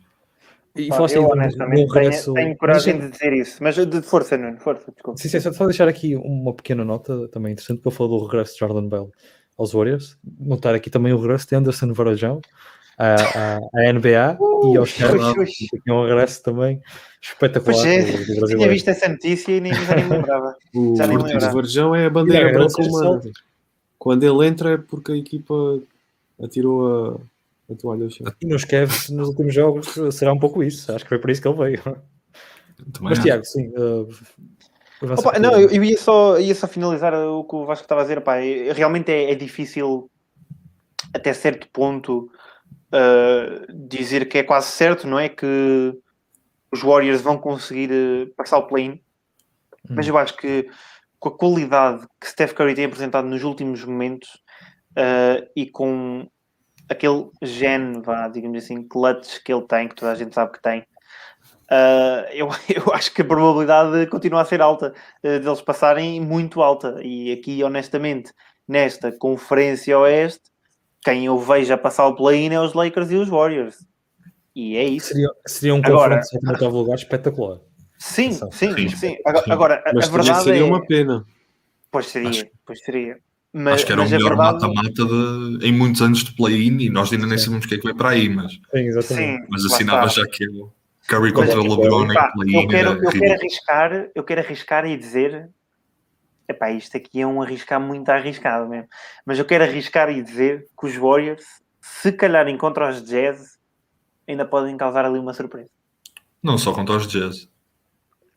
E 0.77 0.89
Pá, 0.89 0.99
eu 1.13 1.25
honestamente 1.25 1.93
regresso... 1.93 2.33
tenho, 2.33 2.47
tenho 2.47 2.57
coragem 2.57 2.95
Deixa... 2.95 3.07
de 3.09 3.13
dizer 3.13 3.33
isso, 3.33 3.63
mas 3.63 3.75
de 3.75 4.03
força, 4.03 4.37
Nuno, 4.37 4.59
força, 4.59 4.93
desculpa. 4.93 5.21
Sim, 5.21 5.29
sim, 5.29 5.41
só 5.41 5.65
deixar 5.65 5.89
aqui 5.89 6.15
uma 6.15 6.55
pequena 6.55 6.85
nota 6.85 7.27
também 7.29 7.53
interessante 7.53 7.81
para 7.81 7.91
falar 7.91 8.11
do 8.11 8.25
regresso 8.25 8.53
de 8.53 8.61
Jordan 8.61 8.87
Bell 8.89 9.11
aos 9.59 9.73
Warriors. 9.73 10.17
Notar 10.39 10.75
aqui 10.75 10.89
também 10.89 11.13
o 11.13 11.19
regresso 11.19 11.49
de 11.49 11.57
Anderson 11.57 11.93
Varejão 11.93 12.41
à, 12.97 13.57
à, 13.57 13.93
NBA 13.93 14.37
uh, 14.39 14.75
e 14.75 14.77
aos 14.77 14.93
Cavs, 14.93 15.35
que 15.35 15.91
é 15.91 15.93
um 15.93 16.07
regresso 16.07 16.43
também 16.43 16.81
espetacular. 17.21 17.75
Pois 17.75 17.85
é, 17.85 18.03
do, 18.03 18.41
do 18.41 18.47
tinha 18.47 18.69
visto 18.69 18.89
essa 18.89 19.09
notícia 19.09 19.53
e 19.53 19.61
nem, 19.61 19.75
já 19.75 19.97
nem 19.97 20.09
lembrava. 20.09 20.57
O 20.73 21.53
Varjão 21.53 21.95
é 21.95 22.07
a 22.07 22.11
bandeira 22.11 22.53
branca 22.53 22.81
humana. 22.83 23.21
Quando 23.99 24.23
ele 24.23 24.47
entra 24.47 24.75
é 24.75 24.77
porque 24.79 25.13
a 25.13 25.17
equipa 25.17 25.81
atirou 26.43 27.17
a, 27.17 27.21
a 27.73 27.77
toalha 27.77 28.05
ao 28.05 28.11
chão. 28.11 28.27
E 28.41 28.47
nos 28.47 28.65
Cavs, 28.65 29.11
nos 29.11 29.29
últimos 29.29 29.55
jogos, 29.55 29.95
será 30.13 30.33
um 30.33 30.39
pouco 30.39 30.63
isso. 30.63 30.93
Acho 30.93 31.05
que 31.05 31.09
foi 31.09 31.19
por 31.19 31.31
isso 31.31 31.43
que 31.43 31.49
ele 31.49 31.57
veio. 31.57 31.83
Também 31.83 33.11
Mas, 33.11 33.19
é. 33.19 33.23
Tiago, 33.23 33.45
sim. 33.45 33.69
Uh, 33.69 34.09
Opa, 35.19 35.39
não, 35.39 35.59
eu, 35.59 35.71
eu, 35.71 35.83
ia, 35.83 35.97
só, 35.97 36.39
ia 36.39 36.55
só 36.55 36.69
finalizar 36.69 37.15
o 37.15 37.45
que 37.45 37.57
o 37.57 37.65
Vasco 37.65 37.85
estava 37.85 38.03
a 38.03 38.05
dizer. 38.05 38.21
Pá, 38.21 38.37
realmente 38.75 39.11
é, 39.11 39.33
é 39.33 39.35
difícil, 39.35 40.11
até 41.15 41.33
certo 41.33 41.69
ponto, 41.73 42.31
uh, 42.93 43.87
dizer 43.89 44.29
que 44.29 44.39
é 44.39 44.43
quase 44.43 44.69
certo, 44.69 45.07
não 45.07 45.19
é? 45.19 45.29
Que 45.29 45.95
os 46.71 46.83
Warriors 46.83 47.23
vão 47.23 47.39
conseguir 47.39 47.91
uh, 47.91 48.35
passar 48.37 48.59
o 48.59 48.67
play-in, 48.67 48.93
hum. 48.93 49.01
mas 49.89 50.07
eu 50.07 50.19
acho 50.19 50.37
que 50.37 50.69
com 51.19 51.29
a 51.29 51.37
qualidade 51.37 52.07
que 52.21 52.29
Steph 52.29 52.53
Curry 52.53 52.75
tem 52.75 52.85
apresentado 52.87 53.27
nos 53.27 53.43
últimos 53.43 53.85
momentos 53.85 54.29
uh, 54.93 55.47
e 55.57 55.67
com 55.67 56.29
aquele 56.91 57.31
gene, 57.43 58.03
vá, 58.03 58.29
digamos 58.29 58.65
assim, 58.65 58.83
clutch 58.83 59.39
que 59.45 59.53
ele 59.53 59.67
tem, 59.67 59.89
que 59.89 59.95
toda 59.95 60.13
a 60.13 60.15
gente 60.15 60.35
sabe 60.35 60.53
que 60.53 60.63
tem, 60.63 60.85
Uh, 61.71 62.27
eu, 62.33 62.49
eu 62.69 62.93
acho 62.93 63.15
que 63.15 63.23
a 63.23 63.25
probabilidade 63.25 64.07
continua 64.09 64.43
a 64.43 64.45
ser 64.45 64.61
alta 64.61 64.93
uh, 65.23 65.39
deles 65.39 65.61
passarem 65.61 66.21
muito 66.21 66.61
alta. 66.61 67.01
E 67.01 67.33
aqui, 67.33 67.63
honestamente, 67.63 68.33
nesta 68.67 69.13
Conferência 69.13 69.97
Oeste, 69.97 70.43
quem 71.03 71.27
eu 71.27 71.39
vejo 71.39 71.73
a 71.73 71.79
passar 71.79 72.09
o 72.09 72.17
play-in 72.17 72.53
é 72.53 72.61
os 72.61 72.75
Lakers 72.75 73.11
e 73.13 73.17
os 73.17 73.29
Warriors. 73.29 73.77
E 74.55 74.77
é 74.77 74.85
isso. 74.85 75.09
Seria, 75.09 75.29
seria 75.47 75.75
um 75.75 75.81
agora, 75.85 76.21
confronto 76.21 76.59
de 76.59 76.75
lugar 76.75 76.97
espetacular. 76.97 77.59
Sim, 77.99 78.33
sim, 78.33 78.75
sim, 78.75 78.89
sim. 78.89 79.17
Agora, 79.25 79.53
agora 79.53 79.83
a 79.87 79.93
verdade 79.93 80.43
seria 80.43 80.63
é... 80.63 80.65
uma 80.65 80.85
pena. 80.85 81.25
Pois 81.91 82.07
seria, 82.07 82.31
acho, 82.31 82.47
pois 82.67 82.83
seria. 82.83 83.19
Mas, 83.53 83.75
acho 83.75 83.87
que 83.87 83.93
era 83.93 84.03
o 84.03 84.09
melhor 84.09 84.37
mata-mata 84.37 85.05
verdade... 85.05 85.67
em 85.67 85.73
muitos 85.73 86.01
anos 86.01 86.23
de 86.23 86.33
play-in 86.33 86.79
e 86.81 86.89
nós 86.89 87.13
ainda 87.13 87.27
nem 87.27 87.37
sim. 87.37 87.47
sabemos 87.47 87.67
o 87.67 87.69
que 87.69 87.75
é 87.75 87.79
que 87.79 87.85
vai 87.85 87.95
para 87.95 88.11
aí, 88.11 88.29
mas, 88.29 88.53
sim, 89.05 89.39
mas 89.49 89.65
assinava 89.65 90.09
já 90.09 90.25
que 90.27 90.49
o 90.49 90.71
Curry 91.09 91.33
contra 91.33 91.61
o 91.61 91.63
LeBron 91.63 92.13
em 92.13 92.33
play-in. 92.33 92.63
Eu, 92.63 92.69
quero, 92.69 93.05
eu, 93.05 93.11
quero 93.11 93.33
arriscar, 93.33 94.09
eu 94.15 94.25
quero 94.25 94.41
arriscar 94.41 94.87
e 94.87 94.97
dizer 94.97 95.51
Epá, 96.51 96.73
isto 96.73 96.97
aqui 96.97 97.21
é 97.21 97.27
um 97.27 97.41
arriscar 97.41 97.81
muito 97.81 98.09
arriscado 98.09 98.69
mesmo. 98.69 98.89
Mas 99.25 99.39
eu 99.39 99.45
quero 99.45 99.63
arriscar 99.63 100.11
e 100.11 100.21
dizer 100.21 100.67
que 100.79 100.87
os 100.87 100.97
Warriors, 100.97 101.45
se 101.81 102.11
calharem 102.11 102.59
contra 102.59 102.91
os 102.91 103.05
Jazz, 103.05 103.57
ainda 104.27 104.45
podem 104.45 104.77
causar 104.77 105.05
ali 105.05 105.19
uma 105.19 105.33
surpresa. 105.33 105.71
Não 106.43 106.59
só 106.59 106.73
contra 106.73 106.97
os 106.97 107.07
Jazz. 107.07 107.49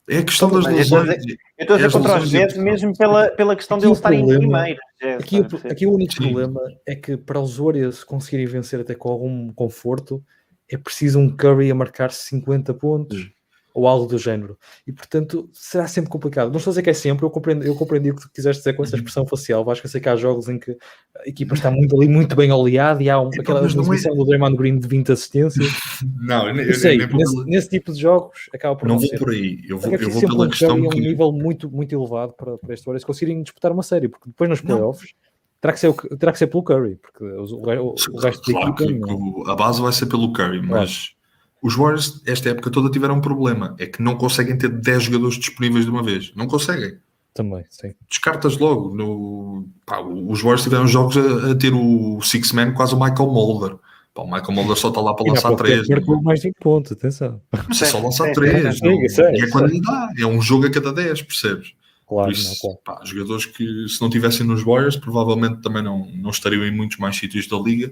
É 0.10 0.18
a 0.18 0.24
questão 0.24 0.52
das 0.52 0.66
lesões. 0.66 1.08
Eu 1.08 1.16
estou 1.60 1.76
a 1.76 1.78
dizer, 1.78 1.88
é 1.88 1.92
contra 1.92 2.18
os 2.20 2.30
Jazz 2.30 2.58
mesmo 2.58 2.98
pela, 2.98 3.30
pela 3.30 3.56
questão 3.56 3.78
de 3.78 3.86
eles 3.86 3.98
estarem 3.98 4.20
em 4.20 4.28
primeiro. 4.28 4.80
aqui, 5.20 5.38
aqui 5.70 5.86
o 5.88 5.94
único 5.94 6.14
Sim. 6.14 6.24
problema 6.24 6.62
é 6.86 6.96
que 6.96 7.16
para 7.16 7.40
os 7.40 7.58
Warriors 7.58 8.04
conseguirem 8.04 8.46
vencer 8.46 8.82
até 8.82 8.94
com 8.94 9.10
algum 9.10 9.54
conforto, 9.54 10.22
é 10.70 10.78
preciso 10.78 11.20
um 11.20 11.34
Curry 11.34 11.72
a 11.72 11.76
marcar 11.76 12.12
50 12.12 12.74
pontos. 12.74 13.18
Sim 13.18 13.32
ou 13.74 13.88
algo 13.88 14.06
do 14.06 14.18
género. 14.18 14.58
E 14.86 14.92
portanto 14.92 15.50
será 15.52 15.88
sempre 15.88 16.10
complicado. 16.10 16.50
Não 16.50 16.58
estou 16.58 16.72
a 16.72 16.74
dizer 16.74 16.84
que 16.84 16.90
é 16.90 16.94
sempre, 16.94 17.26
eu 17.26 17.30
compreendi, 17.30 17.66
eu 17.66 17.76
compreendi 17.76 18.12
o 18.12 18.16
que 18.16 18.22
tu 18.22 18.30
quiseste 18.32 18.62
dizer 18.62 18.74
com 18.74 18.84
essa 18.84 18.94
uhum. 18.96 18.98
expressão 18.98 19.26
facial. 19.26 19.70
Acho 19.70 19.82
que 19.82 19.88
eu 19.88 19.92
sei 19.92 20.00
que 20.00 20.10
há 20.10 20.16
jogos 20.16 20.48
em 20.48 20.60
que 20.60 20.72
a 21.18 21.28
equipa 21.28 21.56
está 21.56 21.72
muito 21.72 21.96
ali, 21.96 22.08
muito 22.08 22.36
bem 22.36 22.52
oleada 22.52 23.02
e 23.02 23.10
há 23.10 23.20
um, 23.20 23.30
aquela 23.30 23.62
transmissão 23.62 24.14
é... 24.14 24.16
do 24.16 24.26
Draymond 24.26 24.56
Green 24.56 24.78
de 24.78 24.88
20 24.88 25.12
assistências. 25.12 25.68
Não, 26.22 26.48
eu, 26.50 26.56
eu 26.56 26.74
sei, 26.76 26.98
nesse, 26.98 27.46
nesse, 27.46 27.70
tipo 27.70 27.92
de 27.92 28.00
jogos 28.00 28.50
acaba 28.54 28.76
por 28.76 28.88
não, 28.88 28.96
não 28.96 29.02
vou 29.02 29.10
ser. 29.10 29.18
por 29.18 29.30
aí. 29.30 29.60
Eu 29.68 29.80
vou, 29.80 29.94
eu 29.94 30.10
vou 30.10 30.22
pela 30.22 30.50
questão 30.50 30.76
que... 30.90 30.98
um 30.98 31.02
nível 31.02 31.32
muito, 31.32 31.70
muito 31.70 31.94
elevado 31.94 32.34
para, 32.34 32.58
para 32.58 32.74
este 32.74 32.84
se 33.00 33.06
conseguirem 33.06 33.42
disputar 33.42 33.72
uma 33.72 33.84
série, 33.84 34.08
porque 34.08 34.30
depois 34.30 34.50
nos 34.50 34.62
playoffs 34.62 35.14
terá 35.60 35.74
que 35.74 35.80
ser, 35.80 35.94
terá 35.94 36.32
que 36.32 36.38
ser 36.38 36.48
pelo 36.48 36.64
Curry, 36.64 36.96
porque 36.98 37.24
o, 37.24 37.44
o, 37.44 37.96
o 38.12 38.20
resto 38.20 38.52
claro 38.52 38.76
da 38.76 38.84
equipa. 38.84 39.08
Que, 39.08 39.52
a 39.52 39.56
base 39.56 39.82
vai 39.82 39.94
ser 39.94 40.06
pelo 40.08 40.34
Curry, 40.34 40.62
mas 40.62 41.16
os 41.64 41.76
Warriors, 41.76 42.22
esta 42.26 42.50
época 42.50 42.70
toda, 42.70 42.90
tiveram 42.90 43.16
um 43.16 43.22
problema: 43.22 43.74
é 43.80 43.86
que 43.86 44.02
não 44.02 44.18
conseguem 44.18 44.58
ter 44.58 44.68
10 44.68 45.04
jogadores 45.04 45.38
disponíveis 45.38 45.86
de 45.86 45.92
uma 45.92 46.04
vez. 46.04 46.34
Não 46.36 46.46
conseguem. 46.46 46.98
Também, 47.34 47.64
sim. 47.70 47.94
Descartas 48.08 48.58
logo. 48.58 48.94
No, 48.94 49.66
pá, 49.86 50.02
os 50.02 50.42
Warriors 50.42 50.64
tiveram 50.64 50.86
jogos 50.86 51.16
a, 51.18 51.52
a 51.52 51.56
ter 51.56 51.74
o 51.74 52.22
Six 52.22 52.52
Man 52.52 52.74
quase 52.74 52.94
o 52.94 53.00
Michael 53.00 53.32
Mulder. 53.32 53.78
Pá, 54.14 54.24
o 54.24 54.26
Michael 54.26 54.52
Mulder 54.52 54.76
só 54.76 54.90
está 54.90 55.00
lá 55.00 55.16
para 55.16 55.32
lançar 55.32 55.56
três. 55.56 55.88
Marcou 55.88 56.22
mais 56.22 56.42
de 56.42 56.52
pontos, 56.60 56.92
atenção. 56.92 57.42
Mas 57.70 57.82
é 57.82 57.86
só 57.86 58.00
lançar 58.00 58.32
três. 58.34 58.80
e 58.82 59.42
é 59.42 59.50
quando 59.50 59.68
lhe 59.68 59.82
dá. 59.82 60.10
É 60.20 60.26
um 60.26 60.42
jogo 60.42 60.68
a 60.68 60.70
cada 60.70 60.92
10, 60.92 61.22
percebes? 61.22 61.74
Claro, 62.06 62.30
isso, 62.30 62.50
não, 62.50 62.56
claro. 62.56 62.80
Pá, 62.84 63.06
jogadores 63.06 63.46
que 63.46 63.88
se 63.88 64.02
não 64.02 64.10
tivessem 64.10 64.46
nos 64.46 64.62
Warriors 64.62 64.98
provavelmente 64.98 65.62
também 65.62 65.82
não, 65.82 66.06
não 66.14 66.30
estariam 66.30 66.64
em 66.66 66.72
muitos 66.72 66.98
mais 66.98 67.16
sítios 67.16 67.48
da 67.48 67.58
liga 67.58 67.92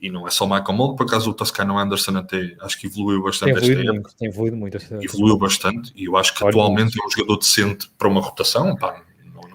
e 0.00 0.10
não 0.10 0.26
é 0.26 0.30
só 0.30 0.46
Michael 0.46 0.72
Mulder, 0.72 0.96
por 0.96 1.06
acaso 1.06 1.30
o 1.30 1.34
Toscano 1.34 1.78
Anderson 1.78 2.16
até 2.16 2.56
acho 2.60 2.80
que 2.80 2.86
evoluiu 2.86 3.22
bastante 3.22 3.54
tem 3.54 3.70
evoluído 3.70 3.92
muito, 3.92 4.16
tem 4.16 4.28
evoluído 4.28 4.56
muito 4.56 4.78
evoluiu 5.02 5.36
bastante 5.36 5.92
e 5.96 6.04
eu 6.04 6.16
acho 6.16 6.34
que 6.34 6.46
atualmente 6.46 6.96
é 7.00 7.06
um 7.06 7.10
jogador 7.10 7.38
decente 7.38 7.90
para 7.98 8.08
uma 8.08 8.20
rotação 8.20 8.76
pá, 8.76 9.02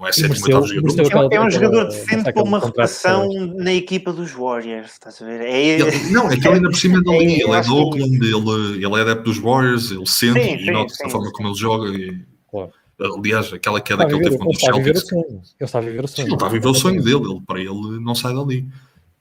não 0.04 0.08
é 0.08 0.12
sétimo 0.12 0.46
oitavo 0.46 0.68
jogador. 0.68 1.34
É, 1.34 1.36
é 1.36 1.42
um 1.42 1.50
jogador 1.50 1.86
decente 1.86 2.34
para 2.34 2.44
uma 2.44 2.60
rotação 2.60 3.30
na 3.56 3.74
equipa 3.74 4.12
dos 4.12 4.32
Warriors, 4.32 4.92
estás 4.92 5.22
a 5.22 5.26
ver? 5.26 5.42
É... 5.42 5.80
Ele, 5.80 6.12
não, 6.12 6.30
é 6.30 6.36
que 6.36 6.46
ele 6.46 6.56
ainda 6.56 6.70
por 6.70 6.76
cima 6.76 7.02
dali, 7.02 7.42
é, 7.42 7.44
ele 7.44 7.52
é 7.52 7.62
do 7.62 7.76
Oakland, 7.78 8.18
ele, 8.18 8.86
ele 8.86 8.96
é 8.96 9.02
adepto 9.02 9.24
dos 9.24 9.38
Warriors, 9.38 9.92
ele 9.92 10.06
sente 10.06 10.42
sim, 10.42 10.58
e 10.58 10.72
nota 10.72 10.94
a 11.06 11.10
forma 11.10 11.32
como 11.32 11.48
ele 11.48 11.56
joga 11.56 11.90
e... 11.90 12.20
Claro. 12.52 12.72
Aliás, 13.00 13.52
aquela 13.52 13.82
queda 13.82 14.06
que 14.06 14.14
ele 14.14 14.24
teve 14.24 14.38
contra 14.38 14.52
o 14.52 14.60
Celtics. 14.60 15.12
Ele 15.12 15.42
está 15.62 15.80
a 15.80 15.82
viver 15.82 16.06
o 16.06 16.08
sonho. 16.08 16.28
Ele 16.28 16.34
está 16.36 16.46
a 16.46 16.50
viver 16.50 16.68
o 16.68 16.74
sonho 16.74 17.04
dele, 17.04 17.32
ele, 17.32 17.42
para 17.46 17.60
ele 17.60 18.00
não 18.00 18.14
sai 18.14 18.34
dali. 18.34 18.68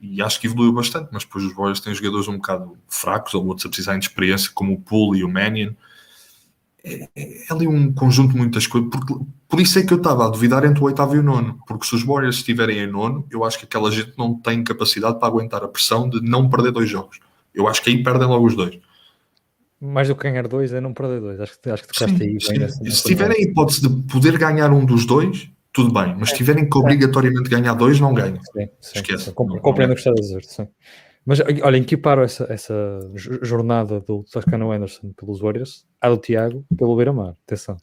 E 0.05 0.21
acho 0.21 0.37
que 0.39 0.47
evoluiu 0.47 0.73
bastante, 0.73 1.07
mas 1.13 1.23
depois 1.23 1.45
os 1.45 1.55
Warriors 1.55 1.79
têm 1.79 1.95
jogadores 1.95 2.27
um 2.27 2.35
bocado 2.35 2.77
fracos, 2.89 3.33
ou 3.33 3.45
outros 3.47 3.65
a 3.65 3.69
precisarem 3.69 4.01
de 4.01 4.07
experiência, 4.07 4.51
como 4.53 4.73
o 4.73 4.81
Poole 4.81 5.21
e 5.21 5.23
o 5.23 5.29
Mannion 5.29 5.71
é, 6.83 7.07
é, 7.15 7.45
ali 7.49 7.65
um 7.65 7.93
conjunto 7.93 8.33
de 8.33 8.37
muitas 8.37 8.67
coisas. 8.67 8.89
Porque, 8.89 9.15
por 9.47 9.61
isso 9.61 9.79
é 9.79 9.83
que 9.83 9.93
eu 9.93 9.97
estava 9.97 10.25
a 10.25 10.29
duvidar 10.29 10.65
entre 10.65 10.81
o 10.81 10.85
oitavo 10.85 11.15
e 11.15 11.19
o 11.19 11.23
nono. 11.23 11.57
Porque 11.65 11.85
se 11.85 11.95
os 11.95 12.03
Warriors 12.03 12.35
estiverem 12.35 12.79
em 12.79 12.87
nono, 12.87 13.25
eu 13.31 13.45
acho 13.45 13.57
que 13.57 13.63
aquela 13.63 13.89
gente 13.89 14.13
não 14.17 14.37
tem 14.37 14.61
capacidade 14.63 15.17
para 15.17 15.27
aguentar 15.29 15.63
a 15.63 15.69
pressão 15.69 16.09
de 16.09 16.21
não 16.21 16.49
perder 16.49 16.73
dois 16.73 16.89
jogos. 16.89 17.21
Eu 17.55 17.69
acho 17.69 17.81
que 17.81 17.89
aí 17.89 18.03
perdem 18.03 18.27
logo 18.27 18.45
os 18.45 18.55
dois. 18.55 18.77
Mais 19.79 20.09
do 20.09 20.15
que 20.15 20.23
ganhar 20.23 20.47
dois 20.47 20.73
é 20.73 20.81
não 20.81 20.93
perder 20.93 21.21
dois. 21.21 21.39
Acho 21.39 21.59
que, 21.59 21.69
acho 21.69 21.83
que 21.83 21.93
tocaste 21.93 22.21
aí. 22.21 22.41
Sim. 22.41 22.57
Nessa, 22.57 22.83
se 22.83 23.03
tiverem 23.03 23.37
a 23.37 23.41
hipótese 23.41 23.87
de 23.87 24.03
poder 24.11 24.37
ganhar 24.37 24.71
um 24.71 24.83
dos 24.83 25.05
dois, 25.05 25.49
tudo 25.73 25.91
bem. 25.91 26.15
Mas 26.17 26.29
se 26.29 26.35
tiverem 26.35 26.69
que 26.69 26.77
obrigatoriamente 26.77 27.49
ganhar 27.49 27.73
dois, 27.73 27.99
não 27.99 28.13
ganham. 28.13 28.35
Sim, 28.35 28.69
sim, 28.79 28.99
Esquece. 28.99 29.31
Compreendo 29.33 29.91
o 29.91 29.95
que 29.95 30.01
estás 30.01 30.17
a 30.17 30.21
dizer. 30.21 30.43
Sim. 30.43 30.67
Mas 31.25 31.39
olha, 31.39 31.77
equiparo 31.77 32.21
essa, 32.21 32.45
essa 32.49 32.99
jornada 33.41 33.99
do 34.01 34.23
Toscano 34.31 34.71
Anderson 34.71 35.13
pelos 35.13 35.39
Warriors 35.39 35.85
à 36.01 36.09
do 36.09 36.17
Tiago 36.17 36.65
pelo 36.77 36.95
Beira-Mar. 36.95 37.35
Atenção. 37.45 37.77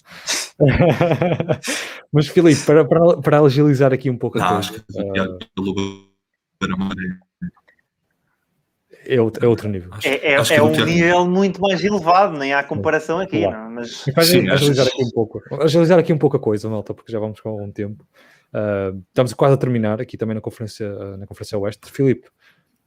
Mas 2.12 2.28
Filipe, 2.28 2.60
para, 2.66 2.84
para, 2.84 3.16
para 3.16 3.40
agilizar 3.40 3.92
aqui 3.92 4.10
um 4.10 4.18
pouco 4.18 4.38
a 4.38 4.42
coisa. 4.42 4.58
Acho 4.58 4.72
que 4.74 4.80
uh, 4.80 5.38
pelo 5.54 5.74
Beira-Mar 6.60 6.92
é, 6.92 7.29
é, 9.14 9.46
outro 9.46 9.68
nível. 9.68 9.90
É, 10.04 10.32
é, 10.32 10.34
é 10.34 10.62
um 10.62 10.70
nível 10.84 11.26
muito 11.26 11.60
mais 11.60 11.82
elevado, 11.82 12.38
nem 12.38 12.52
há 12.52 12.62
comparação 12.62 13.18
aqui. 13.18 13.40
Não, 13.40 13.70
mas... 13.70 14.04
Sim, 14.22 14.48
agilizar 14.48 14.86
aqui 14.86 15.02
um 15.02 15.10
pouco. 15.10 15.42
Agilizar 15.60 15.98
aqui 15.98 16.12
um 16.12 16.18
pouco 16.18 16.36
a 16.36 16.40
coisa, 16.40 16.68
malta, 16.68 16.94
porque 16.94 17.10
já 17.10 17.18
vamos 17.18 17.40
com 17.40 17.48
algum 17.48 17.70
tempo. 17.70 18.04
Uh, 18.52 19.02
estamos 19.08 19.32
quase 19.32 19.54
a 19.54 19.56
terminar 19.56 20.00
aqui 20.00 20.16
também 20.16 20.34
na 20.34 20.40
Conferência, 20.40 20.88
na 21.16 21.26
conferência 21.26 21.58
Oeste. 21.58 21.90
Filipe, 21.90 22.28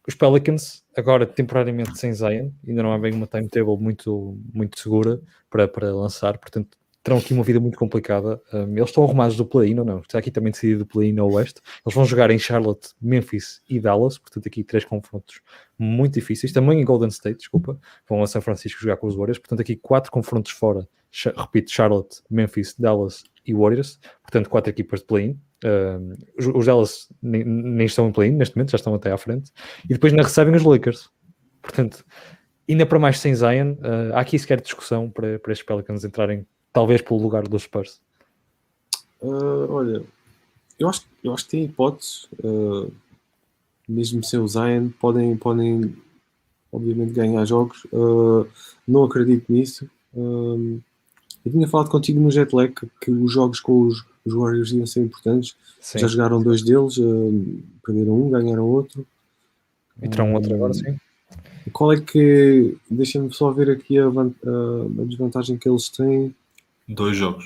os 0.08 0.16
Pelicans, 0.16 0.84
agora 0.96 1.26
temporariamente 1.26 1.98
sem 1.98 2.14
Zion, 2.14 2.52
ainda 2.68 2.84
não 2.84 2.92
há 2.92 2.98
bem 2.98 3.14
uma 3.14 3.28
timetable 3.28 3.78
muito, 3.78 4.38
muito 4.54 4.80
segura 4.80 5.22
para, 5.50 5.68
para 5.68 5.94
lançar, 5.94 6.38
portanto 6.38 6.78
terão 7.04 7.18
aqui 7.18 7.34
uma 7.34 7.44
vida 7.44 7.60
muito 7.60 7.78
complicada. 7.78 8.42
Um, 8.54 8.78
eles 8.78 8.90
estão 8.90 9.04
arrumados 9.04 9.36
do 9.36 9.46
play-in 9.46 9.78
ou 9.78 9.86
não? 9.86 10.00
Está 10.00 10.20
aqui 10.20 10.32
também 10.32 10.52
decidido 10.52 10.80
do 10.80 10.86
play-in 10.86 11.20
ao 11.20 11.30
oeste. 11.34 11.62
Eles 11.86 11.94
vão 11.94 12.06
jogar 12.06 12.32
em 12.32 12.40
Charlotte, 12.40 12.90
Memphis 13.02 13.62
e 13.70 13.80
Dallas, 13.80 14.18
portanto 14.18 14.48
aqui 14.48 14.64
três 14.64 14.86
confrontos 14.86 15.42
muito 15.78 16.14
difíceis. 16.14 16.54
Também 16.54 16.80
em 16.80 16.86
Golden 16.86 17.10
State, 17.10 17.40
desculpa, 17.40 17.78
vão 18.08 18.24
a 18.24 18.28
São 18.28 18.42
Francisco 18.42 18.82
jogar 18.82 18.98
com 18.98 19.08
os 19.08 19.16
Warriors, 19.16 19.38
portanto 19.38 19.60
aqui 19.60 19.76
quatro 19.76 20.12
confrontos 20.12 20.52
fora. 20.52 20.88
Repito, 21.36 21.72
Charlotte, 21.72 22.22
Memphis, 22.30 22.76
Dallas 22.80 23.24
e 23.46 23.54
Warriors, 23.54 24.00
portanto 24.22 24.50
quatro 24.50 24.70
equipas 24.70 25.02
de 25.02 25.06
play-in. 25.06 25.40
Uh, 25.64 26.58
os 26.58 26.66
Dallas 26.66 27.08
nem, 27.22 27.44
nem 27.44 27.86
estão 27.86 28.08
em 28.08 28.12
play 28.12 28.32
neste 28.32 28.56
momento, 28.56 28.72
já 28.72 28.78
estão 28.78 28.94
até 28.96 29.12
à 29.12 29.18
frente. 29.18 29.52
E 29.86 29.90
depois 29.90 30.12
ainda 30.12 30.24
recebem 30.24 30.56
os 30.56 30.64
Lakers. 30.64 31.10
Portanto, 31.62 32.06
ainda 32.70 32.86
para 32.86 33.00
mais 33.00 33.20
sem 33.20 33.34
Zion, 33.34 33.74
uh, 33.74 34.14
há 34.14 34.20
aqui 34.20 34.38
sequer 34.38 34.60
discussão 34.60 35.10
para, 35.10 35.40
para 35.40 35.52
estes 35.52 35.66
Pelicans 35.66 36.04
entrarem, 36.04 36.46
talvez, 36.74 37.02
pelo 37.02 37.22
lugar 37.22 37.48
dos 37.48 37.64
Spurs. 37.64 38.02
Uh, 39.22 39.72
olha, 39.72 40.04
eu 40.78 40.90
acho, 40.90 41.06
eu 41.24 41.34
acho 41.34 41.46
que 41.46 41.52
tem 41.52 41.64
hipóteses, 41.64 42.28
uh, 42.44 42.92
mesmo 43.88 44.24
sem 44.24 44.40
o 44.40 44.48
Zion, 44.48 44.90
podem, 45.00 45.38
podem 45.38 45.96
obviamente 46.72 47.14
ganhar 47.14 47.46
jogos. 47.46 47.86
Uh, 47.86 48.46
não 48.86 49.04
acredito 49.04 49.52
nisso. 49.52 49.90
Eu 50.14 51.52
tinha 51.52 51.68
falado 51.68 51.90
contigo 51.90 52.20
no 52.20 52.32
jet 52.32 52.54
lag 52.54 52.74
que 53.02 53.12
os 53.12 53.32
jogos 53.32 53.60
com 53.60 53.88
os 53.88 54.06
os 54.26 54.34
Warriors 54.34 54.72
iam 54.72 54.86
ser 54.86 55.02
importantes. 55.02 55.56
Sim. 55.80 56.00
Já 56.00 56.08
jogaram 56.08 56.42
dois 56.42 56.64
deles, 56.64 56.98
uh, 56.98 57.62
perderam 57.86 58.14
um, 58.14 58.30
ganharam 58.30 58.66
outro. 58.66 59.06
E 60.02 60.08
terão 60.08 60.34
outro 60.34 60.54
agora, 60.56 60.74
sim. 60.74 60.98
Qual 61.72 61.92
é 61.94 62.00
que. 62.00 62.78
Deixa-me 62.90 63.34
só 63.34 63.52
ver 63.52 63.70
aqui 63.70 63.98
a, 63.98 64.06
a, 64.06 64.08
a, 64.08 65.06
desvantagem 65.06 65.58
que 65.58 65.68
eles 65.68 65.90
têm. 65.90 66.34
Dois 66.88 67.18
jogos. 67.18 67.46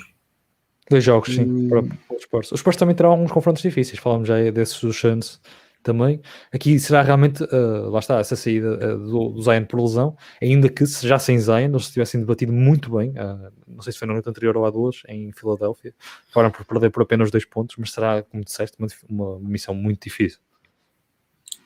Dois 0.90 1.04
jogos, 1.04 1.34
sim, 1.34 1.42
hum. 1.42 1.68
para 1.68 1.80
os 2.16 2.22
Spurs. 2.22 2.52
Os 2.52 2.60
Spurs 2.60 2.76
também 2.76 2.94
terão 2.94 3.10
alguns 3.10 3.30
confrontos 3.30 3.62
difíceis. 3.62 3.98
Falamos 3.98 4.26
já 4.26 4.50
desses 4.50 4.80
dos 4.80 4.98
Suns 4.98 5.40
também. 5.82 6.20
Aqui 6.52 6.78
será 6.78 7.02
realmente, 7.02 7.42
uh, 7.44 7.90
lá 7.90 7.98
está, 7.98 8.18
essa 8.18 8.36
saída 8.36 8.74
uh, 8.74 8.98
do, 8.98 9.28
do 9.30 9.42
Zion 9.42 9.64
por 9.64 9.80
lesão, 9.80 10.16
ainda 10.42 10.68
que 10.68 10.84
já 10.84 11.18
sem 11.18 11.38
Zion 11.38 11.70
eles 11.70 11.90
tivessem 11.90 12.20
debatido 12.20 12.52
muito 12.52 12.94
bem, 12.96 13.10
uh, 13.10 13.52
não 13.66 13.80
sei 13.82 13.92
se 13.92 13.98
foi 13.98 14.08
na 14.08 14.14
noite 14.14 14.28
anterior 14.28 14.56
ou 14.56 14.66
há 14.66 14.70
duas, 14.70 15.02
em 15.08 15.32
Filadélfia, 15.32 15.94
acabaram 16.30 16.50
por 16.50 16.64
perder 16.64 16.90
por 16.90 17.02
apenas 17.02 17.30
dois 17.30 17.44
pontos, 17.44 17.76
mas 17.78 17.92
será, 17.92 18.22
como 18.22 18.44
disseste, 18.44 18.76
uma, 19.08 19.36
uma 19.36 19.48
missão 19.48 19.74
muito 19.74 20.02
difícil. 20.04 20.40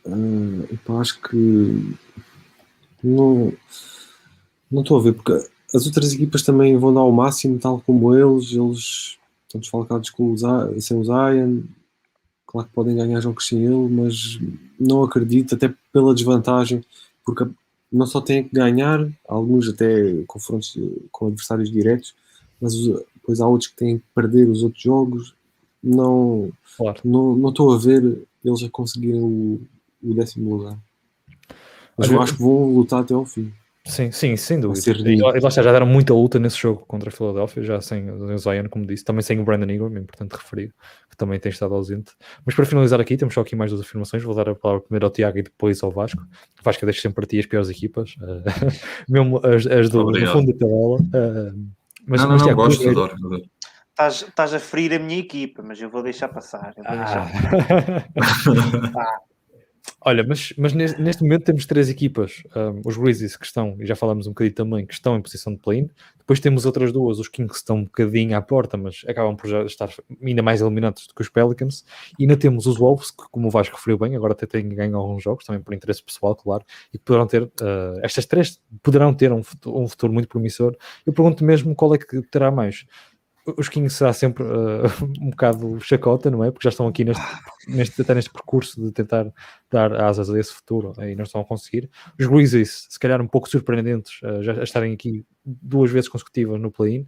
Uh, 0.05 0.69
eu 0.89 1.01
acho 1.01 1.20
que 1.23 1.97
não 3.03 3.53
não 4.70 4.81
estou 4.82 4.99
a 4.99 5.03
ver, 5.03 5.12
porque 5.12 5.32
as 5.74 5.86
outras 5.86 6.12
equipas 6.12 6.43
também 6.43 6.77
vão 6.77 6.93
dar 6.93 7.03
o 7.03 7.12
máximo, 7.12 7.59
tal 7.59 7.81
como 7.81 8.15
eles, 8.15 8.53
eles 8.53 9.19
estão 9.47 9.61
desfalcados 9.61 10.11
com 10.11 10.32
o 10.32 10.36
Zion, 10.36 10.81
sem 10.81 10.97
o 10.97 11.05
Zion, 11.05 11.62
Claro 12.53 12.69
que 12.69 12.74
podem 12.74 12.94
ganhar 12.94 13.19
jogos 13.19 13.47
sem 13.47 13.65
ele, 13.65 13.89
mas 13.89 14.39
não 14.78 15.03
acredito, 15.03 15.55
até 15.55 15.74
pela 15.90 16.15
desvantagem, 16.15 16.85
porque 17.24 17.47
não 17.90 18.05
só 18.05 18.20
têm 18.20 18.44
que 18.44 18.55
ganhar, 18.55 19.11
alguns 19.27 19.70
até 19.70 20.23
confrontos 20.27 20.78
com 21.11 21.28
adversários 21.28 21.73
diretos, 21.73 22.15
mas 22.61 22.74
depois 22.77 23.40
há 23.40 23.49
outros 23.49 23.70
que 23.70 23.77
têm 23.77 23.99
que 23.99 24.05
perder 24.15 24.51
os 24.51 24.62
outros 24.62 24.82
jogos. 24.82 25.35
Não 25.82 26.53
claro. 26.77 27.01
não, 27.03 27.35
não 27.35 27.49
estou 27.49 27.73
a 27.73 27.78
ver 27.78 28.23
eles 28.44 28.62
a 28.62 28.69
conseguirem 28.69 29.23
o, 29.23 29.61
o 30.03 30.15
décimo 30.15 30.55
lugar. 30.55 30.78
Mas 31.97 32.11
eu 32.11 32.20
acho 32.20 32.35
que 32.36 32.43
vão 32.43 32.74
lutar 32.74 33.01
até 33.01 33.15
ao 33.15 33.24
fim. 33.24 33.51
Sim, 33.84 34.12
sim, 34.12 34.36
sem 34.36 34.60
dúvida. 34.60 34.90
E, 35.10 35.16
lá 35.20 35.50
já 35.50 35.60
deram 35.60 35.86
muita 35.86 36.14
luta 36.14 36.38
nesse 36.38 36.56
jogo 36.56 36.84
contra 36.86 37.09
a 37.09 37.12
Filadélfia, 37.12 37.64
já 37.64 37.80
sem 37.80 38.09
o 38.10 38.38
Zion, 38.38 38.68
como 38.70 38.86
disse, 38.86 39.04
também 39.04 39.22
sem 39.22 39.40
o 39.40 39.44
Brandon 39.44 39.72
Ingram, 39.72 39.96
é 39.96 39.98
importante 39.98 40.32
referir, 40.32 40.72
que 41.10 41.16
também 41.16 41.38
tem 41.40 41.50
estado 41.50 41.74
ausente. 41.74 42.12
Mas 42.46 42.54
para 42.54 42.64
finalizar 42.64 43.00
aqui, 43.00 43.16
temos 43.16 43.34
só 43.34 43.40
aqui 43.40 43.56
mais 43.56 43.72
duas 43.72 43.84
afirmações. 43.84 44.22
Vou 44.22 44.34
dar 44.34 44.48
a 44.48 44.54
palavra 44.54 44.84
primeiro 44.84 45.06
ao 45.06 45.10
Tiago 45.10 45.38
e 45.38 45.42
depois 45.42 45.82
ao 45.82 45.90
Vasco. 45.90 46.22
O 46.22 46.62
Vasco 46.62 46.86
deixa 46.86 47.02
sempre 47.02 47.16
para 47.16 47.26
ti 47.26 47.40
as 47.40 47.46
piores 47.46 47.68
equipas, 47.68 48.14
uh, 48.20 48.42
mesmo 49.10 49.38
as, 49.44 49.66
as 49.66 49.90
do, 49.90 50.04
do, 50.04 50.26
fundo 50.26 50.52
da 50.52 50.59
tabela. 50.59 50.98
Uh, 51.00 51.68
mas, 52.06 52.20
não, 52.20 52.28
não, 52.28 52.34
mas, 52.34 52.42
Tiago, 52.42 52.62
não, 52.62 52.68
gosto, 52.68 52.88
adoro, 52.88 53.14
adoro. 53.14 53.42
Estás, 53.90 54.22
estás 54.22 54.54
a 54.54 54.60
ferir 54.60 54.94
a 54.94 54.98
minha 55.00 55.18
equipa, 55.18 55.60
mas 55.62 55.80
eu 55.80 55.90
vou 55.90 56.04
deixar 56.04 56.28
passar. 56.28 56.72
Vou 56.76 56.96
deixar. 56.96 57.30
Ah. 58.94 59.00
ah. 59.00 59.31
Olha, 60.05 60.24
mas, 60.27 60.53
mas 60.59 60.73
neste, 60.73 61.23
momento 61.23 61.45
temos 61.45 61.65
três 61.65 61.89
equipas, 61.89 62.43
um, 62.57 62.81
os 62.85 62.97
Grizzlies 62.97 63.37
que 63.37 63.47
estão, 63.47 63.77
e 63.79 63.87
já 63.87 63.95
falamos 63.95 64.27
um 64.27 64.31
bocadinho 64.31 64.55
também, 64.55 64.87
que 64.87 64.95
estão 64.95 65.16
em 65.16 65.23
posição 65.23 65.53
de 65.53 65.61
play-in. 65.61 65.89
Depois 66.19 66.41
temos 66.41 66.66
outras 66.66 66.93
duas, 66.93 67.20
os 67.20 67.29
Kings 67.29 67.53
que 67.53 67.57
estão 67.57 67.77
um 67.77 67.85
bocadinho 67.85 68.37
à 68.37 68.43
porta, 68.43 68.77
mas 68.77 69.05
acabam 69.07 69.37
por 69.37 69.49
já 69.49 69.62
estar 69.62 69.91
ainda 70.20 70.43
mais 70.43 70.61
eliminados 70.61 71.07
do 71.07 71.15
que 71.15 71.23
os 71.23 71.29
Pelicans. 71.29 71.85
E 72.19 72.24
ainda 72.24 72.37
temos 72.37 72.66
os 72.66 72.79
Wolves, 72.79 73.12
que 73.12 73.24
como 73.31 73.47
o 73.47 73.51
Vasco 73.51 73.77
referiu 73.77 73.97
bem, 73.97 74.16
agora 74.16 74.33
até 74.33 74.45
têm 74.45 74.69
ganho 74.69 74.97
alguns 74.97 75.23
jogos, 75.23 75.45
também 75.45 75.62
por 75.62 75.73
interesse 75.73 76.03
pessoal, 76.03 76.35
claro, 76.35 76.65
e 76.93 76.99
que 76.99 77.05
poderão 77.05 77.27
ter, 77.27 77.43
uh, 77.45 77.51
estas 78.03 78.27
três 78.27 78.61
poderão 78.83 79.15
ter 79.15 79.33
um 79.33 79.43
futuro, 79.43 79.79
um 79.79 79.87
futuro 79.87 80.12
muito 80.12 80.29
promissor. 80.29 80.77
Eu 81.07 81.12
pergunto 81.12 81.45
mesmo 81.45 81.77
qual 81.77 81.95
é 81.95 81.99
que 81.99 82.23
terá 82.23 82.51
mais 82.51 82.87
os 83.44 83.69
Kings 83.69 83.97
será 83.97 84.12
sempre 84.12 84.44
uh, 84.44 84.86
um 85.20 85.31
bocado 85.31 85.81
chacota, 85.81 86.31
não 86.31 86.44
é? 86.44 86.51
Porque 86.51 86.64
já 86.64 86.70
estão 86.70 86.86
aqui 86.86 87.05
neste, 87.05 87.23
neste, 87.69 88.02
até 88.02 88.14
neste 88.14 88.31
percurso 88.31 88.81
de 88.81 88.93
tentar 88.93 89.32
dar 89.70 89.94
asas 90.01 90.31
a 90.31 90.39
esse 90.39 90.52
futuro 90.52 90.93
e 91.02 91.14
não 91.14 91.24
estão 91.24 91.40
a 91.40 91.44
conseguir. 91.44 91.90
Os 92.19 92.27
Grizzlies, 92.27 92.86
se 92.89 92.98
calhar 92.98 93.20
um 93.20 93.27
pouco 93.27 93.48
surpreendentes, 93.48 94.20
uh, 94.23 94.43
já 94.43 94.62
estarem 94.62 94.94
aqui 94.94 95.27
duas 95.44 95.90
vezes 95.90 96.09
consecutivas 96.09 96.60
no 96.60 96.70
play-in, 96.70 97.06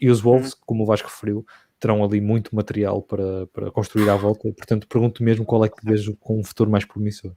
e 0.00 0.10
os 0.10 0.20
Wolves, 0.20 0.52
uhum. 0.52 0.58
como 0.66 0.82
o 0.82 0.86
Vasco 0.86 1.08
referiu, 1.08 1.46
terão 1.78 2.04
ali 2.04 2.20
muito 2.20 2.54
material 2.54 3.02
para, 3.02 3.46
para 3.48 3.70
construir 3.70 4.08
à 4.08 4.16
volta. 4.16 4.52
Portanto, 4.52 4.86
pergunto 4.86 5.22
mesmo 5.22 5.44
qual 5.44 5.64
é 5.64 5.68
que 5.68 5.84
vejo 5.84 6.16
com 6.16 6.38
um 6.40 6.44
futuro 6.44 6.70
mais 6.70 6.84
promissor. 6.84 7.32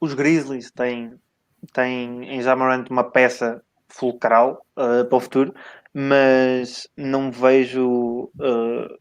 Os 0.00 0.14
Grizzlies 0.14 0.70
têm, 0.70 1.14
têm 1.72 2.24
em 2.24 2.42
Jamarant 2.42 2.88
uma 2.90 3.04
peça 3.04 3.62
fulcral 3.92 4.64
uh, 4.76 5.04
para 5.04 5.16
o 5.16 5.20
futuro, 5.20 5.54
mas 5.92 6.88
não 6.96 7.30
vejo 7.30 8.30
uh, 8.38 8.98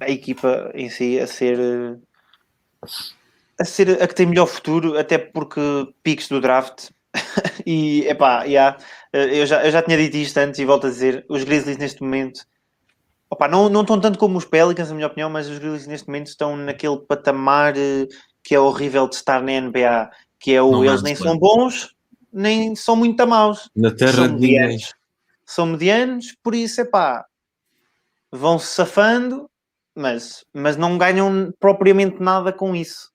a 0.00 0.08
equipa 0.08 0.70
em 0.74 0.88
si 0.88 1.18
a 1.18 1.26
ser 1.26 1.58
a 3.60 3.64
ser 3.64 4.02
a 4.02 4.08
que 4.08 4.14
tem 4.14 4.26
melhor 4.26 4.46
futuro, 4.46 4.98
até 4.98 5.18
porque 5.18 5.60
piques 6.02 6.28
do 6.28 6.40
draft. 6.40 6.90
E 7.66 8.08
epá, 8.08 8.44
yeah, 8.44 8.78
eu, 9.12 9.44
já, 9.44 9.62
eu 9.64 9.70
já 9.70 9.82
tinha 9.82 9.96
dito 9.96 10.16
isto 10.16 10.38
antes 10.38 10.58
e 10.58 10.64
volto 10.64 10.86
a 10.86 10.90
dizer, 10.90 11.24
os 11.28 11.44
Grizzlies 11.44 11.76
neste 11.76 12.02
momento 12.02 12.40
opa, 13.30 13.46
não, 13.46 13.68
não 13.68 13.82
estão 13.82 14.00
tanto 14.00 14.18
como 14.18 14.36
os 14.36 14.44
Pelicans, 14.44 14.88
na 14.88 14.94
minha 14.94 15.06
opinião, 15.06 15.30
mas 15.30 15.48
os 15.48 15.58
Grizzlies 15.58 15.86
neste 15.86 16.08
momento 16.08 16.26
estão 16.26 16.56
naquele 16.56 16.98
patamar 16.98 17.74
uh, 17.74 18.08
que 18.42 18.54
é 18.54 18.60
horrível 18.60 19.08
de 19.08 19.14
estar 19.14 19.40
na 19.40 19.60
NBA, 19.60 20.10
que 20.38 20.52
é 20.52 20.60
o 20.60 20.72
não 20.72 20.84
eles 20.84 21.02
nem 21.02 21.14
são 21.14 21.38
bons, 21.38 21.94
nem 22.32 22.74
são 22.74 22.96
muito 22.96 23.26
maus. 23.26 23.70
Na 23.74 23.90
terra 23.90 24.28
de 24.28 24.34
ninguém. 24.34 24.78
São 25.44 25.66
medianos, 25.66 26.36
por 26.42 26.54
isso, 26.54 26.80
é 26.80 26.84
pá, 26.84 27.24
vão-se 28.30 28.68
safando, 28.68 29.50
mas, 29.94 30.44
mas 30.54 30.76
não 30.76 30.96
ganham 30.96 31.52
propriamente 31.58 32.22
nada 32.22 32.52
com 32.52 32.74
isso. 32.74 33.10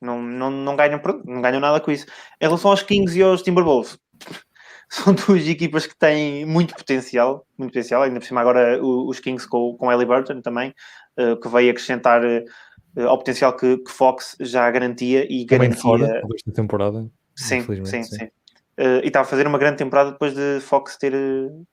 Não, 0.00 0.22
não, 0.22 0.50
não, 0.50 0.76
ganham, 0.76 1.00
não 1.24 1.40
ganham 1.40 1.60
nada 1.60 1.80
com 1.80 1.90
isso. 1.90 2.06
Em 2.40 2.44
relação 2.44 2.70
aos 2.70 2.82
Kings 2.82 3.18
e 3.18 3.22
aos 3.22 3.42
Timberwolves, 3.42 3.98
são 4.88 5.14
duas 5.14 5.46
equipas 5.48 5.86
que 5.86 5.96
têm 5.98 6.44
muito 6.44 6.74
potencial, 6.74 7.46
muito 7.58 7.70
potencial, 7.70 8.02
ainda 8.02 8.20
por 8.20 8.26
cima 8.26 8.40
agora 8.40 8.80
os 8.82 9.18
Kings 9.18 9.48
com, 9.48 9.76
com 9.76 9.90
Ellie 9.90 10.06
Burton 10.06 10.40
também, 10.40 10.74
uh, 11.18 11.40
que 11.40 11.48
veio 11.48 11.70
acrescentar 11.70 12.22
uh, 12.24 13.08
ao 13.08 13.18
potencial 13.18 13.56
que, 13.56 13.78
que, 13.78 13.90
Fox 13.90 14.36
já 14.40 14.70
garantia 14.70 15.24
e 15.24 15.46
também 15.46 15.70
garantia... 15.70 15.82
fora, 15.82 16.22
da 16.46 16.52
temporada. 16.52 17.10
Sim, 17.34 17.62
sim, 17.62 17.84
sim. 17.84 18.02
sim. 18.04 18.28
Uh, 18.78 18.98
e 19.04 19.06
estava 19.06 19.24
a 19.24 19.28
fazer 19.28 19.46
uma 19.46 19.58
grande 19.58 19.76
temporada 19.78 20.10
depois 20.10 20.34
de 20.34 20.60
Fox 20.60 20.96
ter, 20.96 21.12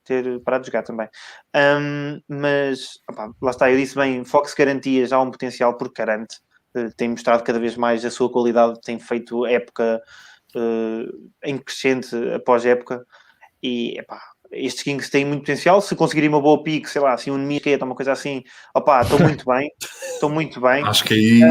ter 0.04 0.40
parado 0.42 0.64
de 0.64 0.68
jogar 0.68 0.84
também. 0.84 1.10
Um, 1.56 2.22
mas, 2.28 3.00
opa, 3.10 3.32
lá 3.42 3.52
está, 3.52 3.72
eu 3.72 3.78
disse 3.78 3.96
bem, 3.96 4.24
Fox 4.24 4.54
garantia 4.54 5.06
já 5.08 5.20
um 5.20 5.32
potencial 5.32 5.76
porque 5.78 6.00
garante, 6.00 6.38
uh, 6.76 6.94
tem 6.96 7.10
mostrado 7.10 7.44
cada 7.44 7.60
vez 7.60 7.76
mais 7.76 8.06
a 8.06 8.12
sua 8.12 8.32
qualidade, 8.32 8.80
tem 8.82 9.00
feito 9.00 9.48
época 9.48 10.00
uh, 10.56 11.30
em 11.44 11.58
crescente 11.58 12.16
após 12.36 12.66
época 12.66 13.04
e, 13.64 13.98
epá, 13.98 14.22
estes 14.52 14.84
Kings 14.84 15.10
têm 15.10 15.26
muito 15.26 15.42
potencial. 15.42 15.82
Se 15.82 15.96
conseguirem 15.96 16.30
uma 16.30 16.42
boa 16.42 16.62
pique, 16.62 16.90
sei 16.90 17.02
lá, 17.02 17.14
assim, 17.14 17.32
um 17.32 17.38
Miqueta, 17.38 17.86
uma 17.86 17.96
coisa 17.96 18.12
assim, 18.12 18.44
opá, 18.76 19.02
estou 19.02 19.20
muito 19.20 19.46
bem, 19.46 19.72
estou 20.14 20.30
muito 20.30 20.60
bem. 20.60 20.84
Acho 20.86 21.04
que 21.04 21.14
aí 21.14 21.42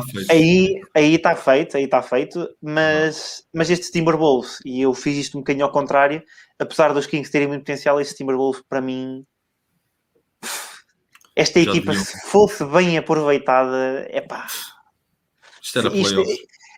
feito. 0.00 0.30
Aí, 0.30 0.80
aí 0.94 1.14
está 1.16 1.36
feito, 1.36 1.76
aí 1.76 1.84
está 1.84 2.00
feito, 2.02 2.48
mas, 2.62 3.44
mas 3.52 3.68
estes 3.68 3.90
Timberwolves, 3.90 4.60
e 4.64 4.80
eu 4.80 4.94
fiz 4.94 5.18
isto 5.18 5.36
um 5.36 5.40
bocadinho 5.40 5.66
ao 5.66 5.72
contrário, 5.72 6.22
apesar 6.58 6.94
dos 6.94 7.06
Kings 7.06 7.30
terem 7.30 7.48
muito 7.48 7.62
potencial, 7.62 8.00
estes 8.00 8.16
Timberwolves, 8.16 8.62
para 8.68 8.80
mim, 8.80 9.26
esta 11.34 11.60
Já 11.60 11.70
equipa, 11.70 11.92
se 11.94 12.30
fosse 12.30 12.64
bem 12.64 12.96
aproveitada, 12.96 14.06
é 14.08 14.20
pá. 14.20 14.46
Isto 15.60 15.78
era 15.80 15.88
isto, 15.94 16.22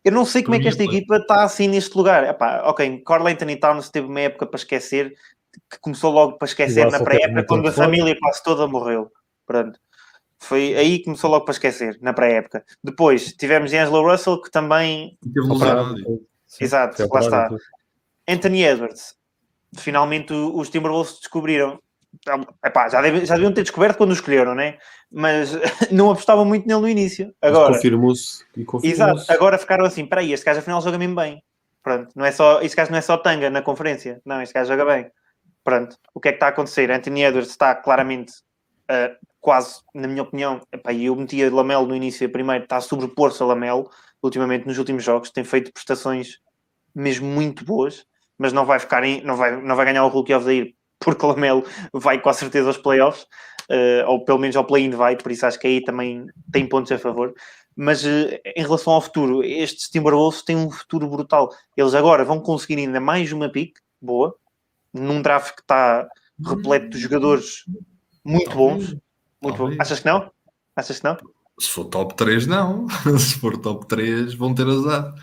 eu 0.05 0.12
não 0.12 0.27
sei 0.27 0.43
como 0.43 0.55
é 0.55 0.61
que 0.61 0.69
esta 0.69 0.85
equipa 0.85 1.16
está 1.16 1.45
assim 1.45 1.66
neste 1.66 1.97
lugar. 1.97 2.28
Epá, 2.28 2.62
ok, 2.66 3.03
Carl 3.07 3.27
Anthony 3.27 3.57
Towns 3.57 3.89
teve 3.89 4.07
uma 4.07 4.20
época 4.20 4.47
para 4.47 4.59
esquecer, 4.59 5.15
que 5.70 5.78
começou 5.81 6.12
logo 6.12 6.36
para 6.36 6.47
esquecer 6.47 6.91
na 6.91 7.03
pré-época, 7.03 7.47
quando 7.47 7.69
a 7.69 7.73
família 7.73 8.15
quase 8.20 8.43
toda 8.43 8.66
morreu. 8.66 9.11
Pronto. 9.47 9.81
Foi 10.44 10.74
aí 10.74 10.98
que 10.98 11.04
começou 11.04 11.30
logo 11.30 11.44
para 11.44 11.52
esquecer, 11.52 11.98
na 12.02 12.12
pré-época. 12.12 12.64
Depois 12.82 13.32
tivemos 13.32 13.72
Angelo 13.72 14.10
Russell, 14.10 14.40
que 14.42 14.50
também. 14.50 15.18
Exato, 16.60 17.08
lá 17.10 17.20
está. 17.20 17.50
Anthony 18.28 18.64
Edwards. 18.64 19.14
Finalmente 19.76 20.32
os 20.32 20.68
Timberwolves 20.68 21.18
descobriram. 21.18 21.80
Epá, 22.64 22.88
já, 22.88 23.02
deve, 23.02 23.26
já 23.26 23.34
deviam 23.34 23.52
ter 23.52 23.62
descoberto 23.62 23.96
quando 23.96 24.10
o 24.10 24.14
escolheram, 24.14 24.54
né? 24.54 24.78
Mas 25.10 25.52
não 25.90 26.10
apostavam 26.10 26.44
muito 26.44 26.66
nele 26.68 26.80
no 26.80 26.88
início. 26.88 27.34
Agora, 27.42 27.74
confirmou-se. 27.74 28.44
Confirmou 28.64 28.94
exato, 28.94 29.32
agora 29.32 29.58
ficaram 29.58 29.84
assim: 29.84 30.06
peraí, 30.06 30.32
este 30.32 30.46
gajo 30.46 30.60
afinal 30.60 30.80
joga 30.80 30.98
mesmo 30.98 31.16
bem. 31.16 31.42
Pronto, 31.82 32.10
não 32.14 32.24
é 32.24 32.30
só, 32.30 32.62
este 32.62 32.76
gajo 32.76 32.92
não 32.92 32.98
é 32.98 33.02
só 33.02 33.16
tanga 33.16 33.50
na 33.50 33.62
conferência, 33.62 34.20
não, 34.24 34.40
este 34.40 34.54
gajo 34.54 34.70
joga 34.70 34.84
bem. 34.84 35.10
Pronto, 35.64 35.96
o 36.14 36.20
que 36.20 36.28
é 36.28 36.32
que 36.32 36.36
está 36.36 36.46
a 36.46 36.50
acontecer? 36.50 36.90
Anthony 36.90 37.24
Edwards 37.24 37.50
está 37.50 37.74
claramente 37.74 38.32
uh, 38.90 39.16
quase, 39.40 39.81
na 39.94 40.09
minha 40.09 40.23
opinião, 40.23 40.61
epá, 40.73 40.93
eu 40.93 41.15
metia 41.15 41.52
Lamelo 41.52 41.86
no 41.86 41.94
início 41.94 42.31
primeiro, 42.31 42.65
está 42.65 42.77
a 42.77 42.81
sobrepor-se 42.81 43.43
a 43.43 43.47
Lamelo 43.47 43.90
ultimamente 44.23 44.66
nos 44.66 44.78
últimos 44.78 45.05
jogos, 45.05 45.31
tem 45.31 45.44
feito 45.44 45.73
prestações 45.73 46.39
mesmo 46.94 47.27
muito 47.27 47.65
boas, 47.65 48.06
mas 48.39 48.52
não 48.52 48.65
vai 48.65 48.78
ficar 48.78 49.05
em, 49.05 49.23
não 49.23 49.36
vai, 49.36 49.61
não 49.61 49.77
vai 49.77 49.85
ganhar 49.85 50.05
o 50.05 50.09
Rookie 50.09 50.32
of 50.32 50.47
the 50.47 50.52
Year 50.52 50.69
porque 51.05 51.27
Lamelo 51.27 51.65
vai 51.93 52.20
com 52.20 52.31
a 52.31 52.32
certeza 52.32 52.69
aos 52.69 52.78
playoffs, 52.78 53.24
uh, 53.70 54.09
ou 54.09 54.24
pelo 54.24 54.39
menos 54.39 54.56
ao 54.56 54.65
play-in 54.65 54.90
vai, 54.90 55.16
por 55.16 55.31
isso 55.31 55.44
acho 55.47 55.59
que 55.59 55.66
aí 55.66 55.85
também 55.85 56.27
tem 56.51 56.66
pontos 56.66 56.90
a 56.90 56.98
favor. 56.98 57.35
Mas 57.77 58.05
uh, 58.05 58.39
em 58.56 58.62
relação 58.62 58.93
ao 58.94 59.01
futuro, 59.01 59.44
estes 59.44 59.89
Timberwolves 59.89 60.43
têm 60.43 60.56
um 60.56 60.70
futuro 60.70 61.09
brutal. 61.09 61.51
Eles 61.77 61.94
agora 61.94 62.24
vão 62.24 62.40
conseguir 62.40 62.78
ainda 62.78 63.01
mais 63.01 63.32
uma 63.32 63.51
pick 63.51 63.77
boa, 64.01 64.35
num 64.93 65.20
draft 65.20 65.56
que 65.56 65.61
está 65.61 66.09
repleto 66.44 66.90
de 66.90 66.98
jogadores 66.98 67.65
muito 68.24 68.51
bons. 68.51 68.96
Muito 69.42 69.59
bons. 69.59 69.76
Achas 69.78 70.01
que 70.01 70.06
não? 70.06 70.30
Achas 70.76 70.98
que 70.98 71.05
não? 71.05 71.16
Se 71.59 71.70
for 71.70 71.84
top 71.84 72.14
3, 72.14 72.46
não. 72.46 72.86
Se 73.18 73.38
for 73.38 73.56
top 73.59 73.86
3, 73.86 74.34
vão 74.34 74.55
ter 74.55 74.66
azar. 74.66 75.14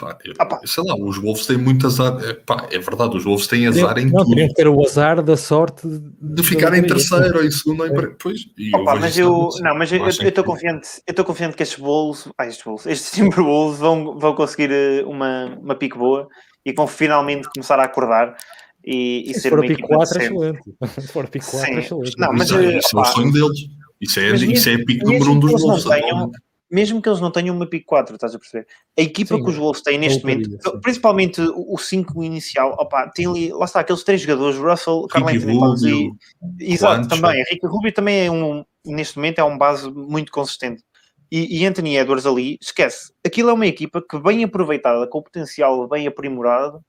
Pá, 0.00 0.18
eu, 0.24 0.34
ah. 0.40 0.60
Sei 0.64 0.82
lá, 0.84 0.96
os 0.96 1.18
Wolves 1.18 1.46
têm 1.46 1.56
muito 1.56 1.86
azar. 1.86 2.18
É, 2.24 2.34
pá, 2.34 2.66
é 2.70 2.78
verdade, 2.78 3.16
os 3.16 3.22
Wolves 3.22 3.46
têm 3.46 3.68
azar 3.68 3.96
em 3.98 4.06
não, 4.06 4.24
tudo. 4.24 4.30
Teriam 4.30 4.52
ter 4.52 4.66
o 4.66 4.84
azar 4.84 5.22
da 5.22 5.36
sorte 5.36 5.86
de, 5.86 6.00
de 6.20 6.42
ficar 6.42 6.74
em 6.74 6.82
terceiro 6.82 7.38
ou 7.38 7.44
em 7.44 7.50
segundo. 7.50 7.84
É. 7.84 8.14
Pois, 8.18 8.40
Opa, 8.74 8.96
mas 8.96 9.16
eu, 9.16 9.48
não, 9.60 9.74
mas 9.76 9.92
eu 9.92 10.06
estou 10.08 10.42
confiante, 10.42 10.88
eu 11.06 11.12
estou 11.12 11.24
confiante 11.24 11.56
que 11.56 11.62
estes 11.62 11.78
Wolves, 11.78 12.28
ah, 12.36 12.46
estes 12.46 12.64
Wolves, 12.64 12.86
estes 12.90 13.12
Timberwolves 13.12 13.78
vão, 13.78 14.18
vão 14.18 14.34
conseguir 14.34 14.72
eh, 14.72 15.04
uma, 15.04 15.56
uma 15.62 15.76
pique 15.76 15.96
boa 15.96 16.26
e 16.66 16.72
vão 16.72 16.88
finalmente 16.88 17.48
começar 17.54 17.78
a 17.78 17.84
acordar 17.84 18.34
e, 18.84 19.30
e 19.30 19.34
ser 19.34 19.54
uma 19.54 19.64
equipa 19.64 19.88
4 19.88 20.20
é 20.20 20.24
excelente. 20.24 20.60
Se 21.00 21.08
for 21.08 21.28
pick 21.28 21.44
4 21.44 21.74
é 21.74 21.78
excelente. 21.78 22.12
Não, 22.18 22.32
mas, 22.32 22.50
isso, 22.50 22.58
é, 22.58 22.78
isso 22.78 22.98
é 22.98 23.00
o 23.00 23.04
sonho 23.04 23.32
deles. 23.32 23.58
Isso 24.00 24.20
é, 24.20 24.34
isso 24.34 24.68
é 24.68 24.74
a 24.74 24.84
pick 24.84 25.02
número 25.02 25.30
1 25.30 25.32
um 25.32 25.38
dos 25.40 25.62
Wolves. 25.62 25.84
mesmo 26.70 27.00
que 27.00 27.08
eles 27.08 27.20
não 27.20 27.30
tenham 27.30 27.56
uma 27.56 27.66
pick 27.66 27.84
4, 27.86 28.14
estás 28.14 28.34
a 28.34 28.38
perceber? 28.38 28.66
A 28.98 29.00
equipa 29.00 29.36
Sim, 29.36 29.42
que 29.42 29.50
os 29.50 29.56
Wolves 29.56 29.80
têm 29.80 29.96
neste 29.96 30.22
momento, 30.22 30.58
principalmente 30.82 31.40
o 31.40 31.78
5 31.78 32.22
inicial, 32.22 32.76
opa, 32.78 33.08
tem 33.08 33.26
ali, 33.26 33.50
lá 33.52 33.64
está, 33.64 33.80
aqueles 33.80 34.04
três 34.04 34.20
jogadores, 34.20 34.58
Russell, 34.58 35.06
Carl 35.08 35.28
Anthony 35.28 35.58
Towns 35.58 35.82
e... 35.82 36.10
Exato, 36.60 37.08
também. 37.08 37.42
Ricky 37.50 37.66
Rubio 37.66 37.92
também 37.92 38.26
é 38.26 38.30
um, 38.30 38.64
neste 38.84 39.16
momento, 39.16 39.38
é 39.38 39.44
um 39.44 39.56
base 39.56 39.90
muito 39.90 40.30
consistente. 40.30 40.82
E, 41.32 41.60
e, 41.62 41.66
Anthony 41.66 41.96
Edwards 41.96 42.26
ali, 42.26 42.58
esquece. 42.60 43.12
Aquilo 43.26 43.50
é 43.50 43.52
uma 43.52 43.66
equipa 43.66 44.04
que, 44.08 44.18
bem 44.20 44.44
aproveitada, 44.44 45.06
com 45.08 45.18
o 45.18 45.22
potencial 45.22 45.88
bem 45.88 46.06
aprimorado, 46.06 46.80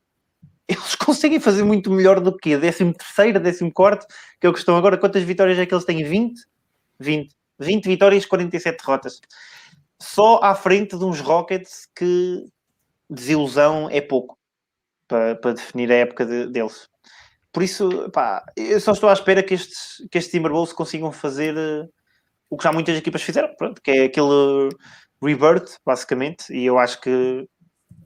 eles 0.67 0.95
conseguem 0.95 1.39
fazer 1.39 1.63
muito 1.63 1.91
melhor 1.91 2.19
do 2.19 2.35
que 2.35 2.53
a 2.53 2.59
13 2.59 2.93
terceira, 2.93 3.39
14 3.39 3.71
quarto, 3.71 4.07
que 4.39 4.47
é 4.47 4.49
o 4.49 4.53
que 4.53 4.59
estão 4.59 4.75
agora. 4.77 4.97
Quantas 4.97 5.23
vitórias 5.23 5.57
é 5.59 5.65
que 5.65 5.73
eles 5.73 5.85
têm? 5.85 6.03
20? 6.03 6.41
20. 6.99 7.35
20 7.59 7.85
vitórias, 7.85 8.25
47 8.25 8.77
derrotas. 8.77 9.21
Só 10.01 10.39
à 10.43 10.55
frente 10.55 10.97
de 10.97 11.05
uns 11.05 11.19
Rockets 11.21 11.87
que 11.95 12.45
desilusão 13.09 13.89
é 13.89 14.01
pouco 14.01 14.37
para, 15.07 15.35
para 15.35 15.53
definir 15.53 15.91
a 15.91 15.95
época 15.95 16.25
de, 16.25 16.47
deles. 16.47 16.89
Por 17.53 17.63
isso, 17.63 18.09
pá, 18.11 18.43
eu 18.57 18.79
só 18.81 18.91
estou 18.91 19.09
à 19.09 19.13
espera 19.13 19.41
que 19.41 19.53
estes, 19.53 20.05
que 20.11 20.17
estes 20.17 20.31
Timberwolves 20.31 20.73
consigam 20.73 21.11
fazer 21.11 21.55
uh, 21.55 21.87
o 22.49 22.57
que 22.57 22.63
já 22.63 22.73
muitas 22.73 22.97
equipas 22.97 23.21
fizeram, 23.21 23.55
pronto, 23.55 23.81
que 23.81 23.91
é 23.91 24.03
aquele 24.05 24.69
rebirth, 25.21 25.77
basicamente, 25.85 26.53
e 26.53 26.65
eu 26.65 26.77
acho 26.77 26.99
que 26.99 27.47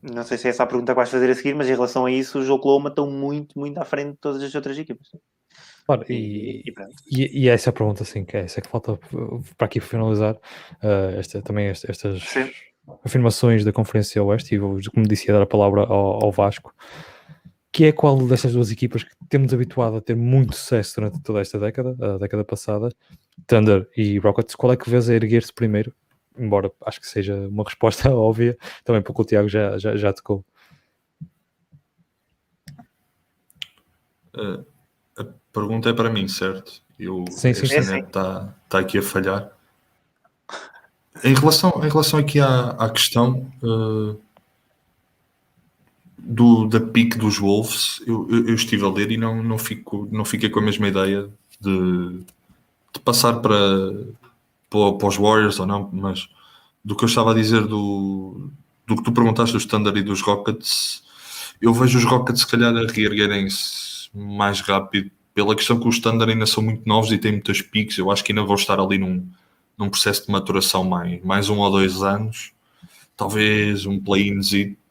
não 0.02 0.24
sei 0.24 0.38
se 0.38 0.48
é 0.48 0.50
essa 0.50 0.64
a 0.64 0.68
pergunta 0.68 0.92
que 0.94 0.98
vais 0.98 1.10
fazer 1.10 1.30
a 1.30 1.36
seguir, 1.36 1.56
mas 1.56 1.68
em 1.68 1.74
relação 1.74 2.06
a 2.06 2.12
isso, 2.12 2.40
o 2.40 2.54
Oklahoma 2.54 2.90
estão 2.90 3.10
muito, 3.10 3.58
muito 3.58 3.78
à 3.78 3.86
frente 3.86 4.12
de 4.12 4.18
todas 4.18 4.42
as 4.42 4.54
outras 4.56 4.78
equipas. 4.78 5.08
Claro, 5.86 6.06
e, 6.08 6.64
e, 6.66 6.74
e, 7.12 7.44
e 7.44 7.50
essa 7.50 7.70
é 7.70 7.72
a 7.72 7.74
pergunta, 7.74 8.04
assim, 8.04 8.24
que 8.24 8.38
é 8.38 8.42
essa 8.42 8.62
que 8.62 8.68
falta 8.68 9.00
para 9.58 9.66
aqui 9.66 9.80
finalizar, 9.80 10.36
uh, 10.36 11.18
esta, 11.18 11.42
também 11.42 11.68
estas, 11.68 11.90
estas 11.90 12.24
afirmações 13.04 13.66
da 13.66 13.74
Conferência 13.74 14.24
Oeste, 14.24 14.56
e 14.56 14.58
vou, 14.60 14.78
como 14.94 15.08
disse, 15.08 15.28
dar 15.28 15.42
a 15.42 15.48
palavra 15.48 15.82
ao, 15.82 16.24
ao 16.24 16.32
Vasco. 16.32 16.74
que 17.72 17.86
é 17.86 17.92
qual 17.92 18.18
destas 18.28 18.54
duas 18.54 18.72
equipas 18.72 19.04
que 19.04 19.12
temos 19.30 19.54
habituado 19.54 19.98
a 19.98 20.02
ter 20.02 20.16
muito 20.16 20.56
sucesso 20.56 20.96
durante 20.96 21.22
toda 21.22 21.40
esta 21.40 21.60
década, 21.60 21.96
a 22.00 22.18
década 22.18 22.44
passada, 22.44 22.90
Thunder 23.48 23.88
e 23.96 24.18
Rockets, 24.20 24.56
qual 24.56 24.74
é 24.74 24.78
que 24.78 24.90
vês 24.90 25.10
a 25.10 25.14
erguer-se 25.14 25.54
primeiro? 25.54 25.94
Embora 26.40 26.72
acho 26.86 27.00
que 27.02 27.08
seja 27.08 27.36
uma 27.36 27.64
resposta 27.64 28.10
óbvia, 28.14 28.58
também 28.84 29.02
porque 29.02 29.22
o 29.22 29.26
Tiago 29.26 29.50
já, 29.50 29.78
já, 29.78 29.96
já 29.96 30.14
tocou. 30.14 30.44
Uh, 34.34 34.66
a 35.18 35.26
pergunta 35.52 35.90
é 35.90 35.94
para 35.94 36.10
mim, 36.10 36.28
certo? 36.28 36.82
Eu, 36.98 37.26
sim, 37.30 37.54
sim, 37.54 37.66
sim. 37.66 38.00
Está 38.00 38.54
tá 38.70 38.80
aqui 38.80 38.98
a 38.98 39.02
falhar. 39.02 39.52
Em 41.24 41.34
relação, 41.34 41.74
em 41.84 41.90
relação 41.90 42.20
aqui 42.20 42.40
à, 42.40 42.70
à 42.72 42.90
questão 42.90 43.52
uh, 43.62 44.20
do, 46.18 46.68
da 46.68 46.80
pique 46.80 47.18
dos 47.18 47.40
Wolves, 47.40 48.02
eu, 48.06 48.28
eu, 48.30 48.50
eu, 48.50 48.56
estive 48.56 48.86
a 48.86 48.90
ler 48.90 49.12
e 49.12 49.18
não, 49.18 49.44
não, 49.44 49.58
fico, 49.58 50.08
não 50.12 50.24
fiquei 50.24 50.50
com 50.50 50.60
a 50.60 50.64
mesma 50.64 50.88
ideia 50.88 51.30
de, 51.60 52.20
de 52.94 53.00
passar 53.04 53.40
para, 53.40 53.58
para, 54.70 55.08
os 55.08 55.18
Warriors 55.18 55.60
ou 55.60 55.66
não, 55.66 55.90
mas 55.92 56.30
do 56.84 56.96
que 56.96 57.04
eu 57.04 57.08
estava 57.08 57.32
a 57.32 57.34
dizer 57.34 57.66
do, 57.68 58.50
do 58.88 58.96
que 58.96 59.04
tu 59.04 59.12
perguntaste 59.12 59.54
do 59.54 59.60
Standard 59.60 59.98
e 60.00 60.04
dos 60.04 60.22
Rockets, 60.22 61.04
eu 61.62 61.74
vejo 61.74 61.98
os 61.98 62.06
Rockets 62.06 62.42
se 62.42 62.48
calhar 62.48 62.76
a 62.76 62.86
reerguerem-se 62.86 64.10
mais 64.14 64.62
rápido 64.62 65.12
pela 65.34 65.56
questão 65.56 65.80
que 65.80 65.88
os 65.88 65.96
Standard 65.96 66.32
ainda 66.32 66.46
são 66.46 66.64
muito 66.64 66.88
novos 66.88 67.12
e 67.12 67.18
têm 67.18 67.34
muitas 67.34 67.62
piques, 67.62 67.98
eu 67.98 68.12
acho 68.12 68.24
que 68.24 68.32
ainda 68.32 68.44
vão 68.44 68.56
estar 68.56 68.80
ali 68.80 68.98
num, 68.98 69.28
num 69.78 69.90
processo 69.90 70.26
de 70.26 70.32
maturação 70.32 70.84
mais, 70.84 71.24
mais 71.24 71.50
um 71.50 71.58
ou 71.58 71.72
dois 71.72 72.02
anos, 72.02 72.52
talvez 73.16 73.86
um 73.86 74.00
play-in 74.00 74.42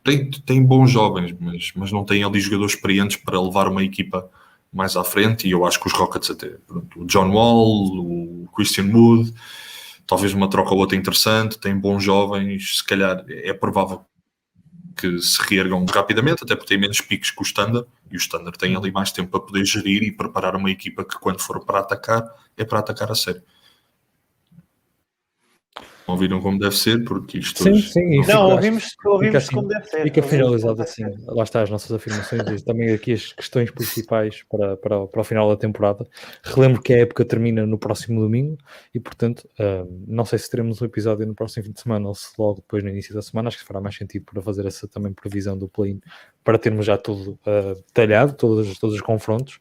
tem, 0.09 0.31
tem 0.31 0.65
bons 0.65 0.91
jovens, 0.91 1.35
mas, 1.39 1.73
mas 1.75 1.93
não 1.93 2.05
tem 2.05 2.25
ali 2.25 2.41
jogadores 2.41 2.75
experientes 2.75 3.17
para 3.17 3.41
levar 3.41 3.69
uma 3.69 3.85
equipa 3.85 4.29
mais 4.73 4.97
à 4.97 5.05
frente. 5.05 5.47
E 5.47 5.51
eu 5.51 5.67
acho 5.67 5.81
que 5.81 5.87
os 5.87 5.93
Rockets, 5.93 6.31
até 6.31 6.49
pronto, 6.67 7.03
o 7.03 7.07
John 7.07 7.31
Wall, 7.31 7.99
o 7.99 8.49
Christian 8.55 8.87
Wood, 8.87 9.33
talvez 10.09 10.33
uma 10.33 10.51
troca 10.51 10.73
ou 10.73 10.79
outra 10.81 10.97
interessante. 10.97 11.59
Tem 11.59 11.79
bons 11.79 12.03
jovens, 12.03 12.79
se 12.79 12.85
calhar 12.85 13.25
é 13.29 13.53
provável 13.53 14.05
que 14.97 15.21
se 15.21 15.41
reergam 15.49 15.85
rapidamente, 15.85 16.43
até 16.43 16.57
porque 16.57 16.71
tem 16.71 16.79
menos 16.79 17.01
piques 17.01 17.31
que 17.31 17.41
o 17.41 17.45
Standard. 17.45 17.87
E 18.11 18.17
o 18.17 18.19
Standard 18.19 18.59
tem 18.59 18.75
ali 18.75 18.91
mais 18.91 19.13
tempo 19.13 19.31
para 19.31 19.47
poder 19.47 19.65
gerir 19.65 20.03
e 20.03 20.11
preparar 20.11 20.57
uma 20.57 20.71
equipa 20.71 21.05
que, 21.05 21.17
quando 21.21 21.41
for 21.41 21.65
para 21.65 21.79
atacar, 21.79 22.25
é 22.57 22.65
para 22.65 22.81
atacar 22.81 23.13
a 23.13 23.15
sério 23.15 23.43
ouviram 26.09 26.41
como 26.41 26.59
deve 26.59 26.75
ser, 26.75 27.05
porque 27.05 27.39
isto. 27.39 27.63
Sim, 27.63 27.73
hoje... 27.73 27.93
sim. 27.93 28.21
Não, 28.27 28.51
ouvimos, 28.51 28.97
ouvimos 29.05 29.37
assim, 29.37 29.55
como 29.55 29.69
deve 29.69 29.85
ser. 29.85 30.03
Fica 30.03 30.23
finalizado 30.23 30.83
assim. 30.83 31.05
Lá 31.27 31.45
está 31.45 31.63
as 31.63 31.71
nossas 31.71 31.93
afirmações 31.93 32.43
e 32.61 32.65
também 32.65 32.93
aqui 32.93 33.13
as 33.13 33.33
questões 33.33 33.71
principais 33.71 34.43
para, 34.51 34.77
para, 34.77 35.07
para 35.07 35.21
o 35.21 35.25
final 35.25 35.49
da 35.49 35.57
temporada. 35.57 36.07
Relembro 36.43 36.83
que 36.83 36.95
a 36.95 36.99
época 36.99 37.25
termina 37.25 37.67
no 37.67 37.79
próximo 37.79 38.21
domingo 38.21 38.57
e, 38.95 38.99
portanto, 38.99 39.49
uh, 39.61 40.05
não 40.07 40.25
sei 40.25 40.39
se 40.39 40.51
teremos 40.51 40.81
um 40.81 40.87
episódio 40.87 41.27
no 41.27 41.35
próximo 41.35 41.67
fim 41.67 41.73
de 41.73 41.81
semana 41.81 42.09
ou 42.09 42.15
se 42.15 42.29
logo 42.39 42.57
depois 42.57 42.83
no 42.83 42.89
início 42.89 43.15
da 43.15 43.23
semana. 43.23 43.49
Acho 43.49 43.59
que 43.59 43.65
fará 43.65 43.81
mais 43.81 43.97
sentido 43.97 44.25
para 44.25 44.41
fazer 44.41 44.67
essa 44.67 44.89
também 44.89 45.13
previsão 45.13 45.59
do 45.59 45.69
play-in 45.69 46.01
para 46.43 46.59
termos 46.59 46.87
já 46.87 46.97
tudo 46.97 47.39
uh, 47.47 47.75
detalhado, 47.87 48.33
todos, 48.33 48.79
todos 48.79 48.97
os 48.97 49.03
confrontos. 49.03 49.61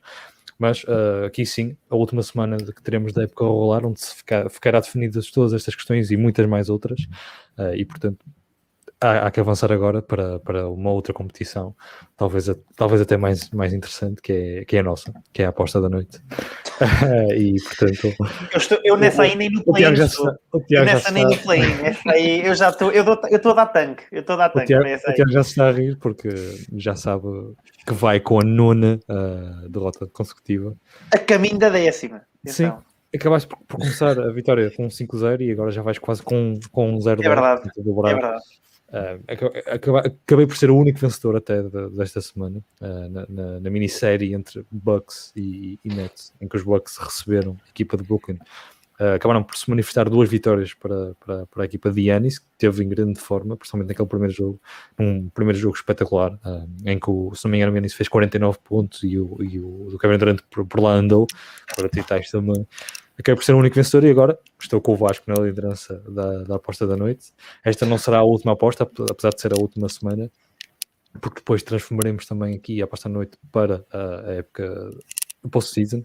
Mas 0.58 0.84
uh, 0.84 1.26
aqui 1.26 1.46
sim, 1.46 1.78
a 1.90 1.96
última 1.96 2.24
semana 2.24 2.58
que 2.58 2.82
teremos 2.82 3.14
da 3.14 3.24
época 3.24 3.46
rolar, 3.46 3.86
onde 3.86 4.00
se 4.00 4.16
ficar, 4.16 4.50
ficará 4.50 4.80
definidas 4.80 5.30
todas 5.30 5.54
estas 5.54 5.76
questões 5.76 6.10
e 6.10 6.18
muitas 6.18 6.48
mais 6.48 6.70
outras, 6.70 7.02
uh, 7.58 7.76
e 7.76 7.86
portanto 7.86 8.26
há, 9.00 9.28
há, 9.28 9.32
que 9.32 9.40
avançar 9.40 9.72
agora 9.72 10.02
para, 10.02 10.40
para 10.40 10.68
uma 10.68 10.92
outra 10.92 11.14
competição, 11.14 11.76
talvez, 12.16 12.50
talvez 12.76 13.02
até 13.02 13.18
mais, 13.18 13.50
mais 13.52 13.74
interessante, 13.74 14.22
que 14.22 14.34
é, 14.34 14.66
que 14.66 14.78
é 14.78 14.80
a 14.80 14.84
nossa, 14.84 15.14
que 15.32 15.42
é 15.42 15.46
a 15.46 15.50
aposta 15.50 15.80
da 15.80 15.90
noite. 15.90 16.20
e 17.36 17.56
portanto. 17.62 18.16
Eu, 18.52 18.58
estou, 18.58 18.80
eu 18.84 18.98
nessa 18.98 19.24
aí 19.24 19.36
nem 19.36 19.50
no 19.50 19.64
play 19.64 19.86
Eu 19.86 19.92
nessa 20.86 21.12
nem 21.12 21.26
no 21.26 21.38
play 21.38 21.62
aí 22.08 22.46
eu 22.46 22.56
já 22.56 22.70
estou, 22.70 22.92
eu 22.92 23.04
estou 23.32 23.52
a 23.52 23.56
dar 23.56 23.66
tanque. 23.68 24.04
Eu 24.12 24.22
estou 24.22 24.34
a 24.36 24.38
dar 24.38 24.50
tanque. 24.50 24.74
O 24.74 25.14
Tiago 25.14 25.32
já 25.32 25.44
se 25.44 25.50
está 25.52 25.70
a 25.70 25.72
rir 25.72 25.98
porque 25.98 26.30
já 26.74 26.96
sabe 26.96 27.28
que 27.88 27.94
vai 27.94 28.20
com 28.20 28.42
a 28.42 28.44
nona 28.44 29.00
uh, 29.08 29.70
derrota 29.70 30.06
consecutiva. 30.08 30.76
A 31.10 31.18
caminho 31.18 31.58
da 31.58 31.70
décima. 31.70 32.22
Sim. 32.46 32.70
Acabaste 33.16 33.48
por, 33.48 33.58
por, 33.60 33.78
começar 33.78 34.20
a 34.20 34.30
vitória 34.30 34.70
com 34.72 34.90
5-0 34.90 35.40
e 35.42 35.52
agora 35.52 35.72
já 35.72 35.82
vais 35.82 35.98
quase 35.98 36.22
com, 36.22 36.60
com 36.70 36.92
um 36.92 37.00
0 37.00 37.24
É 37.24 37.30
verdade. 37.30 37.72
É 37.78 38.14
verdade. 38.14 38.44
Uh, 38.90 40.12
acabei 40.26 40.48
por 40.48 40.58
ser 40.58 40.70
o 40.70 40.78
único 40.78 41.00
vencedor 41.00 41.38
até 41.38 41.62
desta 41.90 42.22
semana 42.22 42.62
uh, 42.82 43.10
na, 43.10 43.26
na, 43.30 43.60
na 43.62 43.70
minissérie 43.70 44.34
entre 44.34 44.66
Bucks 44.70 45.32
e, 45.36 45.80
e, 45.84 45.90
Nets, 45.90 46.34
em 46.42 46.48
que 46.48 46.58
os 46.58 46.64
Bucks 46.64 46.98
receberam 46.98 47.58
a 47.66 47.70
equipa 47.70 47.96
de 47.96 48.04
Brooklyn. 48.04 48.38
Uh, 49.00 49.16
acabaram 49.16 49.44
por 49.44 49.56
se 49.56 49.70
manifestar 49.70 50.10
duas 50.10 50.28
vitórias 50.28 50.74
para, 50.74 51.14
para, 51.24 51.46
para, 51.46 51.64
a 51.64 51.66
equipa 51.66 51.92
de 51.92 52.02
Yanis, 52.02 52.40
que 52.40 52.48
teve 52.58 52.84
em 52.84 52.90
grande 52.90 53.20
forma, 53.20 53.56
principalmente 53.56 53.90
naquele 53.90 54.08
primeiro 54.08 54.34
jogo, 54.34 54.60
um 54.98 55.30
primeiro 55.30 55.60
jogo 55.60 55.76
espetacular, 55.76 56.34
uh, 56.34 56.68
em 56.86 57.00
que, 57.00 57.10
o, 57.10 57.34
se 57.36 57.46
não 57.46 57.52
me 57.52 57.58
engano, 57.58 57.74
o 57.74 57.76
Yanis 57.76 57.94
fez 57.94 58.10
49 58.10 58.58
pontos 58.64 59.04
e 59.04 59.20
o, 59.20 59.38
e 59.44 59.60
o, 59.60 59.90
o 59.94 59.98
Kevin 60.00 60.18
Durant 60.18 60.40
por, 60.50 60.66
por 60.66 60.80
lá 60.82 60.94
andou, 60.94 61.28
para 61.76 61.88
titais 61.88 62.32
também 62.32 62.66
acabei 63.18 63.36
por 63.36 63.44
ser 63.44 63.54
o 63.54 63.58
único 63.58 63.76
vencedor 63.76 64.06
e 64.06 64.12
agora 64.12 64.40
estou 64.62 64.80
com 64.80 64.94
o 64.94 64.96
Vasco 64.96 65.26
na 65.28 65.42
liderança 65.42 65.96
da, 66.08 66.44
da 66.44 66.56
aposta 66.56 66.86
da 66.86 66.96
noite. 66.96 67.34
Esta 67.64 67.86
não 67.86 67.98
será 67.98 68.20
a 68.20 68.24
última 68.24 68.54
aposta, 68.54 68.84
apesar 69.10 69.32
de 69.32 69.42
ser 69.42 69.54
a 69.54 69.60
última 69.60 69.90
semana, 69.90 70.32
porque 71.20 71.40
depois 71.40 71.64
transformaremos 71.64 72.26
também 72.26 72.56
aqui 72.56 72.82
a 72.82 72.86
aposta 72.86 73.10
da 73.10 73.16
noite 73.16 73.38
para 73.52 73.84
a, 73.92 74.34
época 74.34 74.92
post-season, 75.48 76.04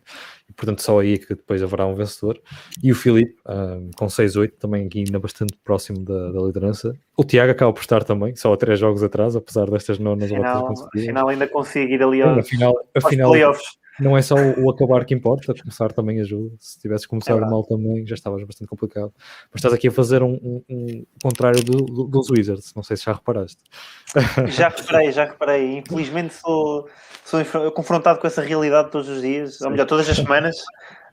e 0.49 0.53
portanto 0.53 0.83
só 0.83 1.01
aí 1.01 1.15
é 1.15 1.19
que 1.19 1.29
depois 1.29 1.63
haverá 1.63 1.87
um 1.87 1.95
vencedor. 1.95 2.41
E 2.83 2.91
o 2.93 2.95
Filipe, 2.95 3.35
um, 3.49 3.91
com 3.97 4.07
6-8, 4.07 4.53
também 4.59 4.87
aqui 4.87 5.01
ainda 5.01 5.19
bastante 5.19 5.55
próximo 5.65 6.05
da, 6.05 6.33
da, 6.33 6.41
liderança. 6.41 6.95
O 7.17 7.25
Tiago 7.25 7.53
acaba 7.53 7.73
por 7.73 7.81
estar 7.81 8.05
também, 8.05 8.35
só 8.37 8.53
a 8.53 8.57
três 8.57 8.79
jogos 8.79 9.03
atrás, 9.03 9.37
apesar 9.37 9.71
destas 9.71 9.99
nonas 9.99 10.31
afinal, 10.31 10.73
afinal 10.95 11.29
ainda 11.29 11.49
consigo 11.49 11.93
ir 11.93 12.03
ali 12.03 12.23
aos, 12.23 12.39
afinal, 12.39 12.75
afinal, 12.95 13.29
aos 13.29 13.37
playoffs 13.37 13.82
não 14.01 14.17
é 14.17 14.23
só 14.23 14.35
o, 14.35 14.71
acabar 14.71 15.05
que 15.05 15.15
importa, 15.15 15.55
começar 15.55 15.93
também 15.93 16.21
ajuda. 16.21 16.55
Se 16.59 16.81
tivesse 16.81 17.07
começado 17.07 17.43
é 17.43 17.47
mal 17.47 17.63
também, 17.65 18.07
já 18.07 18.15
estavas 18.15 18.43
bastante 18.45 18.69
complicado. 18.69 19.13
Mas 19.51 19.59
estás 19.59 19.75
aqui 19.75 19.89
a 19.89 19.93
fazer 19.93 20.23
um, 20.23 20.35
um, 20.35 20.65
um 20.69 21.05
contrário 21.23 21.63
do, 21.63 21.85
do, 21.85 22.05
dos 22.05 22.31
Wizards, 22.31 22.73
não 22.75 22.83
sei 22.83 22.97
se 22.97 23.05
já 23.05 23.13
reparaste. 23.13 23.59
Já 24.49 24.69
reparei, 24.69 25.11
já 25.11 25.25
reparei. 25.25 25.79
Infelizmente 25.79 26.35
sou, 26.35 26.87
sou 27.25 27.73
confrontado 27.73 28.19
com 28.21 28.27
essa 28.27 28.43
realidade 28.43 28.91
todos 28.91 29.09
os 29.09 29.23
dias, 29.23 29.61
ou 29.63 29.71
melhor, 29.71 29.87
todas 29.87 30.09
as 30.09 30.17
semanas. 30.17 30.57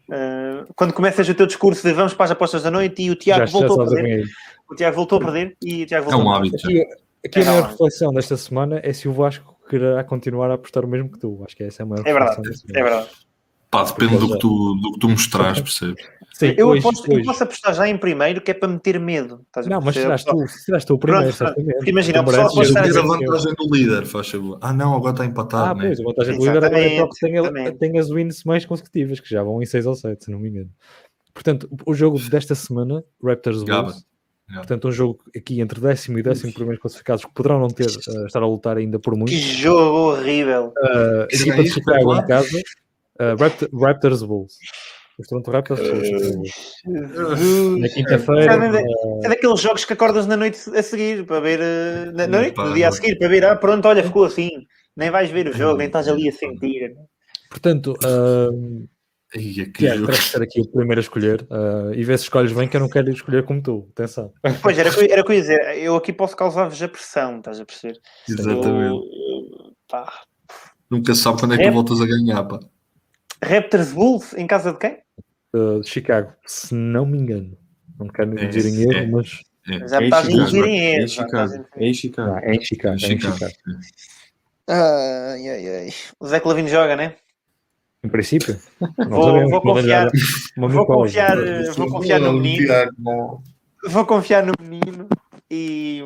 Uh, 0.10 0.66
quando 0.76 0.92
começas 0.92 1.30
o 1.30 1.34
teu 1.34 1.46
discurso 1.46 1.88
de 1.88 1.94
vamos 1.94 2.14
para 2.14 2.26
as 2.26 2.32
apostas 2.32 2.64
da 2.64 2.72
noite 2.72 3.04
e 3.04 3.12
o 3.12 3.16
Tiago 3.16 3.46
já, 3.46 3.52
voltou 3.52 3.78
já 3.78 3.84
a 3.84 3.96
perder. 3.96 4.26
O 4.70 4.76
Tiago 4.76 4.96
voltou 4.96 5.18
a 5.18 5.22
perder 5.22 5.58
e 5.62 5.84
o 5.84 5.86
Tiago 5.86 6.10
voltou 6.10 6.22
é 6.22 6.26
um 6.26 6.36
hábito. 6.36 6.56
Aqui, 6.56 6.86
aqui 7.26 7.40
é 7.40 7.42
a 7.44 7.46
maior 7.46 7.70
reflexão 7.70 8.12
desta 8.12 8.36
semana 8.36 8.82
é 8.84 8.92
se 8.92 9.08
o 9.08 9.14
Vasco 9.14 9.59
quererá 9.70 10.04
continuar 10.04 10.52
a 10.52 10.56
apostar 10.56 10.84
o 10.84 10.88
mesmo 10.88 11.12
que 11.12 11.20
tu. 11.20 11.42
Acho 11.46 11.56
que 11.56 11.64
essa 11.64 11.82
é 11.82 11.84
a 11.84 11.86
maior 11.86 12.06
É 12.06 12.14
verdade, 12.14 12.42
é 12.74 12.84
verdade. 12.84 13.10
Pá, 13.72 13.84
depende 13.84 14.18
do 14.18 14.30
que, 14.32 14.40
tu, 14.40 14.76
do 14.82 14.94
que 14.94 15.00
tu 15.00 15.10
mostrares, 15.10 15.62
percebes? 15.62 16.04
Sim, 16.34 16.56
eu, 16.58 16.70
hoje, 16.70 16.80
aposto, 16.80 17.12
hoje. 17.12 17.20
eu 17.20 17.26
posso 17.26 17.44
apostar 17.44 17.76
já 17.76 17.88
em 17.88 17.98
primeiro, 17.98 18.42
que 18.42 18.50
é 18.50 18.54
para 18.54 18.68
meter 18.68 19.00
medo. 19.00 19.46
não, 19.68 19.80
mas 19.80 19.94
serás 19.94 20.24
tu, 20.24 20.48
serás 20.48 20.86
tu 20.86 20.96
o 20.96 20.98
primeiro. 20.98 21.32
Pronto, 21.36 21.62
imagina, 21.86 22.22
o 22.22 22.26
pessoal 22.26 22.48
apostar 22.48 22.84
a 22.84 23.02
vantagem 23.02 23.54
do 23.54 23.76
líder, 23.76 24.06
faz 24.06 24.30
favor. 24.30 24.58
Ah, 24.60 24.74
não, 24.74 24.96
agora 24.96 25.12
está 25.12 25.26
empatado. 25.26 25.72
Ah, 25.72 25.76
né? 25.76 25.88
pois, 25.88 26.00
a 26.00 26.04
vantagem 26.04 26.38
do 26.38 26.46
líder 26.46 26.64
é 26.74 27.08
que 27.72 27.78
tem, 27.78 28.00
as 28.00 28.10
wins 28.10 28.44
mais 28.44 28.66
consecutivas, 28.66 29.20
que 29.20 29.30
já 29.30 29.44
vão 29.44 29.62
em 29.62 29.66
6 29.66 29.86
ou 29.86 29.94
7, 29.94 30.26
se 30.26 30.32
não 30.32 30.40
me 30.40 30.50
engano. 30.50 30.70
Portanto, 31.32 31.70
o 31.86 31.94
jogo 31.94 32.18
desta 32.18 32.56
semana, 32.56 33.04
Raptors 33.24 33.64
Wolves, 33.64 34.04
Portanto, 34.54 34.88
um 34.88 34.92
jogo 34.92 35.20
aqui 35.36 35.62
entre 35.62 35.80
décimo 35.80 36.18
e 36.18 36.24
décimo 36.24 36.54
primeiros 36.54 36.82
classificados 36.82 37.24
que 37.24 37.34
poderão 37.34 37.60
não 37.60 37.68
ter, 37.68 37.86
uh, 37.86 38.26
estar 38.26 38.42
a 38.42 38.48
lutar 38.48 38.78
ainda 38.78 39.00
por 39.00 39.16
muito. 39.16 39.32
Que 39.32 39.40
jogo 39.40 40.14
horrível! 40.14 40.74
Uh, 40.78 41.24
equipa 41.30 41.64
de 41.64 41.70
Chicago 41.70 42.16
em 42.16 42.26
casa, 42.26 42.58
uh, 42.58 43.36
Rapt 43.40 43.68
Raptors 43.74 44.24
Bulls. 44.24 44.58
Os 45.20 45.28
Toronto 45.28 45.52
Raptors 45.52 45.82
Na 47.78 47.90
quinta-feira. 47.90 48.54
É, 48.54 49.26
é, 49.26 49.30
daqueles 49.30 49.60
jogos 49.60 49.84
que 49.84 49.92
acordas 49.92 50.26
na 50.26 50.38
noite 50.38 50.58
a 50.74 50.82
seguir 50.82 51.26
para 51.26 51.42
ver. 51.42 51.60
na 52.14 52.26
noite, 52.26 52.58
no 52.58 52.74
dia 52.74 52.88
a 52.88 52.92
seguir, 52.92 53.18
para 53.18 53.28
ver. 53.28 53.46
Ah, 53.46 53.56
pronto, 53.56 53.86
olha, 53.88 54.02
ficou 54.02 54.24
assim. 54.24 54.50
Nem 54.96 55.12
vais 55.12 55.30
ver 55.30 55.48
o 55.48 55.54
jogo, 55.54 55.78
nem 55.78 55.88
estás 55.88 56.08
ali 56.08 56.30
a 56.30 56.32
sentir. 56.32 56.96
Portanto, 57.50 57.96
e 59.36 59.62
aqui 59.62 59.86
yeah, 59.86 60.04
terás 60.04 60.24
ser 60.24 60.42
aqui 60.42 60.60
o 60.60 60.68
primeiro 60.68 61.00
a 61.00 61.04
escolher 61.04 61.48
uh, 61.52 61.94
e 61.94 62.04
ver 62.04 62.18
se 62.18 62.24
escolhes 62.24 62.52
bem 62.52 62.68
que 62.68 62.76
eu 62.76 62.82
não 62.82 62.90
quero 62.90 63.12
escolher 63.12 63.46
como 63.46 63.62
tu, 63.62 63.88
atenção. 63.92 64.34
Pois, 64.62 64.78
era, 64.78 64.90
era 64.90 65.22
o 65.22 65.26
que 65.26 65.32
eu 65.32 65.36
ia 65.36 65.42
dizer, 65.42 65.78
eu 65.78 65.96
aqui 65.96 66.12
posso 66.12 66.36
causar-vos 66.36 66.82
a 66.82 66.88
pressão, 66.88 67.38
estás 67.38 67.60
a 67.60 67.66
perceber? 67.66 68.00
Exatamente. 68.28 68.92
Eu, 68.92 69.04
pá. 69.88 70.12
Nunca 70.90 71.14
sabe 71.14 71.40
quando 71.40 71.54
é 71.54 71.58
que 71.58 71.64
Rap... 71.64 71.74
voltas 71.74 72.02
a 72.02 72.06
ganhar, 72.08 72.44
pá. 72.44 72.60
Raptors 73.44 73.94
Bulls 73.94 74.34
em 74.34 74.48
casa 74.48 74.74
de 74.74 74.80
quem? 74.80 74.98
Uh, 75.56 75.84
Chicago, 75.86 76.34
se 76.46 76.74
não 76.74 77.06
me 77.06 77.20
engano. 77.20 77.58
Não 78.00 78.08
quero 78.08 78.30
me 78.30 78.42
é, 78.42 78.48
dizer 78.48 78.70
em 78.70 78.82
erro, 78.82 78.94
é, 78.94 79.08
mas... 79.08 79.44
É. 79.70 79.88
Já 79.88 80.02
estás 80.02 80.28
a 80.28 80.32
induzir 80.32 80.66
em 80.66 80.80
erro. 80.80 81.02
É 81.02 81.04
em 81.04 81.08
Chicago. 81.08 81.66
É 81.76 81.86
em 81.86 81.94
Chicago. 81.94 82.40
É 82.42 82.56
em 82.56 82.62
Chicago. 82.62 82.98
É 83.02 83.08
em 83.08 83.20
Chicago. 83.20 83.54
Ai, 84.68 85.50
ai, 85.50 85.68
ai. 85.68 85.90
O 86.20 86.28
Zé 86.28 86.40
Clavino 86.40 86.68
joga, 86.68 86.96
né? 86.96 87.16
Em 88.04 88.10
princípio. 88.10 88.58
Vou, 89.10 89.50
vou, 89.50 89.62
confiar, 89.62 90.10
vou, 90.56 90.86
confiar, 90.86 91.38
vou 91.76 91.88
confiar 91.88 92.20
no 92.20 92.34
menino. 92.34 92.74
Vou 93.84 94.06
confiar 94.06 94.46
no 94.46 94.54
menino 94.62 95.08
e, 95.52 96.02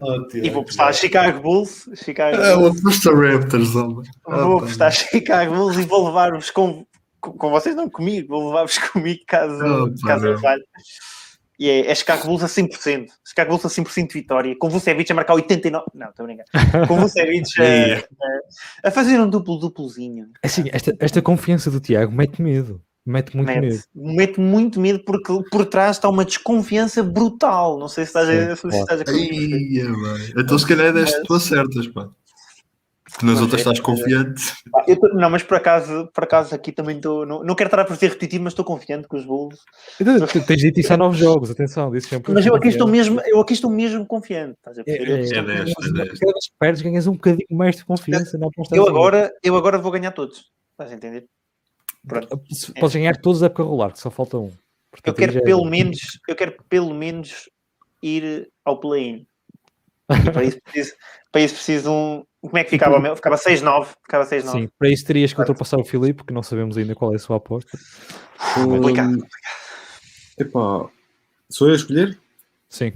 oh, 0.00 0.26
e 0.36 0.50
vou 0.50 0.64
postar 0.64 0.92
Chicago 0.92 1.40
Bulls. 1.40 1.88
Chicago 1.94 2.36
vou 2.60 2.74
postar 2.82 3.14
Raptors, 3.14 3.76
homem. 3.76 4.08
Vou 4.26 4.60
postar 4.60 4.90
Chicago 4.90 5.54
Bulls 5.54 5.76
e 5.78 5.82
vou 5.82 6.06
levar-vos 6.06 6.50
com, 6.50 6.86
com, 7.20 7.50
vocês, 7.50 7.76
não 7.76 7.90
comigo, 7.90 8.28
vou 8.28 8.48
levar-vos 8.48 8.78
comigo 8.90 9.20
caso, 9.26 9.64
oh, 9.64 10.06
caso 10.06 10.26
eu 10.26 10.38
falhe. 10.38 10.62
E 11.58 11.70
é, 11.70 11.90
é 11.90 11.94
Chicago 11.94 12.26
Bulls 12.26 12.42
a 12.42 12.46
100%. 12.46 13.06
Chicago 13.24 13.50
Bulls 13.50 13.64
a 13.64 13.68
100% 13.68 14.08
de 14.08 14.12
vitória. 14.12 14.56
Com 14.58 14.68
Vucevic 14.68 15.10
a 15.10 15.14
marcar 15.14 15.34
89. 15.34 15.86
Não, 15.94 16.08
estou 16.08 16.24
a 16.24 16.26
brincar. 16.26 16.86
Com 16.86 16.96
Vucevic 17.00 17.48
a, 17.60 17.98
a, 18.84 18.88
a 18.88 18.90
fazer 18.90 19.18
um 19.20 19.28
duplo-duplozinho. 19.28 20.28
Assim, 20.42 20.64
esta, 20.72 20.94
esta 21.00 21.22
confiança 21.22 21.70
do 21.70 21.80
Tiago 21.80 22.12
mete 22.12 22.42
medo. 22.42 22.82
Mete 23.06 23.36
muito 23.36 23.46
mete, 23.46 23.60
medo. 23.60 23.82
Mete 23.94 24.40
muito 24.40 24.80
medo 24.80 25.04
porque 25.04 25.32
por 25.50 25.64
trás 25.64 25.96
está 25.96 26.08
uma 26.08 26.24
desconfiança 26.24 27.04
brutal. 27.04 27.78
Não 27.78 27.88
sei 27.88 28.04
se 28.04 28.08
estás, 28.08 28.28
Sim, 28.28 28.34
a, 28.34 28.56
se 28.56 28.78
estás 28.80 29.00
a 29.00 30.40
Então 30.40 30.58
se 30.58 30.66
calhar 30.66 30.86
é 30.86 30.92
deste 30.92 31.22
tu 31.22 31.34
acertas, 31.34 31.86
pá. 31.86 32.08
Porque 33.16 33.24
nas 33.24 33.40
outras 33.40 33.62
estás 33.62 33.80
confiante. 33.80 34.42
Tô, 35.00 35.08
não, 35.14 35.30
mas 35.30 35.42
por 35.42 35.56
acaso, 35.56 36.06
por 36.12 36.24
acaso 36.24 36.54
aqui 36.54 36.70
também 36.70 36.96
estou. 36.96 37.24
Não, 37.24 37.42
não 37.42 37.54
quero 37.54 37.68
estar 37.68 37.80
a 37.80 37.84
parecer 37.86 38.08
repetitivo, 38.08 38.44
mas 38.44 38.52
estou 38.52 38.62
confiante 38.62 39.08
com 39.08 39.16
os 39.16 39.24
Bulls. 39.24 39.58
Então, 39.98 40.26
tens 40.26 40.60
dito 40.60 40.80
isso 40.80 40.92
há 40.92 40.98
novos 40.98 41.16
jogos, 41.16 41.50
atenção, 41.50 41.90
disse 41.90 42.08
sempre. 42.08 42.34
Mas 42.34 42.44
eu 42.44 42.54
aqui, 42.54 42.68
estou 42.68 42.86
mesmo, 42.86 43.18
eu 43.24 43.40
aqui 43.40 43.54
estou 43.54 43.70
mesmo 43.70 44.04
confiante. 44.04 44.58
Estás 44.58 44.78
a 44.78 44.84
perceber? 44.84 45.10
É, 45.10 45.14
é, 45.14 45.16
é 45.16 45.22
10, 45.22 45.32
é 45.32 45.42
10. 45.42 45.74
Cada 45.74 46.04
vez 46.04 46.46
que 46.46 46.54
perdes, 46.58 46.82
ganhas 46.82 47.06
um 47.06 47.12
bocadinho 47.12 47.46
mais 47.52 47.76
de 47.76 47.86
confiança 47.86 48.36
aposta. 48.36 48.76
Eu 48.76 48.86
agora, 48.86 49.32
eu 49.42 49.56
agora 49.56 49.78
vou 49.78 49.90
ganhar 49.90 50.12
todos. 50.12 50.50
Estás 50.72 50.92
a 50.92 50.94
entender? 50.94 51.24
Pronto. 52.06 52.38
Podes 52.78 52.96
ganhar 52.96 53.16
todos 53.16 53.42
a 53.42 53.46
época 53.46 53.62
rolar, 53.62 53.92
que 53.92 53.98
só 53.98 54.10
falta 54.10 54.36
um. 54.36 54.52
eu 55.06 55.14
quero, 55.14 55.42
pelo 55.42 55.66
é... 55.66 55.70
menos, 55.70 56.18
eu 56.28 56.36
quero 56.36 56.54
pelo 56.68 56.92
menos 56.92 57.48
ir 58.02 58.50
ao 58.62 58.78
play-in. 58.78 59.26
Para 60.06 60.44
isso 60.44 60.60
preciso, 60.62 60.94
para 61.32 61.40
isso 61.40 61.54
preciso 61.54 61.90
um. 61.90 62.24
Como 62.40 62.58
é 62.58 62.64
que 62.64 62.70
ficava 62.70 62.96
o 62.96 63.00
meu? 63.00 63.16
Ficava 63.16 63.36
6-9. 63.36 63.86
Ficava 64.02 64.24
6-9. 64.24 64.52
Sim, 64.52 64.68
para 64.78 64.88
isso 64.88 65.04
terias 65.04 65.32
que 65.32 65.40
ultrapassar 65.40 65.78
o 65.78 65.84
Filipe, 65.84 66.14
porque 66.14 66.32
não 66.32 66.42
sabemos 66.42 66.76
ainda 66.76 66.94
qual 66.94 67.12
é 67.12 67.16
a 67.16 67.18
sua 67.18 67.38
aposta. 67.38 67.76
Complicado. 68.54 69.14
Um, 69.14 69.22
epá, 70.38 70.88
sou 71.50 71.68
eu 71.68 71.72
a 71.72 71.76
escolher? 71.76 72.18
Sim. 72.68 72.92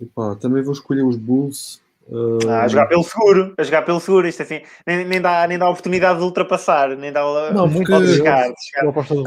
Epá, 0.00 0.34
também 0.36 0.62
vou 0.62 0.72
escolher 0.72 1.02
os 1.02 1.16
Bulls. 1.16 1.82
Uh... 2.08 2.38
Ah, 2.48 2.62
a 2.62 2.68
jogar 2.68 2.86
pelo 2.86 3.04
seguro, 3.04 3.54
a 3.58 3.62
jogar 3.62 3.82
pelo 3.82 4.00
seguro, 4.00 4.26
isto 4.26 4.42
assim, 4.42 4.62
nem, 4.86 5.04
nem, 5.04 5.20
dá, 5.20 5.46
nem 5.46 5.58
dá 5.58 5.66
a 5.66 5.70
oportunidade 5.70 6.18
de 6.18 6.24
ultrapassar, 6.24 6.96
nem 6.96 7.12
dá 7.12 7.20
não, 7.52 7.70
porque 7.70 7.92
de 8.00 8.16
chegar. 8.16 8.50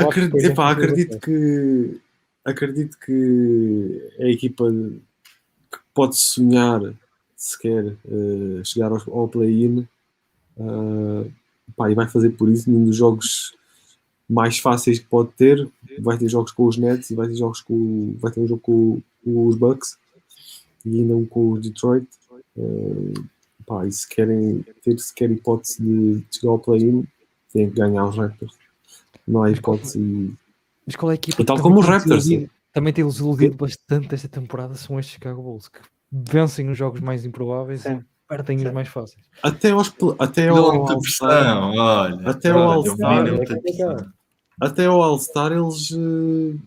Acredito, 0.07 0.37
epá, 0.37 0.71
acredito 0.71 1.19
que 1.19 2.01
acredito 2.43 2.97
que 2.97 4.11
é 4.17 4.25
a 4.25 4.31
equipa 4.31 4.65
que 4.67 5.01
pode 5.93 6.17
sonhar 6.17 6.81
se 7.35 7.57
quer 7.57 7.97
uh, 8.05 8.63
chegar 8.63 8.91
ao, 8.91 9.01
ao 9.19 9.27
play-in 9.27 9.87
uh, 10.57 11.31
e 11.89 11.95
vai 11.95 12.07
fazer 12.07 12.31
por 12.31 12.49
isso 12.49 12.69
num 12.69 12.85
dos 12.85 12.95
jogos 12.95 13.55
mais 14.29 14.59
fáceis 14.59 14.99
que 14.99 15.05
pode 15.05 15.31
ter. 15.33 15.67
Vai 15.99 16.17
ter 16.17 16.29
jogos 16.29 16.51
com 16.51 16.65
os 16.65 16.77
Nets 16.77 17.09
e 17.09 17.15
vai 17.15 17.27
ter 17.27 17.35
jogos 17.35 17.61
com 17.61 18.15
vai 18.19 18.31
ter 18.31 18.39
um 18.39 18.47
jogo 18.47 18.61
com, 18.61 19.01
com 19.23 19.47
os 19.47 19.55
Bucks 19.55 19.97
e 20.85 21.01
não 21.03 21.25
com 21.25 21.51
os 21.51 21.61
Detroit. 21.61 22.07
Uh, 22.55 23.13
pá, 23.65 23.85
e 23.85 23.91
se 23.91 24.07
querem 24.07 24.63
ter 24.83 24.99
sequer 24.99 25.31
hipótese 25.31 25.81
de, 25.81 26.23
chegar 26.31 26.51
ao 26.51 26.59
play-in, 26.59 27.05
têm 27.51 27.69
que 27.69 27.75
ganhar 27.75 28.05
os 28.05 28.15
Raptors. 28.15 28.53
Não 29.27 29.43
há 29.43 29.51
hipótese. 29.51 30.33
Mas 30.85 30.95
qual 30.95 31.11
é 31.11 31.13
a 31.13 31.15
equipa? 31.15 31.41
E 31.41 31.45
tal 31.45 31.59
como 31.59 31.79
os 31.79 31.85
Raptors. 31.85 32.27
Também 32.73 32.93
tem 32.93 33.03
iludido 33.03 33.55
bastante 33.55 34.13
esta 34.13 34.27
temporada 34.27 34.75
são 34.75 34.99
estes 34.99 35.15
Chicago 35.15 35.41
Bulls 35.41 35.67
que 35.67 35.79
vencem 36.11 36.69
os 36.69 36.77
jogos 36.77 37.01
mais 37.01 37.25
improváveis 37.25 37.81
Sim. 37.81 37.95
e 37.95 38.05
perdem 38.27 38.59
Sim. 38.59 38.67
os 38.67 38.73
mais 38.73 38.87
fáceis. 38.87 39.23
Até 39.43 39.71
aos 39.71 39.93
até 40.19 40.47
ao 40.47 40.89
All-Star, 40.89 41.63
olha, 41.63 42.29
até 42.29 42.49
ao 42.49 42.71
All-Star, 42.71 43.25
até 44.59 44.85
ao 44.85 45.01
All-Star 45.01 45.51
eles 45.51 45.91
uh, 45.91 46.59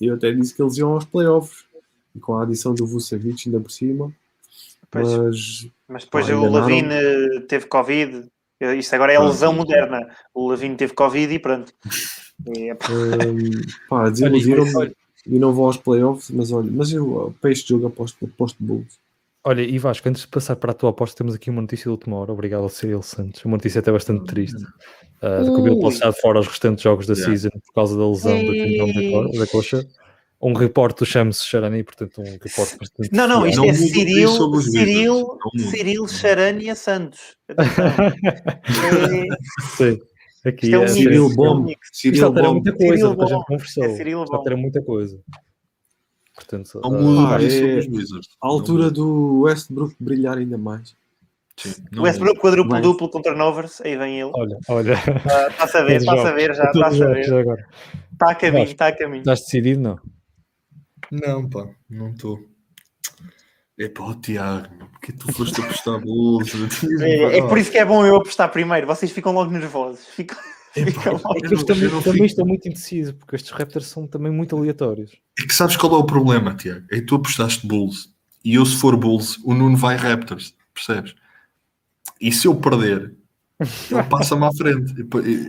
eu 0.00 0.14
até 0.14 0.30
disse 0.32 0.54
que 0.54 0.62
eles 0.62 0.76
iam 0.76 0.92
aos 0.92 1.04
playoffs 1.04 1.64
e 2.14 2.20
com 2.20 2.36
a 2.36 2.42
adição 2.42 2.74
do 2.74 2.86
Vucevic 2.86 3.48
ainda 3.48 3.60
por 3.60 3.70
cima 3.70 4.12
mas, 4.94 5.66
mas 5.88 6.04
depois 6.04 6.26
pá, 6.26 6.34
o 6.34 6.50
Lavine 6.50 7.40
teve 7.48 7.66
Covid. 7.66 8.26
Isto 8.60 8.94
agora 8.94 9.12
é 9.12 9.16
a 9.16 9.22
lesão 9.22 9.52
moderna. 9.52 10.08
O 10.34 10.48
Lavine 10.48 10.76
teve 10.76 10.92
Covid 10.92 11.32
e 11.32 11.38
pronto. 11.38 11.72
É... 12.46 12.72
Um, 12.72 13.50
pá, 13.88 14.08
desiludiram-me 14.08 14.92
e 15.26 15.38
não 15.38 15.52
vou 15.52 15.66
aos 15.66 15.76
playoffs, 15.76 16.30
mas 16.30 16.50
olha, 16.50 16.70
mas 16.70 16.92
eu 16.92 17.34
para 17.40 17.52
este 17.52 17.68
jogo 17.68 17.86
aposto, 17.86 18.24
aposto 18.24 18.56
Bulls. 18.60 19.00
Olha, 19.44 19.62
e 19.62 19.78
Vasco, 19.78 20.08
antes 20.08 20.22
de 20.22 20.28
passar 20.28 20.56
para 20.56 20.70
a 20.70 20.74
tua 20.74 20.90
aposta, 20.90 21.16
temos 21.16 21.34
aqui 21.34 21.50
uma 21.50 21.62
notícia 21.62 21.84
de 21.84 21.90
última 21.90 22.16
hora. 22.16 22.32
Obrigado 22.32 22.62
ao 22.62 22.68
Cyril 22.68 23.02
Santos. 23.02 23.44
Uma 23.44 23.56
notícia 23.56 23.80
até 23.80 23.90
bastante 23.90 24.24
triste. 24.24 24.62
Uh, 25.20 25.44
de 25.44 25.50
que 25.50 25.60
o 25.60 25.62
Bill 25.62 25.80
pode 25.80 25.94
estar 25.94 26.12
fora 26.12 26.40
os 26.40 26.46
restantes 26.46 26.82
jogos 26.82 27.06
da 27.06 27.14
yeah. 27.14 27.32
season 27.32 27.50
por 27.50 27.74
causa 27.74 27.96
da 27.96 28.08
lesão 28.08 28.38
da, 28.38 29.38
da 29.38 29.46
coxa 29.46 29.86
um 30.42 30.52
report 30.54 30.98
do 30.98 31.06
Shams 31.06 31.44
Charani, 31.44 31.84
portanto, 31.84 32.20
um 32.20 32.24
report 32.24 32.76
bastante. 32.78 33.12
Não, 33.12 33.28
não, 33.28 33.46
isto 33.46 33.60
não 33.60 33.70
é 33.70 33.74
Ciril, 33.74 34.60
Ciril, 34.60 35.38
Ciril 35.70 36.08
Charania 36.08 36.74
Santos. 36.74 37.36
é... 37.48 37.54
Sim. 39.76 40.00
Aqui 40.44 40.74
é, 40.74 40.78
um 40.78 40.82
é 40.82 40.88
Ciril 40.88 41.34
Bom. 41.34 41.66
Ciril 41.92 42.32
Bom. 42.32 42.54
muita 42.54 42.72
coisa, 42.72 43.08
a 43.12 43.26
gente 43.26 43.44
conversou. 43.46 43.84
É 43.84 44.14
Bom. 44.26 44.42
Ter 44.42 44.56
muita 44.56 44.82
coisa. 44.82 45.20
Portanto, 46.34 46.80
não 46.82 47.26
uh, 47.26 47.36
é 47.36 47.80
a 48.42 48.48
altura 48.48 48.90
do 48.90 49.42
Westbrook 49.42 49.94
brilhar 50.00 50.38
ainda 50.38 50.56
mais. 50.56 50.96
o 51.96 52.02
Westbrook 52.02 52.40
quadruplo 52.40 52.80
duplo 52.80 53.08
com 53.10 53.20
turnovers, 53.20 53.80
aí 53.82 53.96
vem 53.96 54.20
ele. 54.20 54.30
Olha, 54.34 54.58
olha. 54.68 54.94
Está 54.94 55.64
a 55.64 55.68
saber, 55.68 55.96
está 56.00 56.14
a 56.14 56.18
saber 56.18 56.54
já, 56.54 56.64
está 56.64 56.86
a 56.86 56.90
saber. 56.90 57.66
Está 58.12 58.30
a 58.30 58.34
caminho, 58.34 58.64
está 58.64 58.86
a 58.88 58.96
caminho. 58.96 59.20
Estás 59.20 59.40
decidido, 59.40 59.80
não? 59.80 59.98
Não, 61.10 61.48
pá, 61.48 61.68
não 61.90 62.10
estou. 62.10 62.38
É 63.78 63.88
pá, 63.88 64.04
o 64.04 64.14
Tiago, 64.14 64.68
porque 64.92 65.12
tu 65.12 65.32
foste 65.32 65.60
apostar 65.60 65.98
bolsa? 66.00 66.58
É, 67.00 67.38
é, 67.38 67.42
por 67.48 67.56
isso 67.56 67.70
que 67.70 67.78
é 67.78 67.84
bom 67.84 68.04
eu 68.04 68.16
apostar 68.16 68.50
primeiro, 68.50 68.86
vocês 68.86 69.10
ficam 69.10 69.32
logo 69.32 69.50
nervosos. 69.50 70.06
Ficam, 70.06 70.36
ficam 70.72 71.14
logo... 71.14 71.38
É 71.38 71.48
que 71.48 71.54
eu 71.54 71.64
também, 71.64 71.84
eu 71.84 72.02
também 72.02 72.26
estou 72.26 72.46
muito 72.46 72.68
indeciso, 72.68 73.14
porque 73.14 73.36
estes 73.36 73.50
Raptors 73.50 73.86
são 73.86 74.06
também 74.06 74.30
muito 74.30 74.56
aleatórios. 74.56 75.12
É 75.40 75.46
que 75.46 75.54
sabes 75.54 75.76
qual 75.76 75.94
é 75.94 75.98
o 75.98 76.04
problema, 76.04 76.54
Tiago? 76.54 76.84
É 76.90 76.96
que 76.96 77.06
tu 77.06 77.14
apostaste 77.14 77.66
Bulls 77.66 78.10
e 78.44 78.56
eu, 78.56 78.66
se 78.66 78.76
for 78.76 78.96
Bulls, 78.96 79.38
o 79.42 79.54
Nuno 79.54 79.76
vai 79.76 79.96
Raptors, 79.96 80.54
percebes? 80.74 81.14
E 82.20 82.30
se 82.30 82.46
eu 82.46 82.54
perder, 82.54 83.14
ele 83.58 84.02
passa-me 84.10 84.44
à 84.44 84.50
frente. 84.52 84.92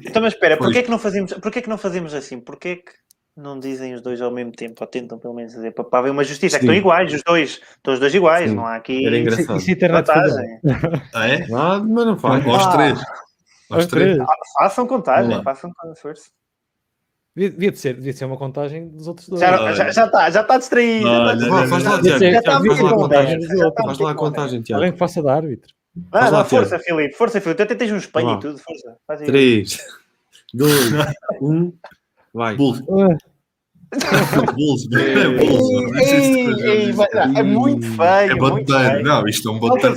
Então, 0.06 0.22
mas 0.22 0.34
espera, 0.34 0.58
porquê 0.58 0.80
é 0.80 0.84
que 0.84 0.90
não 0.90 1.00
fazemos, 1.00 1.34
porquê 1.34 1.60
é 1.60 1.62
que 1.62 1.70
não 1.70 1.78
fazemos 1.78 2.14
assim? 2.14 2.40
Porquê 2.40 2.70
é 2.70 2.76
que 2.78 3.03
não 3.35 3.60
dizem 3.60 3.93
os 3.93 4.01
dois 4.01 4.22
ao 4.22 4.31
mesmo 4.31 4.51
tempo, 4.51 4.76
ou 4.80 4.88
tentam 4.88 5.18
pelo 5.18 5.34
menos 5.34 5.53
dizer 5.53 5.72
para 5.72 5.99
haver 5.99 6.11
uma 6.11 6.23
justiça. 6.23 6.57
É 6.57 6.60
que 6.60 6.65
estão 6.65 6.76
iguais, 6.76 7.14
os 7.14 7.23
dois, 7.23 7.61
estão 7.76 7.93
os 7.93 7.99
dois 7.99 8.14
iguais, 8.14 8.49
Sim. 8.49 8.55
não 8.55 8.65
há 8.65 8.76
aqui. 8.76 9.05
Era 9.05 9.18
engraçado. 9.18 9.57
Isso, 9.57 9.72
isso 9.72 9.88
vantagem. 9.88 10.60
ah, 11.14 11.27
é? 11.27 11.47
Ah, 11.53 11.80
mas 11.80 12.05
não 12.05 12.18
faz. 12.18 12.45
Aos 12.45 12.68
três. 12.68 12.99
Aos 13.69 13.85
três. 13.88 14.19
Ah, 14.19 14.35
façam 14.60 14.88
contagem, 14.88 15.43
façam 15.43 15.72
esforço. 15.93 16.31
Devia, 17.35 17.72
de 17.72 17.80
ser, 17.80 17.95
devia 17.95 18.14
ser 18.14 18.26
uma 18.26 18.38
contagem 18.38 18.89
dos 18.89 19.07
outros 19.07 19.27
dois. 19.27 19.41
Já, 19.41 19.89
está, 19.89 20.30
já 20.30 20.41
está 20.41 20.57
distraído. 20.60 21.05
Não, 21.05 21.26
já 21.26 21.34
está 21.34 21.68
faz 21.68 21.84
lá, 21.84 22.01
Tiago. 22.01 22.19
Já 22.19 22.39
está 22.39 22.57
a 22.57 22.93
contagem. 22.93 23.39
Faz 23.84 23.99
lá 23.99 24.11
a 24.11 24.15
contagem, 24.15 24.61
Tiago. 24.61 24.84
Alguém 24.84 24.93
que 24.93 24.99
faça 24.99 25.22
de 25.22 25.30
árbitro. 25.30 25.73
Ah, 26.11 26.30
lá, 26.30 26.45
força, 26.45 26.77
Filipe, 26.80 27.15
força, 27.15 27.41
Filipe. 27.41 27.61
Até 27.64 27.73
tens 27.73 27.91
um 27.91 27.97
espelho 27.97 28.34
e 28.34 28.39
tudo, 28.39 28.60
força. 28.60 29.26
3, 29.26 29.77
2, 30.53 30.91
1, 31.41 31.73
vai. 32.34 32.55
Bulls. 32.55 32.81
Bulls, 34.55 34.88
é 37.35 37.43
muito 37.43 37.85
feio. 37.85 38.31
É 38.31 38.35
bater, 38.35 39.03
não, 39.03 39.27
isto 39.27 39.49
é 39.49 39.51
um 39.51 39.60
bater 39.60 39.93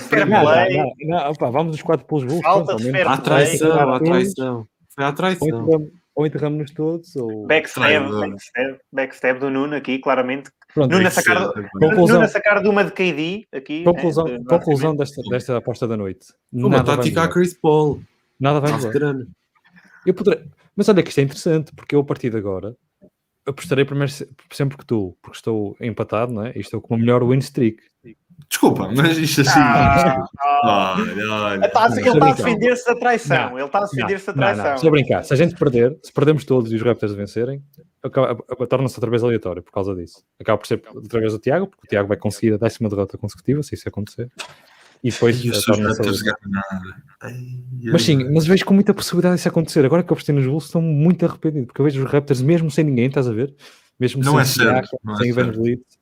Vamos 1.50 1.76
os 1.76 1.82
quatro 1.82 2.06
pelos 2.06 2.24
Bulls. 2.24 2.42
Falta 2.42 2.76
de 2.76 2.90
fair 2.90 3.06
play. 3.06 3.18
traição, 3.18 3.94
há 3.94 4.00
traição. 4.00 4.68
Foi 4.94 5.04
a 5.04 5.12
traição. 5.12 5.88
Ou 6.14 6.26
enterramos-nos 6.26 6.70
todos, 6.70 7.14
ou... 7.16 7.46
Backstab, 7.46 8.08
backstab, 8.10 8.78
backstab 8.90 9.38
do 9.38 9.50
Nuno 9.50 9.76
aqui, 9.76 9.98
claramente. 9.98 10.50
Pronto, 10.72 10.90
Nuno, 10.90 11.06
a 11.06 11.10
sacar, 11.10 11.52
Nuno 11.74 12.20
a 12.22 12.28
sacar 12.28 12.62
de 12.62 12.68
uma 12.70 12.82
de 12.84 12.92
KD 12.92 13.46
aqui. 13.52 13.84
Conclusão, 13.84 14.24
né, 14.24 14.38
conclusão 14.48 14.96
desta, 14.96 15.20
desta 15.28 15.58
aposta 15.58 15.86
da 15.86 15.94
noite. 15.94 16.28
Uma 16.50 16.82
tática 16.82 17.22
a 17.22 17.28
Chris 17.28 17.52
Paul. 17.52 18.00
Nada 18.40 18.60
vai 18.60 18.72
mudar. 18.72 19.14
Eu 20.06 20.14
poderei... 20.14 20.42
Mas 20.76 20.88
olha 20.88 21.02
que 21.02 21.08
isto 21.08 21.18
é 21.18 21.22
interessante, 21.22 21.72
porque 21.74 21.94
eu 21.94 22.00
a 22.00 22.04
partir 22.04 22.30
de 22.30 22.36
agora 22.36 22.76
apostarei 23.46 23.84
primeiro 23.84 24.12
sempre 24.50 24.76
que 24.76 24.84
tu, 24.84 25.16
porque 25.22 25.36
estou 25.36 25.76
empatado, 25.80 26.32
não 26.32 26.44
é? 26.44 26.52
E 26.56 26.60
estou 26.60 26.80
com 26.80 26.94
uma 26.94 27.00
melhor 27.00 27.24
win 27.24 27.38
streak. 27.38 27.78
Desculpa, 28.48 28.90
mas 28.94 29.16
isto 29.16 29.40
assim. 29.40 29.58
Ah, 29.58 30.24
ah, 30.40 30.96
olha, 30.98 31.32
olha. 31.32 31.54
Ele 31.54 31.66
está 31.66 31.84
a 31.84 32.32
defender-se 32.34 32.86
da 32.86 32.94
traição. 32.96 33.50
Não, 33.50 33.58
ele 33.58 33.66
está 33.66 33.78
a 33.78 33.82
defender-se 33.82 34.26
da 34.26 34.32
traição. 34.34 34.64
Não, 34.64 34.74
não, 34.74 34.88
a 34.88 34.90
brincar. 34.90 35.24
Se 35.24 35.32
a 35.32 35.36
gente 35.36 35.54
perder, 35.54 35.98
se 36.02 36.12
perdemos 36.12 36.44
todos 36.44 36.70
e 36.70 36.76
os 36.76 36.82
Raptors 36.82 37.14
vencerem, 37.14 37.62
torna-se 38.68 38.96
outra 38.96 39.10
vez 39.10 39.24
aleatório 39.24 39.62
por 39.62 39.72
causa 39.72 39.94
disso. 39.94 40.22
Acaba 40.38 40.58
por 40.58 40.66
ser 40.66 40.82
outra 40.94 41.20
vez 41.20 41.34
o 41.34 41.38
Tiago, 41.38 41.66
porque 41.66 41.86
o 41.86 41.88
Tiago 41.88 42.08
vai 42.08 42.16
conseguir 42.16 42.54
a 42.54 42.58
décima 42.58 42.88
derrota 42.88 43.16
consecutiva, 43.16 43.62
se 43.62 43.74
isso 43.74 43.88
acontecer. 43.88 44.30
E 45.02 45.10
depois 45.10 45.64
torna-se 45.64 46.02
Mas 47.84 48.02
sim, 48.02 48.24
mas 48.32 48.46
vejo 48.46 48.64
com 48.64 48.74
muita 48.74 48.92
possibilidade 48.94 49.36
disso 49.36 49.48
acontecer. 49.48 49.84
Agora 49.84 50.02
que 50.02 50.10
eu 50.10 50.14
apostei 50.14 50.34
nos 50.34 50.46
Bulls, 50.46 50.64
estou 50.64 50.82
muito 50.82 51.24
arrependido, 51.24 51.66
porque 51.66 51.80
eu 51.80 51.84
vejo 51.84 52.04
os 52.04 52.10
Raptors 52.10 52.42
mesmo 52.42 52.70
sem 52.70 52.84
ninguém, 52.84 53.06
estás 53.06 53.28
a 53.28 53.32
ver? 53.32 53.54
Mesmo 53.98 54.22
não 54.22 54.32
sem 54.32 54.40
é 54.40 54.44
certo, 54.44 54.98
sem 55.18 55.30
Evangelito. 55.30 55.62
Leeds. 55.62 55.96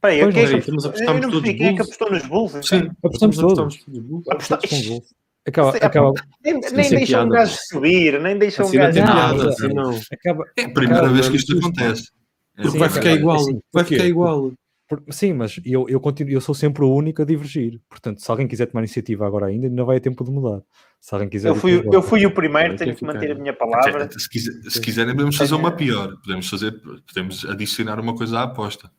Peraí, 0.00 0.32
quem, 0.32 0.42
é 0.42 0.60
que, 0.60 0.70
apostou, 0.70 0.92
eu 1.04 1.20
não 1.20 1.42
sei 1.42 1.54
quem 1.54 1.66
é 1.68 1.74
que 1.74 1.82
apostou 1.82 2.10
nos 2.10 2.26
Bulls? 2.26 2.50
Então? 2.50 2.62
Sim, 2.62 2.90
apostamos 3.02 3.36
todos. 3.36 3.84
Apostamos 4.28 4.70
nos 4.70 4.86
Bulls. 4.86 5.14
Acaba, 5.46 5.70
acaba, 5.76 6.12
nem, 6.44 6.60
nem 6.60 6.90
deixam 6.90 7.26
um 7.26 7.28
gajo 7.28 7.56
subir, 7.68 8.20
nem 8.20 8.38
deixam 8.38 8.66
um 8.66 8.70
gajo. 8.70 8.98
Nada, 9.00 9.48
assim, 9.48 9.68
não. 9.68 9.98
Acaba, 10.12 10.44
é 10.56 10.64
a 10.64 10.70
primeira 10.70 11.08
vez 11.08 11.28
que 11.28 11.36
isto 11.36 11.58
acontece. 11.58 12.10
Porque 12.56 12.78
vai 12.78 12.88
ficar 12.88 13.12
igual. 13.12 13.44
Vai 13.72 13.84
ficar 13.84 14.06
igual. 14.06 14.52
Sim, 15.10 15.34
mas 15.34 15.60
eu, 15.64 15.88
eu, 15.88 16.00
continuo, 16.00 16.32
eu 16.32 16.40
sou 16.40 16.54
sempre 16.54 16.84
o 16.84 16.94
único 16.94 17.22
a 17.22 17.24
divergir. 17.24 17.80
Portanto, 17.88 18.20
se 18.20 18.30
alguém 18.30 18.48
quiser 18.48 18.66
tomar 18.66 18.80
iniciativa 18.80 19.26
agora 19.26 19.46
ainda, 19.46 19.68
não 19.68 19.86
vai 19.86 20.00
ter 20.00 20.10
tempo 20.10 20.24
de 20.24 20.30
mudar. 20.30 20.62
Se 21.00 21.14
alguém 21.14 21.28
quiser. 21.28 21.48
Eu 21.48 21.54
fui, 21.54 21.82
eu 21.92 22.02
fui 22.02 22.26
o 22.26 22.30
primeiro, 22.32 22.76
tenho 22.76 22.94
que 22.94 23.04
manter 23.04 23.32
a 23.32 23.34
minha 23.34 23.52
palavra. 23.52 24.08
Se, 24.10 24.28
quiser, 24.28 24.52
se 24.70 24.80
quiserem, 24.80 25.14
podemos 25.14 25.36
fazer 25.36 25.54
uma 25.54 25.72
pior. 25.72 26.16
Podemos, 26.22 26.48
fazer, 26.48 26.72
podemos 27.06 27.44
adicionar 27.44 27.98
uma 28.00 28.14
coisa 28.14 28.40
à 28.40 28.42
aposta 28.44 28.90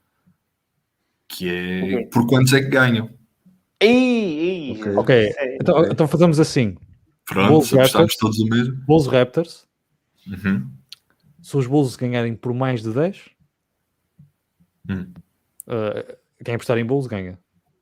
que 1.28 1.50
é 1.50 1.84
okay. 1.84 2.06
por 2.08 2.28
quantos 2.28 2.54
é 2.54 2.62
que 2.62 2.70
ganham. 2.70 3.10
Ei, 3.80 3.90
ei, 3.90 4.72
ok, 4.72 4.98
okay. 4.98 5.34
Então, 5.60 5.86
então, 5.86 6.08
fazemos 6.08 6.40
assim. 6.40 6.78
Pronto, 7.26 7.50
Bulls 7.50 7.72
Raptors, 7.72 8.16
todos 8.18 8.40
o 8.40 8.46
mesmo. 8.46 8.76
Bulls 8.86 9.08
Raptors. 9.08 9.68
Uhum. 10.28 10.70
Se 11.42 11.58
os 11.58 11.68
Bulls 11.68 11.96
ganharem 11.96 12.36
por 12.36 12.54
mais 12.54 12.82
de 12.82 12.94
10, 12.94 13.30
hum. 14.90 15.14
Uh, 15.68 16.18
quem 16.44 16.56
apostar 16.56 16.78
em 16.78 16.86
Bulls 16.86 17.08
ganha. 17.08 17.38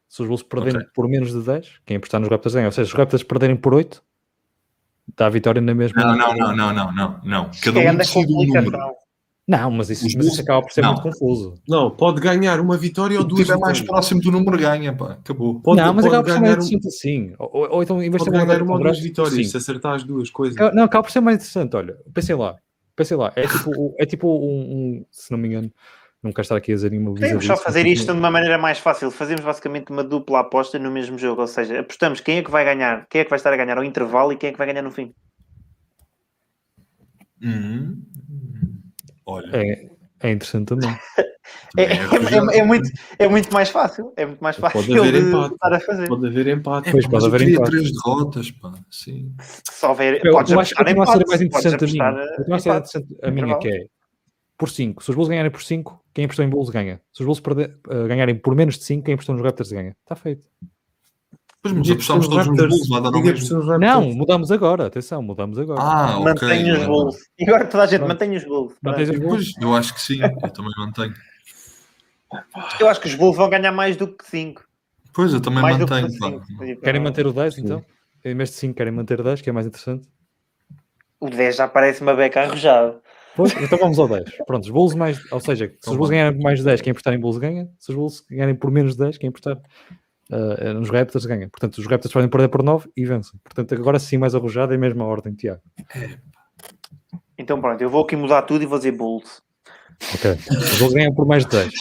Se 0.08 0.22
os 0.22 0.28
Bulls 0.28 0.44
perderem 0.44 0.82
okay. 0.82 0.92
por 0.94 1.08
menos 1.08 1.32
de 1.32 1.42
10, 1.42 1.82
quem 1.86 1.98
apostar 1.98 2.20
nos 2.20 2.30
Raptors 2.30 2.54
ganha. 2.54 2.68
Ou 2.68 2.72
seja, 2.72 2.88
se 2.88 2.94
os 2.94 2.98
Raptors 2.98 3.24
perderem 3.24 3.56
por 3.56 3.74
8, 3.74 4.04
dá 5.16 5.28
a 5.28 5.30
vitória 5.30 5.62
na 5.62 5.74
mesma. 5.74 6.04
Não, 6.04 6.18
não, 6.18 6.36
não, 6.36 6.56
não, 6.56 6.74
não, 6.74 6.92
não. 6.92 7.20
não. 7.24 7.52
Cada 7.64 7.80
um 7.80 7.96
decide 7.96 8.34
um 8.34 8.46
número. 8.46 8.78
Não, 9.48 9.72
mas 9.72 9.90
isso, 9.90 10.06
mas 10.16 10.28
isso 10.28 10.42
acaba 10.42 10.62
por 10.62 10.72
ser 10.72 10.82
não. 10.82 10.94
muito 10.94 11.04
confuso. 11.04 11.56
Não, 11.68 11.92
pode 11.92 12.22
ganhar 12.22 12.60
uma 12.60 12.78
vitória 12.78 13.18
ou 13.18 13.24
duas. 13.24 13.40
Se 13.40 13.44
estiver 13.44 13.60
mais 13.60 13.82
próximo 13.82 14.22
do 14.22 14.32
número, 14.32 14.58
ganha, 14.58 14.94
pá. 14.94 15.14
Acabou. 15.14 15.60
Pode, 15.60 15.82
não, 15.82 15.94
mas 15.94 16.06
acaba 16.06 16.24
por 16.24 16.32
ser 16.32 16.40
mais 16.40 16.54
interessante 16.54 16.86
um... 16.86 16.88
assim. 16.88 17.34
Ou, 17.38 17.70
ou 17.72 17.84
então, 17.84 18.02
em 18.02 18.10
vez 18.10 18.24
de 18.24 18.30
ganhar 18.30 18.62
uma 18.62 18.74
ou 18.74 18.80
duas 18.80 19.00
vitórias, 19.00 19.34
sim. 19.34 19.44
se 19.44 19.58
acertar 19.58 19.96
as 19.96 20.04
duas 20.04 20.30
coisas. 20.30 20.56
Não, 20.74 20.84
acaba 20.84 21.04
por 21.04 21.12
ser 21.12 21.22
mais 21.22 21.38
interessante. 21.38 21.76
Olha, 21.76 21.98
pensem 22.14 22.36
lá. 22.36 22.56
Pensem 22.96 23.18
lá. 23.18 23.34
É 23.36 23.48
tipo, 23.48 23.96
é 23.98 24.06
tipo 24.06 24.28
um, 24.28 25.00
um 25.02 25.06
se 25.10 25.32
não 25.32 25.38
me 25.38 25.48
engano, 25.48 25.72
não 26.24 26.32
quero 26.32 26.44
estar 26.44 26.56
aqui 26.56 26.72
a 26.72 26.76
dizer 26.76 26.92
nenhuma 26.92 27.16
Podemos 27.16 27.46
só 27.46 27.58
fazer 27.58 27.88
isto 27.88 28.14
de 28.14 28.20
uma 28.20 28.30
maneira 28.30 28.58
mais 28.58 28.78
fácil. 28.78 29.10
Fazemos 29.10 29.44
basicamente 29.44 29.92
uma 29.92 30.04
dupla 30.04 30.42
aposta 30.42 30.78
no 30.78 30.92
mesmo 30.92 31.18
jogo. 31.18 31.42
Ou 31.42 31.48
seja, 31.48 31.80
apostamos 31.80 32.20
quem 32.20 32.38
é 32.38 32.44
que 32.44 32.52
vai 32.52 32.64
ganhar, 32.64 33.08
quem 33.10 33.22
é 33.22 33.24
que 33.24 33.30
vai 33.30 33.38
estar 33.38 33.52
a 33.52 33.58
ganhar 33.58 33.78
ao 33.78 33.84
intervalo 33.84 34.32
e 34.32 34.38
quem 34.38 34.50
é 34.50 34.52
que 34.52 34.58
vai 34.58 34.68
ganhar 34.68 34.84
no 34.84 34.92
fim. 34.92 35.12
Uhum. 37.42 38.04
Olha. 39.26 39.50
É, 39.52 39.90
é 40.20 40.32
interessante 40.32 40.68
também. 40.76 40.96
É, 41.76 41.84
é, 41.84 41.94
é, 41.94 42.60
é, 42.60 42.64
muito, 42.64 42.90
é 43.18 43.28
muito 43.28 43.52
mais 43.52 43.70
fácil. 43.70 44.14
É 44.16 44.26
muito 44.28 44.42
mais 44.42 44.58
fácil 44.58 44.80
pode 44.80 45.00
haver 45.00 45.16
empate. 45.16 45.56
a 45.60 45.80
fazer. 45.80 46.08
Pode 46.08 46.28
haver 46.28 46.48
empate. 46.48 46.92
Pois, 46.92 47.08
pode 47.08 47.26
haver 47.26 47.42
empate. 47.50 47.72
três 47.72 47.92
derrotas, 47.94 48.52
pá. 48.52 48.74
Sim. 48.92 49.34
Se 49.40 49.86
houver, 49.88 50.24
eu, 50.24 50.34
eu 50.34 50.38
acho 50.38 50.76
que 50.76 50.84
a 50.84 50.86
ser 50.86 50.96
mais 51.26 51.42
interessante 51.42 51.84
a 51.84 51.88
mim. 51.88 52.00
A, 52.00 53.28
a 53.28 53.32
minha 53.32 53.58
que 53.58 53.70
é 53.70 54.01
por 54.62 54.70
5. 54.70 55.04
Se 55.04 55.10
os 55.10 55.16
Bulls 55.16 55.28
ganharem 55.28 55.50
por 55.50 55.64
5, 55.64 56.00
quem 56.14 56.26
apostou 56.26 56.46
em 56.46 56.48
Bulls 56.48 56.70
ganha. 56.70 57.02
Se 57.12 57.22
os 57.22 57.26
Bulls 57.26 57.40
perder, 57.40 57.80
uh, 57.88 58.08
ganharem 58.08 58.36
por 58.36 58.54
menos 58.54 58.78
de 58.78 58.84
5, 58.84 59.04
quem 59.04 59.16
apostou 59.16 59.34
nos 59.34 59.44
Raptors 59.44 59.72
ganha. 59.72 59.98
Está 60.04 60.16
feito. 60.16 60.48
Pois, 61.64 61.74
mas 61.74 61.90
apostamos 61.90 62.28
todos 62.28 62.46
nos 62.46 62.68
Bulls, 62.68 62.88
vai 62.88 63.02
dar 63.02 63.12
mesmo. 63.12 63.80
Não, 63.80 64.04
mudamos 64.14 64.52
agora, 64.52 64.86
atenção, 64.86 65.24
mudamos 65.24 65.58
agora. 65.58 65.82
Ah, 65.82 66.20
ok. 66.20 66.26
Mantenha 66.26 66.78
os 66.78 66.86
Bulls. 66.86 67.18
E 67.40 67.44
agora 67.44 67.66
toda 67.66 67.84
a 67.86 67.88
gente 67.88 68.02
mantém 68.02 68.36
os 68.36 68.44
Bulls. 68.44 68.76
Pois, 68.84 69.52
eu 69.60 69.76
acho 69.76 69.96
que 69.96 70.02
sim, 70.02 70.20
eu 70.22 70.50
também 70.52 70.72
mantenho. 70.78 71.14
Eu 72.80 72.88
acho 72.88 73.02
que 73.02 73.08
os 73.08 73.16
Bulls 73.16 73.36
vão 73.36 73.50
ganhar 73.50 73.72
mais 73.72 73.98
do 73.98 74.08
que 74.08 74.24
5. 74.28 74.64
Pois, 75.12 75.34
eu 75.34 75.42
também 75.42 75.64
mais 75.64 75.76
mantenho. 75.76 76.08
Querem 76.84 77.02
manter 77.02 77.26
o 77.26 77.34
10, 77.34 77.58
então? 77.58 77.84
Em 78.24 78.36
vez 78.36 78.52
de 78.52 78.58
5, 78.58 78.76
querem 78.76 78.94
manter 78.94 79.20
o 79.20 79.24
10, 79.24 79.42
que 79.42 79.50
é 79.50 79.54
mais 79.54 79.66
interessante? 79.66 80.08
O 81.20 81.32
10 81.32 81.56
já 81.56 81.68
parece 81.68 82.04
uma 82.04 82.14
beca 82.14 82.44
arrojada. 82.44 83.02
Pois, 83.36 83.54
então 83.62 83.78
vamos 83.78 83.98
ao 83.98 84.08
10. 84.08 84.38
Pronto, 84.46 84.64
os 84.64 84.70
Bulls 84.70 84.96
mais. 84.96 85.32
Ou 85.32 85.40
seja, 85.40 85.74
se 85.80 85.90
os 85.90 85.96
Bulls 85.96 86.10
ganharem 86.10 86.34
por 86.34 86.44
mais 86.44 86.60
de 86.60 86.66
10, 86.66 86.82
quem 86.82 86.92
apostar 86.92 87.14
em 87.14 87.20
Bulls 87.20 87.38
ganha. 87.38 87.70
Se 87.80 87.90
os 87.90 87.96
Bulls 87.96 88.26
ganharem 88.30 88.56
por 88.56 88.72
menos 88.72 88.94
de 88.94 89.00
10, 89.00 89.18
quem 89.18 89.30
apostar 89.30 89.58
uh, 89.58 90.74
nos 90.74 90.90
Raptors 90.90 91.26
ganha. 91.26 91.48
Portanto, 91.50 91.78
os 91.78 91.88
Raptors 91.88 92.14
podem 92.14 92.30
perder 92.30 92.50
por 92.50 92.64
9 92.64 92.90
e 92.96 93.06
vencem. 93.06 93.40
Portanto, 93.44 93.74
agora 93.76 94.00
sim 94.00 94.18
mais 94.18 94.36
arrojado 94.36 94.74
é 94.74 94.76
a 94.76 94.80
mesma 94.80 95.06
ordem, 95.06 95.34
Tiago. 95.34 95.62
Então 97.38 97.60
pronto, 97.60 97.82
eu 97.82 97.90
vou 97.90 98.04
aqui 98.04 98.16
mudar 98.16 98.42
tudo 98.44 98.64
e 98.64 98.66
vou 98.66 98.78
dizer 98.78 98.92
Bulls. 98.92 99.42
Ok. 100.16 100.32
Os 100.32 100.80
Bulls 100.80 100.94
ganham 100.94 101.14
por 101.14 101.26
mais 101.26 101.46
de 101.46 101.52
10. 101.52 101.74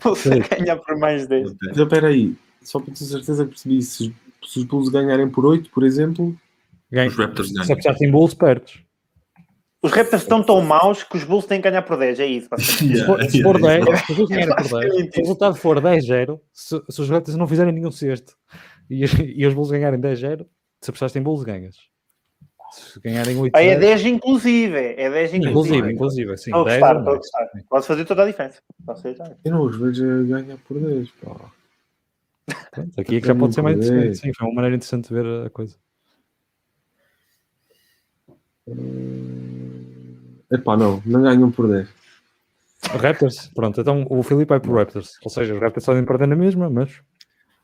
Você 0.00 0.40
ganha 0.50 0.76
por 0.76 0.98
mais 0.98 1.22
de 1.22 1.28
10. 1.28 1.52
Então 1.70 1.84
espera 1.84 2.08
aí, 2.08 2.36
só 2.62 2.78
para 2.80 2.92
ter 2.92 3.04
certeza 3.04 3.44
que 3.44 3.50
percebi, 3.50 3.82
se, 3.82 4.14
se 4.46 4.58
os 4.58 4.64
Bulls 4.64 4.88
ganharem 4.88 5.28
por 5.28 5.46
8, 5.46 5.70
por 5.70 5.84
exemplo... 5.84 6.36
Ganha. 6.90 7.08
Os 7.08 7.16
Raptors 7.16 7.50
ganham. 7.50 7.64
Se 7.64 7.82
já 7.82 7.94
tem 7.94 8.10
Bulls, 8.10 8.34
perdes. 8.34 8.87
Os 9.80 9.92
Raptors 9.92 10.22
estão 10.22 10.42
tão 10.42 10.60
maus 10.60 11.04
que 11.04 11.16
os 11.16 11.22
Bulls 11.22 11.46
têm 11.46 11.60
que 11.60 11.70
ganhar 11.70 11.82
por 11.82 11.96
10, 11.96 12.18
é 12.18 12.26
isso. 12.26 12.48
Yeah, 12.82 12.98
se 12.98 13.06
for, 13.06 13.24
se 13.24 13.42
for 13.42 13.60
10, 13.60 13.84
se 13.84 14.12
os 14.12 14.16
Bulls 14.16 14.28
ganharem 14.28 14.56
por 14.56 14.80
10, 14.80 14.94
se 14.94 15.20
o 15.20 15.22
resultado 15.22 15.54
for 15.54 15.80
10-0, 15.80 16.40
se, 16.52 16.82
se, 16.88 17.00
os 17.00 17.08
Raptors 17.08 17.36
não 17.36 17.46
fizerem 17.46 17.72
nenhum 17.72 17.92
sexto 17.92 18.36
e, 18.90 19.04
e 19.36 19.46
os 19.46 19.54
Bulls 19.54 19.70
ganharem 19.70 20.00
10-0, 20.00 20.44
se 20.80 20.90
apostaste 20.90 21.18
em 21.18 21.22
Bulls, 21.22 21.44
ganhas. 21.44 21.76
Se 22.72 23.00
ganharem 23.00 23.38
8 23.38 23.56
Aí 23.56 23.68
é 23.68 23.78
10 23.78 24.06
inclusive, 24.06 24.76
é 24.76 25.08
10 25.10 25.34
inclusive. 25.34 25.48
Inclusive, 25.50 25.92
inclusive, 25.92 26.36
sim. 26.36 26.50
Estou 26.50 26.60
a 26.60 26.64
gostar, 26.64 26.98
estou 26.98 27.12
a 27.12 27.16
gostar. 27.16 27.48
Pode 27.70 27.86
fazer 27.86 28.04
toda 28.04 28.22
a 28.24 28.26
diferença. 28.26 28.60
Eu 29.44 29.52
não 29.52 29.62
os 29.62 29.78
vejo 29.78 30.26
ganhar 30.26 30.58
por 30.66 30.78
10, 30.78 31.10
pá. 31.12 31.52
Pronto, 32.72 33.00
aqui 33.00 33.16
é 33.16 33.20
que 33.20 33.26
já 33.26 33.34
pode 33.34 33.54
ser 33.54 33.62
mais 33.62 33.76
interessante. 33.76 34.18
Sim, 34.18 34.32
foi 34.34 34.46
uma 34.48 34.54
maneira 34.54 34.76
interessante 34.76 35.08
de 35.08 35.14
ver 35.14 35.46
a 35.46 35.50
coisa. 35.50 35.76
Hum... 38.66 39.47
Epá, 40.50 40.76
não, 40.76 41.02
não 41.04 41.22
ganham 41.22 41.50
por 41.50 41.68
10. 41.68 41.88
Raptors, 43.00 43.48
pronto, 43.54 43.80
então 43.80 44.06
o 44.08 44.22
Filipe 44.22 44.48
vai 44.48 44.60
para 44.60 44.70
o 44.70 44.74
Raptors. 44.74 45.18
Ou 45.22 45.30
seja, 45.30 45.54
os 45.54 45.60
Raptors 45.60 45.84
podem 45.84 46.04
perder 46.04 46.28
na 46.28 46.36
mesma, 46.36 46.70
mas. 46.70 47.00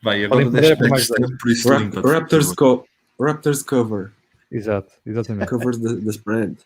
Vai, 0.03 0.25
agora 0.25 0.51
deixa 0.51 0.77
por 0.77 0.89
mais 0.89 1.09
por 1.09 1.51
isso 1.51 1.69
Rap 1.69 1.95
Raptors, 1.95 2.53
co 2.53 2.85
Raptors 3.19 3.63
cover. 3.63 4.13
Exato, 4.51 4.93
exatamente. 5.07 5.49
Covers 5.49 5.79
the, 5.79 5.97
the 5.97 6.11
spread. 6.11 6.57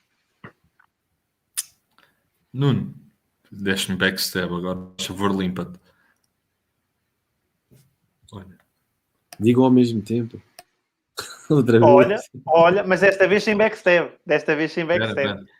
Nuno, 2.52 2.94
deixa-me 3.52 3.98
backstab 3.98 4.52
agora, 4.52 4.78
por 4.78 5.04
favor, 5.04 5.36
limpa-te. 5.36 5.78
Olha. 8.32 8.58
Digo 9.38 9.62
ao 9.62 9.70
mesmo 9.70 10.02
tempo. 10.02 10.42
Outra 11.48 11.80
olha, 11.84 12.08
vez. 12.08 12.30
olha, 12.46 12.84
mas 12.84 13.00
desta 13.00 13.28
vez 13.28 13.44
sem 13.44 13.56
backstab. 13.56 14.10
Desta 14.26 14.56
vez 14.56 14.72
sem 14.72 14.84
backstab. 14.84 15.14
Pera, 15.14 15.34
pera. 15.36 15.57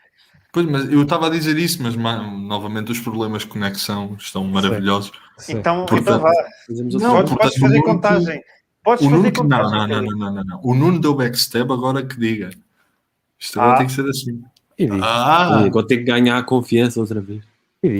Pois, 0.52 0.66
mas 0.66 0.90
eu 0.90 1.02
estava 1.02 1.26
a 1.26 1.30
dizer 1.30 1.58
isso, 1.58 1.82
mas 1.82 1.94
novamente 1.94 2.90
os 2.90 3.00
problemas 3.00 3.42
de 3.42 3.48
conexão 3.48 4.16
estão 4.18 4.44
maravilhosos. 4.44 5.12
Sim. 5.36 5.58
Então, 5.58 5.84
Portanto, 5.84 6.00
então 6.00 6.20
vá. 6.20 6.32
Não, 6.98 7.14
podes, 7.16 7.34
podes 7.34 7.58
fazer 7.58 7.82
contagem. 7.82 8.42
Podes 8.82 9.06
o 9.06 9.10
fazer 9.10 9.32
contagem. 9.32 9.72
Não, 9.72 9.86
não, 9.86 10.02
não, 10.02 10.16
não, 10.16 10.34
não, 10.34 10.44
não. 10.44 10.60
O 10.62 10.74
Nuno 10.74 11.00
deu 11.00 11.14
backstab, 11.14 11.70
agora 11.70 12.04
que 12.04 12.18
diga. 12.18 12.50
Isto 13.38 13.60
agora 13.60 13.74
ah. 13.74 13.78
tem 13.78 13.86
que 13.86 13.92
ser 13.92 14.08
assim. 14.08 14.42
Ah. 15.02 15.64
Agora 15.64 15.86
tem 15.86 15.98
que 15.98 16.04
ganhar 16.04 16.38
a 16.38 16.42
confiança 16.42 16.98
outra 16.98 17.20
vez. 17.20 17.44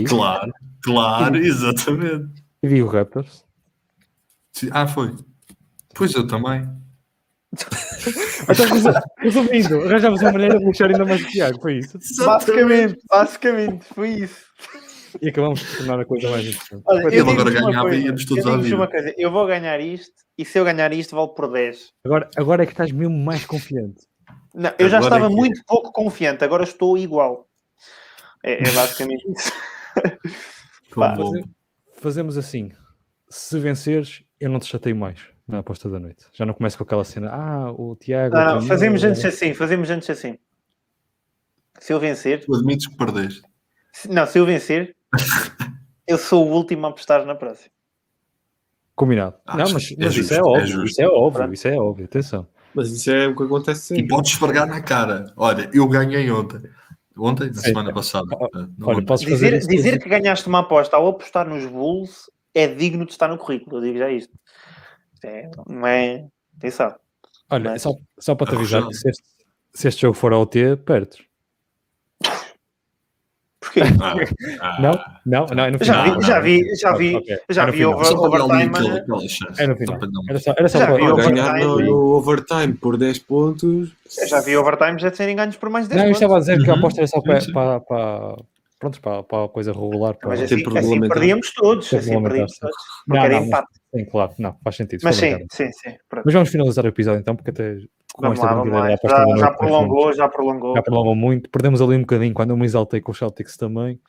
Claro, 0.07 0.51
claro, 0.81 1.37
exatamente. 1.37 2.29
E 2.61 2.67
vi 2.67 2.81
o 2.81 2.87
Raptors. 2.87 3.45
Ah, 4.71 4.87
foi. 4.87 5.15
Pois 5.93 6.13
eu 6.13 6.27
também. 6.27 6.67
Então, 7.51 9.03
resumindo, 9.17 9.81
arranjámos 9.81 10.21
uma 10.21 10.31
maneira 10.31 10.59
de 10.59 10.65
puxar 10.65 10.89
ainda 10.89 11.03
mais 11.03 11.21
o 11.21 11.27
Tiago, 11.27 11.59
foi 11.59 11.79
isso? 11.79 11.97
Basicamente, 12.23 12.99
basicamente, 13.09 13.85
foi 13.85 14.09
isso. 14.09 14.45
E 15.19 15.29
acabamos 15.29 15.59
de 15.59 15.77
tornar 15.77 15.99
a 15.99 16.05
coisa 16.05 16.29
mais 16.29 16.45
interessante. 16.45 16.83
Olha, 16.85 17.01
eu 17.01 17.09
Ele 17.09 17.31
agora 17.31 17.49
ganhava 17.49 17.95
e 17.95 18.05
íamos 18.05 18.25
todos 18.25 18.45
eu 18.45 18.77
uma 18.77 18.87
coisa, 18.87 19.13
eu 19.17 19.31
vou 19.31 19.47
ganhar 19.47 19.79
isto 19.79 20.13
e 20.37 20.45
se 20.45 20.59
eu 20.59 20.63
ganhar 20.63 20.93
isto 20.93 21.15
vale 21.15 21.29
por 21.29 21.51
10. 21.51 21.91
Agora, 22.05 22.29
agora 22.37 22.63
é 22.63 22.65
que 22.67 22.73
estás 22.73 22.91
mesmo 22.91 23.17
mais 23.17 23.43
confiante. 23.45 24.07
Não, 24.53 24.71
eu 24.77 24.87
já 24.87 24.99
estava 24.99 25.25
é 25.25 25.29
muito 25.29 25.61
pouco 25.65 25.91
confiante, 25.91 26.43
agora 26.43 26.63
estou 26.63 26.97
igual. 26.97 27.47
É, 28.43 28.61
é 28.61 28.71
basicamente 28.71 29.25
isso. 29.35 29.51
fazemos 31.99 32.37
assim. 32.37 32.71
se 33.27 33.57
venceres, 33.59 34.23
eu 34.39 34.49
não 34.49 34.59
te 34.59 34.67
chateio 34.67 34.95
mais 34.95 35.38
na 35.49 35.59
aposta 35.59 35.89
da 35.89 35.99
noite. 35.99 36.25
Já 36.31 36.45
não 36.45 36.53
começo 36.53 36.77
com 36.77 36.83
aquela 36.83 37.03
cena, 37.03 37.29
ah, 37.31 37.71
o 37.71 37.95
Tiago. 37.95 38.35
Não, 38.35 38.55
não, 38.55 38.61
fazemos 38.61 39.03
antes 39.03 39.25
assim, 39.25 39.53
fazemos 39.53 39.89
antes 39.89 40.09
assim. 40.09 40.37
Se 41.79 41.91
eu 41.91 41.99
vencer. 41.99 42.45
Tu 42.45 42.55
admites 42.55 42.87
que 42.87 42.95
perdeste. 42.95 43.41
Não, 44.07 44.25
se 44.27 44.37
eu 44.37 44.45
vencer, 44.45 44.95
eu 46.07 46.17
sou 46.17 46.47
o 46.47 46.51
último 46.51 46.85
a 46.85 46.89
apostar 46.89 47.25
na 47.25 47.35
próxima. 47.35 47.71
Combinado. 48.95 49.35
Ah, 49.45 49.57
não, 49.57 49.71
mas, 49.71 49.91
é 49.91 49.95
mas 49.97 50.13
justo, 50.13 50.33
isso 50.33 50.33
é 50.33 50.43
óbvio, 50.43 50.81
é 50.81 50.85
isso 50.85 51.01
é 51.01 51.07
óbvio, 51.07 51.53
isso 51.53 51.67
é 51.67 51.77
óbvio, 51.77 52.05
atenção. 52.05 52.47
Mas 52.73 52.91
isso 52.91 53.09
é 53.09 53.27
o 53.27 53.35
que 53.35 53.43
acontece 53.43 53.81
sempre. 53.81 54.03
E 54.03 54.07
podes 54.07 54.31
esfregar 54.31 54.67
na 54.67 54.81
cara. 54.81 55.33
Olha, 55.35 55.69
eu 55.73 55.87
ganhei 55.87 56.29
ontem. 56.29 56.61
Ontem, 57.17 57.47
na 57.47 57.61
semana 57.61 57.93
passada. 57.93 58.27
Olha, 58.81 59.03
posso 59.03 59.25
dizer, 59.25 59.57
dizer 59.59 59.99
que 59.99 60.07
ganhaste 60.07 60.47
uma 60.47 60.59
aposta 60.59 60.95
ao 60.95 61.07
apostar 61.07 61.47
nos 61.47 61.65
Bulls 61.65 62.29
é 62.53 62.67
digno 62.67 63.05
de 63.05 63.11
estar 63.11 63.27
no 63.27 63.37
currículo, 63.37 63.77
eu 63.77 63.81
digo 63.81 63.97
já 63.97 64.11
isto. 64.11 64.33
É, 65.23 65.49
não 65.67 65.87
é. 65.87 66.25
Atenção. 66.57 66.95
Olha, 67.49 67.69
é? 67.69 67.77
só, 67.79 67.93
só 68.19 68.35
para 68.35 68.51
te 68.51 68.55
avisar 68.55 68.83
se 68.91 69.09
este, 69.09 69.23
se 69.73 69.87
este 69.87 70.01
jogo 70.01 70.15
for 70.15 70.33
ao 70.33 70.45
T, 70.45 70.75
perdes. 70.77 71.19
Porquê? 73.59 73.81
Ah, 74.01 74.15
ah, 74.61 74.81
não, 74.81 74.99
não, 75.25 75.45
não, 75.55 75.63
é 75.65 75.71
no 75.71 75.79
final. 75.79 76.21
Já 76.21 76.39
vi, 76.39 76.75
já 76.75 76.75
vi, 76.75 76.75
já 76.75 76.93
vi, 76.95 77.15
okay. 77.15 77.37
já 77.49 77.65
vi 77.65 77.85
over, 77.85 78.13
overtime. 78.13 78.71
É 79.57 79.67
no 79.67 79.75
final. 79.75 79.99
Era 80.29 80.39
só, 80.39 80.53
era 80.57 80.69
só 80.69 80.79
já 80.79 80.87
para 80.87 81.15
ganhar 81.15 81.59
no, 81.59 81.79
no, 81.79 81.97
overtime 82.15 82.73
por 82.73 82.97
10 82.97 83.19
pontos. 83.19 83.91
Eu 84.17 84.27
já 84.27 84.41
vi 84.41 84.57
overtime 84.57 84.97
já 84.97 85.13
serem 85.13 85.35
ganhos 85.35 85.57
por 85.57 85.69
mais 85.69 85.87
10 85.87 86.01
não, 86.01 86.07
pontos. 86.07 86.21
Não, 86.21 86.27
eu 86.27 86.37
estava 86.37 86.37
a 86.37 86.39
dizer 86.39 86.63
que 86.63 86.69
a 86.69 86.73
uhum. 86.73 86.79
aposta 86.79 87.01
era 87.01 87.07
só 87.07 87.21
para, 87.21 87.39
para, 87.53 87.79
para, 87.81 88.35
pronto, 88.79 89.01
para, 89.01 89.23
para 89.23 89.45
a 89.45 89.49
coisa 89.49 89.71
regular. 89.71 90.15
Para 90.15 90.29
Mas 90.29 90.41
assim, 90.41 90.63
assim 90.77 90.99
perdíamos 91.01 91.53
todos. 91.53 91.93
Assim 91.93 92.21
perdíamos 92.21 92.57
todos. 92.57 92.75
Porque 93.05 93.25
era 93.25 93.35
empate. 93.35 93.78
Sim, 93.93 94.05
claro, 94.05 94.33
não, 94.37 94.55
faz 94.63 94.75
sentido. 94.75 95.01
Mas 95.03 95.15
sim, 95.15 95.45
sim, 95.51 95.71
sim. 95.71 95.95
Mas 96.23 96.33
vamos 96.33 96.49
finalizar 96.49 96.85
o 96.85 96.87
episódio 96.89 97.19
então, 97.19 97.35
porque 97.35 97.49
até 97.49 97.77
com 98.13 98.21
vamos 98.21 98.39
esta 98.39 98.53
lá, 98.53 98.61
brincadeira 98.61 98.99
já, 99.03 99.37
já 99.37 99.51
prolongou, 99.51 100.13
já 100.13 100.29
prolongou. 100.29 100.75
Já 100.75 100.81
prolongou 100.81 101.15
muito. 101.15 101.49
Perdemos 101.49 101.81
ali 101.81 101.95
um 101.95 102.01
bocadinho 102.01 102.33
quando 102.33 102.51
eu 102.51 102.57
me 102.57 102.65
exaltei 102.65 103.01
com 103.01 103.11
os 103.11 103.17
Celtics 103.17 103.57
também. 103.57 103.99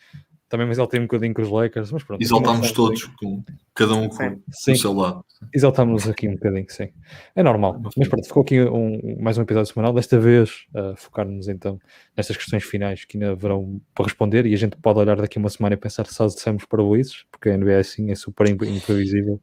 Também 0.50 0.66
me 0.66 0.72
exaltei 0.72 0.98
um 0.98 1.04
bocadinho 1.04 1.32
com 1.32 1.42
os 1.42 1.48
Lakers, 1.48 1.92
mas 1.92 2.02
pronto. 2.02 2.20
Exaltámos 2.20 2.72
todos, 2.72 3.04
com, 3.04 3.40
cada 3.72 3.94
um 3.94 4.08
com, 4.08 4.42
sim. 4.50 4.72
o 4.72 4.76
seu 4.76 4.92
lado. 4.92 5.24
Exaltámos 5.54 6.08
aqui 6.08 6.28
um 6.28 6.32
bocadinho, 6.32 6.66
sim. 6.68 6.88
É 7.36 7.42
normal. 7.42 7.80
Mas 7.96 8.08
pronto, 8.08 8.26
ficou 8.26 8.42
aqui 8.42 8.60
um, 8.60 9.16
mais 9.22 9.38
um 9.38 9.42
episódio 9.42 9.72
semanal. 9.72 9.94
Desta 9.94 10.18
vez, 10.18 10.66
uh, 10.74 10.96
focar-nos 10.96 11.46
então 11.46 11.78
nestas 12.16 12.36
questões 12.36 12.64
finais 12.64 13.04
que 13.04 13.16
ainda 13.16 13.30
haverão 13.30 13.80
para 13.94 14.06
responder 14.06 14.44
e 14.44 14.52
a 14.52 14.56
gente 14.56 14.76
pode 14.76 14.98
olhar 14.98 15.16
daqui 15.16 15.38
uma 15.38 15.48
semana 15.48 15.74
e 15.74 15.78
pensar 15.78 16.04
se 16.06 16.14
só 16.14 16.26
dissemos 16.26 16.64
para 16.64 16.82
o 16.82 16.96
porque 17.30 17.48
a 17.48 17.56
NBA 17.56 17.70
é 17.70 17.78
assim, 17.78 18.10
é 18.10 18.16
super 18.16 18.48
imprevisível 18.48 19.40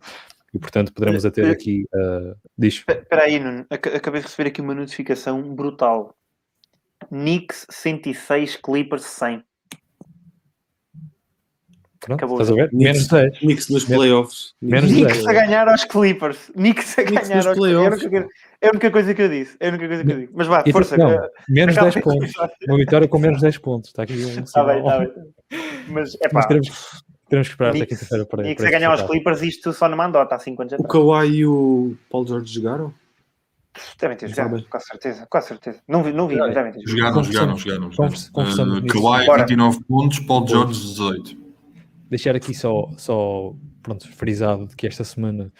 e 0.53 0.59
portanto 0.59 0.91
poderemos 0.91 1.23
ter 1.23 1.45
eh, 1.45 1.51
aqui. 1.51 1.85
Uh, 1.93 2.35
diz. 2.57 2.83
Espera 2.85 3.23
aí, 3.23 3.39
Nuno, 3.39 3.65
acabei 3.69 4.19
de 4.19 4.27
receber 4.27 4.49
aqui 4.49 4.59
uma 4.59 4.75
notificação 4.75 5.41
brutal. 5.55 6.13
Knicks 7.09 7.65
106, 7.69 8.57
Clippers 8.57 9.05
100. 9.05 9.43
Pronto, 11.99 12.17
Acabou. 12.19 12.41
Estás 12.41 12.51
a 12.51 12.61
ver? 12.61 12.69
Menos 12.73 13.07
10. 13.07 13.39
Knicks 13.39 13.69
nos 13.69 13.85
playoffs. 13.85 14.53
Menos 14.61 14.91
Knicks 14.91 15.23
10. 15.23 15.27
a 15.27 15.33
ganhar 15.33 15.67
aos 15.67 15.83
Clippers. 15.85 16.51
Knicks 16.53 16.99
a 16.99 17.03
Knicks 17.03 17.29
ganhar 17.29 17.47
aos 17.47 17.57
playoffs. 17.57 18.03
É 18.61 18.67
a 18.67 18.71
única 18.71 18.91
coisa 18.91 19.13
que 19.13 19.21
eu 19.21 19.29
disse. 19.29 19.57
É 19.59 19.67
a 19.67 19.69
única 19.69 19.87
coisa 19.87 20.03
que 20.03 20.11
eu 20.11 20.19
disse. 20.19 20.33
Mas 20.33 20.47
vá, 20.47 20.63
e 20.65 20.71
força. 20.71 20.97
Não, 20.97 21.17
menos 21.49 21.75
10 21.75 21.95
pontos. 22.01 22.33
Uma 22.67 22.77
vitória 22.77 23.07
com 23.07 23.19
menos 23.19 23.41
10 23.41 23.57
pontos. 23.59 23.89
Está 23.89 24.03
aqui 24.03 24.13
um. 24.13 24.43
Está 24.43 24.63
bem, 24.65 24.79
está 24.79 24.99
bem. 24.99 25.11
Mas 25.89 26.17
é 26.21 26.29
pá. 26.29 26.47
Teremos 26.47 27.49
que 27.49 27.53
esperar 27.53 27.75
até 27.75 27.85
quinta-feira 27.85 28.25
para. 28.25 28.43
Knicks 28.43 28.65
a 28.65 28.69
ganhar 28.71 28.91
aos 28.91 29.01
Clippers, 29.01 29.41
isto 29.41 29.73
só 29.73 29.89
não 29.89 29.97
mandou, 29.97 30.21
há 30.21 30.39
5 30.39 30.61
anos 30.61 30.73
O 30.79 30.83
Kawhi 30.83 31.27
e 31.27 31.45
o 31.45 31.95
Paul 32.09 32.25
George 32.25 32.53
jogaram? 32.53 32.93
Devem 33.99 34.17
ter 34.17 34.29
jogado, 34.29 34.65
com 34.67 34.79
certeza, 34.79 35.27
com 35.29 35.41
certeza. 35.41 35.79
Não 35.87 36.01
vi, 36.01 36.11
não 36.11 36.27
vi 36.27 36.35
mas 36.37 36.53
devem 36.53 36.71
ter 36.71 36.81
jogado. 36.87 37.23
Jogaram, 37.23 37.57
jogaram, 37.57 37.91
jogaram. 37.91 38.15
Uh, 38.33 38.87
Kawhi 38.87 39.25
29 39.39 39.83
pontos, 39.83 40.19
Paul 40.19 40.47
George 40.47 40.79
18. 40.79 41.46
Deixar 42.09 42.35
aqui 42.35 42.53
só, 42.53 42.89
só 42.97 43.53
pronto, 43.81 44.07
frisado 44.13 44.67
de 44.67 44.75
que 44.75 44.87
esta 44.87 45.03
semana 45.03 45.51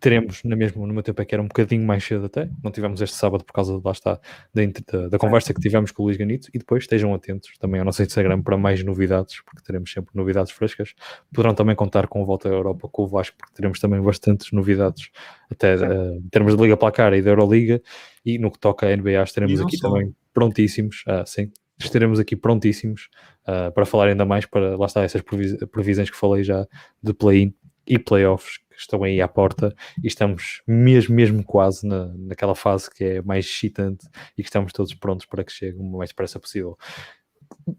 teremos 0.00 0.42
na 0.44 0.56
mesma, 0.56 0.84
no 0.86 0.92
meu 0.92 1.02
tempo 1.02 1.22
é 1.22 1.24
que 1.24 1.34
era 1.34 1.42
um 1.42 1.46
bocadinho 1.46 1.86
mais 1.86 2.04
cedo 2.04 2.26
até, 2.26 2.50
não 2.62 2.70
tivemos 2.70 3.00
este 3.00 3.16
sábado 3.16 3.44
por 3.44 3.52
causa, 3.52 3.80
lá 3.84 3.92
está, 3.92 4.18
da, 4.52 5.08
da, 5.08 5.18
conversa 5.18 5.54
que 5.54 5.60
tivemos 5.60 5.92
com 5.92 6.02
o 6.02 6.06
Luís 6.06 6.16
Ganito, 6.16 6.48
e 6.52 6.58
depois 6.58 6.82
estejam 6.84 7.14
atentos 7.14 7.56
também 7.58 7.78
ao 7.78 7.84
nosso 7.84 8.02
Instagram 8.02 8.42
para 8.42 8.56
mais 8.56 8.82
novidades, 8.82 9.40
porque 9.44 9.62
teremos 9.62 9.92
sempre 9.92 10.10
novidades 10.14 10.50
frescas, 10.52 10.94
poderão 11.32 11.54
também 11.54 11.76
contar 11.76 12.08
com 12.08 12.20
o 12.20 12.26
Volta 12.26 12.48
à 12.48 12.52
Europa 12.52 12.88
com 12.88 13.04
o 13.04 13.06
Vasco, 13.06 13.36
porque 13.38 13.54
teremos 13.54 13.78
também 13.78 14.00
bastantes 14.00 14.50
novidades, 14.50 15.10
até 15.48 15.76
uh, 15.76 16.16
em 16.16 16.28
termos 16.30 16.56
de 16.56 16.62
Liga 16.62 16.76
Placar 16.76 17.12
e 17.12 17.22
da 17.22 17.30
Euroliga, 17.30 17.80
e 18.24 18.38
no 18.38 18.50
que 18.50 18.58
toca 18.58 18.86
a 18.86 18.96
NBA 18.96 19.22
estaremos 19.22 19.60
aqui 19.60 19.76
só. 19.76 19.88
também 19.88 20.14
prontíssimos, 20.34 21.04
uh, 21.06 21.24
sim, 21.26 21.50
estaremos 21.84 22.18
aqui 22.18 22.36
prontíssimos 22.36 23.08
uh, 23.46 23.72
para 23.72 23.84
falar 23.84 24.08
ainda 24.08 24.24
mais 24.24 24.46
para, 24.46 24.76
lá 24.76 24.86
está, 24.86 25.02
essas 25.02 25.22
previsões 25.22 26.10
que 26.10 26.16
falei 26.16 26.44
já 26.44 26.66
de 27.02 27.12
play-in 27.12 27.54
e 27.86 27.98
playoffs 27.98 28.60
estão 28.76 29.04
aí 29.04 29.20
à 29.20 29.28
porta 29.28 29.74
e 30.02 30.06
estamos 30.06 30.62
mesmo, 30.66 31.14
mesmo 31.14 31.44
quase 31.44 31.86
na, 31.86 32.06
naquela 32.16 32.54
fase 32.54 32.90
que 32.90 33.04
é 33.04 33.22
mais 33.22 33.44
excitante 33.44 34.06
e 34.36 34.42
que 34.42 34.48
estamos 34.48 34.72
todos 34.72 34.94
prontos 34.94 35.26
para 35.26 35.44
que 35.44 35.52
chegue 35.52 35.78
o 35.78 35.84
mais 35.84 36.10
depressa 36.10 36.40
possível. 36.40 36.76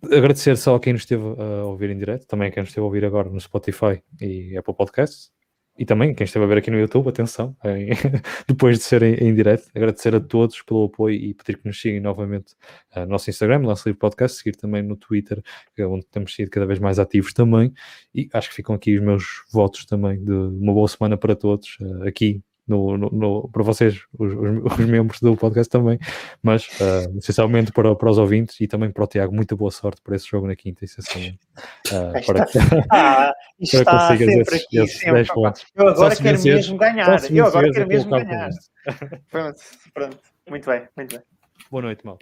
Agradecer 0.03 0.55
só 0.55 0.75
a 0.75 0.79
quem 0.79 0.93
nos 0.93 1.01
esteve 1.01 1.23
a 1.23 1.65
ouvir 1.65 1.89
em 1.89 1.97
direto, 1.97 2.27
também 2.27 2.47
a 2.47 2.51
quem 2.51 2.61
nos 2.61 2.69
esteve 2.69 2.83
a 2.83 2.85
ouvir 2.85 3.03
agora 3.03 3.29
no 3.29 3.39
Spotify 3.39 4.01
e 4.21 4.55
Apple 4.55 4.73
Podcasts 4.75 5.31
e 5.77 5.85
também 5.85 6.13
quem 6.13 6.25
esteve 6.25 6.45
a 6.45 6.47
ver 6.47 6.57
aqui 6.59 6.69
no 6.69 6.79
YouTube, 6.79 7.09
atenção, 7.09 7.55
em, 7.65 7.89
depois 8.47 8.77
de 8.77 8.83
ser 8.83 9.01
em, 9.03 9.15
em 9.15 9.33
direto, 9.33 9.69
agradecer 9.75 10.13
a 10.15 10.19
todos 10.19 10.61
pelo 10.61 10.85
apoio 10.85 11.15
e 11.15 11.33
pedir 11.33 11.57
que 11.57 11.65
nos 11.65 11.79
sigam 11.79 12.01
novamente 12.01 12.53
uh, 12.95 13.01
no 13.01 13.07
nosso 13.07 13.29
Instagram, 13.29 13.59
no 13.59 13.67
nosso 13.67 13.87
livro 13.87 13.99
podcast, 13.99 14.37
seguir 14.37 14.55
também 14.55 14.83
no 14.83 14.95
Twitter, 14.95 15.41
é 15.77 15.85
onde 15.85 16.05
temos 16.05 16.33
sido 16.33 16.49
cada 16.49 16.65
vez 16.65 16.79
mais 16.79 16.99
ativos 16.99 17.33
também, 17.33 17.73
e 18.13 18.29
acho 18.33 18.49
que 18.49 18.55
ficam 18.55 18.75
aqui 18.75 18.97
os 18.97 19.03
meus 19.03 19.43
votos 19.51 19.85
também 19.85 20.23
de 20.23 20.31
uma 20.31 20.73
boa 20.73 20.87
semana 20.87 21.17
para 21.17 21.35
todos, 21.35 21.77
uh, 21.81 22.07
aqui 22.07 22.43
no, 22.67 22.97
no, 22.97 23.09
no, 23.09 23.49
para 23.49 23.63
vocês, 23.63 24.01
os, 24.17 24.33
os, 24.33 24.73
os, 24.79 24.85
membros 24.85 25.19
do 25.19 25.35
podcast 25.35 25.69
também, 25.69 25.99
mas 26.41 26.67
uh, 26.79 27.17
essencialmente 27.17 27.71
para, 27.71 27.95
para 27.95 28.09
os 28.09 28.17
ouvintes 28.17 28.59
e 28.61 28.67
também 28.67 28.91
para 28.91 29.03
o 29.03 29.07
Tiago, 29.07 29.35
muita 29.35 29.55
boa 29.55 29.71
sorte 29.71 30.01
para 30.01 30.15
esse 30.15 30.27
jogo 30.27 30.47
na 30.47 30.55
quinta, 30.55 30.85
essencialmente. 30.85 31.39
Uh, 31.87 32.25
para, 32.25 32.45
ah, 32.89 33.33
para 33.71 33.85
que 33.85 33.85
consigas 33.85 34.35
esses, 34.35 34.65
aqui, 34.65 34.77
esses 34.79 35.03
10 35.03 35.27
pontos. 35.29 35.65
Eu 35.75 35.87
agora 35.89 36.15
quero 36.15 36.37
vencer, 36.37 36.55
mesmo 36.55 36.77
ganhar, 36.77 37.31
eu 37.31 37.45
agora 37.45 37.71
quero 37.71 37.87
mesmo 37.87 38.11
ganhar. 38.11 38.49
pronto, 39.29 39.59
pronto, 39.93 40.19
muito 40.49 40.69
bem, 40.69 40.87
muito 40.95 41.15
bem. 41.15 41.25
Boa 41.69 41.81
noite, 41.81 42.05
mal. 42.05 42.17